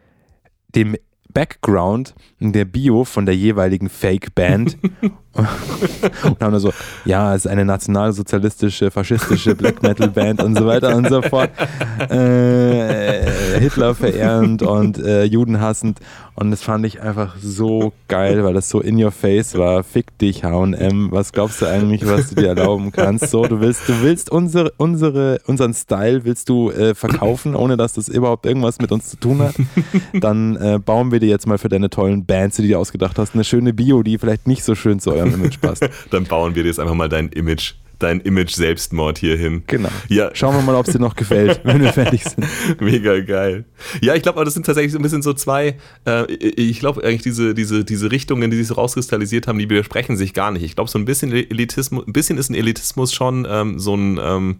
dem 0.76 0.96
Background 1.34 2.14
in 2.40 2.54
der 2.54 2.66
Bio 2.66 3.04
von 3.04 3.26
der 3.26 3.36
jeweiligen 3.36 3.90
Fake-Band 3.90 4.78
und 5.34 6.42
haben 6.42 6.52
dann 6.52 6.60
so, 6.60 6.74
ja, 7.06 7.34
es 7.34 7.46
ist 7.46 7.52
eine 7.52 7.64
nationalsozialistische, 7.64 8.92
faschistische 8.92 9.56
Black 9.56 9.82
Metal-Band 9.82 10.44
und 10.44 10.58
so 10.58 10.66
weiter 10.66 10.96
und 10.96 11.08
so 11.08 11.22
fort. 11.22 11.50
Äh, 12.10 13.60
Hitler 13.60 13.96
verehrend 13.96 14.62
und 14.64 14.98
äh, 14.98 15.24
Juden 15.24 15.62
hassend. 15.62 16.00
Und 16.36 16.50
das 16.50 16.64
fand 16.64 16.86
ich 16.86 17.02
einfach 17.02 17.36
so 17.42 17.94
geil, 18.08 18.44
weil 18.44 18.54
das 18.54 18.70
so 18.70 18.80
in 18.80 19.02
your 19.02 19.12
face 19.12 19.58
war. 19.58 19.84
Fick 19.84 20.18
dich, 20.18 20.44
HM. 20.44 21.12
Was 21.12 21.34
glaubst 21.34 21.62
du 21.62 21.68
eigentlich, 21.68 22.08
was 22.08 22.30
du 22.30 22.36
dir 22.36 22.48
erlauben 22.48 22.92
kannst? 22.92 23.30
So, 23.30 23.46
du 23.46 23.60
willst, 23.60 23.88
du 23.88 24.02
willst 24.02 24.32
unsere, 24.32 24.72
unsere, 24.78 25.40
unseren 25.46 25.74
Style 25.74 26.26
willst 26.26 26.50
du 26.50 26.72
äh, 26.72 26.96
verkaufen, 26.96 27.56
ohne 27.56 27.78
dass 27.78 27.94
das 27.94 28.08
überhaupt 28.08 28.46
irgendwas 28.46 28.80
mit 28.80 28.92
uns 28.92 29.10
zu 29.10 29.18
tun 29.18 29.42
hat. 29.42 29.56
Dann 30.14 30.56
äh, 30.56 30.80
bauen 30.84 31.12
wir 31.12 31.20
dir 31.20 31.30
jetzt 31.30 31.48
mal 31.48 31.58
für 31.58 31.70
deine 31.70 31.90
tollen 31.90 32.26
Bands, 32.26 32.56
die 32.56 32.64
du 32.64 32.68
dir 32.70 32.80
ausgedacht 32.80 33.20
hast, 33.20 33.36
eine 33.36 33.44
schöne 33.44 33.74
Bio, 33.74 34.02
die 34.02 34.18
vielleicht 34.18 34.48
nicht 34.48 34.64
so 34.64 34.74
schön 34.74 35.00
zu 35.00 35.12
eurem 35.22 35.36
Image 35.36 35.60
passt. 35.60 35.88
Dann 36.10 36.26
bauen 36.26 36.56
wir 36.56 36.64
dir 36.64 36.70
jetzt 36.70 36.80
einfach 36.80 36.94
mal 36.94 37.10
dein 37.10 37.30
Image 37.30 37.74
dein 38.02 38.20
Image-Selbstmord 38.20 39.20
hier 39.20 39.38
hin. 39.38 39.64
Genau. 39.68 39.90
Ja. 40.10 40.32
Schauen 40.34 40.56
wir 40.56 40.62
mal, 40.62 40.76
ob 40.76 40.88
es 40.88 40.94
dir 40.94 41.00
noch 41.00 41.16
gefällt, 41.16 41.62
wenn 41.64 41.82
wir 41.82 41.94
fertig 41.94 42.24
sind. 42.24 42.48
Mega 42.82 43.20
geil. 43.20 43.66
Ja, 44.02 44.16
ich 44.16 44.24
glaube, 44.24 44.38
aber 44.38 44.46
das 44.46 44.56
sind 44.56 44.66
tatsächlich 44.66 44.92
so 44.92 45.00
ein 45.00 45.04
bisschen 45.04 45.22
so 45.22 45.34
zwei, 45.34 45.78
äh, 46.08 46.32
ich 46.34 46.80
glaube 46.80 47.04
eigentlich 47.04 47.22
diese, 47.22 47.54
diese, 47.54 47.86
diese 47.86 48.12
Richtungen, 48.12 48.50
die 48.50 48.58
sich 48.58 48.68
so 48.68 48.74
rauskristallisiert 48.74 49.48
haben, 49.48 49.60
die 49.60 49.70
widersprechen 49.70 50.18
sich 50.18 50.34
gar 50.34 50.52
nicht. 50.52 50.64
Ich 50.64 50.76
glaube, 50.76 50.90
so 50.90 50.98
ein 50.98 51.06
bisschen 51.06 51.32
Elitismus, 51.32 52.08
ein 52.08 52.14
bisschen 52.14 52.38
ist 52.38 52.50
ein 52.50 52.56
Elitismus 52.56 53.14
schon 53.14 53.48
ähm, 53.50 53.80
so 53.80 53.96
ein, 53.96 54.20
ähm, 54.22 54.60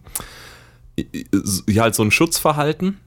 ja, 1.68 1.82
halt 1.82 1.94
so 1.94 2.02
ein 2.02 2.10
Schutzverhalten 2.10 2.98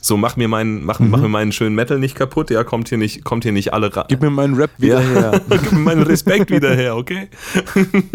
so, 0.00 0.16
mach 0.16 0.36
mir 0.36 0.48
meinen, 0.48 0.84
mach, 0.84 0.98
mhm. 0.98 1.10
mach 1.10 1.20
mir 1.20 1.28
meinen 1.28 1.52
schönen 1.52 1.74
Metal 1.74 1.98
nicht 1.98 2.14
kaputt, 2.14 2.50
ja, 2.50 2.64
kommt 2.64 2.88
hier 2.88 2.98
nicht, 2.98 3.24
kommt 3.24 3.44
hier 3.44 3.52
nicht 3.52 3.72
alle 3.72 3.94
rein. 3.94 4.06
Gib 4.08 4.22
mir 4.22 4.30
meinen 4.30 4.54
Rap 4.54 4.70
wieder 4.78 5.00
ja. 5.00 5.08
her. 5.08 5.40
Gib 5.50 5.72
mir 5.72 5.78
meinen 5.78 6.02
Respekt 6.02 6.50
wieder 6.50 6.74
her, 6.74 6.96
okay? 6.96 7.28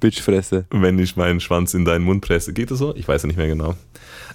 Bitchfresse. 0.00 0.66
Wenn 0.70 0.98
ich 0.98 1.16
meinen 1.16 1.40
Schwanz 1.40 1.74
in 1.74 1.84
deinen 1.84 2.04
Mund 2.04 2.24
presse. 2.24 2.52
Geht 2.52 2.70
das 2.70 2.78
so? 2.78 2.94
Ich 2.96 3.06
weiß 3.06 3.22
ja 3.22 3.26
nicht 3.28 3.36
mehr 3.36 3.46
genau. 3.46 3.74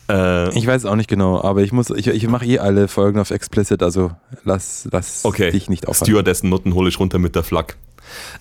Äh, 0.07 0.57
ich 0.57 0.67
weiß 0.67 0.85
auch 0.85 0.95
nicht 0.95 1.09
genau, 1.09 1.41
aber 1.41 1.63
ich 1.63 1.71
muss, 1.71 1.89
ich, 1.89 2.07
ich 2.07 2.27
mache 2.27 2.45
eh 2.45 2.59
alle 2.59 2.87
Folgen 2.87 3.19
auf 3.19 3.31
explicit, 3.31 3.81
also 3.81 4.11
lass, 4.43 4.87
lass 4.91 5.25
okay. 5.25 5.51
dich 5.51 5.69
nicht 5.69 5.87
aufhalten. 5.87 6.05
Stewardessen 6.05 6.49
Nutten 6.49 6.75
hole 6.75 6.89
ich 6.89 6.99
runter 6.99 7.19
mit 7.19 7.35
der 7.35 7.43
Flak. 7.43 7.77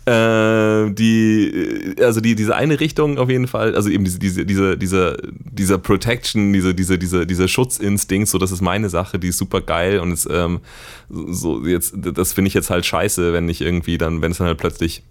Äh, 0.06 0.90
die, 0.92 1.94
also 2.00 2.20
die, 2.20 2.34
diese 2.34 2.54
eine 2.54 2.80
Richtung 2.80 3.18
auf 3.18 3.30
jeden 3.30 3.48
Fall, 3.48 3.74
also 3.74 3.88
eben 3.88 4.04
diese, 4.04 4.18
diese, 4.18 4.44
diese, 4.44 4.76
diese, 4.76 5.16
dieser 5.32 5.78
Protection, 5.78 6.52
diese, 6.52 6.74
diese, 6.74 6.98
diese, 6.98 7.26
dieser 7.26 7.48
Schutzinstinkt, 7.48 8.28
so 8.28 8.38
das 8.38 8.52
ist 8.52 8.60
meine 8.60 8.88
Sache, 8.88 9.18
die 9.18 9.28
ist 9.28 9.38
super 9.38 9.60
geil 9.60 10.00
und 10.00 10.12
es, 10.12 10.28
ähm, 10.30 10.60
so 11.08 11.64
jetzt, 11.66 11.94
das 11.96 12.32
finde 12.32 12.48
ich 12.48 12.54
jetzt 12.54 12.70
halt 12.70 12.84
scheiße, 12.84 13.32
wenn 13.32 13.48
ich 13.48 13.60
irgendwie 13.60 13.98
dann, 13.98 14.22
wenn 14.22 14.32
es 14.32 14.38
dann 14.38 14.46
halt 14.48 14.58
plötzlich 14.58 15.02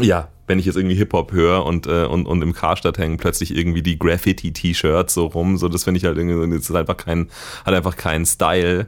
ja, 0.00 0.28
wenn 0.46 0.58
ich 0.58 0.66
jetzt 0.66 0.76
irgendwie 0.76 0.94
Hip-Hop 0.94 1.32
höre 1.32 1.64
und, 1.64 1.86
äh, 1.86 2.04
und, 2.04 2.26
und 2.26 2.42
im 2.42 2.52
Karstadt 2.52 2.98
hängen 2.98 3.16
plötzlich 3.16 3.56
irgendwie 3.56 3.82
die 3.82 3.98
Graffiti-T-Shirts 3.98 5.14
so 5.14 5.26
rum, 5.26 5.56
so 5.56 5.68
das 5.68 5.84
finde 5.84 5.98
ich 5.98 6.04
halt 6.04 6.16
irgendwie, 6.16 6.56
das 6.56 6.70
ist 6.70 6.76
einfach 6.76 6.96
kein, 6.96 7.28
hat 7.64 7.74
einfach 7.74 7.96
keinen 7.96 8.26
Style. 8.26 8.86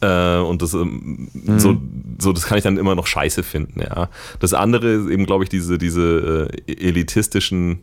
Äh, 0.00 0.38
und 0.38 0.62
das 0.62 0.74
ähm, 0.74 1.28
mhm. 1.32 1.58
so, 1.58 1.76
so, 2.18 2.32
das 2.32 2.44
kann 2.44 2.58
ich 2.58 2.64
dann 2.64 2.78
immer 2.78 2.94
noch 2.94 3.06
scheiße 3.06 3.42
finden, 3.42 3.80
ja. 3.80 4.08
Das 4.38 4.54
andere 4.54 4.88
ist 4.88 5.08
eben, 5.08 5.26
glaube 5.26 5.44
ich, 5.44 5.50
diese, 5.50 5.78
diese 5.78 6.50
äh, 6.66 6.72
elitistischen 6.72 7.80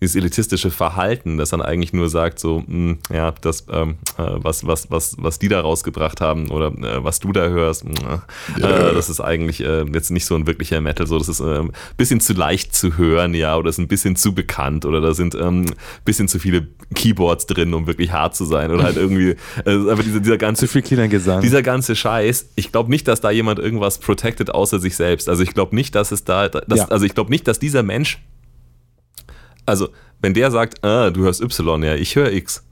dieses 0.00 0.14
elitistische 0.14 0.70
Verhalten, 0.70 1.38
das 1.38 1.50
dann 1.50 1.62
eigentlich 1.62 1.94
nur 1.94 2.10
sagt, 2.10 2.38
so, 2.38 2.58
mh, 2.60 2.66
hm, 2.66 2.98
ja, 3.10 3.32
das, 3.40 3.66
ähm, 3.70 3.96
äh, 4.18 4.24
was, 4.36 4.66
was, 4.66 4.90
was, 4.90 5.16
was 5.18 5.38
die 5.38 5.48
da 5.48 5.60
rausgebracht 5.60 6.20
haben 6.20 6.50
oder 6.50 6.66
äh, 6.66 7.02
was 7.02 7.18
du 7.18 7.32
da 7.32 7.48
hörst, 7.48 7.84
mh, 7.84 8.22
äh, 8.58 8.60
ja. 8.60 8.92
das 8.92 9.08
ist 9.08 9.20
eigentlich 9.20 9.62
äh, 9.62 9.84
jetzt 9.92 10.10
nicht 10.10 10.26
so 10.26 10.34
ein 10.34 10.46
wirklicher 10.46 10.82
Metal, 10.82 11.06
so, 11.06 11.16
das 11.18 11.28
ist 11.28 11.40
ein 11.40 11.56
ähm, 11.56 11.72
bisschen 11.96 12.20
zu 12.20 12.34
leicht 12.34 12.74
zu 12.74 12.98
hören, 12.98 13.32
ja, 13.32 13.56
oder 13.56 13.70
ist 13.70 13.78
ein 13.78 13.88
bisschen 13.88 14.16
zu 14.16 14.34
bekannt 14.34 14.84
oder 14.84 15.00
da 15.00 15.14
sind 15.14 15.34
ein 15.34 15.66
ähm, 15.66 15.74
bisschen 16.04 16.28
zu 16.28 16.38
viele 16.38 16.68
Keyboards 16.94 17.46
drin, 17.46 17.72
um 17.72 17.86
wirklich 17.86 18.12
hart 18.12 18.36
zu 18.36 18.44
sein 18.44 18.70
oder 18.70 18.82
halt 18.82 18.96
irgendwie, 18.96 19.36
äh, 19.64 19.90
einfach 19.90 20.04
dieser, 20.04 20.20
dieser 20.20 20.38
ganze, 20.38 20.66
zu 20.66 20.72
viel 20.72 20.82
Kindergesang. 20.82 21.40
dieser 21.40 21.62
ganze 21.62 21.96
Scheiß, 21.96 22.50
ich 22.54 22.70
glaube 22.70 22.90
nicht, 22.90 23.08
dass 23.08 23.22
da 23.22 23.30
jemand 23.30 23.58
irgendwas 23.60 23.98
protected 23.98 24.54
außer 24.54 24.78
sich 24.78 24.94
selbst, 24.94 25.30
also 25.30 25.42
ich 25.42 25.54
glaube 25.54 25.74
nicht, 25.74 25.94
dass 25.94 26.12
es 26.12 26.24
da, 26.24 26.50
dass, 26.50 26.80
ja. 26.80 26.88
also 26.88 27.06
ich 27.06 27.14
glaube 27.14 27.30
nicht, 27.30 27.48
dass 27.48 27.58
dieser 27.58 27.82
Mensch 27.82 28.20
also, 29.66 29.88
wenn 30.20 30.34
der 30.34 30.50
sagt, 30.50 30.82
ah, 30.84 31.10
du 31.10 31.22
hörst 31.22 31.42
Y, 31.42 31.82
ja, 31.82 31.94
ich 31.94 32.16
höre 32.16 32.32
X. 32.32 32.34
Ich, 32.34 32.34
hör 32.34 32.36
X. 32.36 32.62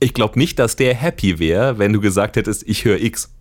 ich 0.00 0.14
glaube 0.14 0.38
nicht, 0.38 0.58
dass 0.58 0.76
der 0.76 0.94
happy 0.94 1.38
wäre, 1.38 1.78
wenn 1.78 1.92
du 1.92 2.00
gesagt 2.00 2.36
hättest, 2.36 2.68
ich 2.68 2.84
höre 2.84 3.00
X. 3.00 3.32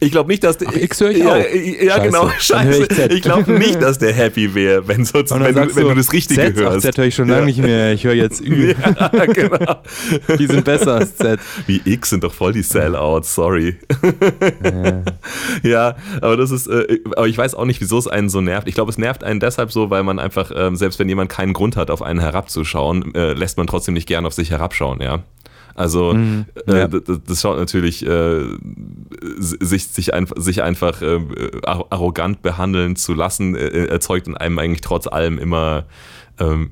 Ich 0.00 0.10
glaube 0.10 0.28
nicht, 0.28 0.42
dass 0.42 0.58
der. 0.58 0.68
Ach, 0.70 0.74
X 0.76 1.00
höre 1.00 1.10
ich 1.12 1.18
ja, 1.18 1.34
auch. 1.34 1.82
Ja, 1.82 1.98
genau. 1.98 2.28
Scheiße. 2.38 2.88
Ich, 2.90 2.98
ich 2.98 3.22
glaube 3.22 3.52
nicht, 3.52 3.80
dass 3.80 3.96
der 3.98 4.12
happy 4.12 4.52
wäre, 4.52 4.86
wenn, 4.88 5.04
so, 5.04 5.14
wenn, 5.20 5.54
du, 5.54 5.76
wenn 5.76 5.88
du 5.88 5.94
das 5.94 6.12
Richtige 6.12 6.52
Z, 6.52 6.56
hörst. 6.56 6.78
Ach, 6.78 6.80
Z 6.82 6.98
höre 6.98 7.04
ich 7.04 7.14
schon 7.14 7.28
lange 7.28 7.42
Ja. 7.42 7.46
nicht 7.46 7.58
mehr. 7.58 7.92
Ich 7.92 8.02
höre 8.02 8.14
jetzt 8.14 8.40
Ü. 8.40 8.74
Ja, 8.84 9.26
genau. 9.26 9.76
Die 10.36 10.46
sind 10.46 10.64
besser 10.64 10.94
als 10.96 11.16
Z. 11.16 11.38
Wie 11.66 11.80
X 11.84 12.10
sind 12.10 12.24
doch 12.24 12.34
voll 12.34 12.52
die 12.52 12.62
Sellouts, 12.62 13.34
sorry. 13.36 13.76
ja, 15.62 15.94
aber 16.20 16.36
das 16.36 16.50
ist, 16.50 16.66
äh, 16.66 16.98
aber 17.16 17.28
ich 17.28 17.38
weiß 17.38 17.54
auch 17.54 17.64
nicht, 17.64 17.80
wieso 17.80 17.96
es 17.98 18.08
einen 18.08 18.28
so 18.28 18.40
nervt. 18.40 18.66
Ich 18.66 18.74
glaube, 18.74 18.90
es 18.90 18.98
nervt 18.98 19.22
einen 19.22 19.38
deshalb 19.38 19.70
so, 19.72 19.90
weil 19.90 20.02
man 20.02 20.18
einfach, 20.18 20.50
ähm, 20.54 20.74
selbst 20.76 20.98
wenn 20.98 21.08
jemand 21.08 21.30
keinen 21.30 21.52
Grund 21.52 21.76
hat, 21.76 21.90
auf 21.90 22.02
einen 22.02 22.18
herabzuschauen, 22.20 23.14
äh, 23.14 23.32
lässt 23.34 23.56
man 23.58 23.68
trotzdem 23.68 23.94
nicht 23.94 24.08
gern 24.08 24.26
auf 24.26 24.34
sich 24.34 24.50
herabschauen, 24.50 25.00
ja. 25.00 25.22
Also 25.74 26.14
Mhm, 26.14 26.44
äh, 26.66 26.78
ja. 26.78 26.88
das, 26.88 27.20
das 27.26 27.40
schaut 27.40 27.58
natürlich, 27.58 28.06
äh, 28.06 28.44
sich, 29.38 29.88
sich, 29.88 30.14
einf 30.14 30.32
sich 30.36 30.62
einfach 30.62 31.02
äh, 31.02 31.20
ar- 31.64 31.86
arrogant 31.90 32.42
behandeln 32.42 32.96
zu 32.96 33.14
lassen, 33.14 33.54
äh, 33.56 33.86
erzeugt 33.86 34.26
in 34.28 34.36
einem 34.36 34.58
eigentlich 34.58 34.80
trotz 34.82 35.06
allem 35.06 35.38
immer, 35.38 35.86
ähm, 36.38 36.70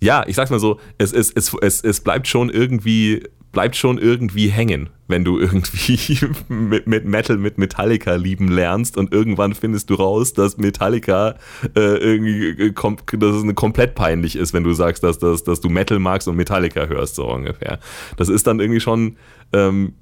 ja, 0.00 0.24
ich 0.26 0.36
sag's 0.36 0.50
mal 0.50 0.60
so, 0.60 0.78
es, 0.98 1.12
es, 1.12 1.30
es, 1.32 1.54
es, 1.60 1.80
es 1.82 2.00
bleibt 2.00 2.26
schon 2.28 2.50
irgendwie, 2.50 3.22
bleibt 3.52 3.76
schon 3.76 3.98
irgendwie 3.98 4.48
hängen, 4.48 4.88
wenn 5.08 5.24
du 5.24 5.38
irgendwie 5.38 6.18
mit, 6.48 6.86
mit 6.86 7.04
Metal, 7.04 7.36
mit 7.36 7.58
Metallica 7.58 8.14
lieben 8.14 8.48
lernst 8.48 8.96
und 8.96 9.12
irgendwann 9.12 9.54
findest 9.54 9.90
du 9.90 9.94
raus, 9.94 10.32
dass 10.32 10.56
Metallica 10.56 11.36
äh, 11.76 11.96
irgendwie, 11.96 12.48
äh, 12.48 12.72
kom 12.72 12.96
dass 13.12 13.36
es 13.36 13.54
komplett 13.54 13.94
peinlich 13.94 14.36
ist, 14.36 14.54
wenn 14.54 14.64
du 14.64 14.72
sagst, 14.72 15.04
dass, 15.04 15.18
dass, 15.18 15.44
dass 15.44 15.60
du 15.60 15.68
Metal 15.68 15.98
magst 15.98 16.28
und 16.28 16.36
Metallica 16.36 16.86
hörst, 16.86 17.14
so 17.16 17.26
ungefähr. 17.26 17.78
Das 18.16 18.30
ist 18.30 18.46
dann 18.46 18.58
irgendwie 18.58 18.80
schon, 18.80 19.16
ähm, 19.52 19.92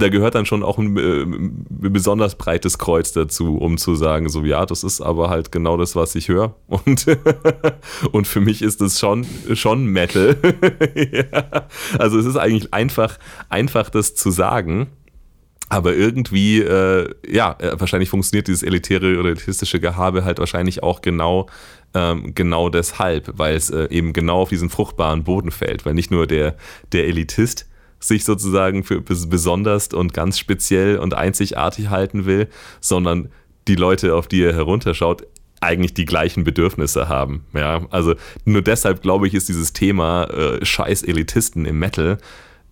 da 0.00 0.08
gehört 0.08 0.34
dann 0.34 0.46
schon 0.46 0.62
auch 0.62 0.78
ein, 0.78 0.96
äh, 0.96 1.24
besonders 1.68 2.36
breites 2.36 2.78
Kreuz 2.78 3.12
dazu, 3.12 3.56
um 3.58 3.78
zu 3.78 3.94
sagen, 3.94 4.28
so 4.28 4.44
ja, 4.44 4.66
das 4.66 4.84
ist 4.84 5.00
aber 5.00 5.30
halt 5.30 5.52
genau 5.52 5.76
das, 5.76 5.96
was 5.96 6.14
ich 6.14 6.28
höre. 6.28 6.54
Und, 6.66 7.06
und 8.12 8.26
für 8.26 8.40
mich 8.40 8.62
ist 8.62 8.80
das 8.80 8.98
schon, 8.98 9.26
schon 9.54 9.84
Metal. 9.84 10.36
ja. 10.94 11.66
Also 11.98 12.18
es 12.18 12.26
ist 12.26 12.36
eigentlich 12.36 12.72
einfach, 12.72 13.18
einfach 13.48 13.90
das 13.90 14.14
zu 14.14 14.30
sagen. 14.30 14.88
Aber 15.68 15.94
irgendwie, 15.94 16.58
äh, 16.60 17.08
ja, 17.28 17.56
äh, 17.60 17.78
wahrscheinlich 17.78 18.10
funktioniert 18.10 18.48
dieses 18.48 18.64
elitäre 18.64 19.18
oder 19.18 19.30
elitistische 19.30 19.78
Gehabe 19.78 20.24
halt 20.24 20.40
wahrscheinlich 20.40 20.82
auch 20.82 21.00
genau, 21.00 21.46
ähm, 21.94 22.34
genau 22.34 22.70
deshalb, 22.70 23.38
weil 23.38 23.54
es 23.54 23.70
äh, 23.70 23.86
eben 23.88 24.12
genau 24.12 24.42
auf 24.42 24.48
diesen 24.48 24.68
fruchtbaren 24.68 25.22
Boden 25.22 25.52
fällt, 25.52 25.86
weil 25.86 25.94
nicht 25.94 26.10
nur 26.10 26.26
der, 26.26 26.56
der 26.90 27.06
Elitist 27.06 27.69
sich 28.00 28.24
sozusagen 28.24 28.82
für 28.82 28.96
bes- 28.96 29.28
besonders 29.28 29.88
und 29.88 30.14
ganz 30.14 30.38
speziell 30.38 30.98
und 30.98 31.14
einzigartig 31.14 31.90
halten 31.90 32.24
will, 32.24 32.48
sondern 32.80 33.28
die 33.68 33.76
Leute, 33.76 34.14
auf 34.14 34.26
die 34.26 34.42
er 34.42 34.54
herunterschaut, 34.54 35.26
eigentlich 35.60 35.92
die 35.92 36.06
gleichen 36.06 36.42
Bedürfnisse 36.42 37.08
haben. 37.08 37.44
Ja, 37.52 37.82
also 37.90 38.14
nur 38.44 38.62
deshalb 38.62 39.02
glaube 39.02 39.28
ich, 39.28 39.34
ist 39.34 39.48
dieses 39.48 39.72
Thema 39.74 40.24
äh, 40.24 40.64
Scheiß 40.64 41.02
Elitisten 41.02 41.66
im 41.66 41.78
Metal 41.78 42.18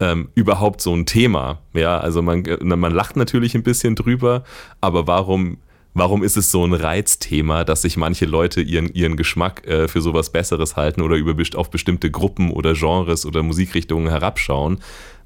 ähm, 0.00 0.28
überhaupt 0.34 0.80
so 0.80 0.94
ein 0.94 1.06
Thema. 1.06 1.60
Ja, 1.74 1.98
also 1.98 2.22
man, 2.22 2.44
man 2.62 2.92
lacht 2.92 3.16
natürlich 3.16 3.54
ein 3.54 3.62
bisschen 3.62 3.94
drüber, 3.94 4.44
aber 4.80 5.06
warum, 5.06 5.58
warum 5.92 6.22
ist 6.22 6.36
es 6.36 6.50
so 6.50 6.64
ein 6.64 6.72
Reizthema, 6.72 7.64
dass 7.64 7.82
sich 7.82 7.96
manche 7.96 8.24
Leute 8.24 8.62
ihren, 8.62 8.92
ihren 8.94 9.16
Geschmack 9.16 9.66
äh, 9.66 9.88
für 9.88 10.00
sowas 10.00 10.30
Besseres 10.30 10.76
halten 10.76 11.02
oder 11.02 11.16
über, 11.16 11.34
auf 11.56 11.70
bestimmte 11.70 12.10
Gruppen 12.10 12.50
oder 12.52 12.72
Genres 12.72 13.26
oder 13.26 13.42
Musikrichtungen 13.42 14.08
herabschauen? 14.08 14.78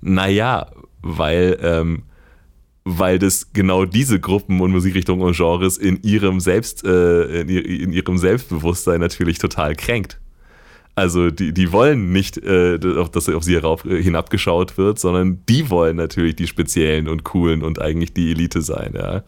Naja, 0.02 0.70
weil, 1.00 1.58
ähm, 1.62 2.02
weil 2.84 3.18
das 3.18 3.52
genau 3.52 3.84
diese 3.84 4.20
Gruppen 4.20 4.60
und 4.60 4.72
Musikrichtungen 4.72 5.22
und 5.22 5.36
Genres 5.36 5.78
in 5.78 6.02
ihrem 6.02 6.40
Selbst, 6.40 6.84
äh, 6.84 7.40
in, 7.40 7.48
in 7.48 7.92
ihrem 7.92 8.18
Selbstbewusstsein 8.18 9.00
natürlich 9.00 9.38
total 9.38 9.74
kränkt. 9.74 10.18
Also 10.94 11.30
die, 11.30 11.54
die 11.54 11.72
wollen 11.72 12.12
nicht, 12.12 12.36
äh, 12.36 12.78
dass 12.78 13.28
auf 13.30 13.44
sie 13.44 13.54
herauf, 13.54 13.86
äh, 13.86 14.02
hinabgeschaut 14.02 14.76
wird, 14.76 14.98
sondern 14.98 15.40
die 15.48 15.70
wollen 15.70 15.96
natürlich 15.96 16.36
die 16.36 16.46
speziellen 16.46 17.08
und 17.08 17.24
coolen 17.24 17.62
und 17.62 17.80
eigentlich 17.80 18.12
die 18.12 18.32
Elite 18.32 18.60
sein, 18.60 18.92
ja. 18.94 19.22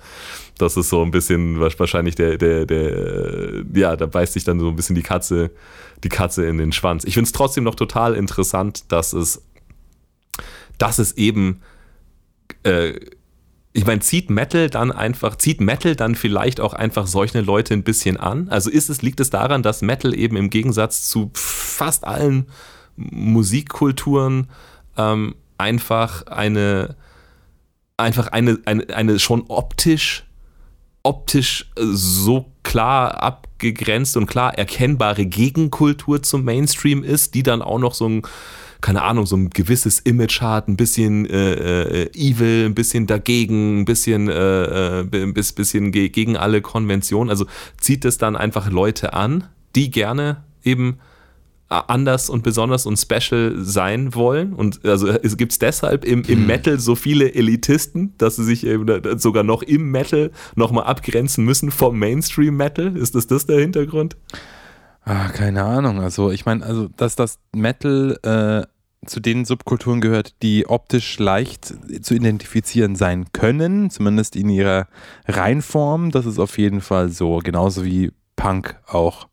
Das 0.59 0.77
ist 0.77 0.91
so 0.91 1.03
ein 1.03 1.11
bisschen 1.11 1.59
wa- 1.61 1.71
wahrscheinlich 1.79 2.17
der, 2.17 2.37
der, 2.37 2.67
der, 2.67 3.65
ja, 3.75 3.97
da 3.97 4.05
beißt 4.07 4.35
sich 4.35 4.45
dann 4.45 4.61
so 4.61 4.69
ein 4.69 4.77
bisschen 4.77 4.95
die 4.95 5.03
Katze, 5.03 5.53
die 6.03 6.11
Katze 6.11 6.45
in 6.45 6.59
den 6.59 6.71
Schwanz. 6.73 7.05
Ich 7.05 7.15
finde 7.15 7.29
es 7.29 7.33
trotzdem 7.33 7.65
noch 7.65 7.77
total 7.77 8.15
interessant, 8.15 8.93
dass 8.93 9.15
es, 9.15 9.43
dass 10.79 10.99
es 10.99 11.17
eben, 11.17 11.61
äh, 12.65 12.95
ich 13.73 13.87
meine, 13.87 14.01
zieht 14.01 14.31
Metal 14.31 14.71
dann 14.71 14.93
einfach, 14.93 15.37
zieht 15.37 15.61
Metal 15.61 15.97
dann 15.97 16.15
vielleicht 16.15 16.61
auch 16.61 16.75
einfach 16.75 17.07
solche 17.07 17.41
Leute 17.41 17.75
ein 17.75 17.83
bisschen 17.83 18.17
an? 18.17 18.49
Also 18.49 18.71
ist 18.71 18.89
es, 18.89 19.03
liegt 19.03 19.21
es 19.21 19.31
daran, 19.31 19.63
dass 19.63 19.83
Metal 19.83 20.15
eben 20.15 20.37
im 20.37 20.51
Gegensatz 20.51 21.09
zu 21.09 21.31
fast 21.35 22.05
allen 22.05 22.47
Musikkulturen 22.97 24.49
ähm, 24.97 25.35
einfach 25.59 26.27
eine, 26.27 26.97
einfach 27.97 28.29
eine, 28.29 28.59
eine, 28.65 28.89
eine 28.95 29.19
schon 29.19 29.45
optisch, 29.49 30.25
optisch 31.03 31.71
so 31.77 32.53
klar 32.63 33.23
abgegrenzt 33.23 34.17
und 34.17 34.27
klar 34.27 34.57
erkennbare 34.57 35.27
Gegenkultur 35.27 36.23
zum 36.23 36.45
Mainstream 36.45 37.03
ist, 37.03 37.35
die 37.35 37.43
dann 37.43 37.63
auch 37.63 37.79
noch 37.79 37.95
so 37.95 38.09
ein 38.09 38.23
keine 38.85 39.01
Ahnung, 39.01 39.25
so 39.25 39.35
ein 39.35 39.49
gewisses 39.49 39.99
Image 40.01 40.43
hat, 40.43 40.69
ein 40.69 40.77
bisschen 40.77 41.25
äh, 41.25 42.03
äh, 42.03 42.11
evil, 42.13 42.67
ein 42.67 42.75
bisschen 42.75 43.07
dagegen, 43.07 43.81
ein 43.81 43.85
bisschen, 43.87 44.29
äh, 44.29 45.01
äh, 45.01 45.05
bis- 45.33 45.53
bisschen 45.55 45.91
ge 45.91 46.11
gegen 46.11 46.37
alle 46.37 46.61
Konventionen. 46.61 47.31
Also 47.31 47.47
zieht 47.81 48.05
es 48.05 48.19
dann 48.19 48.37
einfach 48.37 48.71
Leute 48.71 49.15
an, 49.15 49.45
die 49.75 49.91
gerne 49.91 50.45
eben 50.63 50.99
äh, 51.71 51.81
anders 51.89 52.29
und 52.29 52.43
besonders 52.43 52.85
und 52.85 52.99
special 52.99 53.55
sein 53.57 54.15
wollen. 54.15 54.53
Und 54.53 54.85
also 54.85 55.09
es 55.09 55.39
gibt 55.39 55.63
deshalb 55.63 56.05
im, 56.05 56.23
im 56.25 56.47
Metal 56.47 56.79
so 56.79 56.95
viele 56.95 57.35
Elitisten, 57.35 58.13
dass 58.19 58.37
sie 58.37 58.45
sich 58.45 58.67
eben 58.67 58.87
sogar 59.19 59.45
noch 59.45 59.63
im 59.63 59.91
Metal 59.93 60.31
nochmal 60.57 60.85
abgrenzen 60.85 61.43
müssen 61.47 61.71
vom 61.71 61.99
Mainstream-Metal. 61.99 62.99
Ist 62.99 63.15
das 63.15 63.27
das 63.29 63.47
der 63.47 63.61
Hintergrund? 63.61 64.19
Ah, 65.07 65.29
keine 65.29 65.65
Ahnung. 65.65 66.01
Also 66.01 66.31
ich 66.31 66.45
meine, 66.45 66.65
also 66.65 66.89
dass 66.97 67.17
das 67.17 67.39
Metal 67.55 68.19
äh, 68.23 68.74
zu 69.07 69.21
den 69.21 69.45
Subkulturen 69.45 70.01
gehört, 70.01 70.35
die 70.43 70.67
optisch 70.67 71.19
leicht 71.19 71.75
zu 72.03 72.15
identifizieren 72.15 72.97
sein 72.97 73.27
können, 73.33 73.91
zumindest 73.91 74.37
in 74.37 74.49
ihrer 74.49 74.89
Reinform, 75.27 76.11
das 76.11 76.27
ist 76.27 76.39
auf 76.39 76.59
jeden 76.59 76.81
Fall 76.81 77.09
so. 77.11 77.39
Genauso 77.39 77.85
wie 77.85 78.13
Punk 78.37 78.77
auch. 78.87 79.29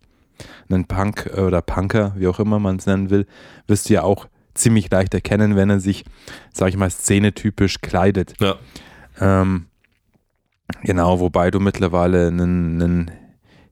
Einen 0.69 0.85
Punk 0.85 1.29
äh, 1.33 1.41
oder 1.41 1.61
Punker, 1.61 2.13
wie 2.17 2.27
auch 2.27 2.39
immer 2.39 2.59
man 2.59 2.77
es 2.77 2.85
nennen 2.85 3.09
will, 3.09 3.25
wirst 3.67 3.89
du 3.89 3.93
ja 3.93 4.03
auch 4.03 4.27
ziemlich 4.53 4.89
leicht 4.89 5.13
erkennen, 5.13 5.55
wenn 5.55 5.69
er 5.69 5.79
sich, 5.79 6.05
sag 6.51 6.69
ich 6.69 6.77
mal, 6.77 6.89
szenetypisch 6.89 7.81
kleidet. 7.81 8.33
Ja. 8.39 8.55
Ähm, 9.19 9.67
genau, 10.83 11.19
wobei 11.19 11.51
du 11.51 11.59
mittlerweile 11.59 12.27
einen, 12.27 12.81
einen 12.81 13.11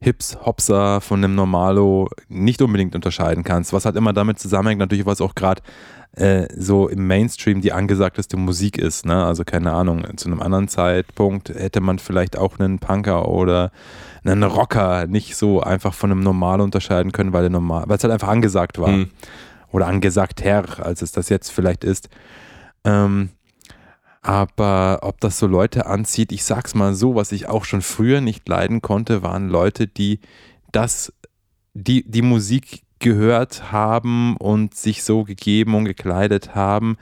Hips-Hopser 0.02 1.02
von 1.02 1.24
einem 1.24 1.36
Normalo 1.36 2.10
nicht 2.30 2.62
unbedingt 2.62 2.96
unterscheiden 2.96 3.44
kannst. 3.44 3.74
Was 3.74 3.86
halt 3.86 3.96
immer 3.96 4.14
damit 4.14 4.40
zusammenhängt, 4.40 4.80
natürlich, 4.80 5.06
was 5.06 5.22
auch 5.22 5.36
gerade 5.36 5.62
äh, 6.14 6.48
so 6.56 6.88
im 6.88 7.06
Mainstream 7.06 7.62
die 7.62 7.74
angesagteste 7.74 8.38
Musik 8.38 8.78
ist. 8.78 9.06
Ne? 9.06 9.24
Also 9.24 9.44
keine 9.44 9.74
Ahnung, 9.74 10.06
zu 10.18 10.28
einem 10.28 10.42
anderen 10.42 10.68
Zeitpunkt 10.68 11.50
hätte 11.50 11.82
man 11.82 12.00
vielleicht 12.00 12.38
auch 12.38 12.60
einen 12.60 12.80
Punker 12.80 13.28
oder 13.28 13.72
einen 14.24 14.44
Rocker 14.44 15.08
nicht 15.08 15.36
so 15.36 15.62
einfach 15.62 15.94
von 15.94 16.12
einem 16.12 16.22
Normalo 16.22 16.64
unterscheiden 16.64 17.12
können, 17.12 17.34
weil 17.34 17.42
der 17.42 17.50
normal, 17.50 17.84
weil 17.88 17.98
es 17.98 18.04
halt 18.04 18.14
einfach 18.14 18.30
angesagt 18.30 18.80
war. 18.80 18.90
Hm. 18.90 19.10
Oder 19.72 19.86
angesagt 19.86 20.44
her, 20.44 20.66
als 20.80 21.04
es 21.04 21.12
das 21.12 21.30
jetzt 21.30 21.52
vielleicht 21.52 21.84
ist. 21.84 22.10
Ähm, 22.84 23.30
aber 24.30 25.00
ob 25.02 25.20
das 25.22 25.40
so 25.40 25.48
Leute 25.48 25.88
anzieht, 25.88 26.32
ich 26.32 26.44
sag's 26.44 26.76
mal 26.76 26.94
so, 26.94 27.16
was 27.16 27.32
ich 27.32 27.50
auch 27.50 27.66
schon 27.66 27.82
früher 27.82 28.22
nicht 28.22 28.48
leiden 28.48 28.80
konnte, 28.80 29.24
waren 29.24 29.50
Leute, 29.50 29.88
die 29.88 30.20
das, 30.72 31.12
die, 31.74 32.08
die 32.08 32.22
Musik 32.22 32.84
gehört 33.00 33.72
haben 33.72 34.38
und 34.38 34.76
sich 34.76 35.04
so 35.04 35.24
gegeben 35.24 35.74
und 35.74 35.86
gekleidet 35.86 36.54
haben, 36.54 36.98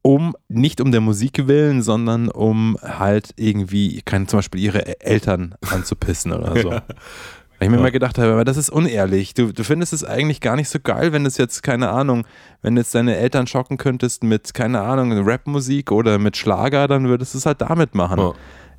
um, 0.00 0.34
nicht 0.48 0.80
um 0.80 0.90
der 0.90 1.02
Musik 1.02 1.48
willen, 1.48 1.82
sondern 1.82 2.30
um 2.30 2.78
halt 2.80 3.34
irgendwie, 3.36 4.00
kann 4.00 4.26
zum 4.26 4.38
Beispiel 4.38 4.62
ihre 4.62 5.02
Eltern 5.02 5.54
anzupissen 5.70 6.32
oder 6.32 6.62
so. 6.62 6.70
Weil 7.58 7.66
ich 7.66 7.70
mir 7.70 7.76
Ja. 7.76 7.82
mal 7.82 7.90
gedacht 7.90 8.18
habe, 8.18 8.32
aber 8.32 8.44
das 8.44 8.56
ist 8.56 8.70
unehrlich. 8.70 9.34
Du, 9.34 9.52
du 9.52 9.64
findest 9.64 9.92
es 9.92 10.04
eigentlich 10.04 10.40
gar 10.40 10.56
nicht 10.56 10.68
so 10.68 10.78
geil, 10.82 11.12
wenn 11.12 11.26
es 11.26 11.36
jetzt, 11.38 11.62
keine 11.62 11.90
Ahnung, 11.90 12.24
wenn 12.62 12.76
jetzt 12.76 12.94
deine 12.94 13.16
Eltern 13.16 13.46
schocken 13.46 13.78
könntest 13.78 14.22
mit, 14.22 14.54
keine 14.54 14.80
Ahnung, 14.80 15.12
Rapmusik 15.28 15.90
oder 15.90 16.18
mit 16.18 16.36
Schlager, 16.36 16.86
dann 16.86 17.08
würdest 17.08 17.34
du 17.34 17.38
es 17.38 17.46
halt 17.46 17.60
damit 17.60 17.94
machen. 17.94 18.18
Ja. 18.20 18.32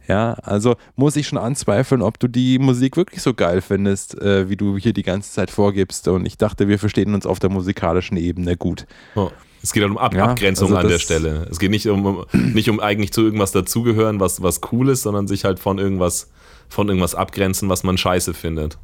Ja, 0.08 0.34
also 0.42 0.76
muss 0.96 1.16
ich 1.18 1.28
schon 1.28 1.38
anzweifeln, 1.38 2.02
ob 2.02 2.18
du 2.20 2.28
die 2.28 2.58
Musik 2.58 2.98
wirklich 2.98 3.22
so 3.22 3.36
geil 3.36 3.62
findest, 3.62 4.20
äh, 4.20 4.50
wie 4.50 4.56
du 4.56 4.76
hier 4.76 4.92
die 4.92 5.04
ganze 5.04 5.32
Zeit 5.32 5.52
vorgibst. 5.52 6.08
Und 6.08 6.26
ich 6.26 6.36
dachte, 6.36 6.68
wir 6.68 6.80
verstehen 6.80 7.14
uns 7.14 7.28
auf 7.28 7.38
der 7.38 7.52
musikalischen 7.52 8.18
Ebene 8.18 8.58
gut. 8.58 8.88
Oh. 9.14 9.30
Es 9.62 9.72
geht 9.72 9.84
halt 9.84 9.92
um 9.92 10.00
Ab 10.00 10.16
ja, 10.16 10.26
Abgrenzung 10.26 10.70
also 10.70 10.78
an 10.78 10.88
der 10.88 10.98
Stelle. 10.98 11.46
Es 11.52 11.60
geht 11.60 11.70
nicht 11.70 11.86
um, 11.88 12.06
um, 12.08 12.26
nicht 12.34 12.72
um 12.72 12.80
eigentlich 12.80 13.14
zu 13.14 13.22
irgendwas 13.22 13.52
dazugehören, 13.52 14.20
was, 14.20 14.42
was 14.42 14.62
cool 14.72 14.90
ist, 14.90 15.04
sondern 15.04 15.28
sich 15.28 15.46
halt 15.46 15.60
von 15.60 15.78
irgendwas, 15.78 16.32
von 16.70 16.88
irgendwas 16.88 17.16
abgrenzen, 17.16 17.70
was 17.70 17.84
man 17.84 17.98
scheiße 17.98 18.34
findet. 18.34 18.78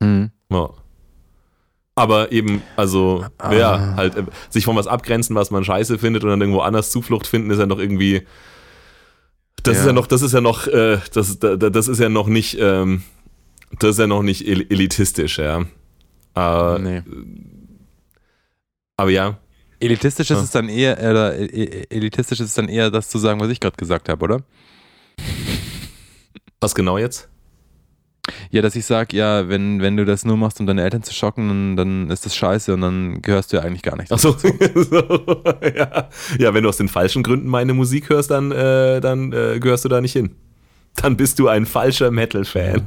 Mhm. 0.00 0.30
Ja. 0.50 0.70
Aber 1.94 2.32
eben, 2.32 2.62
also, 2.76 3.26
ah. 3.38 3.52
ja, 3.52 3.94
halt, 3.96 4.16
äh, 4.16 4.24
sich 4.50 4.64
von 4.64 4.76
was 4.76 4.86
abgrenzen, 4.86 5.34
was 5.36 5.50
man 5.50 5.64
scheiße 5.64 5.98
findet 5.98 6.24
und 6.24 6.30
dann 6.30 6.40
irgendwo 6.40 6.60
anders 6.60 6.90
Zuflucht 6.90 7.26
finden, 7.26 7.50
ist 7.50 7.58
ja 7.58 7.66
noch 7.66 7.78
irgendwie. 7.78 8.22
Das 9.64 9.74
ja. 9.74 9.80
ist 9.80 9.86
ja 9.86 9.92
noch, 9.92 10.06
das 10.06 10.22
ist 10.22 10.32
ja 10.32 10.40
noch, 10.40 10.68
äh, 10.68 10.98
das, 11.12 11.38
das 11.40 11.88
ist 11.88 11.98
ja 11.98 12.08
noch 12.08 12.28
nicht, 12.28 12.56
ähm, 12.60 13.02
das 13.78 13.90
ist 13.90 13.98
ja 13.98 14.06
noch 14.06 14.22
nicht 14.22 14.46
elitistisch, 14.46 15.38
ja. 15.38 15.64
Äh, 16.36 16.78
nee. 16.78 17.02
Aber 18.96 19.10
ja, 19.10 19.38
Elitistisch 19.80 20.30
ist 20.30 20.38
es 20.38 20.50
dann 20.50 20.68
eher, 20.68 20.98
äh, 20.98 21.86
elitistisch 21.88 22.40
ist 22.40 22.48
es 22.48 22.54
dann 22.54 22.68
eher, 22.68 22.90
das 22.90 23.08
zu 23.08 23.18
sagen, 23.18 23.38
was 23.38 23.48
ich 23.48 23.60
gerade 23.60 23.76
gesagt 23.76 24.08
habe, 24.08 24.24
oder? 24.24 24.42
Was 26.60 26.74
genau 26.74 26.98
jetzt? 26.98 27.28
Ja, 28.50 28.60
dass 28.60 28.76
ich 28.76 28.84
sage, 28.84 29.16
ja, 29.16 29.48
wenn, 29.48 29.80
wenn 29.80 29.96
du 29.96 30.04
das 30.04 30.24
nur 30.24 30.36
machst, 30.36 30.60
um 30.60 30.66
deine 30.66 30.82
Eltern 30.82 31.02
zu 31.02 31.14
schocken, 31.14 31.48
dann, 31.48 31.76
dann 31.76 32.10
ist 32.10 32.26
das 32.26 32.36
scheiße 32.36 32.74
und 32.74 32.82
dann 32.82 33.22
gehörst 33.22 33.52
du 33.52 33.56
ja 33.56 33.62
eigentlich 33.62 33.82
gar 33.82 33.96
nicht. 33.96 34.12
Ach 34.12 34.18
so. 34.18 34.32
so 34.74 35.42
ja. 35.74 36.08
ja, 36.38 36.54
wenn 36.54 36.62
du 36.62 36.68
aus 36.68 36.76
den 36.76 36.88
falschen 36.88 37.22
Gründen 37.22 37.48
meine 37.48 37.72
Musik 37.72 38.10
hörst, 38.10 38.30
dann, 38.30 38.52
äh, 38.52 39.00
dann 39.00 39.32
äh, 39.32 39.58
gehörst 39.60 39.84
du 39.84 39.88
da 39.88 40.00
nicht 40.00 40.12
hin 40.12 40.34
dann 41.02 41.16
bist 41.16 41.38
du 41.38 41.48
ein 41.48 41.66
falscher 41.66 42.10
Metal-Fan. 42.10 42.82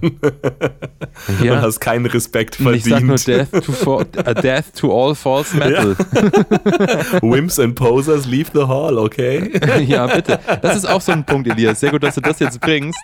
Ja. 1.43 1.53
Und 1.53 1.61
hast 1.61 1.79
keinen 1.79 2.05
Respekt 2.05 2.55
verdient. 2.55 2.87
Ich 2.87 2.91
sag 2.91 3.03
nur 3.03 3.15
Death 3.15 3.51
to, 3.51 3.71
for, 3.71 4.01
uh, 4.01 4.33
death 4.41 4.73
to 4.75 4.91
all 4.91 5.15
false 5.15 5.55
Metal. 5.55 5.95
Ja. 5.95 7.21
Wimps 7.21 7.59
and 7.59 7.75
Posers 7.75 8.25
leave 8.25 8.51
the 8.53 8.67
hall, 8.67 8.97
okay? 8.97 9.51
ja, 9.85 10.07
bitte. 10.07 10.39
Das 10.61 10.75
ist 10.75 10.85
auch 10.85 11.01
so 11.01 11.11
ein 11.11 11.25
Punkt, 11.25 11.47
Elias. 11.47 11.79
Sehr 11.79 11.91
gut, 11.91 12.03
dass 12.03 12.15
du 12.15 12.21
das 12.21 12.39
jetzt 12.39 12.59
bringst. 12.61 12.99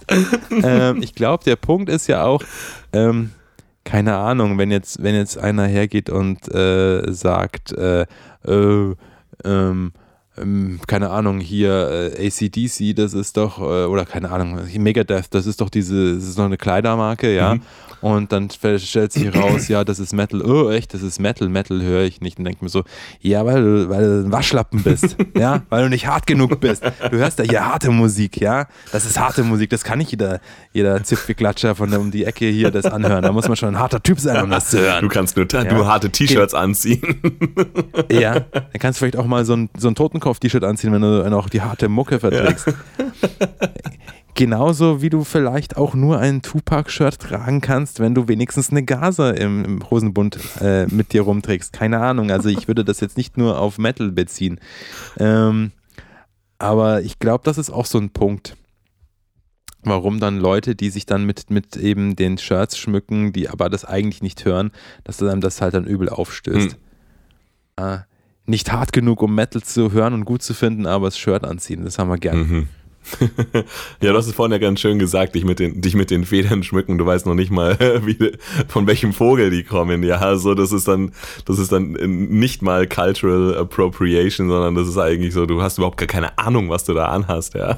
Ähm, 0.64 1.02
ich 1.02 1.14
glaube, 1.14 1.44
der 1.44 1.56
Punkt 1.56 1.90
ist 1.90 2.08
ja 2.08 2.24
auch, 2.24 2.44
ähm, 2.94 3.32
keine 3.84 4.16
Ahnung, 4.16 4.58
wenn 4.58 4.72
jetzt, 4.72 5.02
wenn 5.02 5.16
jetzt 5.16 5.38
einer 5.38 5.66
hergeht 5.66 6.10
und 6.10 6.54
äh, 6.54 7.12
sagt, 7.12 7.72
äh, 7.72 8.06
äh, 8.46 8.96
ähm, 9.46 9.94
ähm, 10.40 10.80
keine 10.88 11.10
Ahnung, 11.10 11.40
hier 11.40 12.14
äh, 12.18 12.28
ACDC, 12.28 12.96
das 12.96 13.14
ist 13.14 13.38
doch, 13.38 13.60
äh, 13.60 13.86
oder 13.86 14.06
keine 14.06 14.32
Ahnung, 14.32 14.60
Megadeth, 14.78 15.34
das 15.34 15.46
ist 15.46 15.62
doch 15.62 15.70
diese, 15.70 16.16
das 16.16 16.24
ist 16.24 16.38
noch 16.38 16.46
eine 16.46 16.58
Kleidermarke, 16.58 17.34
ja. 17.36 17.56
Mhm. 17.56 17.62
Und 18.02 18.32
dann 18.32 18.50
stellt 18.50 19.12
sich 19.12 19.36
raus, 19.36 19.68
ja, 19.68 19.84
das 19.84 20.00
ist 20.00 20.14
Metal. 20.14 20.42
Oh, 20.42 20.70
echt, 20.70 20.94
das 20.94 21.02
ist 21.02 21.20
Metal. 21.20 21.50
Metal 21.50 21.82
höre 21.82 22.04
ich 22.04 22.22
nicht. 22.22 22.38
Und 22.38 22.46
denke 22.46 22.64
mir 22.64 22.70
so, 22.70 22.84
ja, 23.22 23.46
weil 23.46 23.64
du, 23.64 23.90
weil 23.90 24.04
du 24.04 24.28
ein 24.28 24.32
Waschlappen 24.32 24.84
bist. 24.84 25.16
ja, 25.38 25.64
weil 25.70 25.84
du 25.84 25.90
nicht 25.90 26.08
hart 26.08 26.28
genug 26.28 26.60
bist. 26.60 26.84
Du 26.84 27.18
hörst 27.18 27.40
ja 27.40 27.46
hier 27.46 27.66
harte 27.66 27.92
Musik, 27.92 28.40
ja. 28.40 28.68
Das 28.92 29.06
ist 29.06 29.20
harte 29.20 29.44
Musik. 29.44 29.70
Das 29.70 29.84
kann 29.84 29.98
nicht 29.98 30.12
jeder, 30.12 30.40
jeder 30.74 31.04
Zipfelklatscher 31.04 31.76
von 31.76 31.94
um 31.94 32.12
die 32.12 32.26
Ecke 32.26 32.46
hier 32.46 32.72
das 32.72 32.86
anhören. 32.86 33.24
Da 33.24 33.32
muss 33.32 33.48
man 33.48 33.58
schon 33.58 33.70
ein 33.70 33.80
harter 33.80 34.02
Typ 34.02 34.20
sein, 34.20 34.44
um 34.44 34.50
das 34.50 34.70
zu 34.70 34.80
hören. 34.80 35.02
Du 35.02 35.10
kannst 35.10 35.36
nur, 35.36 35.48
ja. 35.52 35.74
nur 35.74 35.88
harte 35.88 36.10
T-Shirts 36.10 36.54
anziehen. 36.54 37.02
ja, 38.12 38.40
dann 38.40 38.80
kannst 38.80 39.00
du 39.00 39.06
vielleicht 39.06 39.18
auch 39.18 39.26
mal 39.26 39.46
so 39.46 39.56
ein, 39.56 39.70
so 39.78 39.88
ein 39.88 39.96
Totenkopf-T-Shirt 39.96 40.64
anziehen, 40.64 40.94
wenn 40.94 41.02
du 41.02 41.38
auch 41.38 41.50
die 41.50 41.62
harte 41.62 41.90
Mucke 41.90 42.20
verträgst. 42.20 42.68
Ja. 42.68 42.74
Genauso 44.38 45.02
wie 45.02 45.10
du 45.10 45.24
vielleicht 45.24 45.78
auch 45.78 45.96
nur 45.96 46.20
ein 46.20 46.44
Tupac-Shirt 46.44 47.20
tragen 47.20 47.60
kannst, 47.60 48.00
wenn 48.00 48.14
du 48.14 48.28
wenigstens 48.28 48.70
eine 48.70 48.84
Gaza 48.84 49.32
im, 49.32 49.66
im 49.66 49.90
Hosenbund 49.90 50.38
äh, 50.62 50.86
mit 50.86 51.12
dir 51.12 51.24
rumträgst. 51.24 51.74
Keine 51.74 52.00
Ahnung. 52.00 52.30
Also 52.30 52.48
ich 52.48 52.68
würde 52.68 52.86
das 52.86 53.00
jetzt 53.00 53.18
nicht 53.18 53.36
nur 53.36 53.60
auf 53.60 53.80
Metal 53.80 54.12
beziehen. 54.12 54.60
Ähm, 55.18 55.72
aber 56.60 57.02
ich 57.02 57.18
glaube, 57.18 57.44
das 57.46 57.58
ist 57.58 57.72
auch 57.72 57.88
so 57.88 57.98
ein 57.98 58.12
Punkt 58.12 58.56
warum 59.84 60.20
dann 60.20 60.38
Leute, 60.38 60.76
die 60.76 60.90
sich 60.90 61.06
dann 61.06 61.24
mit, 61.24 61.50
mit 61.50 61.78
eben 61.78 62.16
den 62.18 62.38
Shirts 62.38 62.78
schmücken, 62.78 63.32
die 63.32 63.48
aber 63.48 63.70
das 63.70 63.86
eigentlich 63.86 64.22
nicht 64.22 64.44
hören, 64.44 64.72
dass 65.04 65.22
einem 65.22 65.40
das 65.40 65.62
halt 65.62 65.76
dann 65.76 65.86
übel 65.86 66.10
aufstößt. 66.10 66.78
Hm. 67.78 67.86
Äh, 67.86 68.00
nicht 68.46 68.72
hart 68.72 68.94
genug, 68.94 69.22
um 69.22 69.36
Metal 69.36 69.62
zu 69.62 69.92
hören 69.92 70.14
und 70.14 70.26
gut 70.26 70.42
zu 70.42 70.54
finden, 70.54 70.86
aber 70.86 71.08
das 71.08 71.18
Shirt 71.18 71.44
anziehen, 71.44 71.84
das 71.84 72.00
haben 72.00 72.10
wir 72.10 72.18
gerne. 72.18 72.44
Mhm. 72.44 72.68
ja, 74.02 74.12
du 74.12 74.18
hast 74.18 74.28
es 74.28 74.34
vorhin 74.34 74.52
ja 74.52 74.58
ganz 74.58 74.80
schön 74.80 75.00
gesagt, 75.00 75.36
dich 75.36 75.46
mit 75.46 75.60
den, 75.60 75.82
dich 75.82 75.96
mit 75.96 76.12
den 76.12 76.26
Federn 76.26 76.64
schmücken. 76.64 76.98
Du 76.98 77.06
weißt 77.06 77.26
noch 77.26 77.34
nicht 77.34 77.52
mal, 77.52 77.78
wie, 78.06 78.34
von 78.68 78.88
welchem 78.88 79.14
Vogel 79.14 79.50
die 79.50 79.64
kommen. 79.64 80.04
Ja, 80.04 80.36
so, 80.38 80.54
das 80.54 80.72
ist 80.72 80.88
dann, 80.88 81.12
das 81.46 81.60
ist 81.60 81.72
dann 81.72 81.92
nicht 81.92 82.62
mal 82.62 82.88
Cultural 82.88 83.58
Appropriation, 83.58 84.50
sondern 84.50 84.76
das 84.76 84.88
ist 84.88 84.98
eigentlich 84.98 85.34
so, 85.34 85.46
du 85.46 85.62
hast 85.62 85.78
überhaupt 85.78 85.98
gar 85.98 86.08
keine 86.08 86.38
Ahnung, 86.38 86.70
was 86.70 86.84
du 86.84 86.94
da 86.94 87.06
anhast, 87.08 87.54
ja. 87.54 87.78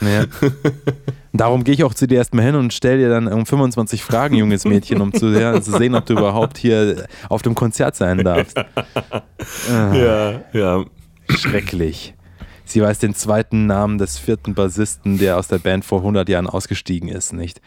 ja. 0.00 0.24
Darum 1.32 1.64
gehe 1.64 1.74
ich 1.74 1.84
auch 1.84 1.94
zu 1.94 2.06
dir 2.06 2.16
erstmal 2.16 2.46
hin 2.46 2.54
und 2.54 2.72
stelle 2.72 2.98
dir 2.98 3.08
dann 3.10 3.28
um 3.28 3.44
25 3.44 4.02
Fragen, 4.02 4.36
junges 4.36 4.64
Mädchen, 4.64 5.00
um 5.00 5.12
zu, 5.12 5.26
ja, 5.28 5.60
zu, 5.60 5.76
sehen, 5.76 5.94
ob 5.94 6.06
du 6.06 6.14
überhaupt 6.14 6.56
hier 6.56 7.06
auf 7.28 7.42
dem 7.42 7.54
Konzert 7.54 7.94
sein 7.94 8.24
darfst. 8.24 8.56
Ja, 9.68 10.40
ja. 10.52 10.84
Schrecklich. 11.28 12.15
Sie 12.66 12.82
weiß 12.82 12.98
den 12.98 13.14
zweiten 13.14 13.66
Namen 13.66 13.96
des 13.96 14.18
vierten 14.18 14.54
Bassisten, 14.54 15.18
der 15.18 15.38
aus 15.38 15.46
der 15.46 15.58
Band 15.58 15.84
vor 15.84 16.00
100 16.00 16.28
Jahren 16.28 16.48
ausgestiegen 16.48 17.08
ist, 17.08 17.32
nicht. 17.32 17.60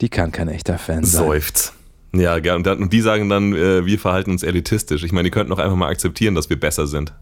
Die 0.00 0.08
kann 0.08 0.30
kein 0.30 0.48
echter 0.48 0.78
Fan 0.78 1.04
sein. 1.04 1.26
Seufzt. 1.26 1.72
Ja, 2.12 2.36
und, 2.36 2.66
und 2.66 2.92
die 2.92 3.00
sagen 3.00 3.28
dann, 3.28 3.52
äh, 3.52 3.84
wir 3.84 3.98
verhalten 3.98 4.30
uns 4.30 4.44
elitistisch. 4.44 5.02
Ich 5.02 5.10
meine, 5.10 5.24
die 5.24 5.30
könnten 5.32 5.50
doch 5.50 5.58
einfach 5.58 5.76
mal 5.76 5.88
akzeptieren, 5.88 6.36
dass 6.36 6.48
wir 6.48 6.58
besser 6.58 6.86
sind. 6.86 7.12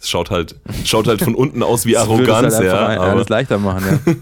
Es 0.00 0.10
schaut 0.10 0.32
halt, 0.32 0.56
schaut 0.84 1.06
halt 1.06 1.22
von 1.22 1.36
unten 1.36 1.62
aus 1.62 1.86
wie 1.86 1.96
Arroganz, 1.96 2.56
halt 2.56 2.66
ja. 2.66 2.86
Alles 2.86 3.28
leichter 3.28 3.58
machen, 3.58 4.00
ja. 4.04 4.12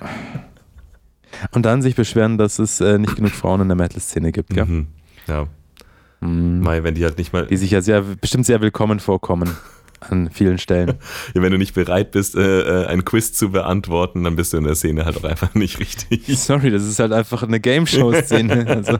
und 1.52 1.62
dann 1.62 1.80
sich 1.80 1.94
beschweren, 1.94 2.36
dass 2.38 2.58
es 2.58 2.80
äh, 2.80 2.98
nicht 2.98 3.14
genug 3.14 3.30
Frauen 3.30 3.60
in 3.60 3.68
der 3.68 3.76
Metal-Szene 3.76 4.32
gibt, 4.32 4.50
gell? 4.50 4.64
Mhm. 4.64 4.86
Ja. 5.28 5.46
Mhm. 6.20 6.60
Mai, 6.60 6.82
wenn 6.82 6.96
die 6.96 7.04
halt 7.04 7.18
nicht 7.18 7.32
mal. 7.32 7.46
Die 7.46 7.56
sich 7.56 7.70
ja 7.70 7.80
sehr, 7.80 8.02
bestimmt 8.02 8.46
sehr 8.46 8.60
willkommen 8.60 8.98
vorkommen 8.98 9.56
an 10.00 10.30
vielen 10.30 10.58
Stellen. 10.58 10.94
Ja, 11.34 11.42
wenn 11.42 11.52
du 11.52 11.58
nicht 11.58 11.74
bereit 11.74 12.12
bist, 12.12 12.36
äh, 12.36 12.60
äh, 12.82 12.86
ein 12.86 13.04
Quiz 13.04 13.32
zu 13.32 13.50
beantworten, 13.50 14.24
dann 14.24 14.36
bist 14.36 14.52
du 14.52 14.56
in 14.56 14.64
der 14.64 14.74
Szene 14.74 15.04
halt 15.04 15.16
auch 15.16 15.24
einfach 15.24 15.54
nicht 15.54 15.78
richtig. 15.78 16.38
Sorry, 16.38 16.70
das 16.70 16.84
ist 16.84 16.98
halt 16.98 17.12
einfach 17.12 17.42
eine 17.42 17.60
Game-Show-Szene. 17.60 18.66
Also, 18.78 18.98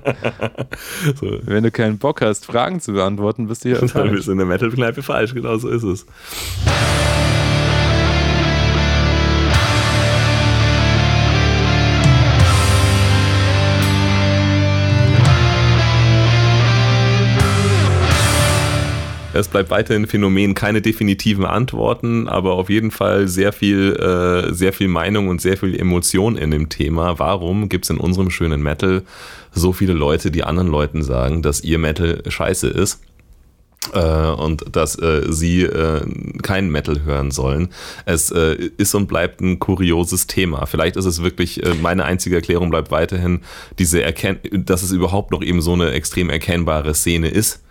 so. 1.21 1.39
Wenn 1.43 1.63
du 1.63 1.71
keinen 1.71 1.99
Bock 1.99 2.21
hast, 2.21 2.47
Fragen 2.47 2.81
zu 2.81 2.93
beantworten, 2.93 3.47
bist 3.47 3.65
du 3.65 3.71
hier 3.71 3.77
falsch. 3.89 3.93
Dann 3.93 4.11
bist 4.11 4.29
du 4.29 4.33
in 4.33 4.39
der 4.39 4.47
Metal-Kneipe 4.47 5.03
falsch, 5.03 5.35
genau 5.35 5.57
so 5.57 5.69
ist 5.69 5.83
es. 5.85 6.07
Es 19.39 19.49
bleibt 19.49 19.71
weiterhin 19.71 20.07
Phänomen, 20.07 20.55
keine 20.55 20.83
definitiven 20.83 21.45
Antworten, 21.45 22.29
aber 22.29 22.55
auf 22.55 22.71
jeden 22.71 22.91
Fall 22.91 23.29
sehr 23.29 23.53
viel, 23.53 23.95
äh, 23.95 24.53
sehr 24.53 24.73
viel 24.73 24.89
Meinung 24.89 25.29
und 25.29 25.41
sehr 25.41 25.57
viel 25.57 25.79
Emotion 25.79 26.37
in 26.37 26.51
dem 26.51 26.69
Thema. 26.69 27.19
Warum 27.19 27.69
gibt 27.69 27.85
es 27.85 27.91
in 27.91 27.99
unserem 27.99 28.31
schönen 28.31 28.63
Metal 28.63 29.03
so 29.53 29.73
viele 29.73 29.93
Leute, 29.93 30.31
die 30.31 30.45
anderen 30.45 30.69
Leuten 30.69 31.03
sagen, 31.03 31.43
dass 31.43 31.63
ihr 31.63 31.79
Metal 31.79 32.23
scheiße 32.27 32.69
ist? 32.69 33.01
Äh, 33.95 34.01
und 34.01 34.65
dass 34.75 34.99
äh, 34.99 35.23
sie 35.29 35.63
äh, 35.63 36.01
keinen 36.43 36.71
Metal 36.71 37.05
hören 37.05 37.31
sollen. 37.31 37.69
Es 38.07 38.31
äh, 38.33 38.55
ist 38.77 38.95
und 38.95 39.07
bleibt 39.07 39.41
ein 39.41 39.61
kurioses 39.61 40.27
Thema. 40.27 40.67
Vielleicht 40.67 40.97
ist 40.97 41.05
es 41.05 41.23
wirklich, 41.23 41.65
äh, 41.65 41.75
meine 41.81 42.05
einzige 42.05 42.37
Erklärung 42.37 42.71
bleibt 42.71 42.91
weiterhin, 42.91 43.41
diese 43.79 44.03
Erken 44.03 44.39
dass 44.67 44.83
es 44.83 44.91
überhaupt 44.91 45.31
noch 45.31 45.43
eben 45.43 45.63
so 45.63 45.73
eine 45.75 45.93
extrem 45.93 46.29
erkennbare 46.29 46.93
Szene 46.93 47.29
ist 47.29 47.63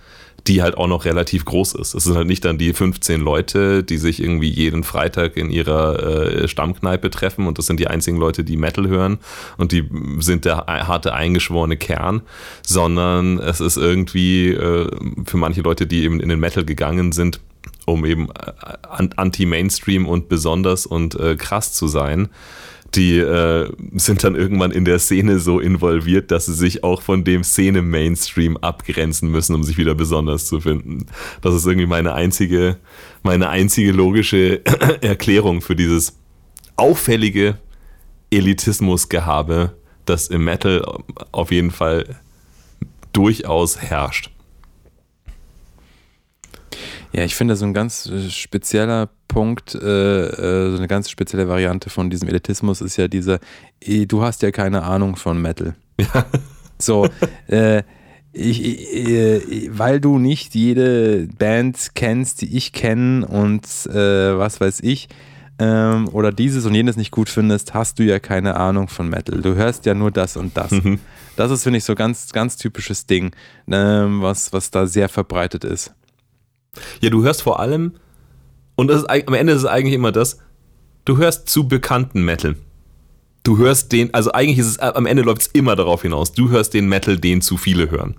die 0.48 0.62
halt 0.62 0.78
auch 0.78 0.88
noch 0.88 1.06
relativ 1.06 1.46
groß 1.46 1.74
ist. 1.76 1.94
Es 1.94 2.06
sind 2.06 2.16
halt 2.16 2.28
nicht 2.28 2.46
dann 2.46 2.58
die 2.58 2.74
15 2.74 3.20
Leute, 3.22 3.84
die 3.84 3.98
sich 3.98 4.22
irgendwie 4.22 4.50
jeden 4.50 4.84
Freitag 4.84 5.36
in 5.36 5.50
ihrer 5.50 6.44
äh, 6.44 6.48
Stammkneipe 6.48 7.10
treffen 7.10 7.48
und 7.48 7.58
das 7.58 7.66
sind 7.66 7.80
die 7.80 7.88
einzigen 7.88 8.18
Leute, 8.18 8.44
die 8.44 8.58
Metal 8.58 8.88
hören 8.88 9.20
und 9.58 9.72
die 9.72 9.90
sind 10.20 10.46
der 10.46 10.66
harte 10.68 11.14
eingeschworene 11.14 11.78
Kern, 11.78 12.22
sondern 12.66 13.40
es 13.40 13.60
ist 13.60 13.78
irgendwie 13.78 14.50
äh, 14.50 14.90
für 15.26 15.38
manche 15.38 15.62
Leute, 15.62 15.86
die 15.86 16.04
eben 16.04 16.20
in 16.20 16.30
den 16.30 16.40
Metal 16.40 16.64
gegangen 16.64 17.12
sind, 17.12 17.42
um 17.86 18.06
eben 18.06 18.30
äh, 18.30 19.10
anti-Mainstream 19.16 20.06
und 20.06 20.30
besonders 20.30 20.86
und 20.86 21.16
äh, 21.20 21.36
krass 21.36 21.74
zu 21.74 21.88
sein, 21.88 22.30
die 22.96 23.18
äh, 23.18 23.70
sind 23.96 24.24
dann 24.24 24.36
irgendwann 24.36 24.72
in 24.72 24.86
der 24.86 25.00
Szene 25.00 25.40
so 25.40 25.60
involviert, 25.60 26.32
dass 26.32 26.46
sie 26.46 26.54
sich 26.54 26.84
auch 26.84 27.02
von 27.02 27.24
dem 27.24 27.44
Szene-Mainstream 27.44 28.58
abgrenzen 28.58 29.30
müssen, 29.30 29.56
um 29.56 29.64
sich 29.64 29.78
wieder 29.78 29.96
besonders 29.96 30.46
zu 30.46 30.62
finden. 30.62 31.06
Das 31.42 31.54
ist 31.54 31.66
irgendwie 31.66 31.88
meine 31.88 32.14
einzige, 32.14 32.78
meine 33.24 33.50
einzige 33.50 33.92
logische 33.92 34.62
Erklärung 35.02 35.62
für 35.62 35.76
dieses 35.76 36.18
auffällige 36.76 37.58
Elitismusgehabe, 38.30 39.76
das 40.06 40.28
im 40.28 40.46
Metal 40.46 40.84
auf 41.32 41.52
jeden 41.52 41.72
Fall 41.72 42.18
durchaus 43.14 43.82
herrscht. 43.82 44.32
Ja, 47.14 47.24
ich 47.24 47.36
finde, 47.36 47.56
so 47.56 47.66
ein 47.66 47.74
ganz 47.74 48.08
äh, 48.08 48.30
spezieller 48.30 49.10
Punkt, 49.28 49.76
äh, 49.76 50.28
äh, 50.28 50.72
so 50.72 50.78
eine 50.78 50.88
ganz 50.88 51.10
spezielle 51.10 51.48
Variante 51.48 51.90
von 51.90 52.10
diesem 52.10 52.28
Elitismus 52.28 52.82
ist 52.82 52.98
ja 52.98 53.08
dieser, 53.08 53.40
du 53.86 54.22
hast 54.22 54.42
ja 54.42 54.52
keine 54.52 54.84
Ahnung 54.84 55.16
von 55.16 55.42
Metal. 55.42 55.76
Ja. 56.00 56.26
So, 56.80 57.10
äh, 57.48 57.82
ich, 58.34 58.64
ich, 58.64 59.76
weil 59.76 60.00
du 60.00 60.20
nicht 60.20 60.54
jede 60.54 61.28
Band 61.40 61.88
kennst, 61.96 62.42
die 62.42 62.56
ich 62.56 62.72
kenne 62.72 63.26
und 63.26 63.66
äh, 63.88 64.38
was 64.38 64.62
weiß 64.62 64.82
ich, 64.82 65.10
ähm, 65.60 66.08
oder 66.12 66.32
dieses 66.32 66.66
und 66.66 66.76
jenes 66.76 66.98
nicht 66.98 67.12
gut 67.12 67.30
findest, 67.30 67.74
hast 67.74 67.98
du 67.98 68.04
ja 68.04 68.20
keine 68.20 68.56
Ahnung 68.58 68.90
von 68.90 69.10
Metal. 69.10 69.42
Du 69.42 69.56
hörst 69.56 69.86
ja 69.86 69.96
nur 69.96 70.12
das 70.12 70.38
und 70.38 70.56
das. 70.56 70.72
Mhm. 70.72 71.00
Das 71.36 71.52
ist, 71.52 71.64
finde 71.64 71.78
ich, 71.78 71.84
so 71.84 71.96
ganz, 71.96 72.32
ganz 72.32 72.58
typisches 72.58 73.06
Ding, 73.08 73.32
ähm, 73.72 74.22
was, 74.22 74.54
was 74.54 74.70
da 74.70 74.86
sehr 74.86 75.10
verbreitet 75.10 75.64
ist. 75.64 75.94
Ja, 77.02 77.10
du 77.10 77.24
hörst 77.24 77.42
vor 77.42 77.60
allem, 77.60 77.94
und 78.76 78.92
ist, 78.92 79.06
am 79.10 79.34
Ende 79.34 79.54
ist 79.54 79.60
es 79.60 79.66
eigentlich 79.66 79.96
immer 79.96 80.12
das, 80.12 80.40
du 81.06 81.18
hörst 81.18 81.50
zu 81.50 81.68
bekannten 81.68 82.24
Metal. 82.24 82.56
Du 83.44 83.58
hörst 83.58 83.92
den, 83.92 84.14
also 84.14 84.32
eigentlich 84.32 84.60
ist 84.60 84.68
es, 84.68 84.80
am 84.80 85.06
Ende 85.06 85.24
läuft 85.24 85.42
es 85.42 85.48
immer 85.48 85.76
darauf 85.76 86.02
hinaus, 86.02 86.34
du 86.34 86.50
hörst 86.50 86.74
den 86.74 86.88
Metal, 86.88 87.18
den 87.18 87.42
zu 87.42 87.58
viele 87.58 87.90
hören. 87.90 88.16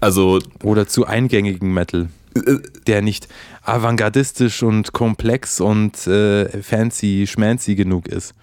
Also. 0.00 0.40
Oder 0.62 0.86
zu 0.86 1.06
eingängigen 1.06 1.72
Metal. 1.72 2.08
Äh, 2.34 2.58
der 2.86 3.00
nicht 3.00 3.28
avantgardistisch 3.62 4.62
und 4.62 4.92
komplex 4.92 5.60
und 5.60 6.06
äh, 6.06 6.62
fancy, 6.62 7.26
schmancy 7.26 7.74
genug 7.74 8.08
ist. 8.08 8.34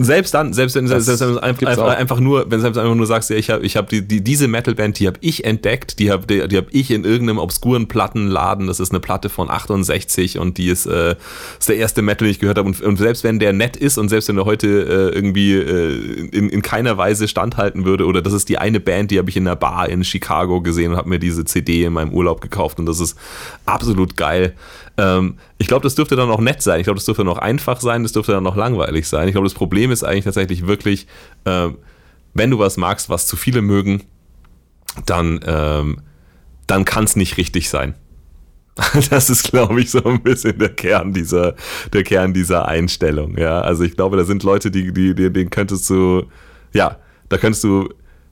Selbst 0.00 0.32
dann, 0.32 0.52
selbst 0.52 0.76
wenn, 0.76 0.86
selbst, 0.86 1.06
selbst 1.06 1.22
einfach, 1.22 1.66
einfach, 1.66 1.96
einfach, 1.96 2.20
nur, 2.20 2.48
wenn 2.50 2.60
du 2.60 2.66
einfach 2.66 2.94
nur 2.94 3.06
sagst, 3.06 3.30
ja, 3.30 3.36
ich 3.36 3.50
habe 3.50 3.66
ich 3.66 3.76
hab 3.76 3.88
die, 3.88 4.06
die, 4.06 4.22
diese 4.22 4.46
Metalband, 4.46 4.98
die 5.00 5.08
habe 5.08 5.18
ich 5.20 5.44
entdeckt, 5.44 5.98
die 5.98 6.12
habe 6.12 6.26
die, 6.26 6.46
die 6.46 6.56
hab 6.56 6.66
ich 6.70 6.92
in 6.92 7.04
irgendeinem 7.04 7.38
obskuren 7.38 7.88
Plattenladen, 7.88 8.68
das 8.68 8.78
ist 8.78 8.90
eine 8.90 9.00
Platte 9.00 9.28
von 9.28 9.50
68 9.50 10.38
und 10.38 10.56
die 10.56 10.68
ist, 10.68 10.86
äh, 10.86 11.16
ist 11.58 11.68
der 11.68 11.76
erste 11.76 12.02
Metal, 12.02 12.26
den 12.26 12.30
ich 12.30 12.38
gehört 12.38 12.58
habe. 12.58 12.68
Und, 12.68 12.80
und, 12.80 12.96
selbst 12.96 13.24
wenn 13.24 13.40
der 13.40 13.52
nett 13.52 13.76
ist 13.76 13.98
und 13.98 14.08
selbst 14.08 14.28
wenn 14.28 14.38
er 14.38 14.44
heute 14.44 14.68
äh, 14.68 15.14
irgendwie 15.16 15.54
äh, 15.54 16.28
in, 16.30 16.48
in 16.48 16.62
keiner 16.62 16.96
Weise 16.96 17.26
standhalten 17.26 17.84
würde, 17.84 18.06
oder 18.06 18.22
das 18.22 18.32
ist 18.32 18.48
die 18.48 18.58
eine 18.58 18.78
Band, 18.78 19.10
die 19.10 19.18
habe 19.18 19.30
ich 19.30 19.36
in 19.36 19.48
einer 19.48 19.56
Bar 19.56 19.88
in 19.88 20.04
Chicago 20.04 20.60
gesehen 20.60 20.92
und 20.92 20.96
habe 20.96 21.08
mir 21.08 21.18
diese 21.18 21.44
CD 21.44 21.84
in 21.84 21.92
meinem 21.92 22.12
Urlaub 22.12 22.40
gekauft 22.40 22.78
und 22.78 22.86
das 22.86 23.00
ist 23.00 23.18
absolut 23.66 24.16
geil. 24.16 24.54
Ähm, 24.98 25.36
ich 25.58 25.68
glaube, 25.68 25.84
das 25.84 25.94
dürfte 25.94 26.16
dann 26.16 26.28
auch 26.30 26.40
nett 26.40 26.60
sein. 26.60 26.80
Ich 26.80 26.84
glaube, 26.84 26.98
das 26.98 27.06
dürfte 27.06 27.24
noch 27.24 27.38
einfach 27.38 27.80
sein, 27.80 28.02
das 28.02 28.12
dürfte 28.12 28.32
dann 28.32 28.42
noch 28.42 28.56
langweilig 28.56 29.08
sein. 29.08 29.28
Ich 29.28 29.32
glaube, 29.32 29.46
das 29.46 29.54
Problem 29.54 29.92
ist 29.92 30.02
eigentlich 30.02 30.24
tatsächlich 30.24 30.66
wirklich, 30.66 31.06
äh, 31.44 31.68
wenn 32.34 32.50
du 32.50 32.58
was 32.58 32.76
magst, 32.76 33.08
was 33.08 33.26
zu 33.26 33.36
viele 33.36 33.62
mögen, 33.62 34.02
dann, 35.06 35.40
ähm, 35.46 36.00
dann 36.66 36.84
kann 36.84 37.04
es 37.04 37.16
nicht 37.16 37.38
richtig 37.38 37.70
sein. 37.70 37.94
Das 39.10 39.28
ist, 39.28 39.50
glaube 39.50 39.80
ich, 39.80 39.90
so 39.90 40.04
ein 40.04 40.22
bisschen 40.22 40.58
der 40.58 40.68
Kern 40.68 41.12
dieser, 41.12 41.54
der 41.92 42.04
Kern 42.04 42.32
dieser 42.32 42.68
Einstellung. 42.68 43.36
Ja, 43.36 43.60
also 43.60 43.82
ich 43.82 43.96
glaube, 43.96 44.16
da 44.16 44.24
sind 44.24 44.44
Leute, 44.44 44.70
die, 44.70 44.92
die, 44.92 45.14
die, 45.14 45.32
denen 45.32 45.50
könntest 45.50 45.88
du, 45.90 46.24
ja, 46.72 46.96
da 47.28 47.38
könntest 47.38 47.64
du, 47.64 47.88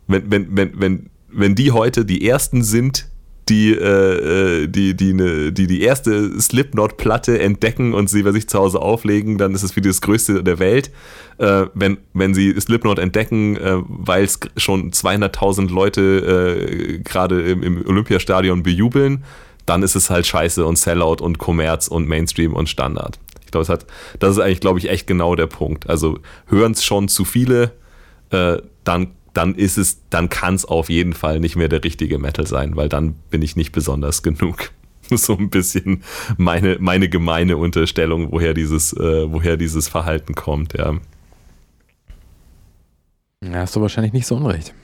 wenn, 0.07 0.31
wenn, 0.31 0.57
wenn, 0.57 0.81
wenn, 0.81 1.11
wenn 1.29 1.55
die 1.57 1.73
heute 1.73 2.05
die 2.05 2.29
ersten 2.29 2.63
sind, 2.63 3.09
die, 3.49 3.73
äh, 3.73 4.63
äh, 4.65 4.67
die, 4.67 4.95
die, 4.97 5.13
ne, 5.13 5.53
die 5.53 5.67
die 5.67 5.83
erste 5.83 6.41
Slipknot-Platte 6.41 7.39
entdecken 7.39 7.95
und 7.95 8.11
sie 8.11 8.23
bei 8.23 8.33
sich 8.33 8.49
zu 8.49 8.59
Hause 8.59 8.81
auflegen, 8.81 9.39
dann 9.39 9.55
ist 9.55 9.63
es 9.63 9.77
wie 9.77 9.81
das 9.81 10.01
Größte 10.01 10.43
der 10.43 10.59
Welt. 10.59 10.91
Äh, 11.39 11.67
wenn, 11.75 11.99
wenn 12.13 12.35
sie 12.35 12.59
Slipknot 12.61 12.99
entdecken, 12.99 13.57
äh, 13.57 13.77
weil 13.87 14.25
es 14.25 14.41
schon 14.57 14.91
200.000 14.91 15.73
Leute 15.73 16.03
äh, 16.03 16.99
gerade 16.99 17.43
im, 17.43 17.63
im 17.63 17.87
Olympiastadion 17.87 18.65
bejubeln, 18.65 19.25
dann 19.65 19.83
ist 19.83 19.95
es 19.95 20.11
halt 20.11 20.27
scheiße 20.27 20.65
und 20.65 20.77
Sellout 20.77 21.17
und 21.21 21.39
Kommerz 21.39 21.89
und 21.89 22.09
Mainstream 22.09 22.55
und 22.55 22.69
Standard. 22.69 23.19
Ich 23.45 23.53
glaube, 23.53 23.79
das 24.19 24.31
ist 24.31 24.39
eigentlich, 24.41 24.61
glaube 24.61 24.81
ich, 24.81 24.91
echt 24.91 25.07
genau 25.07 25.37
der 25.37 25.47
Punkt. 25.47 25.89
Also 25.89 26.19
hören 26.47 26.73
es 26.73 26.85
schon 26.85 27.07
zu 27.09 27.25
viele, 27.25 27.73
äh, 28.31 28.59
dann 28.83 29.16
dann 29.37 29.55
ist 29.55 29.77
es, 29.77 30.09
dann 30.09 30.29
kann 30.29 30.55
es 30.55 30.65
auf 30.65 30.89
jeden 30.89 31.13
Fall 31.13 31.41
nicht 31.41 31.57
mehr 31.57 31.69
der 31.69 31.85
richtige 31.85 32.19
Metal 32.19 32.47
sein, 32.47 32.77
weil 32.77 32.89
dann 32.89 33.15
bin 33.31 33.43
ich 33.43 33.57
nicht 33.57 33.73
besonders 33.73 34.23
genug. 34.23 34.71
So 35.09 35.37
ein 35.37 35.51
bisschen 35.51 36.03
meine, 36.37 36.79
meine 36.81 37.09
gemeine 37.09 37.59
Unterstellung, 37.59 38.33
woher 38.33 38.55
dieses, 38.55 38.93
äh, 38.93 39.31
woher 39.31 39.57
dieses 39.57 39.87
Verhalten 39.87 40.35
kommt, 40.35 40.73
ja. 40.73 40.95
Ja, 43.45 43.61
hast 43.61 43.77
du 43.77 43.81
wahrscheinlich 43.81 44.13
nicht 44.13 44.27
so 44.27 44.35
unrecht. 44.35 44.75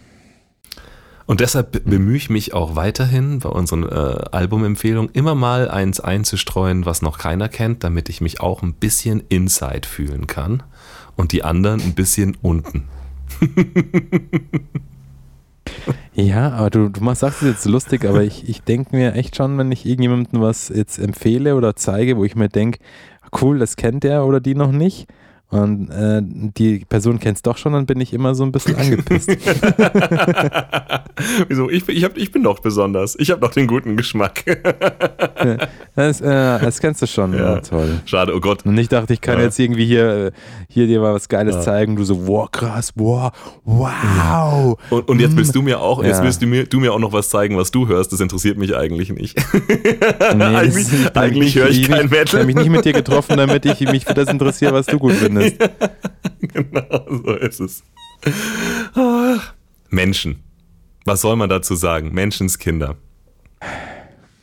Und 1.26 1.40
deshalb 1.40 1.84
bemühe 1.84 2.16
ich 2.16 2.30
mich 2.30 2.54
auch 2.54 2.76
weiterhin 2.76 3.40
bei 3.40 3.48
unseren 3.48 3.82
äh, 3.82 4.24
Albumempfehlungen 4.30 5.10
immer 5.12 5.34
mal 5.34 5.68
eins 5.68 5.98
einzustreuen, 5.98 6.86
was 6.86 7.02
noch 7.02 7.18
keiner 7.18 7.48
kennt, 7.48 7.82
damit 7.82 8.08
ich 8.08 8.20
mich 8.20 8.40
auch 8.40 8.62
ein 8.62 8.74
bisschen 8.74 9.24
inside 9.28 9.88
fühlen 9.88 10.28
kann 10.28 10.62
und 11.16 11.32
die 11.32 11.42
anderen 11.42 11.80
ein 11.80 11.94
bisschen 11.94 12.36
unten. 12.42 12.88
Ja, 16.14 16.50
aber 16.52 16.70
du, 16.70 16.88
du 16.88 17.14
sagst 17.14 17.42
es 17.42 17.48
jetzt 17.48 17.64
lustig, 17.66 18.04
aber 18.04 18.22
ich, 18.22 18.48
ich 18.48 18.62
denke 18.62 18.96
mir 18.96 19.14
echt 19.14 19.36
schon, 19.36 19.58
wenn 19.58 19.72
ich 19.72 19.86
irgendjemandem 19.86 20.40
was 20.40 20.68
jetzt 20.68 20.98
empfehle 20.98 21.56
oder 21.56 21.76
zeige, 21.76 22.16
wo 22.16 22.24
ich 22.24 22.36
mir 22.36 22.48
denke, 22.48 22.78
cool, 23.40 23.58
das 23.58 23.76
kennt 23.76 24.04
der 24.04 24.24
oder 24.24 24.40
die 24.40 24.54
noch 24.54 24.72
nicht, 24.72 25.08
und 25.52 25.90
äh, 25.90 26.22
die 26.24 26.78
Person 26.86 27.20
kennt 27.20 27.36
es 27.36 27.42
doch 27.42 27.58
schon, 27.58 27.74
dann 27.74 27.84
bin 27.84 28.00
ich 28.00 28.14
immer 28.14 28.34
so 28.34 28.42
ein 28.42 28.52
bisschen 28.52 28.74
angepisst. 28.74 29.28
Wieso? 31.48 31.68
Ich, 31.68 31.86
ich, 31.90 32.04
hab, 32.04 32.16
ich 32.16 32.32
bin 32.32 32.42
doch 32.42 32.60
besonders. 32.60 33.16
Ich 33.18 33.30
habe 33.30 33.42
doch 33.42 33.50
den 33.50 33.66
guten 33.66 33.98
Geschmack. 33.98 34.44
das, 35.94 36.22
äh, 36.22 36.58
das, 36.58 36.80
kennst 36.80 37.02
du 37.02 37.06
schon. 37.06 37.34
Ja. 37.34 37.56
ja. 37.56 37.60
toll. 37.60 38.00
Schade, 38.06 38.34
oh 38.34 38.40
Gott. 38.40 38.64
Und 38.64 38.78
ich 38.78 38.88
dachte, 38.88 39.12
ich 39.12 39.20
kann 39.20 39.36
ja. 39.36 39.44
jetzt 39.44 39.58
irgendwie 39.58 39.84
hier, 39.84 40.32
hier 40.70 40.86
dir 40.86 41.00
mal 41.00 41.12
was 41.12 41.28
Geiles 41.28 41.56
ja. 41.56 41.60
zeigen. 41.60 41.96
Du 41.96 42.04
so, 42.04 42.26
wow, 42.26 42.50
krass, 42.50 42.92
wow, 42.94 43.30
wow. 43.66 44.78
Und, 44.88 45.06
und 45.10 45.20
jetzt 45.20 45.36
willst 45.36 45.54
du 45.54 45.60
mir 45.60 45.80
auch, 45.80 46.02
jetzt 46.02 46.22
willst 46.22 46.40
du 46.40 46.46
mir, 46.46 46.64
du 46.64 46.80
mir 46.80 46.94
auch 46.94 46.98
noch 46.98 47.12
was 47.12 47.28
zeigen, 47.28 47.58
was 47.58 47.70
du 47.70 47.88
hörst. 47.88 48.10
Das 48.10 48.20
interessiert 48.20 48.56
mich 48.56 48.74
eigentlich 48.74 49.12
nicht. 49.12 49.38
Nee, 50.34 50.42
eigentlich 50.44 51.12
eigentlich 51.14 51.56
höre 51.56 51.68
ich 51.68 51.86
kein 51.86 52.08
Metal. 52.08 52.24
Ich 52.24 52.34
habe 52.34 52.46
mich 52.46 52.56
nicht 52.56 52.70
mit 52.70 52.86
dir 52.86 52.94
getroffen, 52.94 53.36
damit 53.36 53.66
ich 53.66 53.80
mich 53.80 54.06
für 54.06 54.14
das 54.14 54.30
interessiere, 54.30 54.72
was 54.72 54.86
du 54.86 54.98
gut 54.98 55.12
findest 55.12 55.41
ist. 55.42 55.58
genau, 56.40 57.06
so 57.08 57.34
ist 57.34 57.60
es. 57.60 57.82
Ach, 58.94 59.54
Menschen. 59.90 60.42
Was 61.04 61.20
soll 61.20 61.36
man 61.36 61.48
dazu 61.48 61.74
sagen? 61.74 62.12
Menschenskinder. 62.12 62.96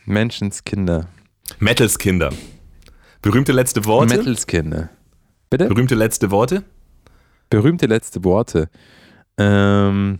Menschenskinder. 0.06 1.08
Metalskinder. 1.60 2.32
Berühmte 3.22 3.52
letzte 3.52 3.86
Worte? 3.86 4.18
Metalskinder. 4.18 4.90
Bitte? 5.50 5.68
Berühmte 5.68 5.96
letzte 5.96 6.32
Worte? 6.32 6.64
Berühmte 7.50 7.86
letzte 7.88 8.24
Worte. 8.24 8.70
Ähm, 9.38 10.20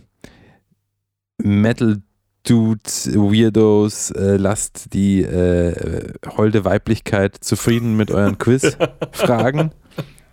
Metal 1.38 2.02
Dudes, 2.42 3.10
Weirdos, 3.14 4.10
äh, 4.12 4.36
lasst 4.36 4.94
die 4.94 5.22
äh, 5.22 6.12
holde 6.36 6.64
Weiblichkeit 6.64 7.36
zufrieden 7.40 7.96
mit 7.96 8.10
euren 8.10 8.38
Quiz-Fragen. 8.38 9.72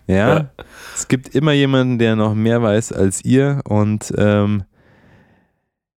Ja, 0.08 0.52
es 0.96 1.10
gibt 1.10 1.36
immer 1.36 1.52
jemanden, 1.52 2.00
der 2.00 2.16
noch 2.16 2.34
mehr 2.34 2.62
weiß 2.62 2.94
als 2.94 3.24
ihr 3.26 3.62
und 3.66 4.14
ähm, 4.18 4.64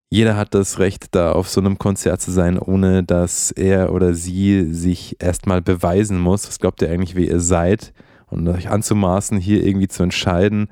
jeder 0.10 0.36
hat 0.36 0.56
das 0.56 0.80
Recht, 0.80 1.14
da 1.14 1.34
auf 1.34 1.48
so 1.48 1.61
einem 1.61 1.77
Konzert 1.77 2.19
zu 2.19 2.31
sein, 2.31 2.57
ohne 2.57 3.03
dass 3.03 3.52
er 3.52 3.94
oder 3.94 4.15
sie 4.15 4.73
sich 4.73 5.18
erstmal 5.22 5.61
beweisen 5.61 6.19
muss. 6.19 6.48
Was 6.48 6.57
glaubt 6.57 6.81
ihr 6.81 6.90
eigentlich, 6.90 7.15
wie 7.15 7.27
ihr 7.27 7.40
seid? 7.40 7.94
Und 8.26 8.48
euch 8.48 8.69
anzumaßen, 8.69 9.38
hier 9.38 9.64
irgendwie 9.64 9.88
zu 9.88 10.02
entscheiden, 10.02 10.69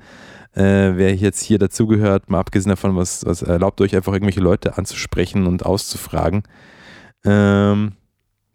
äh, 0.54 0.92
wer 0.96 1.14
jetzt 1.14 1.42
hier 1.42 1.58
dazugehört, 1.58 2.30
mal 2.30 2.40
abgesehen 2.40 2.70
davon, 2.70 2.96
was, 2.96 3.24
was 3.24 3.42
erlaubt 3.42 3.80
euch 3.80 3.94
einfach 3.94 4.12
irgendwelche 4.12 4.40
Leute 4.40 4.76
anzusprechen 4.76 5.46
und 5.46 5.64
auszufragen. 5.64 6.42
Ähm, 7.24 7.92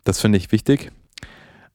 das 0.03 0.19
finde 0.19 0.37
ich 0.37 0.51
wichtig 0.51 0.91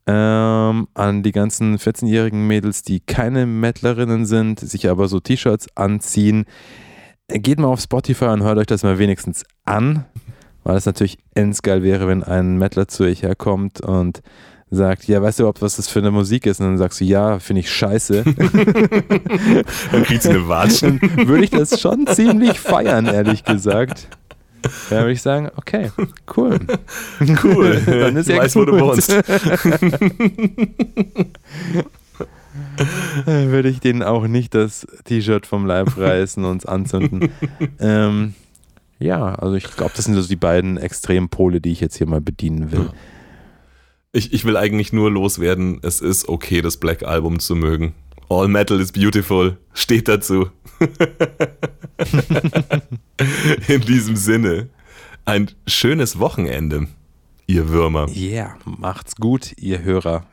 ähm, 0.09 0.89
an 0.95 1.23
die 1.23 1.33
ganzen 1.33 1.77
14-jährigen 1.77 2.47
Mädels, 2.47 2.83
die 2.83 3.01
keine 3.01 3.45
Mettlerinnen 3.45 4.25
sind, 4.25 4.59
sich 4.59 4.89
aber 4.89 5.07
so 5.07 5.21
T-Shirts 5.21 5.67
anziehen. 5.75 6.47
Geht 7.29 7.61
mal 7.61 7.69
auf 7.69 7.81
Spotify 7.81 8.27
und 8.27 8.43
hört 8.43 8.57
euch 8.57 8.67
das 8.67 8.83
mal 8.83 8.99
wenigstens 8.99 9.45
an, 9.67 10.07
weil 10.65 10.77
es 10.77 10.87
natürlich 10.87 11.19
ends 11.35 11.61
geil 11.61 11.83
wäre, 11.83 12.09
wenn 12.09 12.23
ein 12.23 12.57
Mettler 12.57 12.89
zu 12.89 13.05
euch 13.05 13.23
herkommt 13.23 13.83
und 13.83 14.23
sagt, 14.71 15.05
ja, 15.09 15.21
weißt 15.21 15.39
du 15.39 15.43
überhaupt, 15.43 15.61
was 15.61 15.77
das 15.77 15.89
für 15.89 15.99
eine 15.99 16.11
Musik 16.11 16.47
ist? 16.47 16.61
Und 16.61 16.67
dann 16.67 16.79
sagst 16.79 17.01
du, 17.01 17.05
ja, 17.05 17.39
finde 17.39 17.61
ich 17.61 17.71
scheiße. 17.71 18.25
Dann 19.93 20.03
kriegt 20.05 20.23
sie 20.23 20.31
eine 20.31 20.49
Watschen. 20.49 21.01
Würde 21.01 21.45
ich 21.45 21.51
das 21.51 21.81
schon 21.81 22.07
ziemlich 22.07 22.59
feiern, 22.59 23.07
ehrlich 23.07 23.45
gesagt. 23.45 24.09
Dann 24.91 25.01
würde 25.01 25.13
ich 25.13 25.23
sagen, 25.23 25.51
okay, 25.57 25.91
cool. 26.37 26.59
Cool. 27.43 27.83
Dann 27.85 28.17
ist 28.17 28.29
ich 28.29 28.37
ja 28.37 28.43
weiß, 28.43 28.55
gut. 28.55 28.69
wo 28.69 28.71
du 28.73 28.81
wohnst. 28.81 29.11
Dann 33.27 33.51
würde 33.51 33.69
ich 33.69 33.81
denen 33.81 34.03
auch 34.03 34.27
nicht 34.27 34.55
das 34.55 34.87
T-Shirt 35.05 35.47
vom 35.47 35.67
Leib 35.67 35.97
reißen 35.97 36.45
und 36.45 36.59
es 36.59 36.67
anzünden. 36.67 37.31
ähm, 37.81 38.35
ja, 38.99 39.35
also 39.35 39.55
ich 39.55 39.65
glaube, 39.65 39.93
das 39.95 40.07
sind 40.07 40.15
so 40.15 40.27
die 40.27 40.37
beiden 40.37 40.77
Extrempole, 40.77 41.61
die 41.61 41.73
ich 41.73 41.81
jetzt 41.81 41.97
hier 41.97 42.07
mal 42.07 42.21
bedienen 42.21 42.73
will. 42.73 42.91
Ich, 44.13 44.33
ich 44.33 44.45
will 44.45 44.57
eigentlich 44.57 44.93
nur 44.93 45.11
loswerden, 45.11 45.79
es 45.83 46.01
ist 46.01 46.29
okay, 46.29 46.63
das 46.63 46.79
Black 46.79 47.03
Album 47.03 47.39
zu 47.39 47.55
mögen. 47.55 47.95
All 48.29 48.49
Metal 48.49 48.81
is 48.81 48.93
beautiful. 48.93 49.57
Steht 49.73 50.09
dazu. 50.09 50.51
In 53.69 53.81
diesem 53.81 54.17
Sinne, 54.17 54.69
ein 55.25 55.51
schönes 55.67 56.19
Wochenende, 56.19 56.89
ihr 57.47 57.69
Würmer. 57.69 58.09
Ja, 58.11 58.31
yeah, 58.31 58.59
macht's 58.65 59.17
gut, 59.17 59.55
ihr 59.59 59.83
Hörer, 59.83 60.27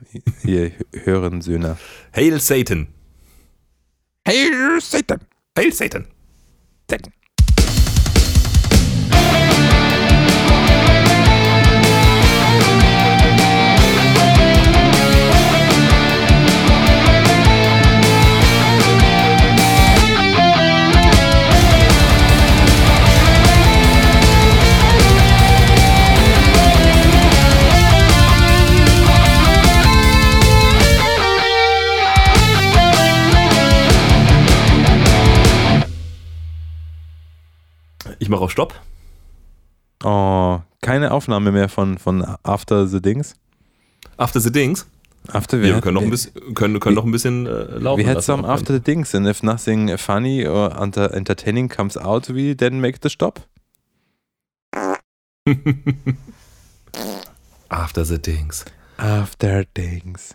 ihr 0.43 0.71
Hörensöhne. 0.91 1.77
Hail 2.15 2.39
Satan. 2.39 2.87
Hail 4.27 4.81
Satan! 4.81 5.21
Hail 5.57 5.71
Satan. 5.71 6.05
Satan. 6.89 7.13
Ich 38.25 38.29
mache 38.29 38.41
auf 38.41 38.49
Stopp. 38.49 38.73
Oh, 40.03 40.59
keine 40.81 41.11
Aufnahme 41.11 41.51
mehr 41.51 41.69
von, 41.69 41.99
von 41.99 42.25
After 42.41 42.87
the 42.87 42.99
Dings. 42.99 43.35
After 44.17 44.39
the 44.39 44.51
Dings. 44.51 44.87
After 45.27 45.61
Wir 45.61 45.79
können 45.79 45.93
noch 45.93 46.01
ein 46.01 46.09
bisschen, 46.09 46.55
können, 46.55 46.79
können 46.79 46.95
noch 46.95 47.05
ein 47.05 47.11
bisschen 47.11 47.45
äh, 47.45 47.77
laufen. 47.77 48.03
We 48.03 48.09
had 48.09 48.23
some 48.23 48.43
after 48.43 48.73
the 48.73 48.79
Dings, 48.79 49.13
and 49.13 49.27
if 49.27 49.43
nothing 49.43 49.95
funny 49.99 50.43
or 50.47 50.75
enter- 50.75 51.13
entertaining 51.13 51.69
comes 51.69 51.97
out, 51.97 52.27
we 52.29 52.57
then 52.57 52.81
make 52.81 52.97
the 53.03 53.11
stop. 53.11 53.41
After 57.69 58.03
the 58.03 58.17
Dings. 58.19 58.65
After 58.97 59.65
Dings. 59.77 60.33